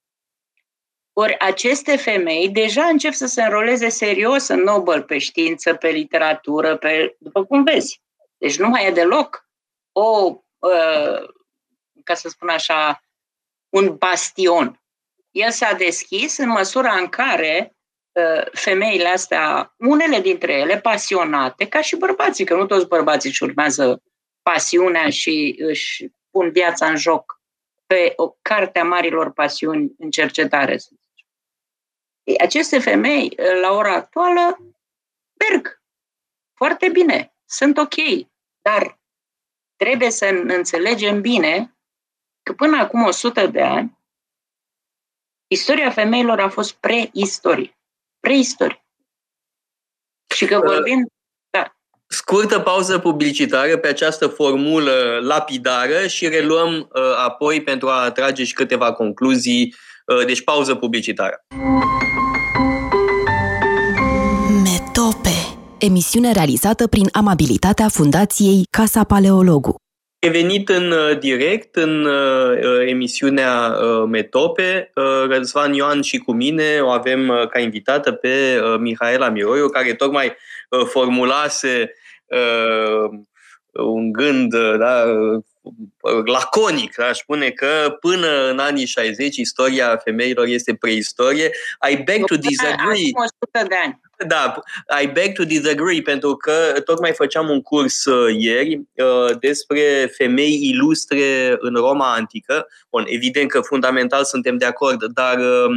Ori 1.12 1.38
aceste 1.38 1.96
femei 1.96 2.48
deja 2.48 2.84
încep 2.84 3.12
să 3.12 3.26
se 3.26 3.42
înroleze 3.42 3.88
serios 3.88 4.48
în 4.48 4.60
Nobel 4.60 5.02
pe 5.02 5.18
știință, 5.18 5.74
pe 5.74 5.88
literatură, 5.88 6.76
pe, 6.76 7.16
după 7.18 7.44
cum 7.44 7.64
vezi. 7.64 8.02
Deci 8.38 8.58
nu 8.58 8.68
mai 8.68 8.86
e 8.86 8.90
deloc 8.90 9.48
o, 9.92 10.34
uh, 10.58 11.28
ca 12.04 12.14
să 12.14 12.28
spun 12.28 12.48
așa, 12.48 13.02
un 13.68 13.96
bastion. 13.96 14.82
El 15.30 15.50
s-a 15.50 15.72
deschis 15.72 16.36
în 16.36 16.48
măsura 16.48 16.94
în 16.94 17.08
care 17.08 17.76
uh, 18.12 18.46
femeile 18.52 19.08
astea, 19.08 19.74
unele 19.78 20.20
dintre 20.20 20.52
ele 20.52 20.80
pasionate, 20.80 21.68
ca 21.68 21.80
și 21.80 21.96
bărbații, 21.96 22.44
că 22.44 22.54
nu 22.54 22.66
toți 22.66 22.86
bărbații 22.86 23.28
își 23.28 23.42
urmează 23.42 24.02
pasiunea 24.42 25.10
și 25.10 25.56
își 25.58 26.10
pun 26.30 26.50
viața 26.50 26.86
în 26.86 26.96
joc 26.96 27.40
pe 27.86 28.12
o 28.16 28.30
carte 28.42 28.78
a 28.78 28.84
marilor 28.84 29.32
pasiuni 29.32 29.94
în 29.98 30.10
cercetare. 30.10 30.76
Aceste 32.40 32.78
femei, 32.78 33.36
la 33.60 33.72
ora 33.72 33.94
actuală, 33.94 34.58
merg 35.50 35.82
foarte 36.54 36.88
bine 36.88 37.37
sunt 37.50 37.78
ok, 37.78 37.94
dar 38.62 38.98
trebuie 39.76 40.10
să 40.10 40.26
înțelegem 40.46 41.20
bine 41.20 41.76
că 42.42 42.52
până 42.52 42.76
acum 42.76 43.02
100 43.02 43.46
de 43.46 43.62
ani, 43.62 43.98
istoria 45.46 45.90
femeilor 45.90 46.40
a 46.40 46.48
fost 46.48 46.74
preistorie. 46.74 47.78
Preistorie. 48.20 48.84
Și 50.34 50.46
că 50.46 50.56
uh, 50.56 50.62
vorbim 50.62 51.06
da. 51.50 51.76
Scurtă 52.06 52.60
pauză 52.60 52.98
publicitară 52.98 53.76
pe 53.76 53.88
această 53.88 54.26
formulă 54.26 55.18
lapidară 55.22 56.06
și 56.06 56.28
reluăm 56.28 56.74
uh, 56.74 57.16
apoi 57.16 57.62
pentru 57.62 57.88
a 57.88 58.10
trage 58.10 58.44
și 58.44 58.52
câteva 58.52 58.92
concluzii. 58.92 59.74
Uh, 60.06 60.26
deci 60.26 60.44
pauză 60.44 60.74
publicitară. 60.74 61.44
Emisiune 65.78 66.32
realizată 66.32 66.86
prin 66.86 67.08
amabilitatea 67.12 67.88
Fundației 67.88 68.62
Casa 68.70 69.04
Paleologu. 69.04 69.74
E 70.18 70.28
venit 70.28 70.68
în 70.68 70.90
uh, 70.90 71.18
direct 71.18 71.76
în 71.76 72.04
uh, 72.04 72.58
uh, 72.62 72.88
emisiunea 72.88 73.68
Metope. 74.08 74.92
Răzvan 75.28 75.72
Ioan 75.72 76.02
și 76.02 76.18
cu 76.18 76.32
mine 76.32 76.80
o 76.80 76.88
avem 76.88 77.48
ca 77.50 77.58
invitată 77.58 78.12
pe 78.12 78.60
Mihaela 78.78 79.28
Miroiu, 79.28 79.68
care 79.68 79.94
tocmai 79.94 80.36
formulase 80.86 81.92
un 83.72 84.12
gând 84.12 84.54
da, 84.78 85.04
laconic, 86.24 87.00
aș 87.00 87.18
spune 87.18 87.50
că 87.50 87.96
până 88.00 88.50
în 88.50 88.58
anii 88.58 88.86
60 88.86 89.36
istoria 89.36 89.96
femeilor 89.96 90.46
este 90.46 90.74
preistorie. 90.74 91.50
I 91.90 91.96
beg 91.96 92.24
to 92.24 92.36
disagree. 92.36 93.10
Acum 93.14 93.28
100 93.52 93.68
de 93.68 93.74
ani. 93.84 94.00
Da, 94.26 94.62
I 95.02 95.06
beg 95.06 95.32
to 95.34 95.44
disagree, 95.44 96.02
pentru 96.02 96.36
că 96.36 96.80
tocmai 96.84 97.12
făceam 97.12 97.48
un 97.48 97.62
curs 97.62 98.04
uh, 98.04 98.34
ieri 98.38 98.74
uh, 98.74 99.38
despre 99.40 100.12
femei 100.16 100.60
ilustre 100.62 101.56
în 101.58 101.74
Roma 101.74 102.14
antică. 102.14 102.66
Bun, 102.90 103.04
evident 103.06 103.50
că 103.50 103.60
fundamental 103.60 104.24
suntem 104.24 104.56
de 104.56 104.64
acord, 104.64 105.04
dar 105.04 105.38
um, 105.38 105.72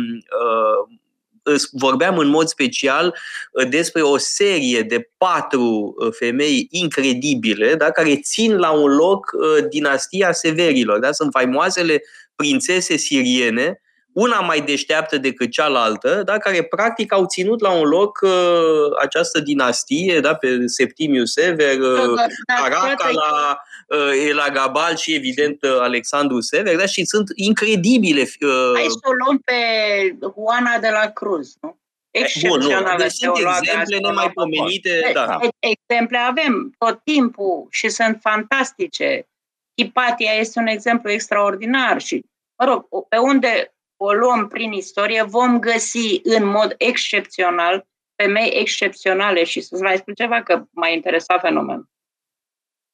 uh, 1.44 1.62
vorbeam 1.72 2.18
în 2.18 2.28
mod 2.28 2.48
special 2.48 3.16
uh, 3.52 3.70
despre 3.70 4.02
o 4.02 4.18
serie 4.18 4.82
de 4.82 5.10
patru 5.18 5.96
uh, 5.98 6.14
femei 6.14 6.68
incredibile, 6.72 7.76
da, 7.76 7.92
care 7.92 8.20
țin 8.20 8.58
la 8.58 8.72
un 8.72 8.96
loc 8.96 9.32
uh, 9.34 9.66
dinastia 9.70 10.32
Severilor. 10.32 11.00
Da? 11.00 11.12
Sunt 11.12 11.32
faimoasele 11.32 12.02
prințese 12.36 12.98
siriene, 12.98 13.81
una 14.14 14.40
mai 14.40 14.62
deșteaptă 14.62 15.18
decât 15.18 15.52
cealaltă, 15.52 16.22
da, 16.26 16.38
care 16.38 16.64
practic 16.64 17.14
au 17.14 17.26
ținut 17.26 17.62
la 17.62 17.72
un 17.72 17.88
loc 17.88 18.20
uh, 18.22 18.32
această 19.02 19.40
dinastie, 19.40 20.20
da, 20.20 20.36
pe 20.36 20.48
Septimius 20.66 21.32
Sever, 21.32 21.80
uh, 21.80 22.20
Caracala, 22.46 23.62
uh, 23.88 24.28
Elagabal 24.30 24.96
și 24.96 25.14
evident 25.14 25.64
uh, 25.64 25.78
Alexandru 25.80 26.40
Sever, 26.40 26.78
da, 26.78 26.86
și 26.86 27.06
sunt 27.06 27.30
incredibile. 27.36 28.22
Uh... 28.22 28.72
Hai 28.74 28.86
să 28.90 29.00
o 29.04 29.12
luăm 29.24 29.38
pe 29.46 29.54
Juana 30.34 30.78
de 30.78 30.90
la 30.90 31.10
Cruz, 31.10 31.54
nu? 31.62 31.80
Bun, 32.48 32.60
nu. 32.60 32.96
Deci 32.98 33.12
sunt 33.12 33.38
exemple 33.38 33.98
nemaipomenite. 33.98 35.12
Da. 35.14 35.40
Exemple 35.60 36.18
avem 36.18 36.76
tot 36.78 37.02
timpul 37.04 37.68
și 37.70 37.90
sunt 37.90 38.18
fantastice. 38.22 39.28
Hipatia 39.78 40.32
este 40.32 40.60
un 40.60 40.68
exemplu 40.68 41.12
extraordinar 41.12 42.02
și 42.02 42.26
mă 42.58 42.66
rog, 42.66 42.86
pe 43.10 43.18
unde 43.18 43.74
o 44.04 44.14
luăm 44.14 44.48
prin 44.48 44.72
istorie, 44.72 45.24
vom 45.24 45.60
găsi 45.60 46.20
în 46.24 46.46
mod 46.46 46.76
excepțional 46.78 47.88
femei 48.16 48.50
excepționale 48.50 49.44
și 49.44 49.62
să-ți 49.62 49.82
mai 49.82 49.98
spun 49.98 50.14
ceva 50.14 50.44
că 50.44 50.64
m-a 50.72 50.88
interesat 50.88 51.40
fenomenul. 51.40 51.90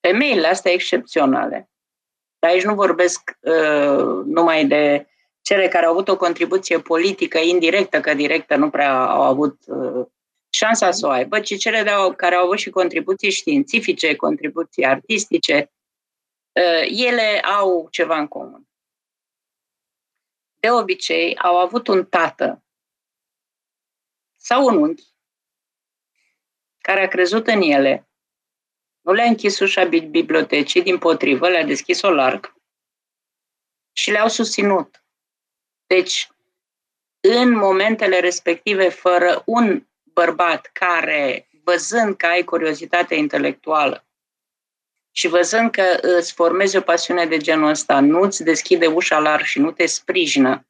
Femeile 0.08 0.48
astea 0.48 0.72
excepționale, 0.72 1.70
dar 2.40 2.52
aici 2.52 2.64
nu 2.64 2.74
vorbesc 2.74 3.38
uh, 3.40 4.24
numai 4.26 4.66
de 4.66 5.08
cele 5.42 5.68
care 5.68 5.86
au 5.86 5.92
avut 5.92 6.08
o 6.08 6.18
contribuție 6.18 6.80
politică 6.80 7.38
indirectă, 7.38 8.02
că 8.02 8.14
directă 8.14 8.56
nu 8.56 8.70
prea 8.70 9.06
au 9.06 9.22
avut 9.22 9.58
uh, 9.66 10.06
șansa 10.50 10.92
să 10.92 11.08
o 11.08 11.10
aibă, 11.10 11.40
ci 11.40 11.58
cele 11.58 11.84
de 11.84 11.90
au, 11.90 12.14
care 12.14 12.36
au 12.36 12.44
avut 12.44 12.58
și 12.58 12.70
contribuții 12.70 13.32
științifice, 13.32 14.16
contribuții 14.16 14.86
artistice, 14.86 15.72
uh, 16.52 17.08
ele 17.08 17.40
au 17.40 17.88
ceva 17.92 18.18
în 18.18 18.28
comun. 18.28 18.67
De 20.60 20.72
obicei, 20.72 21.38
au 21.38 21.58
avut 21.58 21.88
un 21.88 22.06
tată 22.06 22.64
sau 24.38 24.66
un 24.66 24.78
unchi 24.78 25.16
care 26.78 27.04
a 27.04 27.08
crezut 27.08 27.48
în 27.48 27.62
ele, 27.62 28.10
nu 29.02 29.14
le-a 29.14 29.26
închis 29.26 29.60
ușa 29.60 29.84
bibliotecii, 29.84 30.82
din 30.82 30.98
potrivă, 30.98 31.50
le-a 31.50 31.66
deschis-o 31.66 32.10
larg 32.10 32.56
și 33.92 34.12
le-au 34.12 34.28
susținut. 34.28 35.04
Deci, 35.88 36.30
în 37.20 37.56
momentele 37.56 38.20
respective, 38.20 38.90
fără 38.90 39.44
un 39.46 39.88
bărbat 40.04 40.70
care, 40.74 41.50
văzând 41.64 42.16
că 42.16 42.26
ai 42.26 42.44
curiozitate 42.44 43.16
intelectuală 43.16 44.07
și 45.18 45.28
văzând 45.28 45.72
că 45.72 45.84
îți 46.02 46.34
formezi 46.34 46.78
o 46.78 46.82
pasiune 46.82 47.26
de 47.26 47.38
genul 47.38 47.70
ăsta, 47.70 48.00
nu 48.00 48.22
îți 48.22 48.44
deschide 48.44 48.88
ușa 48.88 49.20
larg 49.20 49.44
și 49.44 49.60
nu 49.60 49.72
te 49.72 49.86
sprijină 49.86 50.68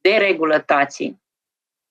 de 0.00 0.10
regulătații, 0.10 1.22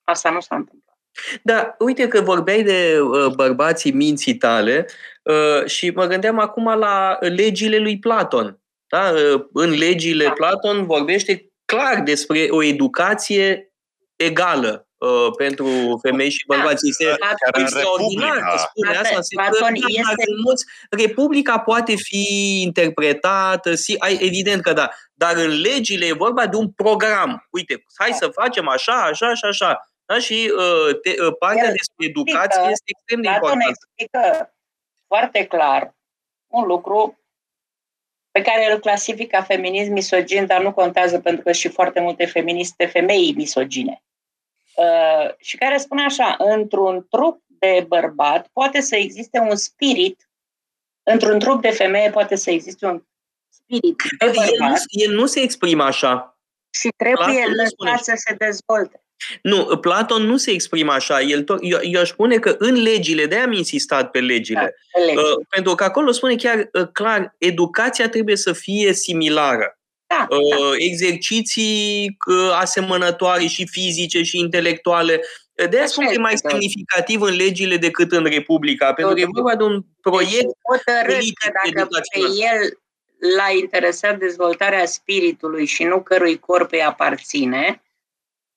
asta 0.04 0.30
nu 0.30 0.40
s-a 0.40 0.56
întâmplat. 0.56 0.98
Da, 1.44 1.76
uite 1.80 2.08
că 2.08 2.22
vorbeai 2.22 2.64
de 2.64 3.00
uh, 3.00 3.34
bărbații 3.36 3.92
minții 3.92 4.36
tale 4.36 4.86
uh, 5.24 5.66
și 5.66 5.90
mă 5.90 6.06
gândeam 6.06 6.40
acum 6.40 6.78
la 6.78 7.18
legile 7.20 7.78
lui 7.78 8.00
Platon. 8.00 8.60
Da? 8.88 9.12
Uh, 9.12 9.46
în 9.54 9.70
legile 9.70 10.26
da. 10.26 10.32
Platon 10.32 10.86
vorbește 10.86 11.52
clar 11.66 12.02
despre 12.02 12.48
o 12.50 12.64
educație 12.64 13.74
egală 14.16 14.87
uh, 14.98 15.28
pentru 15.38 16.00
femei 16.02 16.30
și 16.30 16.46
da. 16.48 16.56
bărbați. 16.56 16.88
Este 16.88 17.16
da, 17.20 17.60
extraordinar 17.62 18.38
că 18.38 18.58
spune 18.58 18.98
asta. 18.98 19.20
Platon 19.36 19.74
este... 19.74 20.26
mulți, 20.44 20.66
Republica 20.90 21.60
poate 21.60 21.96
fi 21.96 22.62
interpretată, 22.62 23.76
si, 23.76 23.98
evident 24.20 24.62
că 24.62 24.74
da, 24.74 24.90
dar 25.14 25.36
în 25.36 25.62
legile 25.62 26.06
e 26.06 26.14
vorba 26.14 26.48
de 26.48 26.56
un 26.56 26.70
program. 26.72 27.48
Uite, 27.52 27.84
hai 27.96 28.12
să 28.12 28.28
facem 28.28 28.68
așa, 28.68 29.02
așa 29.02 29.34
și 29.34 29.46
așa. 29.46 29.90
Da? 30.06 30.20
Și 30.20 30.54
uh, 30.58 31.00
te, 31.02 31.24
uh, 31.24 31.36
partea 31.40 31.68
El 31.68 31.76
despre 31.78 32.06
educație 32.06 32.42
explică, 32.42 32.70
este 32.72 32.84
extrem 32.86 33.22
de 33.22 33.28
importantă. 33.28 33.66
explică 33.70 34.54
foarte 35.08 35.46
clar 35.46 35.96
un 36.48 36.66
lucru 36.66 37.20
pe 38.32 38.42
care 38.42 38.72
îl 38.72 38.80
clasific 38.80 39.32
ca 39.32 39.42
feminism 39.42 39.92
misogin, 39.92 40.46
dar 40.46 40.62
nu 40.62 40.74
contează 40.74 41.20
pentru 41.20 41.44
că 41.44 41.52
și 41.52 41.68
foarte 41.68 42.00
multe 42.00 42.26
feministe 42.26 42.86
femei 42.86 43.34
misogine. 43.36 44.02
Uh, 44.78 45.34
și 45.38 45.58
care 45.58 45.78
spune 45.78 46.04
așa, 46.04 46.36
într-un 46.38 47.08
trup 47.10 47.42
de 47.48 47.86
bărbat 47.88 48.48
poate 48.54 48.82
să 48.82 48.96
existe 48.96 49.40
un 49.40 49.56
spirit, 49.56 50.30
într-un 51.04 51.40
trup 51.40 51.62
de 51.62 51.70
femeie 51.70 52.10
poate 52.10 52.36
să 52.36 52.52
existe 52.52 52.86
un 52.86 53.04
spirit 53.50 53.96
de 54.20 54.26
bărbat. 54.26 54.50
El 54.50 54.70
nu, 54.70 54.76
el 54.90 55.14
nu 55.14 55.26
se 55.26 55.40
exprimă 55.40 55.84
așa. 55.84 56.40
Și 56.70 56.90
trebuie 56.98 57.44
lăsat 57.46 58.04
să 58.04 58.14
se 58.16 58.34
dezvolte. 58.34 59.02
Nu, 59.42 59.78
Platon 59.78 60.24
nu 60.24 60.38
se 60.38 60.52
exprimă 60.52 60.92
așa. 60.92 61.22
El 61.22 61.44
tot, 61.44 61.60
eu, 61.62 61.80
eu 61.82 62.02
aș 62.02 62.10
spune 62.10 62.40
că 62.40 62.56
în 62.60 62.82
legile, 62.82 63.26
de 63.26 63.36
am 63.36 63.52
insistat 63.52 64.12
pe 64.12 64.20
legile, 64.20 64.76
da, 64.94 65.22
uh, 65.22 65.46
pentru 65.50 65.76
că 65.76 65.84
acolo 65.84 66.12
spune 66.12 66.36
chiar 66.36 66.70
uh, 66.74 66.88
clar, 66.92 67.36
educația 67.38 68.10
trebuie 68.10 68.36
să 68.36 68.54
fie 68.54 68.94
similară. 68.94 69.80
Da, 70.08 70.28
uh, 70.30 70.58
da. 70.58 70.76
Exerciții 70.78 72.18
uh, 72.28 72.52
asemănătoare 72.54 73.46
și 73.46 73.68
fizice 73.68 74.24
și 74.24 74.38
intelectuale. 74.38 75.22
De 75.70 75.78
aia 75.78 75.86
spun 75.86 76.06
că 76.06 76.14
e 76.14 76.18
mai 76.18 76.38
semnificativ 76.38 77.22
în 77.22 77.36
legile 77.36 77.78
decât 77.78 78.12
în 78.12 78.24
Republica, 78.24 78.94
pentru 78.94 79.14
că 79.14 79.20
e 79.20 79.26
vorba 79.32 79.56
de 79.56 79.64
un 79.64 79.84
proiect 80.02 80.48
politic 80.62 81.40
dacă 81.74 81.88
pe 82.14 82.20
el 82.20 82.80
l-a 83.38 83.52
interesat 83.60 84.18
dezvoltarea 84.18 84.86
spiritului 84.86 85.66
și 85.66 85.84
nu 85.84 86.02
cărui 86.02 86.40
corp 86.40 86.72
îi 86.72 86.84
aparține, 86.84 87.84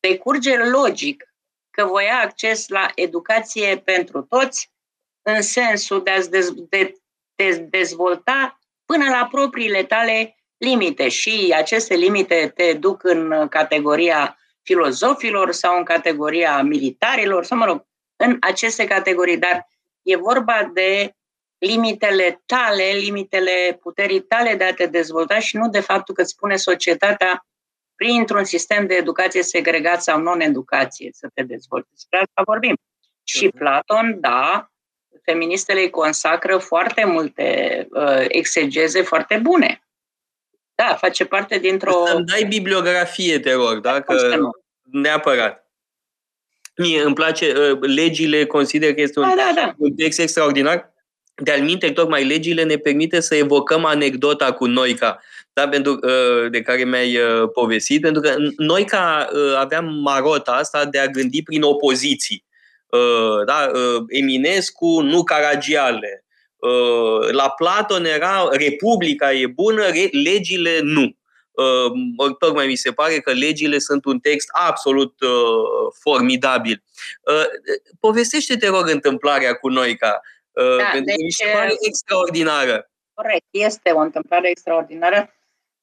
decurge 0.01 0.57
logic 0.57 1.35
că 1.71 1.85
voia 1.85 2.21
acces 2.25 2.69
la 2.69 2.91
educație 2.95 3.83
pentru 3.85 4.23
toți, 4.23 4.71
în 5.23 5.43
sensul 5.43 6.03
de 6.03 6.11
a 6.11 6.21
de, 6.69 6.95
de 7.35 7.67
dezvolta 7.71 8.61
până 8.85 9.05
la 9.09 9.29
propriile 9.31 9.85
tale 9.85 10.35
limite. 10.61 11.09
Și 11.09 11.55
aceste 11.57 11.95
limite 11.95 12.53
te 12.55 12.73
duc 12.73 13.05
în 13.05 13.49
categoria 13.49 14.39
filozofilor 14.63 15.53
sau 15.53 15.77
în 15.77 15.85
categoria 15.85 16.63
militarilor, 16.63 17.45
sau 17.45 17.59
mă 17.59 17.65
rog, 17.65 17.87
în 18.17 18.37
aceste 18.41 18.85
categorii. 18.85 19.39
Dar 19.39 19.69
e 20.03 20.17
vorba 20.17 20.71
de 20.73 21.15
limitele 21.59 22.43
tale, 22.47 22.91
limitele 22.93 23.79
puterii 23.81 24.21
tale 24.21 24.55
de 24.55 24.65
a 24.65 24.75
te 24.75 24.87
dezvolta 24.87 25.39
și 25.39 25.57
nu 25.57 25.69
de 25.69 25.81
faptul 25.81 26.15
că 26.15 26.21
îți 26.21 26.31
spune 26.31 26.57
societatea 26.57 27.47
printr-un 27.95 28.45
sistem 28.45 28.87
de 28.87 28.95
educație 28.95 29.43
segregat 29.43 30.03
sau 30.03 30.21
non-educație 30.21 31.11
să 31.13 31.29
te 31.35 31.43
dezvolți. 31.43 31.91
Despre 31.91 32.19
asta 32.19 32.43
vorbim. 32.45 32.77
Și 33.25 33.47
mhm. 33.47 33.57
Platon, 33.57 34.21
da, 34.21 34.71
feministele 35.23 35.81
îi 35.81 35.91
consacră 35.91 36.59
foarte 36.59 37.05
multe 37.05 37.87
uh, 37.91 38.25
exegeze 38.29 39.03
foarte 39.03 39.37
bune. 39.37 39.83
Da, 40.87 40.95
face 40.95 41.25
parte 41.25 41.59
dintr-o... 41.59 42.07
Să-mi 42.07 42.25
dai 42.25 42.45
bibliografie, 42.45 43.39
te 43.39 43.53
rog, 43.53 43.81
da? 43.81 44.01
Că 44.01 44.39
neapărat. 44.83 45.71
Mie 46.77 47.03
îmi 47.03 47.15
place, 47.15 47.53
uh, 47.57 47.79
legile 47.81 48.47
consider 48.47 48.95
că 48.95 49.01
este 49.01 49.19
un, 49.19 49.29
da, 49.29 49.35
da, 49.37 49.53
da. 49.55 49.75
un 49.79 49.95
text 49.95 50.19
extraordinar. 50.19 50.93
De-al 51.35 51.61
minte, 51.61 51.93
tocmai 51.93 52.25
legile 52.25 52.63
ne 52.63 52.77
permite 52.77 53.21
să 53.21 53.35
evocăm 53.35 53.85
anecdota 53.85 54.53
cu 54.53 54.67
Noica 54.67 55.21
da, 55.53 55.69
pentru, 55.69 55.99
uh, 56.03 56.51
de 56.51 56.63
care 56.63 56.85
mi-ai 56.85 57.17
uh, 57.17 57.49
povestit, 57.55 58.01
pentru 58.01 58.23
că 58.23 58.35
noi 58.57 58.85
ca 58.85 59.29
uh, 59.33 59.55
aveam 59.57 59.85
marota 59.85 60.53
asta 60.53 60.85
de 60.85 60.99
a 60.99 61.07
gândi 61.07 61.43
prin 61.43 61.63
opoziții. 61.63 62.49
Da, 63.47 63.71
Eminescu, 64.09 65.01
nu 65.01 65.23
Caragiale. 65.23 66.25
La 67.31 67.51
Platon 67.51 68.05
era 68.05 68.49
Republica 68.51 69.33
e 69.33 69.47
bună, 69.47 69.83
legile 70.25 70.81
nu. 70.83 71.17
Tocmai 72.39 72.67
mi 72.67 72.75
se 72.75 72.93
pare 72.93 73.19
că 73.19 73.33
legile 73.33 73.79
sunt 73.79 74.05
un 74.05 74.19
text 74.19 74.49
absolut 74.51 75.15
formidabil. 76.01 76.83
Povestește, 78.01 78.57
te 78.57 78.69
rog, 78.69 78.89
întâmplarea 78.89 79.55
cu 79.55 79.69
Noica, 79.69 80.21
da, 80.53 80.85
pentru 80.93 81.05
deci, 81.05 81.17
că 81.17 81.23
mi 81.23 81.31
se 81.31 81.45
deci, 81.45 81.55
pare 81.55 81.73
extraordinară. 81.81 82.91
Corect, 83.15 83.47
este 83.51 83.91
o 83.91 83.99
întâmplare 83.99 84.51
extraordinară 84.51 85.35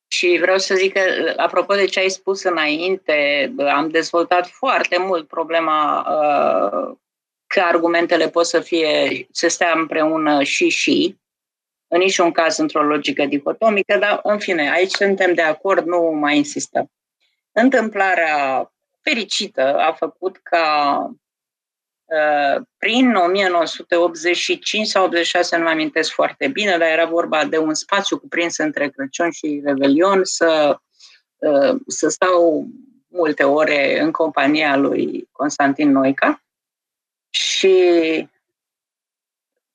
și 0.07 0.37
vreau 0.41 0.57
să 0.57 0.75
zic 0.75 0.93
că, 0.93 1.33
apropo 1.37 1.73
de 1.73 1.85
ce 1.85 1.99
ai 1.99 2.09
spus 2.09 2.43
înainte, 2.43 3.53
am 3.73 3.89
dezvoltat 3.89 4.47
foarte 4.47 4.97
mult 4.97 5.27
problema 5.27 6.05
uh, 6.09 6.97
că 7.48 7.60
argumentele 7.61 8.30
pot 8.30 8.45
să 8.45 8.60
fie, 8.60 9.28
să 9.32 9.48
stea 9.48 9.74
împreună 9.76 10.44
și 10.44 10.69
și, 10.69 11.18
în 11.88 11.99
niciun 11.99 12.32
caz 12.32 12.57
într-o 12.57 12.84
logică 12.84 13.26
dicotomică, 13.26 13.98
dar 13.98 14.19
în 14.24 14.40
fine, 14.40 14.72
aici 14.72 14.91
suntem 14.91 15.34
de 15.34 15.41
acord, 15.41 15.86
nu 15.86 16.02
mai 16.02 16.38
insistăm. 16.38 16.91
Întâmplarea 17.52 18.72
fericită 19.02 19.78
a 19.78 19.94
făcut 19.94 20.38
ca 20.38 21.10
Uh, 22.07 22.61
prin 22.78 23.15
1985 23.15 24.88
sau 24.88 25.03
86, 25.06 25.57
nu 25.57 25.64
mă 25.64 25.69
amintesc 25.69 26.11
foarte 26.11 26.48
bine, 26.48 26.78
dar 26.78 26.88
era 26.88 27.06
vorba 27.06 27.45
de 27.45 27.57
un 27.57 27.74
spațiu 27.74 28.19
cuprins 28.19 28.57
între 28.57 28.90
Crăciun 28.90 29.32
și 29.32 29.61
Revelion, 29.65 30.19
să, 30.24 30.80
uh, 31.36 31.76
să 31.88 32.10
stau 32.10 32.68
multe 33.07 33.44
ore 33.44 33.99
în 34.02 34.11
compania 34.11 34.76
lui 34.76 35.30
Constantin 35.32 35.91
Noica 35.91 36.44
și 37.29 38.27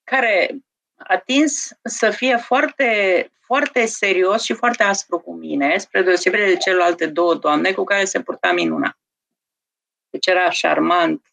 care 0.05 0.57
a 0.97 1.17
tins 1.17 1.71
să 1.83 2.11
fie 2.11 2.37
foarte, 2.37 3.31
foarte 3.41 3.87
serios 3.87 4.43
și 4.43 4.53
foarte 4.53 4.83
aspru 4.83 5.19
cu 5.19 5.33
mine, 5.35 5.79
spre 5.79 6.03
deosebire 6.03 6.47
de 6.47 6.57
celelalte 6.57 7.07
două 7.07 7.35
doamne 7.35 7.73
cu 7.73 7.85
care 7.85 8.05
se 8.05 8.21
purta 8.21 8.53
minuna. 8.53 8.97
Deci 10.11 10.27
era 10.27 10.51
șarmant, 10.51 11.33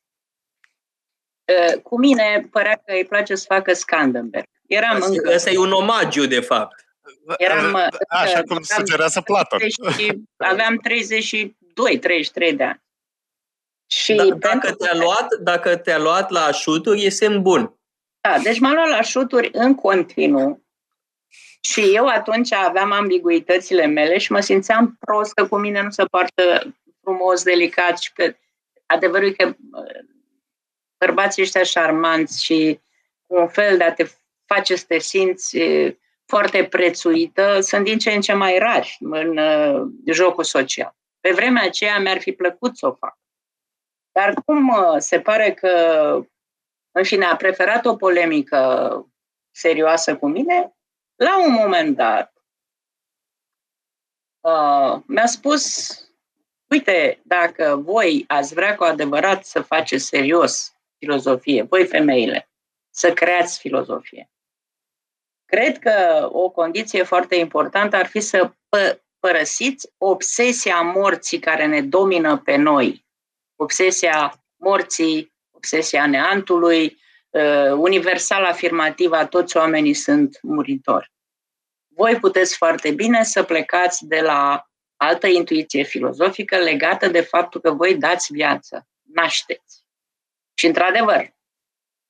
Uh, 1.50 1.82
cu 1.82 2.00
mine 2.00 2.48
părea 2.52 2.82
că 2.86 2.94
îi 2.94 3.06
place 3.06 3.36
să 3.36 3.46
facă 3.48 3.74
Scandenberg. 3.74 4.46
Eram 4.68 4.96
asta, 4.96 5.08
încă... 5.08 5.34
asta 5.34 5.50
e 5.50 5.58
un 5.58 5.72
omagiu, 5.72 6.26
de 6.26 6.40
fapt. 6.40 6.88
Eram, 7.38 7.76
Așa 8.08 8.42
cum 8.44 8.62
sugerează 8.62 9.22
Platon. 9.22 9.60
Aveam 10.38 10.78
32, 10.78 12.00
33 12.00 12.54
de 12.54 12.64
ani. 12.64 12.82
Și 13.92 14.14
da, 14.14 14.24
dacă, 14.24 14.74
te-a 14.74 14.96
luat, 14.96 15.28
dacă 15.42 15.78
te-a 15.78 15.98
luat 15.98 16.30
la 16.30 16.52
șuturi, 16.52 17.06
e 17.06 17.10
semn 17.10 17.42
bun. 17.42 17.74
Da, 18.22 18.38
deci 18.44 18.60
m-a 18.60 18.74
luat 18.74 18.90
la 18.90 19.02
șuturi 19.02 19.50
în 19.52 19.76
continuu. 19.76 20.64
Și 21.62 21.96
eu 21.96 22.08
atunci 22.08 22.54
aveam 22.54 22.92
ambiguitățile 22.92 23.86
mele 23.86 24.18
și 24.18 24.32
mă 24.32 24.40
simțeam 24.40 24.98
prost 25.00 25.34
că 25.34 25.48
cu 25.48 25.58
mine 25.58 25.82
nu 25.82 25.90
se 25.90 26.04
poartă 26.06 26.76
frumos, 27.02 27.44
delicat 27.44 28.00
și 28.00 28.14
că 28.14 28.36
adevărul 28.86 29.28
e 29.28 29.32
că 29.32 29.56
bărbații 30.98 31.42
ăștia 31.42 31.64
șarmanți 31.64 32.44
și 32.46 32.80
un 33.26 33.48
fel 33.48 33.78
de 33.78 33.84
a 33.84 33.94
te 33.94 34.06
face 34.46 34.76
să 34.76 34.86
te 34.88 35.00
simți 35.00 35.58
foarte 36.26 36.64
prețuită 36.64 37.60
sunt 37.60 37.84
din 37.84 37.98
ce 37.98 38.12
în 38.12 38.22
ce 38.22 38.34
mai 38.34 38.58
rari 38.58 38.98
în 39.00 39.38
uh, 39.38 39.88
jocul 40.06 40.44
social. 40.44 40.96
Pe 41.20 41.32
vremea 41.32 41.64
aceea 41.64 42.00
mi-ar 42.00 42.20
fi 42.20 42.32
plăcut 42.32 42.78
să 42.78 42.88
o 42.88 42.94
fac. 42.94 43.18
Dar 44.20 44.34
cum 44.46 44.68
uh, 44.68 44.96
se 44.98 45.20
pare 45.22 45.54
că, 45.54 45.70
în 46.92 47.04
fine, 47.04 47.26
a 47.26 47.36
preferat 47.36 47.86
o 47.86 47.96
polemică 47.96 48.92
serioasă 49.52 50.18
cu 50.18 50.28
mine, 50.28 50.76
la 51.16 51.46
un 51.46 51.52
moment 51.52 51.96
dat 51.96 52.34
uh, 54.40 55.02
mi-a 55.06 55.26
spus, 55.26 55.90
uite, 56.70 57.22
dacă 57.24 57.76
voi 57.76 58.24
ați 58.28 58.54
vrea 58.54 58.76
cu 58.76 58.84
adevărat 58.84 59.46
să 59.46 59.62
faceți 59.62 60.06
serios 60.06 60.74
filozofie, 60.98 61.62
voi 61.62 61.88
femeile, 61.88 62.50
să 62.90 63.14
creați 63.14 63.60
filozofie. 63.60 64.32
Cred 65.46 65.80
că 65.80 66.28
o 66.32 66.50
condiție 66.50 67.04
foarte 67.04 67.36
importantă 67.36 67.96
ar 67.96 68.06
fi 68.06 68.20
să 68.20 68.50
pă- 68.50 69.00
părăsiți 69.20 69.94
obsesia 69.98 70.82
morții 70.82 71.40
care 71.40 71.66
ne 71.66 71.82
domină 71.82 72.38
pe 72.38 72.56
noi, 72.56 73.08
obsesia 73.62 74.44
morții, 74.56 75.34
obsesia 75.52 76.08
neantului, 76.08 76.98
uh, 77.30 77.72
universal 77.72 78.44
afirmativă, 78.44 79.26
toți 79.26 79.58
oamenii 79.58 79.94
sunt 79.94 80.40
muritori. 80.42 81.12
Voi 81.88 82.16
puteți 82.16 82.58
foarte 82.58 82.92
bine 82.92 83.24
să 83.24 83.44
plecați 83.44 84.08
de 84.08 84.22
la 84.22 84.70
altă 84.96 85.28
intuiție 85.28 85.84
filozofică 85.84 86.58
legată 86.58 87.08
de 87.08 87.22
faptul 87.22 87.62
că 87.62 87.72
voi 87.72 87.96
dați 87.98 88.34
viață, 88.34 88.88
nașteți. 89.14 89.84
Și, 90.54 90.66
într-adevăr, 90.66 91.34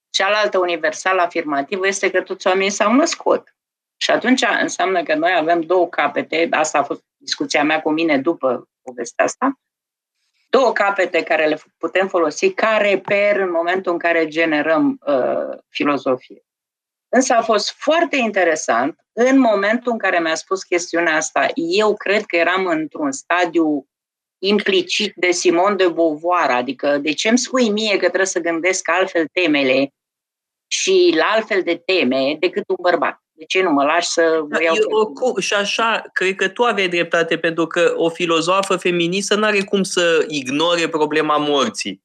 cealaltă 0.10 0.58
universală 0.58 1.22
afirmativă 1.22 1.88
este 1.88 2.12
că 2.12 2.22
toți 2.22 2.48
oamenii 2.48 2.70
s-au 2.70 2.94
născut. 2.94 3.56
Și 3.98 4.12
atunci 4.12 4.44
înseamnă 4.62 5.04
că 5.04 5.16
noi 5.16 5.36
avem 5.38 5.62
două 5.62 5.88
capete, 5.88 6.48
asta 6.52 6.78
a 6.78 6.84
fost 6.84 7.04
discuția 7.18 7.64
mea 7.64 7.82
cu 7.82 7.90
mine 7.92 8.18
după 8.18 8.70
povestea 8.82 9.26
asta, 9.26 9.60
două 10.50 10.72
capete 10.72 11.24
care 11.24 11.48
le 11.48 11.60
putem 11.78 12.08
folosi 12.08 12.54
ca 12.54 12.78
reper 12.78 13.40
în 13.40 13.52
momentul 13.52 13.92
în 13.92 13.98
care 13.98 14.28
generăm 14.28 15.00
uh, 15.06 15.58
filozofie. 15.70 16.44
Însă 17.10 17.34
a 17.34 17.42
fost 17.42 17.72
foarte 17.72 18.16
interesant, 18.16 19.00
în 19.12 19.40
momentul 19.40 19.92
în 19.92 19.98
care 19.98 20.20
mi-a 20.20 20.36
spus 20.36 20.64
chestiunea 20.64 21.16
asta, 21.16 21.48
eu 21.54 21.96
cred 21.96 22.26
că 22.26 22.36
eram 22.36 22.66
într-un 22.66 23.12
stadiu 23.12 23.88
implicit 24.42 25.14
de 25.16 25.32
Simon 25.32 25.78
de 25.78 25.88
Beauvoir, 25.88 26.50
adică 26.50 26.98
de 26.98 27.14
ce 27.14 27.30
îmi 27.30 27.38
spui 27.38 27.70
mie 27.70 27.92
că 27.92 28.06
trebuie 28.06 28.26
să 28.26 28.40
gândesc 28.40 28.90
altfel 28.90 29.28
temele 29.32 29.94
și 30.68 31.14
la 31.16 31.26
altfel 31.26 31.62
de 31.62 31.76
teme 31.86 32.36
decât 32.40 32.64
un 32.68 32.76
bărbat? 32.82 33.22
De 33.40 33.46
ce 33.46 33.62
nu 33.62 33.70
mă 33.72 33.84
lași 33.84 34.08
să 34.08 34.46
da, 34.48 34.62
iau 34.62 34.76
eu, 34.76 35.40
Și 35.40 35.54
așa, 35.54 36.04
cred 36.14 36.36
că 36.36 36.48
tu 36.48 36.64
aveai 36.64 36.88
dreptate, 36.88 37.38
pentru 37.38 37.68
că 37.68 37.94
o 37.96 38.10
filozofă 38.10 38.76
feministă 38.76 39.36
nu 39.36 39.46
are 39.46 39.64
cum 39.64 39.84
să 39.84 40.26
ignore 40.28 40.90
problema 40.90 41.38
morții. 41.38 42.04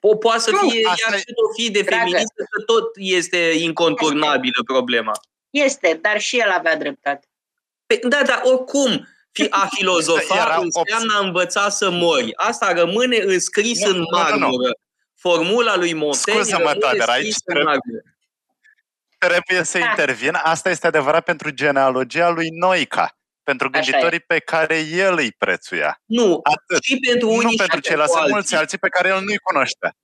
O 0.00 0.16
poate 0.16 0.40
să 0.40 0.50
fie 0.50 0.80
nu, 0.82 0.88
ea 0.88 1.16
și 1.16 1.24
o 1.48 1.52
fi 1.54 1.70
de 1.70 1.82
feministă, 1.82 2.44
că 2.50 2.62
tot 2.62 2.90
este 2.94 3.36
inconturnabilă 3.58 4.62
problema. 4.66 5.12
Este, 5.50 5.98
dar 6.02 6.20
și 6.20 6.38
el 6.38 6.54
avea 6.58 6.76
dreptate. 6.76 7.28
Păi, 7.86 7.98
da, 8.02 8.22
dar 8.26 8.40
oricum, 8.44 9.08
fi 9.32 9.46
a 9.50 9.68
filozofa 9.76 10.60
înseamnă 10.62 11.14
a 11.20 11.24
învăța 11.24 11.68
să 11.68 11.90
mori. 11.90 12.36
Asta 12.36 12.72
rămâne 12.72 13.16
înscris 13.16 13.84
nu, 13.84 13.90
în 13.90 14.04
marmură. 14.12 14.46
Nu, 14.46 14.50
nu, 14.50 14.66
nu. 14.66 14.72
Formula 15.14 15.76
lui 15.76 15.92
Montaigne 15.92 16.42
Scuză-mă, 16.42 16.74
Tader, 16.74 17.08
aici 17.08 17.36
trebuie, 17.44 17.78
trebuie 19.26 19.62
să 19.64 19.78
intervin. 19.78 20.38
Asta 20.42 20.70
este 20.70 20.86
adevărat 20.86 21.24
pentru 21.24 21.50
genealogia 21.50 22.28
lui 22.28 22.48
Noica 22.50 23.14
pentru 23.50 23.70
gânditorii 23.70 24.20
pe 24.20 24.38
care 24.38 24.78
el 24.78 25.16
îi 25.16 25.32
prețuia. 25.32 26.00
Nu, 26.04 26.40
Atât. 26.42 26.82
și 26.82 26.96
pentru 27.08 27.28
unii 27.28 27.42
Nu 27.42 27.56
pentru 27.56 27.80
ceilalți, 27.80 28.12
sunt 28.12 28.30
mulți 28.30 28.54
alții 28.54 28.78
pe 28.78 28.88
care 28.88 29.08
el 29.08 29.22
nu-i 29.22 29.38
cunoaște. 29.38 29.96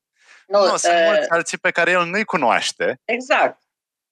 Nu, 0.47 0.59
nu 0.59 0.73
uh... 0.73 0.79
sunt 0.79 0.95
mulți 1.07 1.29
alții 1.29 1.59
pe 1.59 1.71
care 1.71 1.91
el 1.91 2.05
nu-i 2.05 2.25
cunoaște. 2.25 3.01
Exact. 3.05 3.63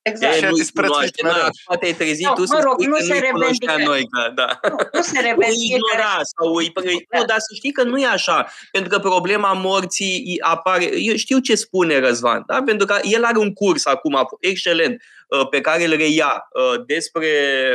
Exact. 0.05 0.35
Și 0.35 0.44
a 0.44 0.51
disprețuit 0.51 1.22
mereu. 1.22 1.48
Poate 1.64 1.86
ai 1.86 1.93
trezit 1.93 2.26
no, 2.26 2.32
tu 2.32 2.43
mă 2.47 2.60
rog, 2.62 2.81
nu 2.81 2.97
se 2.97 3.18
revendică. 3.18 3.74
Noi, 3.85 4.09
că, 4.09 4.31
da. 4.35 4.60
Nu, 4.68 4.76
nu 4.93 5.02
se 5.02 5.20
revendică. 5.28 5.62
ignora 5.62 6.20
sau 6.22 6.55
îi, 6.55 6.72
da. 6.74 7.18
Nu, 7.18 7.24
dar 7.24 7.39
să 7.39 7.55
știi 7.55 7.72
că 7.72 7.82
nu 7.82 7.98
e 7.98 8.06
așa. 8.06 8.52
Pentru 8.70 8.90
că 8.90 9.09
problema 9.09 9.52
morții 9.52 10.39
apare... 10.40 11.01
Eu 11.01 11.16
știu 11.16 11.39
ce 11.39 11.55
spune 11.55 11.98
Răzvan, 11.98 12.43
da? 12.47 12.62
pentru 12.64 12.86
că 12.86 12.98
el 13.02 13.24
are 13.24 13.39
un 13.39 13.52
curs 13.52 13.86
acum 13.86 14.28
excelent 14.40 15.02
uh, 15.28 15.48
pe 15.48 15.60
care 15.60 15.85
îl 15.85 15.97
reia 15.97 16.48
uh, 16.52 16.85
despre 16.86 17.28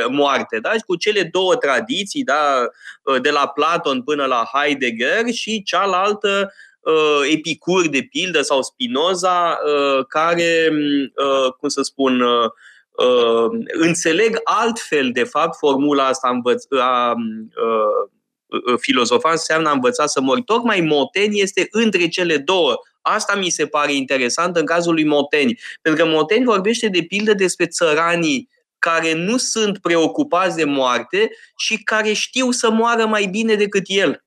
moarte, 0.08 0.58
da? 0.58 0.70
cu 0.86 0.96
cele 0.96 1.22
două 1.22 1.56
tradiții, 1.56 2.24
da? 2.24 2.68
Uh, 3.02 3.20
de 3.20 3.30
la 3.30 3.48
Platon 3.48 4.02
până 4.02 4.24
la 4.24 4.48
Heidegger 4.52 5.32
și 5.32 5.62
cealaltă 5.62 6.52
uh, 6.80 7.30
Epicur, 7.32 7.88
de 7.88 8.06
pildă, 8.10 8.42
sau 8.42 8.62
Spinoza, 8.62 9.58
uh, 9.66 10.04
care, 10.08 10.68
uh, 10.72 11.52
cum 11.52 11.68
să 11.68 11.82
spun, 11.82 12.20
uh, 12.20 12.50
uh, 13.06 13.64
înțeleg 13.72 14.38
altfel, 14.44 15.10
de 15.12 15.24
fapt, 15.24 15.56
formula 15.56 16.06
asta 16.06 16.28
învăț- 16.28 16.80
a 16.80 17.12
uh, 17.12 18.10
filozofa 18.78 19.30
înseamnă 19.30 19.68
a 19.68 19.72
învăța 19.72 20.06
să 20.06 20.20
mori. 20.20 20.42
Tocmai 20.42 20.80
Moteni 20.80 21.40
este 21.40 21.66
între 21.70 22.08
cele 22.08 22.36
două. 22.36 22.74
Asta 23.00 23.36
mi 23.36 23.48
se 23.48 23.66
pare 23.66 23.94
interesant 23.94 24.56
în 24.56 24.66
cazul 24.66 24.94
lui 24.94 25.04
Moteni. 25.04 25.58
Pentru 25.82 26.04
că 26.04 26.10
Moteni 26.10 26.44
vorbește 26.44 26.88
de 26.88 27.02
pildă 27.02 27.34
despre 27.34 27.66
țăranii 27.66 28.48
care 28.78 29.12
nu 29.14 29.36
sunt 29.36 29.78
preocupați 29.78 30.56
de 30.56 30.64
moarte 30.64 31.30
și 31.56 31.82
care 31.82 32.12
știu 32.12 32.50
să 32.50 32.70
moară 32.70 33.06
mai 33.06 33.26
bine 33.26 33.54
decât 33.54 33.82
el. 33.86 34.24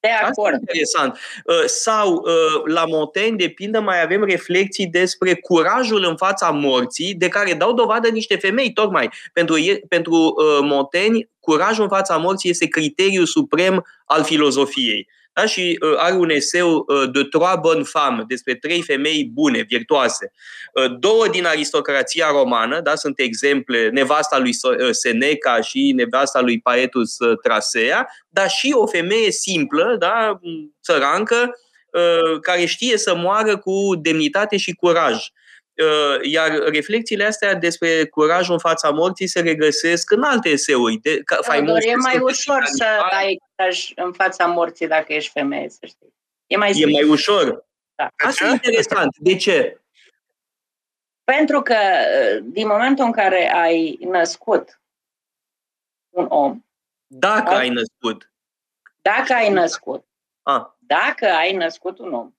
De 0.00 0.08
acord. 0.08 0.54
Asta 0.54 0.58
interesant. 0.60 1.18
Uh, 1.44 1.64
sau 1.66 2.14
uh, 2.14 2.62
la 2.64 2.84
Montaigne, 2.86 3.36
de 3.36 3.48
pildă, 3.48 3.80
mai 3.80 4.02
avem 4.02 4.24
reflexii 4.24 4.86
despre 4.86 5.34
curajul 5.34 6.04
în 6.04 6.16
fața 6.16 6.50
morții, 6.50 7.14
de 7.14 7.28
care 7.28 7.54
dau 7.54 7.72
dovadă 7.72 8.08
niște 8.08 8.36
femei, 8.36 8.72
tocmai. 8.72 9.10
Pentru, 9.32 9.56
pentru 9.88 10.14
uh, 10.14 10.58
Montaigne, 10.62 11.28
curajul 11.40 11.82
în 11.82 11.88
fața 11.88 12.16
morții 12.16 12.50
este 12.50 12.66
criteriul 12.66 13.26
suprem 13.26 13.84
al 14.04 14.24
filozofiei. 14.24 15.08
Da? 15.36 15.46
Și 15.46 15.78
uh, 15.80 15.94
are 15.96 16.14
un 16.14 16.30
eseu 16.30 16.84
uh, 16.86 17.10
de 17.12 17.24
trois 17.24 17.58
bonnes 17.60 17.90
femmes, 17.90 18.24
despre 18.28 18.54
trei 18.54 18.82
femei 18.82 19.30
bune, 19.32 19.64
virtuoase. 19.68 20.32
Uh, 20.72 20.98
două 20.98 21.28
din 21.28 21.46
aristocrația 21.46 22.28
romană, 22.30 22.80
da? 22.80 22.94
sunt 22.94 23.18
exemple, 23.18 23.88
nevasta 23.88 24.38
lui 24.38 24.50
uh, 24.62 24.88
Seneca 24.90 25.60
și 25.60 25.92
nevasta 25.96 26.40
lui 26.40 26.60
Paetus 26.60 27.18
uh, 27.18 27.38
Trasea, 27.42 28.08
dar 28.28 28.48
și 28.48 28.72
o 28.76 28.86
femeie 28.86 29.30
simplă, 29.30 29.96
da? 29.98 30.40
țărancă, 30.82 31.50
uh, 31.90 32.40
care 32.40 32.64
știe 32.64 32.98
să 32.98 33.14
moară 33.14 33.58
cu 33.58 33.94
demnitate 34.00 34.56
și 34.56 34.72
curaj. 34.72 35.14
Uh, 35.14 36.18
iar 36.22 36.50
reflexiile 36.50 37.24
astea 37.24 37.54
despre 37.54 38.04
curajul 38.04 38.52
în 38.52 38.58
fața 38.58 38.90
morții 38.90 39.26
se 39.26 39.40
regăsesc 39.40 40.10
în 40.10 40.22
alte 40.22 40.48
eseuri. 40.48 40.98
De, 41.02 41.20
ca, 41.24 41.36
Teodor, 41.36 41.78
e 41.80 41.94
mai 41.94 42.18
ușor 42.18 42.62
să 42.64 42.84
ai 43.10 43.38
curaj 43.56 43.92
în 43.94 44.12
fața 44.12 44.46
morții 44.46 44.86
dacă 44.86 45.12
ești 45.12 45.30
femeie, 45.30 45.68
să 45.68 45.86
știi. 45.86 46.14
E 46.46 46.56
mai, 46.56 46.72
e 46.74 46.86
mai 46.86 47.08
ușor. 47.08 47.66
Da. 47.94 48.10
Asta 48.16 48.46
e 48.46 48.50
interesant. 48.50 49.16
De 49.18 49.36
ce? 49.36 49.80
Pentru 51.24 51.62
că 51.62 51.74
uh, 51.74 52.44
din 52.44 52.66
momentul 52.66 53.04
în 53.04 53.12
care 53.12 53.52
ai 53.52 53.98
născut 54.00 54.80
un 56.08 56.26
om... 56.28 56.64
Dacă 57.06 57.54
ai 57.54 57.68
născut. 57.68 58.32
Dacă 59.02 59.32
ai 59.32 59.52
născut. 59.52 60.06
Ah. 60.42 60.64
Dacă 60.78 61.26
ai 61.26 61.52
născut 61.52 61.98
un 61.98 62.12
om 62.12 62.36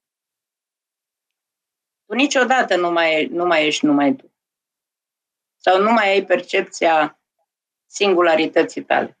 tu 2.08 2.14
niciodată 2.14 2.76
nu 2.76 2.90
mai, 2.90 3.26
nu 3.26 3.46
mai 3.46 3.66
ești 3.66 3.84
numai 3.84 4.14
tu. 4.14 4.32
Sau 5.56 5.82
nu 5.82 5.90
mai 5.90 6.08
ai 6.08 6.24
percepția 6.24 7.20
singularității 7.86 8.82
tale. 8.82 9.18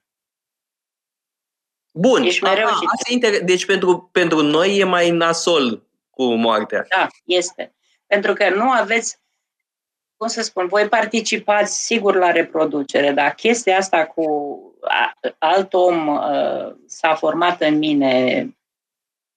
Bun, 2.00 2.22
ești 2.22 2.42
mereu 2.42 2.66
Aha, 2.66 2.74
și 2.74 2.86
asta 2.92 3.12
inter... 3.12 3.44
deci 3.44 3.66
pentru, 3.66 4.08
pentru 4.12 4.42
noi 4.42 4.76
e 4.76 4.84
mai 4.84 5.10
nasol 5.10 5.82
cu 6.10 6.24
moartea. 6.24 6.86
Da, 6.96 7.06
este. 7.24 7.74
Pentru 8.06 8.32
că 8.32 8.50
nu 8.50 8.70
aveți 8.70 9.18
cum 10.16 10.28
să 10.28 10.42
spun, 10.42 10.66
voi 10.66 10.88
participați 10.88 11.84
sigur 11.84 12.14
la 12.14 12.30
reproducere, 12.30 13.10
dar 13.10 13.34
chestia 13.34 13.76
asta 13.76 14.06
cu 14.06 14.24
alt 15.38 15.74
om 15.74 16.06
uh, 16.06 16.74
s-a 16.86 17.14
format 17.14 17.60
în 17.60 17.78
mine, 17.78 18.46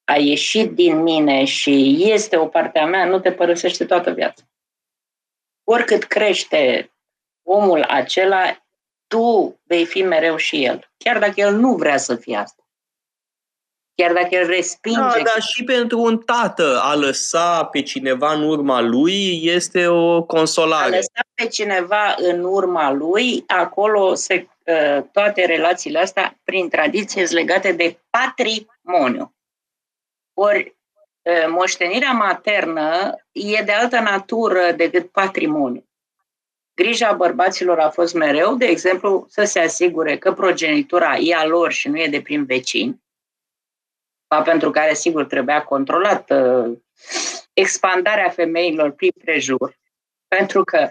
a 0.04 0.16
ieșit 0.16 0.72
din 0.72 1.02
mine 1.02 1.46
și 1.46 1.98
este 2.00 2.38
o 2.38 2.48
parte 2.48 2.80
a 2.80 2.86
mea, 2.86 3.06
nu 3.06 3.20
te 3.20 3.32
părăsește 3.32 3.86
toată 3.86 4.12
viața. 4.12 4.44
Oricât 5.64 6.04
crește 6.04 6.92
omul 7.44 7.84
acela, 7.84 8.66
tu 9.12 9.60
vei 9.64 9.86
fi 9.86 10.02
mereu 10.02 10.36
și 10.36 10.66
el, 10.66 10.92
chiar 10.98 11.20
dacă 11.20 11.34
el 11.36 11.56
nu 11.56 11.76
vrea 11.76 11.98
să 11.98 12.16
fie 12.16 12.36
asta. 12.36 12.64
Chiar 13.96 14.14
dacă 14.14 14.36
el 14.36 14.48
respinge. 14.48 15.00
Da, 15.00 15.22
dar 15.24 15.42
și 15.42 15.64
pentru 15.64 16.00
un 16.00 16.18
tată 16.18 16.80
a 16.82 16.96
lăsa 16.96 17.66
pe 17.66 17.82
cineva 17.82 18.34
în 18.34 18.44
urma 18.44 18.82
lui 18.82 19.46
este 19.46 19.88
o 19.88 20.24
consolare. 20.24 20.86
A 20.86 20.96
lăsa 20.96 21.22
pe 21.34 21.48
cineva 21.48 22.16
în 22.18 22.44
urma 22.44 22.92
lui, 22.92 23.44
acolo 23.48 24.14
se, 24.14 24.48
ă, 24.68 25.02
toate 25.12 25.46
relațiile 25.46 26.00
astea, 26.00 26.40
prin 26.44 26.70
tradiție, 26.70 27.26
sunt 27.26 27.40
legate 27.40 27.72
de 27.72 28.00
patrimoniu. 28.10 29.36
Ori 30.34 30.76
ă, 31.26 31.50
moștenirea 31.50 32.12
maternă 32.12 33.16
e 33.32 33.62
de 33.64 33.72
altă 33.72 34.00
natură 34.00 34.72
decât 34.72 35.12
patrimoniu. 35.12 35.91
Grija 36.82 37.14
bărbaților 37.14 37.80
a 37.80 37.90
fost 37.90 38.14
mereu, 38.14 38.56
de 38.56 38.66
exemplu, 38.66 39.26
să 39.30 39.44
se 39.44 39.60
asigure 39.60 40.18
că 40.18 40.34
progenitura 40.34 41.18
e 41.18 41.36
a 41.36 41.46
lor 41.46 41.72
și 41.72 41.88
nu 41.88 42.00
e 42.00 42.08
de 42.08 42.22
prin 42.22 42.46
vecini, 42.46 43.04
pentru 44.44 44.72
care, 44.72 44.94
sigur, 44.94 45.26
trebuia 45.26 45.64
controlată 45.64 46.66
expandarea 47.54 48.30
femeilor 48.30 48.92
prin 48.92 49.12
prejur, 49.24 49.78
pentru 50.28 50.64
că 50.64 50.90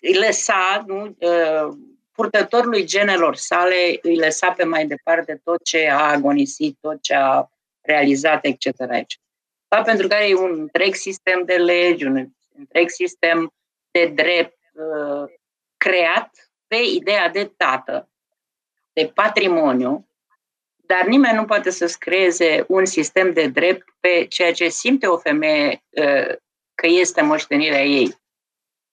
îi 0.00 0.14
lăsa, 0.14 0.84
nu, 0.86 1.16
ă, 1.22 1.68
purtătorului 2.12 2.84
genelor 2.84 3.36
sale, 3.36 3.98
îi 4.02 4.16
lăsa 4.16 4.52
pe 4.52 4.64
mai 4.64 4.86
departe 4.86 5.40
tot 5.44 5.64
ce 5.64 5.88
a 5.88 6.10
agonisit, 6.10 6.76
tot 6.80 7.02
ce 7.02 7.14
a 7.14 7.46
realizat, 7.80 8.44
etc. 8.44 8.64
etc. 8.64 9.20
pentru 9.84 10.08
care 10.08 10.28
e 10.28 10.34
un 10.34 10.58
întreg 10.58 10.94
sistem 10.94 11.42
de 11.44 11.54
legi, 11.54 12.04
un 12.04 12.28
întreg 12.58 12.88
sistem 12.88 13.52
de 13.90 14.06
drept 14.14 14.52
uh, 14.52 14.59
creat 15.76 16.50
pe 16.66 16.76
ideea 16.76 17.28
de 17.28 17.44
tată, 17.56 18.08
de 18.92 19.10
patrimoniu, 19.14 20.08
dar 20.76 21.06
nimeni 21.06 21.36
nu 21.36 21.44
poate 21.44 21.70
să 21.70 21.94
creeze 21.98 22.64
un 22.68 22.84
sistem 22.84 23.32
de 23.32 23.46
drept 23.46 23.88
pe 24.00 24.26
ceea 24.28 24.52
ce 24.52 24.68
simte 24.68 25.06
o 25.06 25.18
femeie 25.18 25.84
uh, 25.90 26.34
că 26.74 26.86
este 26.86 27.22
moștenirea 27.22 27.84
ei 27.84 28.18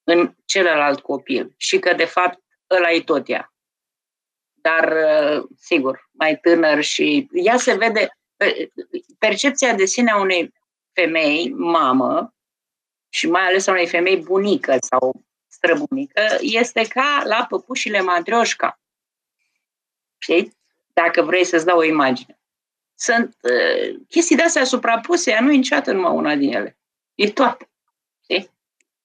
în 0.04 0.34
celălalt 0.44 1.00
copil 1.00 1.54
și 1.56 1.78
că, 1.78 1.94
de 1.94 2.04
fapt, 2.04 2.38
ăla 2.70 2.92
e 2.92 3.00
tot 3.00 3.28
ea. 3.28 3.52
Dar, 4.52 4.92
uh, 4.92 5.44
sigur, 5.56 6.08
mai 6.10 6.36
tânăr 6.36 6.82
și 6.82 7.28
ea 7.32 7.56
se 7.56 7.74
vede, 7.74 8.08
percepția 9.18 9.74
de 9.74 9.84
sine 9.84 10.10
a 10.10 10.20
unei 10.20 10.52
femei, 10.92 11.52
mamă, 11.56 12.34
și 13.08 13.28
mai 13.28 13.42
ales 13.42 13.66
a 13.66 13.70
unei 13.70 13.86
femei 13.86 14.16
bunică 14.16 14.76
sau 14.80 15.24
străbunică, 15.58 16.22
este 16.40 16.86
ca 16.88 17.22
la 17.24 17.46
păpușile 17.48 18.00
matrioșca. 18.00 18.80
Știi? 20.18 20.58
dacă 21.00 21.22
vrei 21.22 21.44
să-ți 21.44 21.64
dau 21.64 21.78
o 21.78 21.84
imagine. 21.84 22.40
Sunt 22.94 23.36
uh, 23.42 24.00
chestii 24.08 24.36
de-astea 24.36 24.64
suprapuse, 24.64 25.30
ea 25.30 25.40
nu 25.40 25.52
e 25.52 25.56
niciodată 25.56 25.92
numai 25.92 26.12
una 26.12 26.34
din 26.34 26.52
ele. 26.52 26.78
E 27.14 27.30
toată. 27.30 27.70
Știi? 28.22 28.50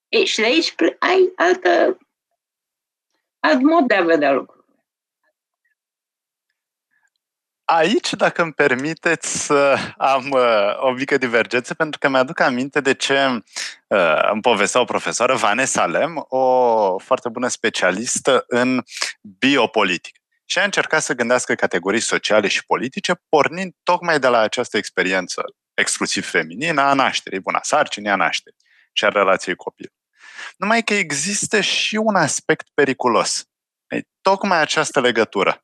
E, 0.08 0.24
și 0.24 0.40
de 0.40 0.46
aici 0.46 0.76
ai 1.00 1.32
altă, 1.36 1.98
alt 3.40 3.62
mod 3.62 3.88
de 3.88 3.94
a 3.96 4.04
vedea 4.04 4.32
lucrurile. 4.32 4.53
Aici, 7.76 8.14
dacă 8.14 8.42
îmi 8.42 8.54
permiteți, 8.54 9.52
am 9.98 10.30
uh, 10.32 10.80
o 10.80 10.92
mică 10.92 11.18
divergență, 11.18 11.74
pentru 11.74 12.00
că 12.00 12.10
mi-aduc 12.10 12.40
aminte 12.40 12.82
de 12.82 12.94
ce 12.94 13.44
uh, 13.88 14.30
îmi 14.32 14.42
povestea 14.42 14.82
o 14.82 14.86
profesoară, 14.86 15.36
Vanessa 15.36 15.86
Lem, 15.86 16.26
o 16.28 16.98
foarte 16.98 17.30
bună 17.30 17.48
specialistă 17.48 18.44
în 18.48 18.84
biopolitică 19.22 20.20
și 20.46 20.60
a 20.60 20.64
încercat 20.64 21.02
să 21.02 21.14
gândească 21.14 21.56
categorii 21.56 22.00
sociale 22.00 22.48
și 22.48 22.66
politice, 22.66 23.14
pornind 23.30 23.74
tocmai 23.84 24.20
de 24.20 24.28
la 24.28 24.40
această 24.40 24.78
experiență 24.78 25.42
exclusiv 25.74 26.26
feminină 26.26 26.82
a 26.82 26.94
nașterii, 26.94 27.40
bună, 27.40 27.60
sarcinii 27.62 28.10
a 28.10 28.16
nașterii 28.16 28.60
și 28.92 29.06
a 29.06 29.10
relației 29.10 29.56
copil. 29.56 29.94
Numai 30.58 30.82
că 30.82 30.94
există 30.94 31.62
și 31.62 31.96
un 31.96 32.16
aspect 32.16 32.68
periculos. 32.74 33.44
Ei, 33.88 34.08
tocmai 34.22 34.62
această 34.62 35.00
legătură. 35.00 35.63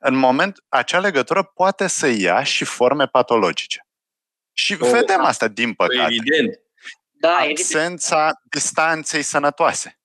În 0.00 0.14
moment, 0.14 0.64
acea 0.68 0.98
legătură 0.98 1.42
poate 1.42 1.86
să 1.86 2.06
ia 2.06 2.42
și 2.42 2.64
forme 2.64 3.06
patologice. 3.06 3.86
Și 4.52 4.76
oh, 4.80 4.90
vedem 4.90 5.16
da. 5.16 5.28
asta, 5.28 5.48
din 5.48 5.74
păcate. 5.74 6.14
Evident. 6.14 6.60
Da, 7.10 7.36
Absența 7.36 8.16
evident. 8.16 8.38
distanței 8.50 9.22
sănătoase. 9.22 9.98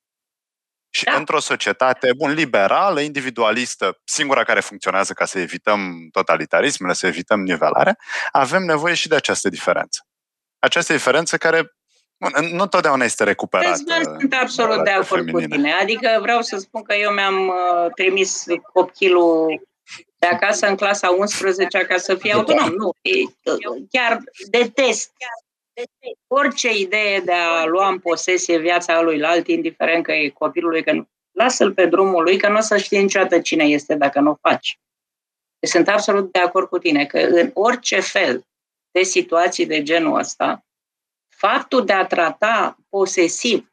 Și 0.90 1.04
da. 1.04 1.16
într-o 1.16 1.40
societate, 1.40 2.14
bun, 2.14 2.32
liberală, 2.32 3.00
individualistă, 3.00 4.02
singura 4.04 4.44
care 4.44 4.60
funcționează 4.60 5.14
ca 5.14 5.26
să 5.26 5.40
evităm 5.40 6.08
totalitarismele, 6.12 6.94
să 6.94 7.08
evităm 7.08 7.42
nivelarea, 7.42 7.98
avem 8.32 8.64
nevoie 8.64 8.94
și 8.94 9.08
de 9.08 9.16
această 9.16 9.50
diferență. 9.50 10.08
Această 10.60 10.94
diferență 10.94 11.38
care 11.38 11.58
bun, 11.60 11.79
nu 12.52 12.68
totdeauna 12.68 13.04
este 13.04 13.24
recuperată. 13.24 13.84
Deci, 13.86 14.04
sunt 14.20 14.34
absolut 14.34 14.84
de 14.84 14.90
acord 14.90 15.08
feminine. 15.08 15.48
cu 15.48 15.52
tine. 15.52 15.72
Adică 15.72 16.18
vreau 16.22 16.42
să 16.42 16.58
spun 16.58 16.82
că 16.82 16.96
eu 16.96 17.12
mi-am 17.12 17.48
uh, 17.48 17.92
trimis 17.96 18.46
copilul 18.74 19.68
de 20.18 20.28
acasă 20.28 20.68
în 20.68 20.76
clasa 20.76 21.10
11 21.10 21.78
ca 21.78 21.98
să 21.98 22.16
fie 22.16 22.34
autonom. 22.34 22.70
Nu, 22.70 22.92
e, 23.02 23.12
chiar 23.90 24.20
detest 24.50 25.12
orice 26.28 26.78
idee 26.78 27.20
de 27.20 27.32
a 27.32 27.66
lua 27.66 27.88
în 27.88 28.00
posesie 28.00 28.58
viața 28.58 29.02
lui 29.02 29.24
alt, 29.24 29.48
indiferent 29.48 30.04
că 30.04 30.12
e 30.12 30.30
copilului, 30.30 30.84
că 30.84 30.92
nu, 30.92 31.08
lasă-l 31.32 31.74
pe 31.74 31.86
drumul 31.86 32.24
lui, 32.24 32.38
că 32.38 32.50
nu 32.50 32.58
o 32.58 32.62
să 32.62 32.78
știe 32.78 33.00
niciodată 33.00 33.40
cine 33.40 33.64
este 33.64 33.96
dacă 33.96 34.20
nu 34.20 34.32
o 34.32 34.50
faci. 34.50 34.80
Deci 35.60 35.70
sunt 35.70 35.88
absolut 35.88 36.32
de 36.32 36.40
acord 36.40 36.68
cu 36.68 36.78
tine 36.78 37.06
că 37.06 37.20
în 37.20 37.52
orice 37.54 38.00
fel 38.00 38.48
de 38.92 39.04
situații 39.04 39.66
de 39.66 39.84
genul 39.84 40.18
ăsta, 40.18 40.66
faptul 41.40 41.86
de 41.86 41.94
a 41.94 42.06
trata 42.06 42.78
posesiv 42.90 43.72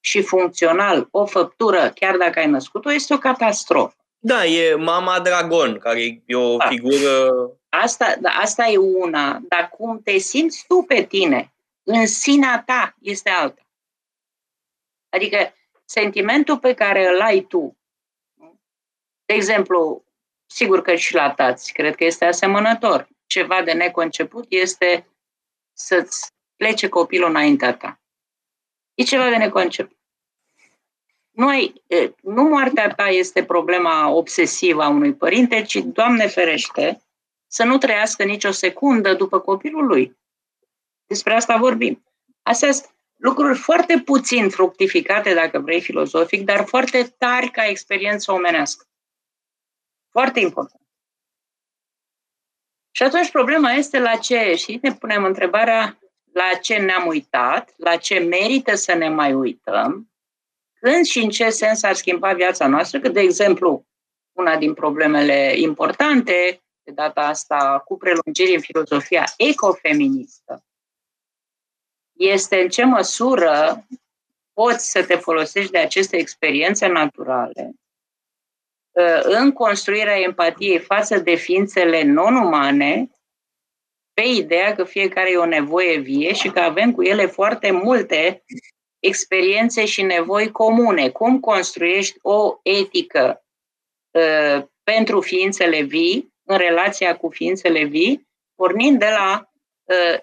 și 0.00 0.22
funcțional 0.22 1.08
o 1.10 1.26
făptură, 1.26 1.90
chiar 1.94 2.16
dacă 2.16 2.38
ai 2.38 2.46
născut-o, 2.46 2.92
este 2.92 3.14
o 3.14 3.18
catastrofă. 3.18 3.94
Da, 4.18 4.44
e 4.44 4.74
mama 4.74 5.20
dragon, 5.20 5.78
care 5.78 6.22
e 6.26 6.34
o 6.34 6.56
da. 6.56 6.68
figură 6.68 7.30
Asta, 7.68 8.16
da, 8.20 8.30
asta 8.30 8.66
e 8.66 8.76
una, 8.76 9.38
dar 9.48 9.68
cum 9.68 10.02
te 10.02 10.18
simți 10.18 10.64
tu 10.68 10.82
pe 10.82 11.04
tine, 11.04 11.52
în 11.82 12.06
sinea 12.06 12.62
ta, 12.66 12.94
este 13.00 13.30
alta. 13.30 13.62
Adică 15.08 15.54
sentimentul 15.84 16.58
pe 16.58 16.74
care 16.74 17.08
îl 17.08 17.20
ai 17.20 17.40
tu, 17.40 17.76
de 19.24 19.34
exemplu, 19.34 20.04
sigur 20.46 20.82
că 20.82 20.94
și 20.94 21.14
la 21.14 21.34
tați, 21.34 21.72
cred 21.72 21.94
că 21.94 22.04
este 22.04 22.24
asemănător. 22.24 23.08
Ceva 23.26 23.62
de 23.62 23.72
neconceput 23.72 24.46
este 24.48 25.06
să-ți 25.72 26.32
plece 26.58 26.88
copilul 26.88 27.28
înaintea 27.28 27.76
ta. 27.76 28.00
E 28.94 29.02
ceva 29.02 29.28
de 29.28 29.36
neconceput. 29.36 29.96
Nu, 31.30 31.48
ai, 31.48 31.82
nu 32.22 32.42
moartea 32.42 32.94
ta 32.94 33.06
este 33.08 33.44
problema 33.44 34.08
obsesivă 34.08 34.82
a 34.82 34.88
unui 34.88 35.14
părinte, 35.14 35.62
ci, 35.62 35.76
Doamne 35.76 36.26
ferește, 36.26 37.02
să 37.46 37.64
nu 37.64 37.78
trăiască 37.78 38.24
nicio 38.24 38.50
secundă 38.50 39.14
după 39.14 39.40
copilul 39.40 39.86
lui. 39.86 40.16
Despre 41.06 41.34
asta 41.34 41.56
vorbim. 41.56 42.04
Astea 42.42 42.72
sunt 42.72 42.94
lucruri 43.16 43.58
foarte 43.58 44.02
puțin 44.04 44.48
fructificate, 44.50 45.34
dacă 45.34 45.58
vrei, 45.58 45.80
filozofic, 45.80 46.44
dar 46.44 46.66
foarte 46.66 47.14
tari 47.18 47.50
ca 47.50 47.66
experiență 47.66 48.32
omenească. 48.32 48.86
Foarte 50.10 50.40
important. 50.40 50.82
Și 52.90 53.02
atunci 53.02 53.30
problema 53.30 53.70
este 53.70 53.98
la 53.98 54.16
ce, 54.16 54.54
și 54.54 54.78
ne 54.82 54.94
punem 54.94 55.24
întrebarea 55.24 55.98
la 56.38 56.58
ce 56.60 56.76
ne-am 56.76 57.06
uitat, 57.06 57.72
la 57.76 57.96
ce 57.96 58.18
merită 58.18 58.74
să 58.74 58.94
ne 58.94 59.08
mai 59.08 59.32
uităm, 59.32 60.10
când 60.80 61.04
și 61.04 61.18
în 61.18 61.28
ce 61.28 61.50
sens 61.50 61.82
ar 61.82 61.94
schimba 61.94 62.32
viața 62.32 62.66
noastră, 62.66 63.00
că, 63.00 63.08
de 63.08 63.20
exemplu, 63.20 63.86
una 64.32 64.56
din 64.56 64.74
problemele 64.74 65.52
importante 65.56 66.62
de 66.82 66.92
data 66.92 67.20
asta 67.20 67.82
cu 67.84 67.96
prelungiri 67.96 68.54
în 68.54 68.60
filozofia 68.60 69.24
ecofeministă, 69.36 70.64
este 72.12 72.60
în 72.60 72.68
ce 72.68 72.84
măsură 72.84 73.86
poți 74.52 74.90
să 74.90 75.04
te 75.04 75.14
folosești 75.14 75.70
de 75.70 75.78
aceste 75.78 76.16
experiențe 76.16 76.86
naturale 76.86 77.74
uh, 78.90 79.20
în 79.22 79.52
construirea 79.52 80.18
empatiei 80.20 80.78
față 80.78 81.18
de 81.18 81.34
ființele 81.34 82.02
non-umane, 82.02 83.10
pe 84.18 84.26
ideea 84.26 84.74
că 84.74 84.84
fiecare 84.84 85.30
e 85.30 85.36
o 85.36 85.46
nevoie 85.46 85.98
vie 85.98 86.32
și 86.32 86.50
că 86.50 86.60
avem 86.60 86.92
cu 86.92 87.02
ele 87.02 87.26
foarte 87.26 87.70
multe 87.70 88.44
experiențe 88.98 89.84
și 89.84 90.02
nevoi 90.02 90.50
comune. 90.50 91.08
Cum 91.08 91.40
construiești 91.40 92.18
o 92.22 92.58
etică 92.62 93.44
uh, 94.10 94.64
pentru 94.82 95.20
ființele 95.20 95.82
vii, 95.82 96.34
în 96.44 96.56
relația 96.56 97.16
cu 97.16 97.28
ființele 97.28 97.84
vii, 97.84 98.28
pornind 98.54 98.98
de 98.98 99.08
la 99.08 99.50
uh, 99.84 100.18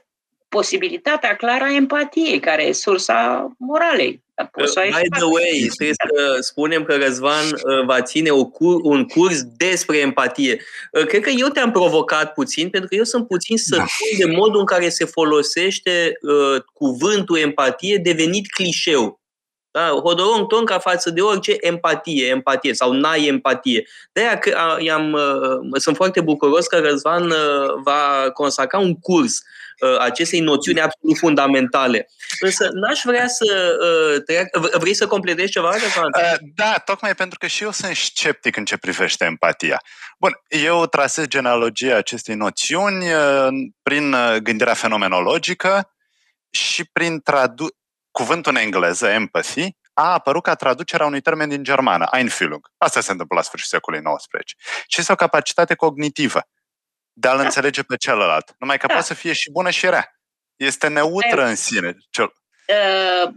posibilitatea 0.49 1.35
clară 1.35 1.63
a 1.63 1.75
empatiei, 1.75 2.39
care 2.39 2.63
e 2.63 2.71
sursa 2.71 3.51
moralei. 3.57 4.23
By 4.35 5.07
the 5.09 5.23
way, 5.23 5.69
trebuie 5.75 5.93
să 5.93 6.37
spunem 6.39 6.83
că 6.83 6.95
Răzvan 6.95 7.45
uh, 7.45 7.85
va 7.85 8.01
ține 8.01 8.29
o 8.29 8.45
cur, 8.45 8.79
un 8.83 9.05
curs 9.05 9.41
despre 9.43 9.97
empatie. 9.97 10.61
Uh, 10.91 11.05
cred 11.05 11.21
că 11.21 11.29
eu 11.29 11.47
te-am 11.47 11.71
provocat 11.71 12.33
puțin, 12.33 12.69
pentru 12.69 12.89
că 12.89 12.95
eu 12.95 13.03
sunt 13.03 13.27
puțin 13.27 13.57
să 13.57 13.75
da. 13.75 13.85
de 14.17 14.25
modul 14.25 14.59
în 14.59 14.65
care 14.65 14.89
se 14.89 15.05
folosește 15.05 16.11
uh, 16.21 16.61
cuvântul 16.73 17.37
empatie 17.37 17.97
devenit 17.97 18.51
clișeu. 18.51 19.19
Da? 19.75 19.89
Hodorong 19.89 20.47
Tonka 20.47 20.79
față 20.79 21.09
de 21.09 21.21
orice 21.21 21.55
empatie, 21.59 22.27
empatie 22.27 22.73
sau 22.73 22.91
n-ai 22.91 23.25
empatie. 23.25 23.87
De-aia 24.11 24.39
i-am, 24.79 25.11
uh, 25.13 25.79
sunt 25.79 25.95
foarte 25.95 26.21
bucuros 26.21 26.67
că 26.67 26.79
Răzvan 26.79 27.29
uh, 27.29 27.37
va 27.83 28.31
consacra 28.33 28.79
un 28.79 28.99
curs 28.99 29.41
uh, 29.79 29.97
acestei 29.99 30.39
noțiuni 30.39 30.81
absolut 30.81 31.17
fundamentale. 31.17 32.09
Însă 32.39 32.69
n-aș 32.73 32.99
vrea 33.03 33.27
să 33.27 33.77
uh, 34.27 34.71
Vrei 34.79 34.93
să 34.93 35.07
completezi 35.07 35.51
ceva, 35.51 35.71
Răzvan? 35.71 36.11
Uh, 36.17 36.33
da, 36.55 36.81
tocmai 36.85 37.15
pentru 37.15 37.37
că 37.39 37.47
și 37.47 37.63
eu 37.63 37.71
sunt 37.71 37.95
sceptic 37.95 38.57
în 38.57 38.65
ce 38.65 38.77
privește 38.77 39.25
empatia. 39.25 39.81
Bun, 40.19 40.31
eu 40.47 40.85
trasez 40.85 41.25
genealogia 41.25 41.95
acestei 41.95 42.35
noțiuni 42.35 43.05
uh, 43.05 43.47
prin 43.83 44.15
gândirea 44.43 44.73
fenomenologică 44.73 45.91
și 46.49 46.89
prin 46.93 47.19
tradu- 47.19 47.75
cuvântul 48.19 48.51
în 48.55 48.61
engleză, 48.61 49.07
empathy, 49.07 49.67
a 49.93 50.13
apărut 50.13 50.43
ca 50.43 50.55
traducerea 50.55 51.05
unui 51.05 51.21
termen 51.21 51.49
din 51.49 51.63
germană, 51.63 52.05
Einfühlung. 52.11 52.63
Asta 52.77 53.01
se 53.01 53.11
întâmplă 53.11 53.35
la 53.35 53.43
sfârșitul 53.43 53.79
secolului 53.79 54.17
XIX. 54.17 54.53
Și 54.87 54.99
este 54.99 55.11
o 55.11 55.15
capacitate 55.15 55.75
cognitivă 55.75 56.41
de 57.13 57.27
a-l 57.27 57.37
da. 57.37 57.43
înțelege 57.43 57.83
pe 57.83 57.95
celălalt. 57.95 58.55
Numai 58.59 58.77
că 58.77 58.87
da. 58.87 58.93
poate 58.93 59.07
să 59.07 59.13
fie 59.13 59.33
și 59.33 59.51
bună 59.51 59.69
și 59.69 59.89
rea. 59.89 60.19
Este 60.55 60.87
neutră 60.87 61.41
e, 61.41 61.49
în 61.49 61.55
sine. 61.55 61.97
Cel... 62.09 62.33
Uh, 62.67 63.33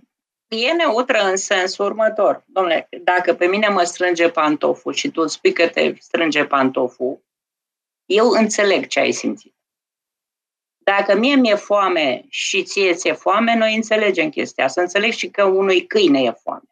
e 0.48 0.72
neutră 0.72 1.18
în 1.22 1.36
sensul 1.36 1.84
următor. 1.84 2.42
Domnule, 2.46 2.88
dacă 3.02 3.34
pe 3.34 3.46
mine 3.46 3.68
mă 3.68 3.82
strânge 3.82 4.30
pantoful 4.30 4.92
și 4.92 5.10
tu 5.10 5.26
spui 5.26 5.52
că 5.52 5.68
te 5.68 5.94
strânge 5.98 6.44
pantoful, 6.44 7.24
eu 8.04 8.28
înțeleg 8.28 8.86
ce 8.86 9.00
ai 9.00 9.12
simțit. 9.12 9.57
Dacă 10.96 11.14
mie 11.14 11.34
mi-e 11.34 11.54
foame 11.54 12.24
și 12.28 12.62
ție 12.62 12.94
ți-e 12.94 13.12
foame, 13.12 13.54
noi 13.54 13.74
înțelegem 13.74 14.30
chestia 14.30 14.64
asta. 14.64 14.80
Înțeleg 14.80 15.12
și 15.12 15.28
că 15.28 15.44
unui 15.44 15.86
câine 15.86 16.22
e 16.22 16.30
foame. 16.30 16.68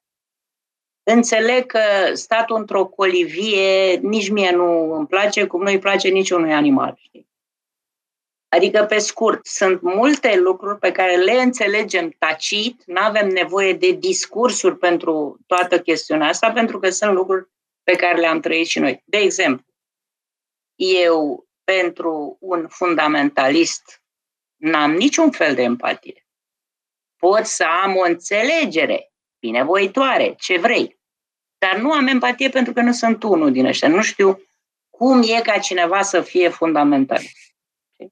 Înțeleg 1.02 1.66
că 1.66 1.80
statul 2.14 2.56
într-o 2.56 2.86
colivie 2.86 3.96
nici 3.96 4.30
mie 4.30 4.50
nu 4.50 4.92
îmi 4.92 5.06
place, 5.06 5.46
cum 5.46 5.62
nu 5.62 5.70
îi 5.70 5.78
place 5.78 6.08
niciunui 6.08 6.52
animal. 6.52 6.98
Știi? 6.98 7.28
Adică, 8.48 8.84
pe 8.84 8.98
scurt, 8.98 9.46
sunt 9.46 9.80
multe 9.80 10.36
lucruri 10.36 10.78
pe 10.78 10.92
care 10.92 11.16
le 11.16 11.32
înțelegem 11.32 12.14
tacit, 12.18 12.82
nu 12.86 13.00
avem 13.00 13.28
nevoie 13.28 13.72
de 13.72 13.90
discursuri 13.90 14.78
pentru 14.78 15.38
toată 15.46 15.80
chestiunea 15.80 16.28
asta, 16.28 16.52
pentru 16.52 16.78
că 16.78 16.90
sunt 16.90 17.12
lucruri 17.12 17.48
pe 17.82 17.92
care 17.92 18.20
le-am 18.20 18.40
trăit 18.40 18.66
și 18.66 18.78
noi. 18.78 19.02
De 19.04 19.18
exemplu, 19.18 19.66
eu, 20.74 21.46
pentru 21.64 22.36
un 22.40 22.66
fundamentalist 22.68 24.00
n-am 24.56 24.92
niciun 24.92 25.30
fel 25.30 25.54
de 25.54 25.62
empatie. 25.62 26.26
Pot 27.16 27.44
să 27.44 27.64
am 27.82 27.96
o 27.96 28.02
înțelegere 28.02 29.12
binevoitoare, 29.38 30.34
ce 30.38 30.58
vrei. 30.58 30.98
Dar 31.58 31.76
nu 31.76 31.92
am 31.92 32.06
empatie 32.06 32.48
pentru 32.48 32.72
că 32.72 32.80
nu 32.80 32.92
sunt 32.92 33.22
unul 33.22 33.52
din 33.52 33.66
ăștia. 33.66 33.88
Nu 33.88 34.02
știu 34.02 34.40
cum 34.90 35.22
e 35.22 35.40
ca 35.42 35.58
cineva 35.58 36.02
să 36.02 36.20
fie 36.20 36.48
fundamental. 36.48 37.20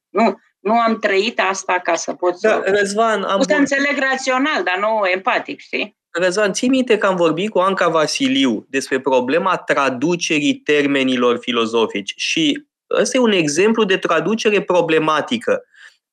Nu, 0.09 0.39
nu 0.61 0.73
am 0.73 0.99
trăit 0.99 1.41
asta 1.41 1.81
ca 1.83 1.95
să 1.95 2.13
pot 2.13 2.41
da, 2.41 2.49
să... 2.49 2.63
Răzvan, 2.65 3.23
am... 3.23 3.41
să 3.41 3.55
înțeleg 3.55 3.99
rațional, 3.99 4.63
dar 4.63 4.79
nu 4.79 5.07
empatic, 5.07 5.61
știi? 5.61 5.97
Răzvan, 6.11 6.53
ții 6.53 6.69
minte 6.69 6.99
că 6.99 7.07
am 7.07 7.17
vorbit 7.17 7.51
cu 7.51 7.59
Anca 7.59 7.89
Vasiliu 7.89 8.67
despre 8.69 9.01
problema 9.01 9.57
traducerii 9.57 10.55
termenilor 10.55 11.39
filozofici 11.39 12.13
și 12.17 12.67
ăsta 12.91 13.17
e 13.17 13.21
un 13.21 13.33
exemplu 13.33 13.85
de 13.85 13.97
traducere 13.97 14.63
problematică. 14.63 15.65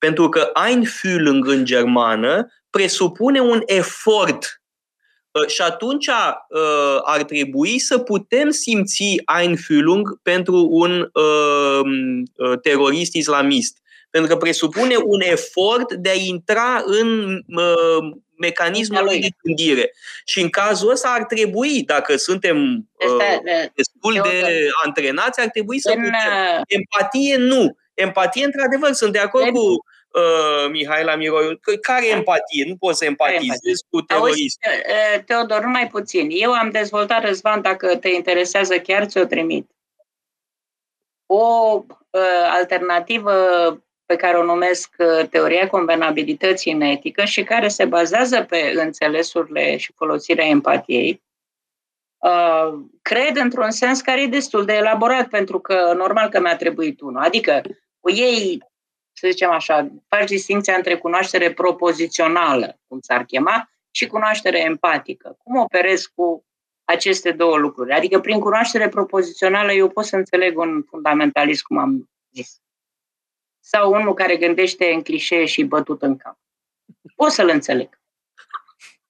Pentru 0.02 0.30
că 0.30 0.52
Einfühlung 0.68 1.46
în 1.46 1.66
germană 1.66 2.48
presupune 2.70 3.40
un 3.40 3.62
efort 3.66 4.62
uh, 5.32 5.48
și 5.48 5.62
atunci 5.62 6.08
uh, 6.08 7.00
ar 7.04 7.24
trebui 7.24 7.80
să 7.80 7.98
putem 7.98 8.50
simți 8.50 9.16
Einfühlung 9.40 10.20
pentru 10.22 10.68
un 10.70 11.10
uh, 11.14 12.60
terorist 12.62 13.14
islamist. 13.14 13.78
Pentru 14.10 14.32
că 14.32 14.38
presupune 14.38 14.96
un 15.04 15.22
efort 15.22 15.94
de 15.94 16.10
a 16.10 16.14
intra 16.14 16.84
în 16.86 17.40
mecanismul 18.38 19.04
lui 19.04 19.20
de 19.20 19.28
gândire. 19.44 19.94
Și 20.26 20.42
în 20.42 20.50
cazul 20.50 20.92
ăsta 20.92 21.10
ar 21.10 21.24
trebui, 21.24 21.84
dacă 21.84 22.16
suntem 22.16 22.90
destul 23.76 24.20
de 24.24 24.68
antrenați, 24.86 25.40
ar 25.40 25.48
trebui 25.48 25.80
să 25.80 25.90
putem. 25.90 26.14
Empatie 26.68 27.38
nu. 27.38 27.80
Empatie, 28.02 28.46
într-adevăr, 28.46 28.92
sunt 28.92 29.12
de 29.12 29.20
acord 29.20 29.50
cu 29.50 29.60
uh, 29.60 30.70
Mihaela 30.72 31.16
Miroiu. 31.16 31.60
Care 31.82 32.08
e 32.08 32.12
empatie? 32.12 32.66
Nu 32.68 32.76
poți 32.76 32.98
să 32.98 33.06
empatizezi 33.06 33.86
cu 33.90 34.02
terorist. 34.02 34.60
Uh, 34.66 35.24
Teodor, 35.24 35.62
numai 35.62 35.88
puțin. 35.88 36.28
Eu 36.32 36.52
am 36.52 36.70
dezvoltat, 36.70 37.26
Răzvan, 37.26 37.62
dacă 37.62 37.96
te 37.96 38.10
interesează 38.10 38.80
chiar, 38.80 39.06
ți-o 39.06 39.26
trimit. 39.26 39.70
O 41.26 41.46
uh, 42.10 42.22
alternativă 42.50 43.34
pe 44.06 44.16
care 44.16 44.38
o 44.38 44.44
numesc 44.44 44.96
uh, 44.98 45.28
teoria 45.30 45.68
convenabilității 45.68 46.72
în 46.72 46.82
etică 46.82 47.26
și 47.26 47.44
care 47.44 47.68
se 47.68 47.86
bazează 47.86 48.44
pe 48.44 48.74
înțelesurile 48.76 49.78
și 49.78 49.94
folosirea 49.96 50.46
empatiei, 50.46 51.22
Uh, 52.22 52.80
cred 53.02 53.36
într-un 53.36 53.72
sens 53.72 54.02
care 54.02 54.22
e 54.22 54.28
destul 54.28 54.66
de 54.66 54.74
elaborat, 54.74 55.28
pentru 55.28 55.60
că 55.60 55.94
normal 55.96 56.30
că 56.30 56.40
mi-a 56.40 56.56
trebuit 56.56 57.02
unul. 57.02 57.22
Adică 57.22 57.62
cu 58.02 58.12
ei 58.12 58.70
să 59.14 59.28
zicem 59.30 59.50
așa, 59.50 59.92
faci 60.08 60.28
distinția 60.28 60.76
între 60.76 60.98
cunoaștere 60.98 61.54
propozițională, 61.54 62.80
cum 62.88 63.00
s-ar 63.00 63.24
chema, 63.24 63.70
și 63.92 64.08
cunoaștere 64.08 64.60
empatică. 64.60 65.38
Cum 65.44 65.56
operez 65.56 66.06
cu 66.06 66.46
aceste 66.84 67.32
două 67.32 67.58
lucruri? 67.58 67.94
Adică 67.94 68.20
prin 68.20 68.40
cunoaștere 68.40 68.90
propozițională 68.90 69.72
eu 69.72 69.90
pot 69.90 70.06
să 70.06 70.16
înțeleg 70.16 70.58
un 70.58 70.84
fundamentalist, 70.84 71.62
cum 71.62 71.78
am 71.78 72.10
zis. 72.34 72.62
Sau 73.60 73.92
unul 73.92 74.14
care 74.14 74.38
gândește 74.38 74.92
în 74.94 75.02
clișee 75.02 75.46
și 75.46 75.64
bătut 75.64 76.02
în 76.02 76.18
cap. 76.18 76.38
Pot 77.16 77.32
să-l 77.32 77.50
înțeleg. 77.50 78.00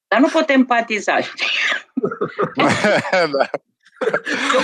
Dar 0.07 0.19
nu 0.19 0.27
pot 0.27 0.49
empatiza. 0.49 1.17
da. 3.37 3.49
Eu 4.53 4.61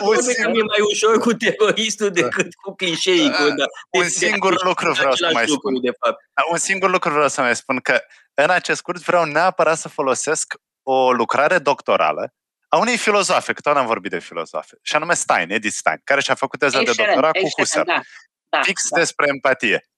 pot 0.00 0.22
să 0.22 0.32
că 0.32 0.48
e 0.48 0.62
mai 0.62 0.80
ușor 0.90 1.18
cu 1.18 1.32
teroristul 1.32 2.10
da. 2.10 2.20
decât 2.20 2.54
cu 2.54 2.74
clișeicul. 2.74 3.54
Da. 3.56 3.64
Un 3.90 4.08
singur 4.08 4.64
lucru 4.64 4.92
vreau 4.92 5.14
să 5.14 5.30
mai 5.32 5.48
spun. 5.48 5.80
De 5.80 5.90
fapt. 6.04 6.18
Un 6.50 6.58
singur 6.58 6.90
lucru 6.90 7.10
vreau 7.10 7.28
să 7.28 7.40
mai 7.40 7.56
spun, 7.56 7.78
că 7.78 8.00
în 8.34 8.50
acest 8.50 8.82
curs 8.82 9.02
vreau 9.02 9.24
neapărat 9.24 9.78
să 9.78 9.88
folosesc 9.88 10.54
o 10.82 11.12
lucrare 11.12 11.58
doctorală 11.58 12.34
a 12.72 12.76
unei 12.76 12.96
filozofe, 12.96 13.52
că 13.52 13.60
tot 13.60 13.76
am 13.76 13.86
vorbit 13.86 14.10
de 14.10 14.18
filozofe, 14.18 14.78
și 14.82 14.96
anume 14.96 15.14
Stein, 15.14 15.50
Edith 15.50 15.74
Stein, 15.74 16.00
care 16.04 16.20
și-a 16.20 16.34
făcut 16.34 16.58
teza 16.58 16.82
de 16.82 16.92
doctorat 16.96 17.32
cu 17.32 17.48
Husserl. 17.56 17.86
Da, 17.86 18.00
da, 18.48 18.62
fix 18.62 18.88
da. 18.88 18.98
despre 18.98 19.26
empatie. 19.28 19.88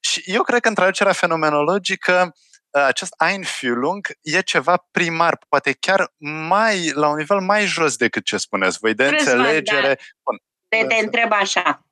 Și 0.00 0.22
eu 0.24 0.42
cred 0.42 0.60
că 0.60 0.68
în 0.68 0.74
traducerea 0.74 1.12
fenomenologică 1.12 2.34
acest 2.70 3.14
Einfühlung 3.18 4.00
e 4.20 4.40
ceva 4.40 4.86
primar, 4.90 5.38
poate 5.48 5.72
chiar 5.72 6.12
mai, 6.48 6.90
la 6.94 7.08
un 7.08 7.16
nivel 7.16 7.40
mai 7.40 7.64
jos 7.64 7.96
decât 7.96 8.24
ce 8.24 8.36
spuneți 8.36 8.78
voi, 8.80 8.94
de 8.94 9.06
Crezi, 9.06 9.28
înțelegere. 9.28 9.98
Da. 9.98 10.36
Te, 10.68 10.86
te 10.86 10.94
întreb 10.94 11.32
așa, 11.32 11.84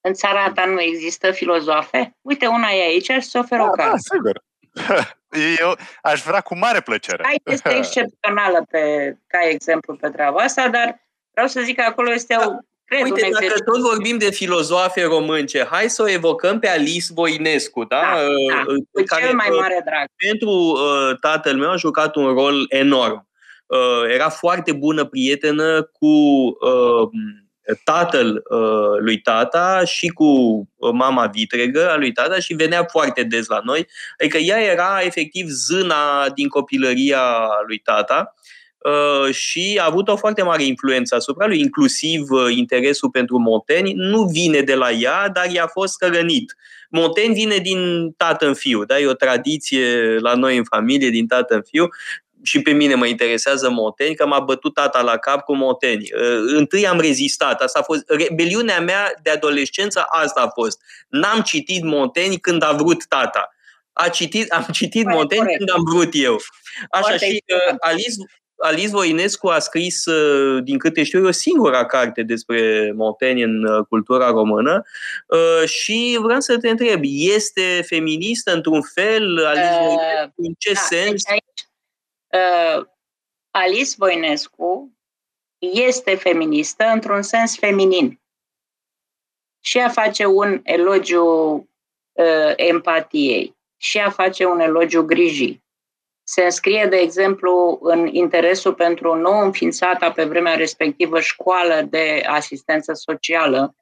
în 0.00 0.14
țara 0.14 0.52
ta 0.52 0.64
nu 0.64 0.80
există 0.80 1.30
filozofe? 1.30 2.16
Uite, 2.20 2.46
una 2.46 2.68
e 2.68 2.82
aici 2.82 3.10
și 3.10 3.20
se 3.20 3.38
oferă 3.38 3.62
da, 3.62 3.68
o 3.68 3.70
carte. 3.70 3.90
Da, 3.90 3.96
sigur. 3.96 4.44
Eu 5.60 5.76
aș 6.02 6.22
vrea 6.22 6.40
cu 6.40 6.56
mare 6.56 6.80
plăcere. 6.80 7.24
Ai 7.24 7.40
este 7.44 7.76
excepțională 7.80 8.64
pe, 8.70 9.16
ca 9.26 9.48
exemplu 9.48 9.96
pe 9.96 10.10
treaba 10.10 10.42
asta, 10.42 10.68
dar 10.68 11.00
vreau 11.30 11.46
să 11.46 11.60
zic 11.60 11.76
că 11.76 11.82
acolo 11.82 12.12
este 12.12 12.34
da. 12.34 12.46
o 12.46 12.50
Cred 12.86 13.02
Uite, 13.02 13.28
dacă 13.32 13.60
tot 13.64 13.80
vorbim 13.80 14.18
de 14.18 14.30
filozofe 14.30 15.04
românce, 15.04 15.66
hai 15.70 15.90
să 15.90 16.02
o 16.02 16.08
evocăm 16.08 16.58
pe 16.58 16.68
Alice 16.68 17.06
Voinescu, 17.14 17.84
da? 17.84 18.00
da, 18.00 18.54
da. 18.54 18.62
Cu 18.92 19.02
care, 19.06 19.24
cel 19.24 19.34
mai 19.34 19.48
mare 19.50 19.82
drag. 19.84 20.06
Pentru 20.16 20.50
uh, 20.50 21.16
tatăl 21.20 21.56
meu 21.56 21.70
a 21.70 21.76
jucat 21.76 22.16
un 22.16 22.26
rol 22.26 22.64
enorm. 22.68 23.28
Uh, 23.66 24.12
era 24.14 24.28
foarte 24.28 24.72
bună 24.72 25.04
prietenă 25.04 25.82
cu 25.82 26.06
uh, 26.06 27.08
tatăl 27.84 28.42
uh, 28.50 28.98
lui 28.98 29.20
tata 29.20 29.84
și 29.84 30.08
cu 30.08 30.62
mama 30.92 31.26
vitregă 31.26 31.90
a 31.90 31.96
lui 31.96 32.12
tata 32.12 32.38
și 32.38 32.54
venea 32.54 32.84
foarte 32.84 33.22
des 33.22 33.46
la 33.46 33.60
noi. 33.64 33.88
Adică 34.18 34.36
ea 34.36 34.62
era 34.62 34.98
efectiv 35.00 35.48
zâna 35.48 36.28
din 36.34 36.48
copilăria 36.48 37.48
lui 37.66 37.78
tata 37.78 38.34
uh, 38.34 38.55
și 39.30 39.78
a 39.80 39.84
avut 39.84 40.08
o 40.08 40.16
foarte 40.16 40.42
mare 40.42 40.64
influență 40.64 41.14
asupra 41.14 41.46
lui, 41.46 41.60
inclusiv 41.60 42.30
uh, 42.30 42.56
interesul 42.56 43.10
pentru 43.10 43.38
Monteni. 43.38 43.92
Nu 43.92 44.22
vine 44.22 44.60
de 44.60 44.74
la 44.74 44.90
ea, 44.90 45.28
dar 45.28 45.50
i-a 45.50 45.66
fost 45.66 45.98
cărănit. 45.98 46.56
Monteni 46.90 47.34
vine 47.34 47.56
din 47.56 48.10
tată 48.16 48.46
în 48.46 48.54
fiu, 48.54 48.84
da? 48.84 48.98
e 48.98 49.06
o 49.06 49.12
tradiție 49.12 50.18
la 50.18 50.34
noi 50.34 50.56
în 50.56 50.64
familie, 50.64 51.10
din 51.10 51.26
tată 51.26 51.54
în 51.54 51.62
fiu 51.62 51.88
și 52.42 52.62
pe 52.62 52.70
mine 52.70 52.94
mă 52.94 53.06
interesează 53.06 53.70
Moteni, 53.70 54.14
că 54.14 54.26
m-a 54.26 54.40
bătut 54.40 54.74
tata 54.74 55.02
la 55.02 55.16
cap 55.16 55.44
cu 55.44 55.54
Moteni. 55.54 56.08
Uh, 56.14 56.52
întâi 56.56 56.86
am 56.86 57.00
rezistat, 57.00 57.60
asta 57.60 57.78
a 57.78 57.82
fost, 57.82 58.04
rebeliunea 58.06 58.80
mea 58.80 59.14
de 59.22 59.30
adolescență 59.30 60.04
asta 60.08 60.40
a 60.40 60.48
fost. 60.48 60.80
N-am 61.08 61.40
citit 61.40 61.82
Moteni 61.82 62.38
când 62.38 62.62
a 62.62 62.72
vrut 62.72 63.06
tata. 63.06 63.50
A 63.92 64.08
citit, 64.08 64.50
am 64.50 64.66
citit 64.72 65.02
Foarte 65.02 65.18
Monteni 65.18 65.40
corect. 65.40 65.58
când 65.58 65.70
am 65.70 65.84
vrut 65.84 66.08
eu. 66.12 66.40
Așa 66.90 67.02
Foarte 67.02 67.26
și 67.26 67.44
uh, 67.68 67.74
Alice, 67.78 68.14
Alice 68.56 68.88
Voinescu 68.88 69.48
a 69.48 69.58
scris, 69.58 70.04
uh, 70.04 70.62
din 70.62 70.78
câte 70.78 71.02
știu 71.02 71.18
eu, 71.18 71.26
o 71.26 71.30
singura 71.30 71.86
carte 71.86 72.22
despre 72.22 72.92
Monteni 72.94 73.42
în 73.42 73.84
cultura 73.88 74.30
română 74.30 74.82
și 75.64 76.18
vreau 76.22 76.40
să 76.40 76.58
te 76.58 76.68
întreb, 76.68 77.00
este 77.34 77.82
feministă 77.86 78.52
într-un 78.52 78.82
fel? 78.82 79.46
Alice 79.46 79.68
uh, 79.70 79.86
Voinescu, 79.86 80.32
în 80.36 80.54
ce 80.58 80.72
da, 80.72 80.80
sens? 80.80 81.10
Deci 81.10 81.30
aici, 81.30 81.68
uh, 82.28 82.86
Alice 83.50 83.94
Voinescu 83.96 84.96
este 85.58 86.14
feministă 86.14 86.84
într-un 86.84 87.22
sens 87.22 87.58
feminin. 87.58 88.20
Și 89.60 89.78
a 89.78 89.88
face 89.88 90.24
un 90.24 90.60
elogiu 90.62 91.24
uh, 92.12 92.52
empatiei, 92.56 93.56
și 93.76 93.98
a 93.98 94.10
face 94.10 94.44
un 94.44 94.60
elogiu 94.60 95.02
grijii. 95.02 95.64
Se 96.28 96.42
înscrie, 96.42 96.86
de 96.90 96.96
exemplu, 96.96 97.78
în 97.82 98.06
interesul 98.06 98.74
pentru 98.74 99.14
nou 99.14 99.38
înființată 99.38 100.12
pe 100.14 100.24
vremea 100.24 100.54
respectivă 100.54 101.20
școală 101.20 101.86
de 101.90 102.22
asistență 102.26 102.92
socială, 102.92 103.74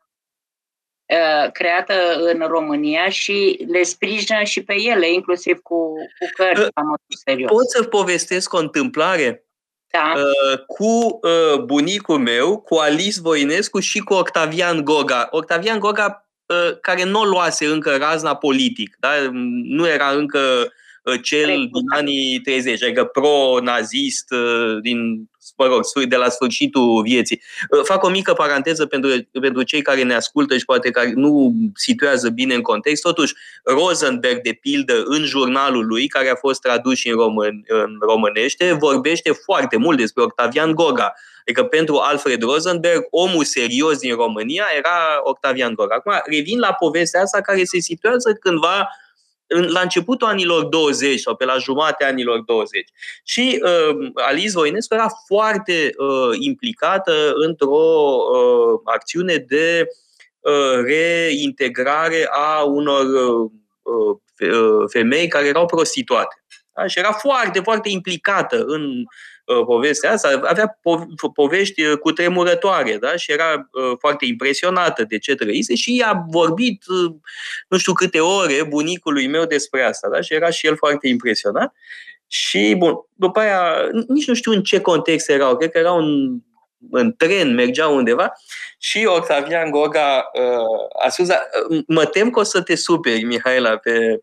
uh, 1.07 1.51
creată 1.53 1.95
în 2.19 2.41
România 2.47 3.09
și 3.09 3.65
le 3.69 3.83
sprijină 3.83 4.43
și 4.43 4.65
pe 4.65 4.75
ele, 4.81 5.13
inclusiv 5.13 5.59
cu, 5.59 5.93
cu 6.19 6.27
cărți 6.37 6.61
uh, 6.61 6.69
la 6.75 6.83
modul 6.83 7.17
serios. 7.25 7.51
Pot 7.51 7.71
să 7.71 7.83
povestesc 7.83 8.53
o 8.53 8.59
întâmplare? 8.59 9.45
Da. 9.91 10.13
Uh, 10.17 10.59
cu 10.67 11.19
uh, 11.23 11.61
bunicul 11.63 12.19
meu, 12.19 12.61
cu 12.61 12.75
Alice 12.75 13.21
Voinescu 13.21 13.81
și 13.81 13.99
cu 13.99 14.15
Octavian 14.15 14.85
Goga. 14.85 15.29
Octavian 15.31 15.79
Goga 15.79 16.29
uh, 16.47 16.81
care 16.81 17.05
nu 17.05 17.25
luase 17.25 17.67
încă 17.67 17.97
razna 17.97 18.37
politic, 18.37 18.97
da? 18.99 19.09
nu 19.63 19.89
era 19.89 20.11
încă 20.11 20.39
uh, 20.39 20.71
cel 21.23 21.47
din 21.47 21.85
anii 21.95 22.41
30, 22.41 22.83
adică 22.83 23.05
pro-nazist 23.05 24.31
uh, 24.31 24.81
din 24.83 25.29
mă 25.57 25.67
rog, 25.67 25.83
de 26.09 26.17
la 26.17 26.29
sfârșitul 26.29 27.03
vieții. 27.03 27.43
Uh, 27.71 27.81
fac 27.85 28.03
o 28.03 28.09
mică 28.09 28.33
paranteză 28.33 28.87
pentru, 28.87 29.11
pentru 29.41 29.63
cei 29.63 29.83
care 29.83 30.03
ne 30.03 30.15
ascultă 30.15 30.57
și 30.57 30.65
poate 30.65 30.91
care 30.91 31.13
nu 31.15 31.53
situează 31.75 32.29
bine 32.29 32.55
în 32.55 32.63
context. 32.63 33.03
Totuși, 33.03 33.35
Rosenberg, 33.65 34.41
de 34.41 34.59
pildă, 34.61 35.03
în 35.05 35.25
jurnalul 35.25 35.87
lui, 35.87 36.07
care 36.07 36.31
a 36.31 36.35
fost 36.35 36.61
tradus 36.61 37.05
în, 37.05 37.13
român, 37.13 37.65
în 37.67 37.97
românește, 38.01 38.73
vorbește 38.73 39.33
foarte 39.33 39.77
mult 39.77 39.99
despre 39.99 40.23
Octavian 40.23 40.75
Goga. 40.75 41.15
Adică 41.41 41.65
pentru 41.65 41.97
Alfred 41.97 42.43
Rosenberg, 42.43 43.07
omul 43.11 43.45
serios 43.45 43.99
din 43.99 44.15
România 44.15 44.65
era 44.77 45.21
Octavian 45.23 45.75
Goga. 45.75 45.95
Acum, 45.95 46.13
revin 46.25 46.59
la 46.59 46.73
povestea 46.73 47.21
asta 47.21 47.41
care 47.41 47.65
se 47.65 47.81
situează 47.81 48.33
cândva 48.33 48.89
la 49.63 49.81
începutul 49.81 50.29
anilor 50.29 50.65
20 50.65 51.21
sau 51.21 51.37
pe 51.37 51.45
la 51.45 51.57
jumatea 51.57 52.07
anilor 52.07 52.41
20. 52.41 52.91
Și 53.25 53.63
uh, 53.63 54.11
Alice 54.15 54.51
Voinescu 54.51 54.95
era 54.95 55.09
foarte 55.27 55.91
uh, 55.97 56.37
implicată 56.39 57.33
într-o 57.35 58.17
uh, 58.33 58.81
acțiune 58.85 59.37
de 59.37 59.87
uh, 60.41 60.85
reintegrare 60.85 62.29
a 62.31 62.63
unor 62.63 63.05
uh, 63.05 63.51
uh, 64.51 64.91
femei 64.91 65.29
care 65.29 65.47
erau 65.47 65.67
prostituate. 65.67 66.45
Da? 66.75 66.87
Și 66.87 66.99
era 66.99 67.13
foarte, 67.13 67.61
foarte 67.61 67.89
implicată 67.89 68.65
în 68.67 68.83
Uh, 68.83 69.05
povestea 69.67 70.13
asta, 70.13 70.41
avea 70.45 70.79
po- 70.79 71.33
povești 71.35 71.85
uh, 71.85 71.99
cu 71.99 72.13
tremurătoare 72.13 72.97
da? 72.97 73.17
și 73.17 73.33
era 73.33 73.69
uh, 73.73 73.97
foarte 73.99 74.27
impresionată 74.27 75.05
de 75.05 75.19
ce 75.19 75.35
trăise 75.35 75.75
și 75.75 75.97
i-a 75.97 76.25
vorbit 76.29 76.85
nu 77.69 77.79
știu 77.79 77.93
câte 77.93 78.21
ore 78.21 78.65
bunicului 78.69 79.27
meu 79.27 79.45
despre 79.45 79.83
asta 79.83 80.09
da? 80.09 80.21
și 80.21 80.35
era 80.35 80.51
și 80.51 80.67
el 80.67 80.77
foarte 80.77 81.09
impresionat. 81.09 81.75
Și, 82.27 82.75
bun, 82.79 82.95
după 83.15 83.41
aia, 83.41 83.89
nici 84.09 84.27
nu 84.27 84.35
știu 84.35 84.53
în 84.53 84.63
ce 84.63 84.81
context 84.81 85.29
erau, 85.29 85.57
cred 85.57 85.71
că 85.71 85.79
erau 85.79 85.99
în, 85.99 86.39
în 86.91 87.15
tren, 87.17 87.55
mergeau 87.55 87.97
undeva 87.97 88.33
și 88.79 89.05
Octavian 89.05 89.71
Goga 89.71 90.31
uh, 90.33 91.05
a 91.05 91.09
spus, 91.09 91.29
mă 91.87 92.05
tem 92.05 92.31
că 92.31 92.41
o 92.41 92.43
să 92.43 92.63
te 92.63 92.75
superi, 92.75 93.23
Mihaela, 93.23 93.77
pe 93.77 94.19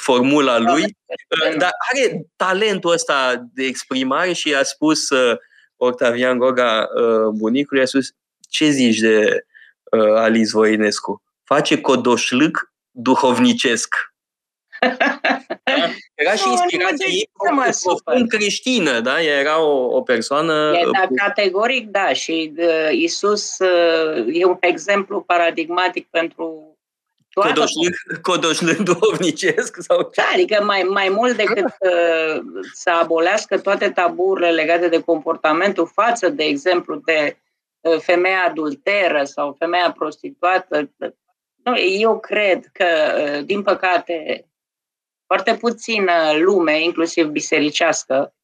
formula 0.00 0.58
lui, 0.58 0.82
uh, 0.82 1.56
dar 1.58 1.70
are 1.92 2.26
talentul 2.36 2.92
ăsta 2.92 3.46
de 3.52 3.64
exprimare 3.64 4.32
și 4.32 4.54
a 4.54 4.62
spus 4.62 5.08
uh, 5.10 5.36
Octavian 5.76 6.38
Goga 6.38 6.88
uh, 6.94 7.28
bunicului, 7.34 7.82
a 7.82 7.86
spus, 7.86 8.06
ce 8.48 8.68
zici 8.68 8.98
de 8.98 9.44
uh, 9.90 10.14
Alice 10.14 10.50
Voinescu? 10.52 11.22
Face 11.44 11.80
codoșlâc 11.80 12.72
duhovnicesc. 12.90 13.94
Era 16.16 16.34
și 16.34 16.48
inspirația 16.50 17.06
ei 17.08 17.30
profund 17.34 18.28
creștină, 18.28 19.00
da? 19.00 19.22
Ea 19.22 19.38
era 19.38 19.62
o, 19.62 19.96
o 19.96 20.02
persoană... 20.02 20.72
E, 20.74 20.90
da, 20.92 21.24
categoric, 21.24 21.88
da. 21.88 22.12
Și 22.12 22.52
uh, 22.56 22.88
Isus 22.90 23.58
uh, 23.58 24.26
e 24.32 24.44
un 24.44 24.56
exemplu 24.60 25.20
paradigmatic 25.20 26.06
pentru 26.10 26.76
Codoșlând 28.22 28.78
duhovnicesc? 28.78 29.76
Sau 29.80 30.10
Da, 30.14 30.22
adică 30.32 30.64
mai, 30.64 30.82
mai 30.82 31.08
mult 31.08 31.36
decât 31.36 31.64
uh, 31.64 32.40
să 32.72 32.90
abolească 32.90 33.58
toate 33.58 33.90
taburile 33.90 34.50
legate 34.50 34.88
de 34.88 35.00
comportamentul 35.00 35.90
față, 35.94 36.28
de 36.28 36.44
exemplu, 36.44 36.94
de 37.04 37.36
uh, 37.80 37.98
femeia 37.98 38.44
adulteră 38.48 39.24
sau 39.24 39.56
femeia 39.58 39.94
prostituată. 39.98 40.90
Nu, 41.62 41.78
eu 41.78 42.20
cred 42.20 42.70
că, 42.72 42.86
uh, 43.18 43.44
din 43.44 43.62
păcate, 43.62 44.44
foarte 45.26 45.56
puțină 45.56 46.32
lume, 46.32 46.82
inclusiv 46.82 47.26
bisericească, 47.26 48.34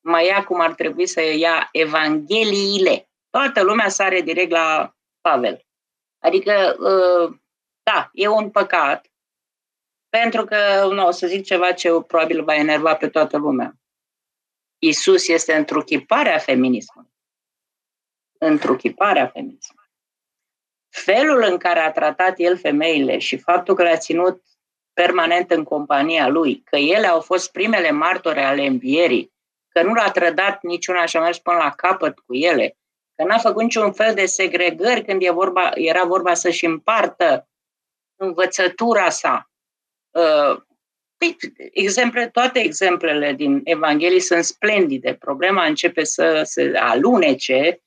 mai 0.00 0.26
ia 0.26 0.44
cum 0.44 0.60
ar 0.60 0.74
trebui 0.74 1.06
să 1.06 1.20
ia 1.20 1.68
evangheliile. 1.72 3.10
Toată 3.30 3.62
lumea 3.62 3.88
sare 3.88 4.20
direct 4.20 4.50
la 4.50 4.94
Pavel. 5.20 5.66
Adică, 6.18 6.76
uh, 6.78 7.38
da, 7.82 8.10
e 8.12 8.28
un 8.28 8.50
păcat, 8.50 9.10
pentru 10.08 10.44
că, 10.44 10.88
nu, 10.92 11.06
o 11.06 11.10
să 11.10 11.26
zic 11.26 11.44
ceva 11.44 11.72
ce 11.72 11.88
probabil 11.90 12.44
va 12.44 12.54
enerva 12.54 12.96
pe 12.96 13.08
toată 13.08 13.36
lumea. 13.36 13.74
Isus 14.78 15.28
este 15.28 15.54
întruchiparea 15.54 16.38
feminismului. 16.38 17.10
Întruchiparea 18.38 19.26
feminismului. 19.26 19.90
Felul 20.88 21.42
în 21.42 21.58
care 21.58 21.78
a 21.78 21.92
tratat 21.92 22.38
el 22.38 22.58
femeile 22.58 23.18
și 23.18 23.36
faptul 23.38 23.74
că 23.74 23.82
le-a 23.82 23.96
ținut 23.96 24.42
permanent 24.92 25.50
în 25.50 25.64
compania 25.64 26.28
lui, 26.28 26.62
că 26.64 26.76
ele 26.76 27.06
au 27.06 27.20
fost 27.20 27.52
primele 27.52 27.90
martore 27.90 28.42
ale 28.42 28.66
învierii, 28.66 29.32
că 29.68 29.82
nu 29.82 29.92
l-a 29.92 30.10
trădat 30.10 30.62
niciuna 30.62 31.04
și 31.04 31.16
a 31.16 31.20
mers 31.20 31.38
până 31.38 31.56
la 31.56 31.70
capăt 31.70 32.18
cu 32.18 32.34
ele, 32.34 32.76
că 33.14 33.24
n-a 33.24 33.38
făcut 33.38 33.62
niciun 33.62 33.92
fel 33.92 34.14
de 34.14 34.26
segregări 34.26 35.04
când 35.04 35.22
e 35.22 35.30
vorba, 35.30 35.70
era 35.74 36.04
vorba 36.04 36.34
să-și 36.34 36.64
împartă 36.64 37.48
învățătura 38.16 39.10
sa. 39.10 39.50
Uh, 40.10 40.62
păi, 41.16 41.36
exemple, 41.72 42.28
toate 42.28 42.58
exemplele 42.58 43.32
din 43.32 43.60
Evanghelie 43.64 44.20
sunt 44.20 44.44
splendide. 44.44 45.14
Problema 45.14 45.64
începe 45.64 46.04
să 46.04 46.42
se 46.44 46.72
alunece 46.76 47.82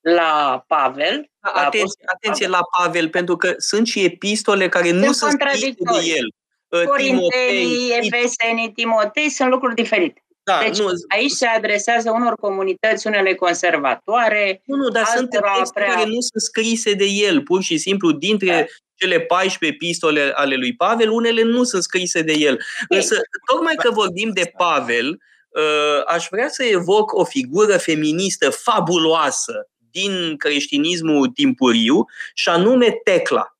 la 0.00 0.64
Pavel. 0.66 1.30
Atenție, 1.40 2.04
la 2.04 2.12
atenție 2.14 2.46
la 2.46 2.60
Pavel, 2.78 3.08
pentru 3.08 3.36
că 3.36 3.54
sunt 3.56 3.86
și 3.86 4.04
epistole 4.04 4.68
care 4.68 4.90
nu 4.90 5.12
sunt 5.12 5.30
scrise 5.30 5.70
de 5.70 6.14
el. 6.16 6.34
Uh, 6.72 6.84
Corintenii, 6.84 7.92
Efesenii, 8.00 8.72
Timotei 8.74 9.28
sunt 9.28 9.50
lucruri 9.50 9.74
diferite. 9.74 10.22
Da, 10.44 10.58
deci 10.62 10.78
nu, 10.78 10.86
aici 11.08 11.30
se 11.30 11.46
adresează 11.46 12.10
unor 12.10 12.34
comunități, 12.40 13.06
unele 13.06 13.34
conservatoare. 13.34 14.62
Nu, 14.64 14.76
nu, 14.76 14.88
dar 14.88 15.04
sunt 15.04 15.30
texte 15.30 15.70
prea... 15.74 15.86
care 15.86 16.04
nu 16.04 16.20
sunt 16.20 16.42
scrise 16.42 16.92
de 16.92 17.04
el, 17.04 17.42
pur 17.42 17.62
și 17.62 17.78
simplu, 17.78 18.10
dintre 18.10 18.46
da. 18.46 18.64
cele 18.94 19.20
14 19.20 19.76
epistole 19.76 20.32
ale 20.34 20.54
lui 20.54 20.74
Pavel, 20.74 21.10
unele 21.10 21.42
nu 21.42 21.64
sunt 21.64 21.82
scrise 21.82 22.22
de 22.22 22.32
el. 22.32 22.60
Însă, 22.88 23.20
tocmai 23.52 23.74
că 23.74 23.90
vorbim 23.90 24.30
de 24.34 24.52
Pavel, 24.56 25.08
uh, 25.08 26.02
aș 26.06 26.26
vrea 26.30 26.48
să 26.48 26.64
evoc 26.64 27.12
o 27.12 27.24
figură 27.24 27.78
feministă 27.78 28.50
fabuloasă 28.50 29.66
din 29.90 30.36
creștinismul 30.36 31.28
timpuriu, 31.28 32.04
și 32.34 32.48
anume 32.48 32.90
Tecla. 33.04 33.56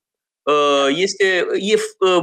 Este, 0.88 1.46
e, 1.60 1.74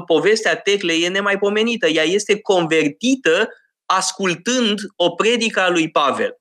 povestea 0.06 0.56
Teclei 0.56 1.04
e 1.04 1.08
nemaipomenită. 1.08 1.88
Ea 1.88 2.04
este 2.04 2.40
convertită 2.40 3.50
ascultând 3.86 4.80
o 4.96 5.10
predică 5.10 5.60
a 5.60 5.70
lui 5.70 5.92
Pavel. 5.92 6.40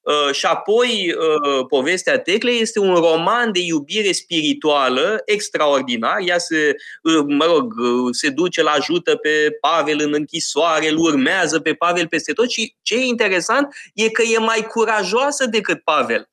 Uh, 0.00 0.34
și 0.34 0.46
apoi, 0.46 1.14
uh, 1.18 1.66
povestea 1.68 2.18
Teclei 2.18 2.60
este 2.60 2.78
un 2.78 2.94
roman 2.94 3.52
de 3.52 3.60
iubire 3.60 4.12
spirituală 4.12 5.22
extraordinar. 5.24 6.16
Ea 6.26 6.38
se, 6.38 6.74
uh, 7.02 7.24
mă 7.26 7.44
rog, 7.44 7.72
se 8.10 8.28
duce, 8.28 8.62
la 8.62 8.70
ajută 8.70 9.16
pe 9.16 9.56
Pavel 9.60 10.00
în 10.00 10.12
închisoare, 10.14 10.88
îl 10.88 10.96
urmează 10.98 11.60
pe 11.60 11.74
Pavel 11.74 12.08
peste 12.08 12.32
tot 12.32 12.50
și 12.50 12.74
ce 12.82 12.94
e 12.94 13.04
interesant 13.04 13.74
e 13.94 14.08
că 14.08 14.22
e 14.22 14.38
mai 14.38 14.66
curajoasă 14.70 15.46
decât 15.46 15.80
Pavel. 15.80 16.29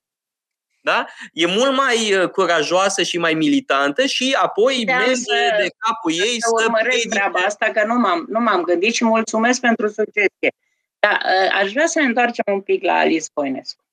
Da? 0.88 1.06
E 1.34 1.46
mult 1.46 1.76
mai 1.76 2.30
curajoasă 2.32 3.04
și 3.04 3.18
mai 3.18 3.34
militantă 3.34 4.06
și 4.06 4.38
apoi 4.42 4.86
de 4.86 4.94
merge 4.94 5.14
să, 5.14 5.56
de 5.58 5.70
capul 5.78 6.12
ei 6.12 6.42
să, 6.42 6.52
să 6.58 6.64
urmăresc 6.64 7.08
treaba 7.10 7.40
asta, 7.40 7.72
că 7.72 7.86
nu 7.86 7.94
m-am, 7.94 8.26
nu 8.30 8.40
m-am 8.40 8.62
gândit 8.62 8.94
și 8.94 9.04
mulțumesc 9.04 9.60
pentru 9.60 9.88
sugestie. 9.88 10.54
Dar 11.00 11.22
uh, 11.26 11.52
aș 11.54 11.72
vrea 11.72 11.86
să 11.86 12.00
ne 12.00 12.06
întoarcem 12.06 12.44
un 12.54 12.62
pic 12.62 12.84
la 12.84 12.94
Alice 12.94 13.28
Voinescu 13.34 13.84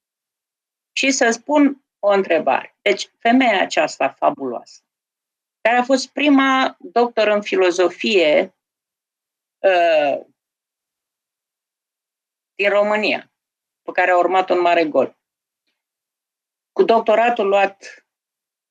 și 0.93 1.11
să 1.11 1.31
spun 1.31 1.85
o 1.99 2.09
întrebare. 2.09 2.77
Deci, 2.83 3.11
femeia 3.19 3.61
aceasta 3.61 4.09
fabuloasă, 4.19 4.81
care 5.61 5.77
a 5.77 5.83
fost 5.83 6.09
prima 6.09 6.77
doctor 6.79 7.29
în 7.29 7.43
filozofie 7.43 8.55
uh, 9.59 10.21
din 12.55 12.69
România, 12.69 13.33
pe 13.83 13.91
care 13.93 14.11
a 14.11 14.17
urmat 14.17 14.51
un 14.51 14.61
mare 14.61 14.85
gol, 14.85 15.17
cu 16.75 16.83
doctoratul 16.83 17.47
luat 17.47 18.07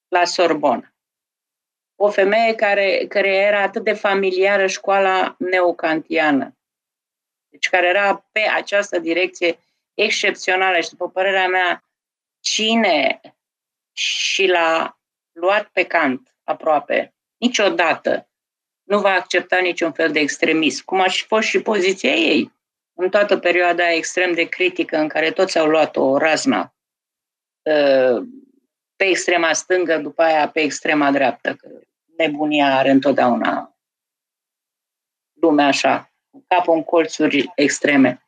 la 0.07 0.25
Sorbona. 0.25 0.93
O 1.95 2.09
femeie 2.09 2.55
care, 2.55 3.05
care 3.09 3.35
era 3.35 3.61
atât 3.61 3.83
de 3.83 3.93
familiară 3.93 4.67
școala 4.67 5.35
neocantiană, 5.39 6.57
deci 7.49 7.69
care 7.69 7.87
era 7.87 8.27
pe 8.31 8.39
această 8.39 8.99
direcție 8.99 9.59
excepțională 9.93 10.79
și, 10.79 10.89
după 10.89 11.09
părerea 11.09 11.47
mea, 11.47 11.83
cine 12.39 13.21
și 13.91 14.47
l-a 14.47 14.99
luat 15.31 15.67
pe 15.67 15.83
cant 15.83 16.35
aproape, 16.43 17.13
niciodată 17.37 18.29
nu 18.83 18.99
va 18.99 19.11
accepta 19.11 19.57
niciun 19.57 19.91
fel 19.91 20.11
de 20.11 20.19
extremism, 20.19 20.85
cum 20.85 21.01
aș 21.01 21.15
și 21.15 21.25
fost 21.25 21.47
și 21.47 21.61
poziția 21.61 22.13
ei 22.13 22.51
în 22.93 23.09
toată 23.09 23.37
perioada 23.37 23.91
extrem 23.91 24.33
de 24.33 24.43
critică 24.43 24.97
în 24.97 25.07
care 25.07 25.31
toți 25.31 25.57
au 25.59 25.67
luat 25.67 25.95
o 25.95 26.17
razna 26.17 26.61
ă, 26.61 26.73
pe 28.95 29.05
extrema 29.05 29.53
stângă, 29.53 29.97
după 29.97 30.21
aia 30.21 30.49
pe 30.49 30.59
extrema 30.59 31.11
dreaptă, 31.11 31.55
că 31.55 31.69
nebunia 32.17 32.77
are 32.77 32.89
întotdeauna 32.89 33.73
lumea 35.33 35.65
așa 35.65 36.13
capul 36.47 36.75
în 36.75 36.83
colțuri 36.83 37.51
extreme. 37.55 38.25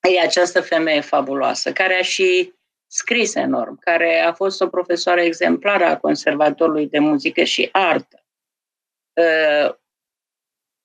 E 0.00 0.20
această 0.20 0.60
femeie 0.60 1.00
fabuloasă, 1.00 1.72
care 1.72 1.94
a 1.94 2.02
și 2.02 2.54
scris 2.86 3.34
enorm, 3.34 3.78
care 3.78 4.18
a 4.18 4.32
fost 4.32 4.60
o 4.60 4.68
profesoară 4.68 5.20
exemplară 5.20 5.84
a 5.84 5.96
Conservatorului 5.96 6.88
de 6.88 6.98
Muzică 6.98 7.42
și 7.42 7.68
Artă. 7.72 8.24
Uh, 9.12 9.74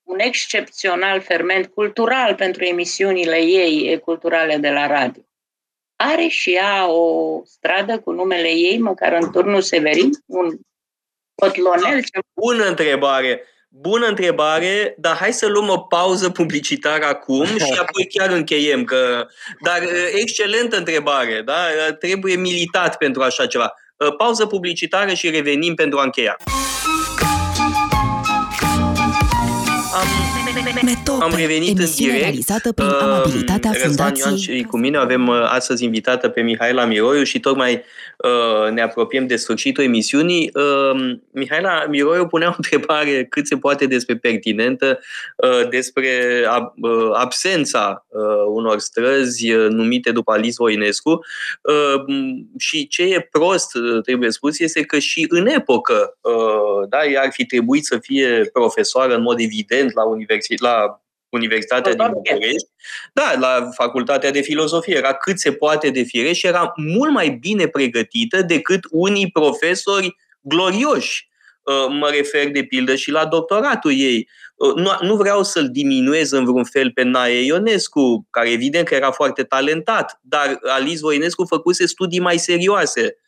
un 0.04 0.20
excepțional 0.20 1.22
ferment 1.22 1.68
cultural 1.68 2.36
pentru 2.36 2.64
emisiunile 2.64 3.38
ei 3.38 4.00
culturale 4.00 4.58
de 4.58 4.70
la 4.70 4.88
radio. 4.88 5.24
Are 5.96 6.28
și 6.28 6.54
ea 6.54 6.92
o 6.92 7.42
stradă 7.46 8.00
cu 8.00 8.12
numele 8.12 8.48
ei, 8.48 8.78
măcar 8.78 9.18
în 9.22 9.32
turnul 9.32 9.62
Severin, 9.62 10.10
un 10.26 10.58
potlonel? 11.36 12.04
Bună 12.34 12.68
întrebare! 12.68 13.44
Bună 13.78 14.06
întrebare, 14.06 14.96
dar 14.98 15.16
hai 15.16 15.34
să 15.34 15.48
luăm 15.48 15.70
o 15.70 15.78
pauză 15.78 16.30
publicitară 16.30 17.06
acum 17.06 17.46
și 17.46 17.74
apoi 17.86 18.08
chiar 18.08 18.30
încheiem. 18.30 18.84
Că... 18.84 19.28
Dar 19.64 19.82
excelentă 20.14 20.78
întrebare, 20.78 21.42
da? 21.42 21.56
Trebuie 22.00 22.36
militat 22.36 22.98
pentru 22.98 23.22
așa 23.22 23.46
ceva. 23.46 23.74
Pauză 24.18 24.46
publicitară 24.46 25.14
și 25.14 25.30
revenim 25.30 25.76
pentru 25.76 26.00
a 26.00 26.04
încheia. 26.04 26.38
Am, 29.94 30.25
am 31.20 31.34
revenit 31.36 31.80
în 31.80 31.86
direct. 31.96 32.20
realizată 32.20 32.72
prin 32.72 32.88
amabilitatea 32.88 33.72
Fundației. 33.72 34.38
și 34.38 34.64
cu 34.70 34.78
mine 34.78 34.98
avem 34.98 35.30
astăzi 35.30 35.84
invitată 35.84 36.30
pe 36.30 36.42
Mihaela 36.42 36.86
Miroiu 36.86 37.24
și 37.24 37.40
tocmai 37.40 37.84
Uh, 38.18 38.72
ne 38.72 38.82
apropiem 38.82 39.28
de 39.28 39.36
sfârșitul 39.36 39.84
emisiunii. 39.84 40.52
Uh, 40.54 41.18
Mihaela 41.32 41.86
Miroiu 41.90 42.28
punea 42.28 42.50
o 42.50 42.54
întrebare 42.56 43.26
cât 43.26 43.48
se 43.48 43.58
poate 43.58 43.86
despre 43.86 44.16
pertinentă 44.18 45.00
uh, 45.38 45.70
despre 45.70 46.10
absența 47.14 48.06
unor 48.48 48.80
străzi 48.80 49.52
numite 49.52 50.12
după 50.12 50.32
Alice 50.32 50.56
Voinescu 50.58 51.20
și 52.58 52.88
ce 52.88 53.04
e 53.04 53.28
prost, 53.32 53.72
trebuie 54.04 54.32
spus, 54.32 54.60
este 54.60 54.82
că 54.82 55.00
și 55.00 55.26
în 55.30 55.48
epocă 55.48 56.18
da, 56.90 57.06
ea 57.06 57.22
ar 57.22 57.30
fi 57.32 57.46
trebuit 57.46 57.86
să 57.86 57.98
fie 57.98 58.50
profesoară 58.54 59.16
în 59.16 59.22
mod 59.22 59.40
evident 59.40 59.94
la, 59.94 60.06
universitate, 60.06 60.45
la 60.58 61.00
Universitatea 61.30 61.94
din 61.94 62.10
București, 62.12 62.70
da, 63.14 63.34
la 63.40 63.70
Facultatea 63.76 64.32
de 64.32 64.42
Filozofie, 64.42 64.96
era 64.96 65.14
cât 65.14 65.40
se 65.40 65.52
poate 65.52 65.90
de 65.90 66.02
fire 66.02 66.32
și 66.32 66.48
era 66.48 66.74
mult 66.76 67.12
mai 67.12 67.30
bine 67.30 67.68
pregătită 67.68 68.42
decât 68.42 68.80
unii 68.90 69.32
profesori 69.32 70.16
glorioși. 70.42 71.30
Uh, 71.64 71.88
mă 71.90 72.10
refer 72.10 72.52
de 72.52 72.64
pildă 72.64 72.96
și 72.96 73.12
la 73.12 73.26
doctoratul 73.26 73.92
ei. 73.92 74.30
Uh, 74.56 74.74
nu, 74.74 74.90
nu 75.02 75.16
vreau 75.16 75.44
să-l 75.44 75.70
diminuez 75.72 76.32
în 76.32 76.46
vreun 76.46 76.64
fel 76.64 76.92
pe 76.92 77.04
Nae 77.04 77.44
Ionescu, 77.44 78.28
care 78.30 78.52
evident 78.52 78.88
că 78.88 78.96
era 78.96 79.12
foarte 79.12 79.44
talentat, 79.44 80.20
dar 80.22 80.60
Alice 80.62 81.00
Voinescu 81.00 81.46
făcuse 81.46 81.86
studii 81.86 82.20
mai 82.20 82.38
serioase 82.38 83.02
Uh, 83.02 83.24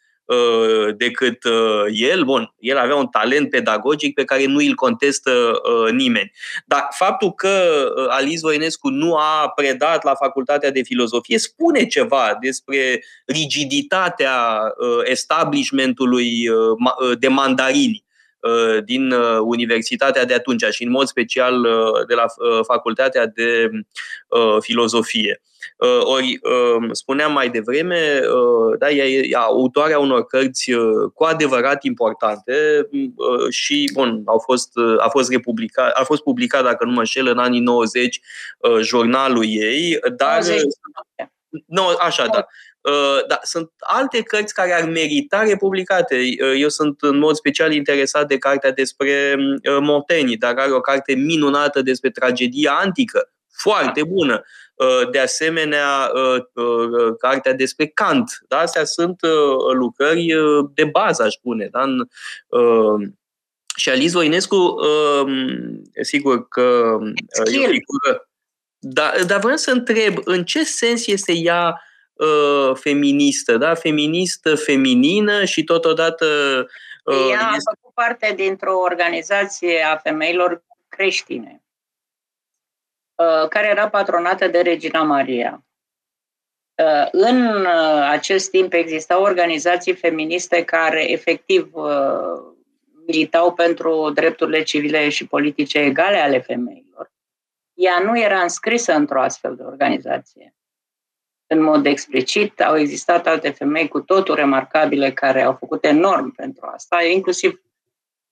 decât 0.98 1.44
uh, 1.44 1.84
el. 1.88 2.24
Bun, 2.24 2.54
el 2.60 2.78
avea 2.78 2.95
un 2.95 3.08
talent 3.08 3.49
pedagogic 3.49 4.14
pe 4.14 4.24
care 4.24 4.45
nu 4.45 4.58
îl 4.58 4.74
contestă 4.76 5.32
uh, 5.32 5.91
nimeni. 5.91 6.32
Dar 6.66 6.88
faptul 6.90 7.34
că 7.34 7.86
Alice 8.10 8.40
Voinescu 8.41 8.90
nu 8.90 9.16
a 9.16 9.52
predat 9.56 10.04
la 10.04 10.16
Facultatea 10.16 10.72
de 10.72 10.82
Filozofie 10.82 11.38
spune 11.38 11.86
ceva 11.86 12.38
despre 12.41 13.04
rigiditatea 13.26 14.60
establishmentului 15.04 16.49
de 17.20 17.28
mandarini 17.28 18.06
din 18.86 19.12
universitatea 19.40 20.26
de 20.26 20.34
atunci 20.34 20.64
și 20.64 20.84
în 20.84 20.91
mod 20.91 21.08
special 21.08 21.62
de 22.08 22.14
la 22.14 22.26
facultatea 22.64 23.26
de 23.26 23.70
filozofie. 24.60 25.41
Uh, 25.77 25.99
ori, 26.03 26.39
um, 26.76 26.94
spuneam 26.94 27.31
mai 27.34 27.49
devreme, 27.49 28.22
uh, 28.22 28.77
da, 28.80 28.89
e 28.89 29.30
autoarea 29.35 29.99
unor 29.99 30.26
cărți 30.26 30.72
uh, 30.72 31.11
cu 31.14 31.23
adevărat 31.23 31.84
importante 31.84 32.88
și, 33.49 33.89
bun, 33.94 34.22
au 34.26 34.39
fost, 34.39 34.72
a, 34.98 35.07
fost 35.10 35.31
republicat, 35.31 35.91
a 35.94 36.03
fost 36.03 36.23
publicat, 36.23 36.64
dacă 36.64 36.85
nu 36.85 36.91
mă 36.91 36.99
înșel, 36.99 37.27
în 37.27 37.38
anii 37.38 37.60
90 37.60 38.22
jurnalul 38.81 39.45
ei, 39.48 39.99
dar... 40.15 40.39
90. 40.39 40.61
No, 41.65 41.84
așa, 41.99 42.26
da. 42.26 42.45
da. 43.27 43.39
Sunt 43.41 43.72
alte 43.77 44.22
cărți 44.22 44.53
care 44.53 44.73
ar 44.73 44.89
merita 44.89 45.44
republicate. 45.44 46.15
Eu 46.57 46.69
sunt 46.69 47.02
în 47.02 47.18
mod 47.18 47.35
special 47.35 47.73
interesat 47.73 48.27
de 48.27 48.38
cartea 48.38 48.72
despre 48.72 49.35
Montaigne, 49.81 50.35
dar 50.35 50.56
are 50.57 50.72
o 50.72 50.81
carte 50.81 51.14
minunată 51.14 51.81
despre 51.81 52.10
tragedia 52.10 52.72
antică, 52.72 53.31
foarte 53.52 54.03
bună. 54.03 54.44
Uh, 54.78 55.10
de 55.12 55.20
asemenea, 55.20 56.12
uh, 56.14 56.44
uh, 56.54 57.16
cartea 57.20 57.54
despre 57.54 57.88
Kant. 57.88 58.38
Da? 58.48 58.58
Astea 58.58 58.84
sunt 58.84 59.20
lucrări 59.74 60.34
de 60.74 60.84
bază, 60.84 61.24
aș 61.24 61.34
spune. 61.34 61.68
Da? 61.72 61.86
Și 63.76 63.90
Alice 63.90 64.12
Voinescu, 64.12 64.56
um, 64.56 65.82
sigur 66.02 66.48
că 66.48 66.98
e 67.52 67.60
o 67.60 67.70
figură. 67.70 68.30
Dar, 68.78 69.24
dar 69.26 69.40
vreau 69.40 69.58
să 69.58 69.72
întreb, 69.72 70.18
în 70.24 70.44
ce 70.44 70.64
sens 70.64 71.08
este 71.08 71.34
ea 71.34 71.82
feministă, 72.74 73.58
da? 73.58 73.76
Feministă, 73.76 74.56
feminină 74.56 75.45
și 75.45 75.64
totodată... 75.64 76.26
Ea 77.32 77.48
a 77.48 77.56
făcut 77.74 77.94
parte 77.94 78.34
dintr-o 78.36 78.80
organizație 78.80 79.82
a 79.91 79.95
femeilor 79.95 80.64
creștine. 80.88 81.62
Uh, 83.18 83.48
care 83.48 83.68
era 83.68 83.89
patronată 83.89 84.48
de 84.48 84.61
Regina 84.61 85.03
Maria. 85.03 85.65
Uh, 86.76 87.07
în 87.11 87.65
uh, 87.65 88.07
acest 88.10 88.49
timp 88.49 88.73
existau 88.73 89.22
organizații 89.22 89.95
feministe 89.95 90.64
care 90.64 91.11
efectiv 91.11 91.72
militau 93.06 93.53
pentru 93.53 94.11
drepturile 94.14 94.64
civile 94.64 95.10
și 95.10 95.27
politice 95.27 95.80
egale 95.80 96.18
ale 96.18 96.39
femeilor. 96.39 97.11
Ea 97.73 97.99
nu 97.99 98.19
era 98.19 98.41
înscrisă 98.41 98.94
într-o 98.94 99.22
astfel 99.22 99.56
de 99.56 99.64
organizație. 99.64 100.56
în 101.48 101.61
mod 101.61 101.85
explicit. 101.85 102.61
Au 102.61 102.77
existat 102.77 103.27
alte 103.27 103.49
femei 103.49 103.88
cu 103.88 104.02
totul 104.02 104.35
remarcabile 104.35 105.11
care 105.11 105.41
au 105.41 105.53
făcut 105.53 105.85
enorm 105.85 106.31
pentru 106.35 106.69
asta, 106.73 107.03
inclusiv 107.03 107.61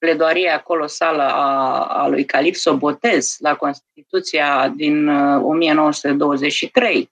pledoaria 0.06 0.62
colosală 0.62 1.24
a, 1.24 1.84
a 1.86 2.08
lui 2.08 2.26
Calipso 2.26 2.78
Botez 2.78 3.36
la 3.40 3.56
Constituția 3.56 4.68
din 4.76 5.08
1923, 5.08 7.00
uh, 7.00 7.08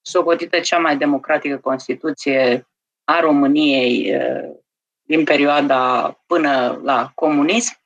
socotită 0.00 0.60
cea 0.60 0.78
mai 0.78 0.96
democratică 0.96 1.56
Constituție 1.56 2.68
a 3.04 3.20
României 3.20 4.16
uh, 4.16 4.56
din 5.02 5.24
perioada 5.24 6.12
până 6.26 6.80
la 6.82 7.12
comunism 7.14 7.80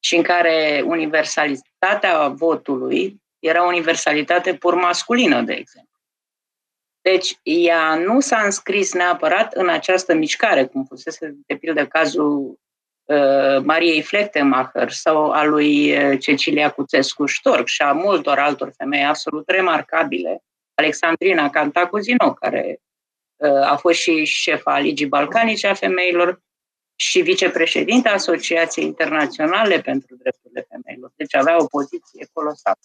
și 0.00 0.16
în 0.16 0.22
care 0.22 0.82
universalitatea 0.86 2.28
votului 2.28 3.20
era 3.38 3.62
universalitate 3.62 4.54
pur 4.54 4.74
masculină, 4.74 5.42
de 5.42 5.52
exemplu. 5.52 6.00
Deci, 7.00 7.38
ea 7.42 7.94
nu 7.94 8.20
s-a 8.20 8.42
înscris 8.44 8.92
neapărat 8.92 9.52
în 9.52 9.68
această 9.68 10.14
mișcare, 10.14 10.66
cum 10.66 10.84
fusese, 10.84 11.36
de 11.46 11.56
pildă, 11.56 11.86
cazul 11.86 12.48
uh, 12.48 12.61
Mariei 13.62 14.02
Flechtemacher 14.02 14.90
sau 14.90 15.30
a 15.30 15.44
lui 15.44 15.96
uh, 15.96 16.20
Cecilia 16.20 16.70
Cuțescu-Ștorc 16.70 17.66
și 17.66 17.82
a 17.82 17.92
multor 17.92 18.38
altor 18.38 18.72
femei 18.76 19.04
absolut 19.04 19.48
remarcabile, 19.48 20.42
Alexandrina 20.74 21.50
Cantacuzino, 21.50 22.32
care 22.32 22.80
uh, 23.36 23.70
a 23.70 23.76
fost 23.76 23.98
și 23.98 24.24
șefa 24.24 24.78
Ligii 24.78 25.06
Balcanice 25.06 25.66
a 25.66 25.74
femeilor 25.74 26.42
și 26.96 27.20
vicepreședinte 27.20 28.08
a 28.08 28.12
Asociației 28.12 28.86
Internaționale 28.86 29.80
pentru 29.80 30.16
Drepturile 30.16 30.66
Femeilor. 30.68 31.12
Deci 31.16 31.34
avea 31.34 31.56
o 31.62 31.66
poziție 31.66 32.26
colosală. 32.32 32.78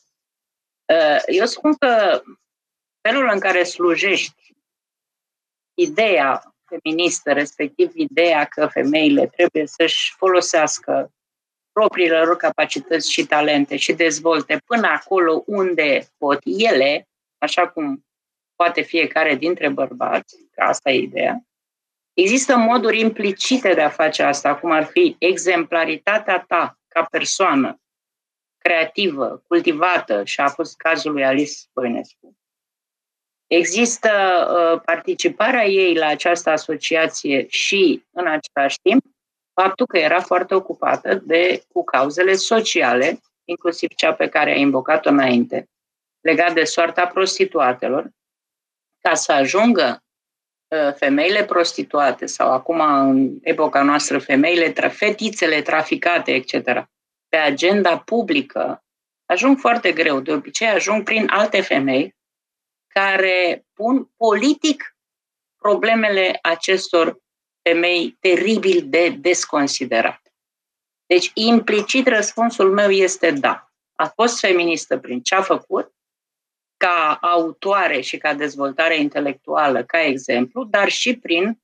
Uh, 0.86 1.22
eu 1.26 1.46
spun 1.46 1.74
că 1.74 2.22
felul 3.02 3.30
în 3.34 3.40
care 3.40 3.64
slujești 3.64 4.56
ideea 5.74 6.57
feministă, 6.68 7.34
respectiv 7.34 7.92
ideea 7.94 8.46
că 8.46 8.68
femeile 8.68 9.28
trebuie 9.28 9.68
să-și 9.68 10.14
folosească 10.18 11.12
propriile 11.72 12.22
lor 12.22 12.38
capacități 12.38 13.12
și 13.12 13.26
talente 13.26 13.76
și 13.78 13.94
dezvolte 13.94 14.62
până 14.66 14.88
acolo 14.88 15.44
unde 15.46 16.08
pot 16.18 16.40
ele, 16.44 17.08
așa 17.38 17.68
cum 17.68 18.06
poate 18.56 18.82
fiecare 18.82 19.36
dintre 19.36 19.70
bărbați, 19.70 20.38
că 20.52 20.62
asta 20.62 20.92
e 20.92 20.98
ideea, 20.98 21.42
există 22.14 22.56
moduri 22.56 23.00
implicite 23.00 23.74
de 23.74 23.82
a 23.82 23.90
face 23.90 24.24
asta, 24.24 24.56
cum 24.56 24.72
ar 24.72 24.86
fi 24.86 25.16
exemplaritatea 25.20 26.40
ta 26.48 26.80
ca 26.88 27.04
persoană, 27.04 27.82
creativă, 28.58 29.44
cultivată, 29.48 30.24
și 30.24 30.40
a 30.40 30.48
fost 30.48 30.78
cazul 30.78 31.12
lui 31.12 31.26
Alice 31.26 31.54
Băinescu, 31.74 32.37
Există 33.48 34.10
uh, 34.10 34.82
participarea 34.86 35.66
ei 35.66 35.96
la 35.96 36.06
această 36.06 36.50
asociație 36.50 37.46
și, 37.50 38.04
în 38.12 38.28
același 38.28 38.80
timp, 38.82 39.06
faptul 39.54 39.86
că 39.86 39.98
era 39.98 40.22
foarte 40.22 40.56
ocupată 40.56 41.16
de, 41.16 41.64
cu 41.74 41.84
cauzele 41.84 42.34
sociale, 42.34 43.20
inclusiv 43.46 43.90
cea 43.90 44.14
pe 44.14 44.30
care 44.30 44.52
a 44.52 44.56
invocat-o 44.56 45.10
înainte, 45.10 45.70
legat 46.22 46.54
de 46.54 46.64
soarta 46.64 47.08
prostituatelor, 47.08 48.10
ca 49.02 49.14
să 49.14 49.32
ajungă 49.32 50.04
uh, 50.68 50.94
femeile 50.94 51.46
prostituate 51.46 52.26
sau 52.26 52.52
acum 52.52 52.80
în 52.82 53.38
epoca 53.42 53.82
noastră 53.82 54.20
femeile, 54.20 54.70
fetițele 54.90 55.62
traficate, 55.62 56.32
etc., 56.34 56.88
pe 57.30 57.38
agenda 57.38 57.98
publică, 57.98 58.84
ajung 59.26 59.60
foarte 59.60 59.92
greu. 59.92 60.20
De 60.20 60.32
obicei 60.32 60.68
ajung 60.68 61.04
prin 61.04 61.28
alte 61.30 61.62
femei 61.62 62.17
care 62.98 63.66
pun 63.74 64.12
politic 64.16 64.96
problemele 65.56 66.40
acestor 66.42 67.18
femei 67.62 68.18
teribil 68.20 68.84
de 68.86 69.10
desconsiderate. 69.10 70.32
Deci, 71.06 71.32
implicit, 71.34 72.08
răspunsul 72.08 72.74
meu 72.74 72.90
este 72.90 73.32
da. 73.32 73.72
A 73.96 74.08
fost 74.08 74.40
feministă 74.40 74.98
prin 74.98 75.22
ce 75.22 75.36
a 75.36 75.42
făcut, 75.42 75.96
ca 76.78 77.18
autoare 77.22 78.02
și 78.02 78.18
ca 78.18 78.34
dezvoltare 78.34 78.98
intelectuală, 78.98 79.84
ca 79.84 80.02
exemplu, 80.02 80.64
dar 80.64 80.90
și 80.90 81.18
prin 81.18 81.62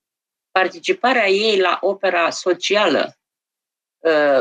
participarea 0.50 1.28
ei 1.28 1.60
la 1.60 1.78
opera 1.80 2.30
socială 2.30 3.16
Uh, 3.23 3.23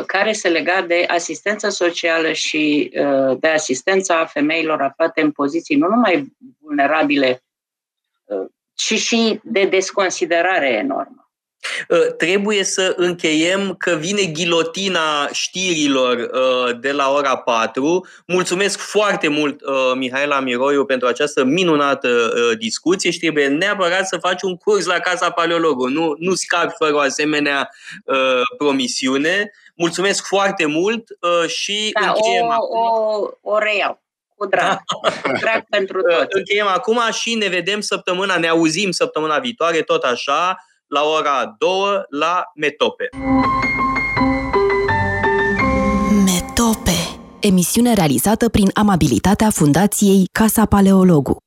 care 0.05 0.31
se 0.31 0.49
lega 0.49 0.81
de 0.81 1.05
asistență 1.07 1.69
socială 1.69 2.31
și 2.31 2.91
uh, 2.95 3.37
de 3.39 3.47
asistența 3.47 4.25
femeilor 4.25 4.81
aflate 4.81 5.21
în 5.21 5.31
poziții 5.31 5.75
nu 5.75 5.87
numai 5.87 6.33
vulnerabile, 6.59 7.43
uh, 8.23 8.49
ci 8.73 8.93
și 8.99 9.39
de 9.43 9.65
desconsiderare 9.65 10.69
enormă. 10.69 11.22
Uh, 11.87 12.13
trebuie 12.17 12.63
să 12.63 12.93
încheiem 12.97 13.75
că 13.77 13.91
vine 13.91 14.25
ghilotina 14.25 15.27
știrilor 15.31 16.17
uh, 16.17 16.79
de 16.79 16.91
la 16.91 17.11
ora 17.11 17.37
4. 17.37 18.07
Mulțumesc 18.27 18.79
foarte 18.79 19.27
mult, 19.27 19.61
uh, 19.61 19.91
Mihaela 19.95 20.39
Miroiu, 20.39 20.85
pentru 20.85 21.07
această 21.07 21.43
minunată 21.43 22.31
discuție 22.57 23.11
și 23.11 23.19
trebuie 23.19 23.47
neapărat 23.47 24.07
să 24.07 24.17
faci 24.17 24.41
un 24.41 24.55
curs 24.55 24.85
la 24.85 24.99
Casa 24.99 25.29
Paleologu. 25.29 25.87
Nu, 25.87 26.15
nu 26.17 26.33
scapi 26.33 26.73
fără 26.77 26.95
o 26.95 26.99
asemenea 26.99 27.69
promisiune. 28.57 29.51
Mulțumesc 29.75 30.25
foarte 30.25 30.65
mult 30.65 31.03
și 31.47 31.89
da, 32.01 32.07
încheiem 32.07 32.45
o, 32.45 32.51
acum. 32.51 32.79
O, 33.41 33.51
o 33.53 33.57
reiau 33.57 34.03
cu 34.35 34.45
drag. 34.45 34.79
drag 35.41 35.63
pentru 35.69 36.01
toți. 36.01 36.27
Încheiem 36.29 36.67
acum 36.67 36.99
și 37.11 37.33
ne 37.33 37.47
vedem 37.47 37.81
săptămâna, 37.81 38.37
ne 38.37 38.47
auzim 38.47 38.91
săptămâna 38.91 39.39
viitoare, 39.39 39.81
tot 39.81 40.03
așa, 40.03 40.57
la 40.93 41.03
ora 41.03 41.55
2 41.57 42.03
la 42.09 42.43
Metope. 42.55 43.09
Metope. 46.25 46.97
Emisiune 47.39 47.93
realizată 47.93 48.49
prin 48.49 48.69
amabilitatea 48.73 49.49
Fundației 49.49 50.25
Casa 50.31 50.65
Paleologu. 50.65 51.43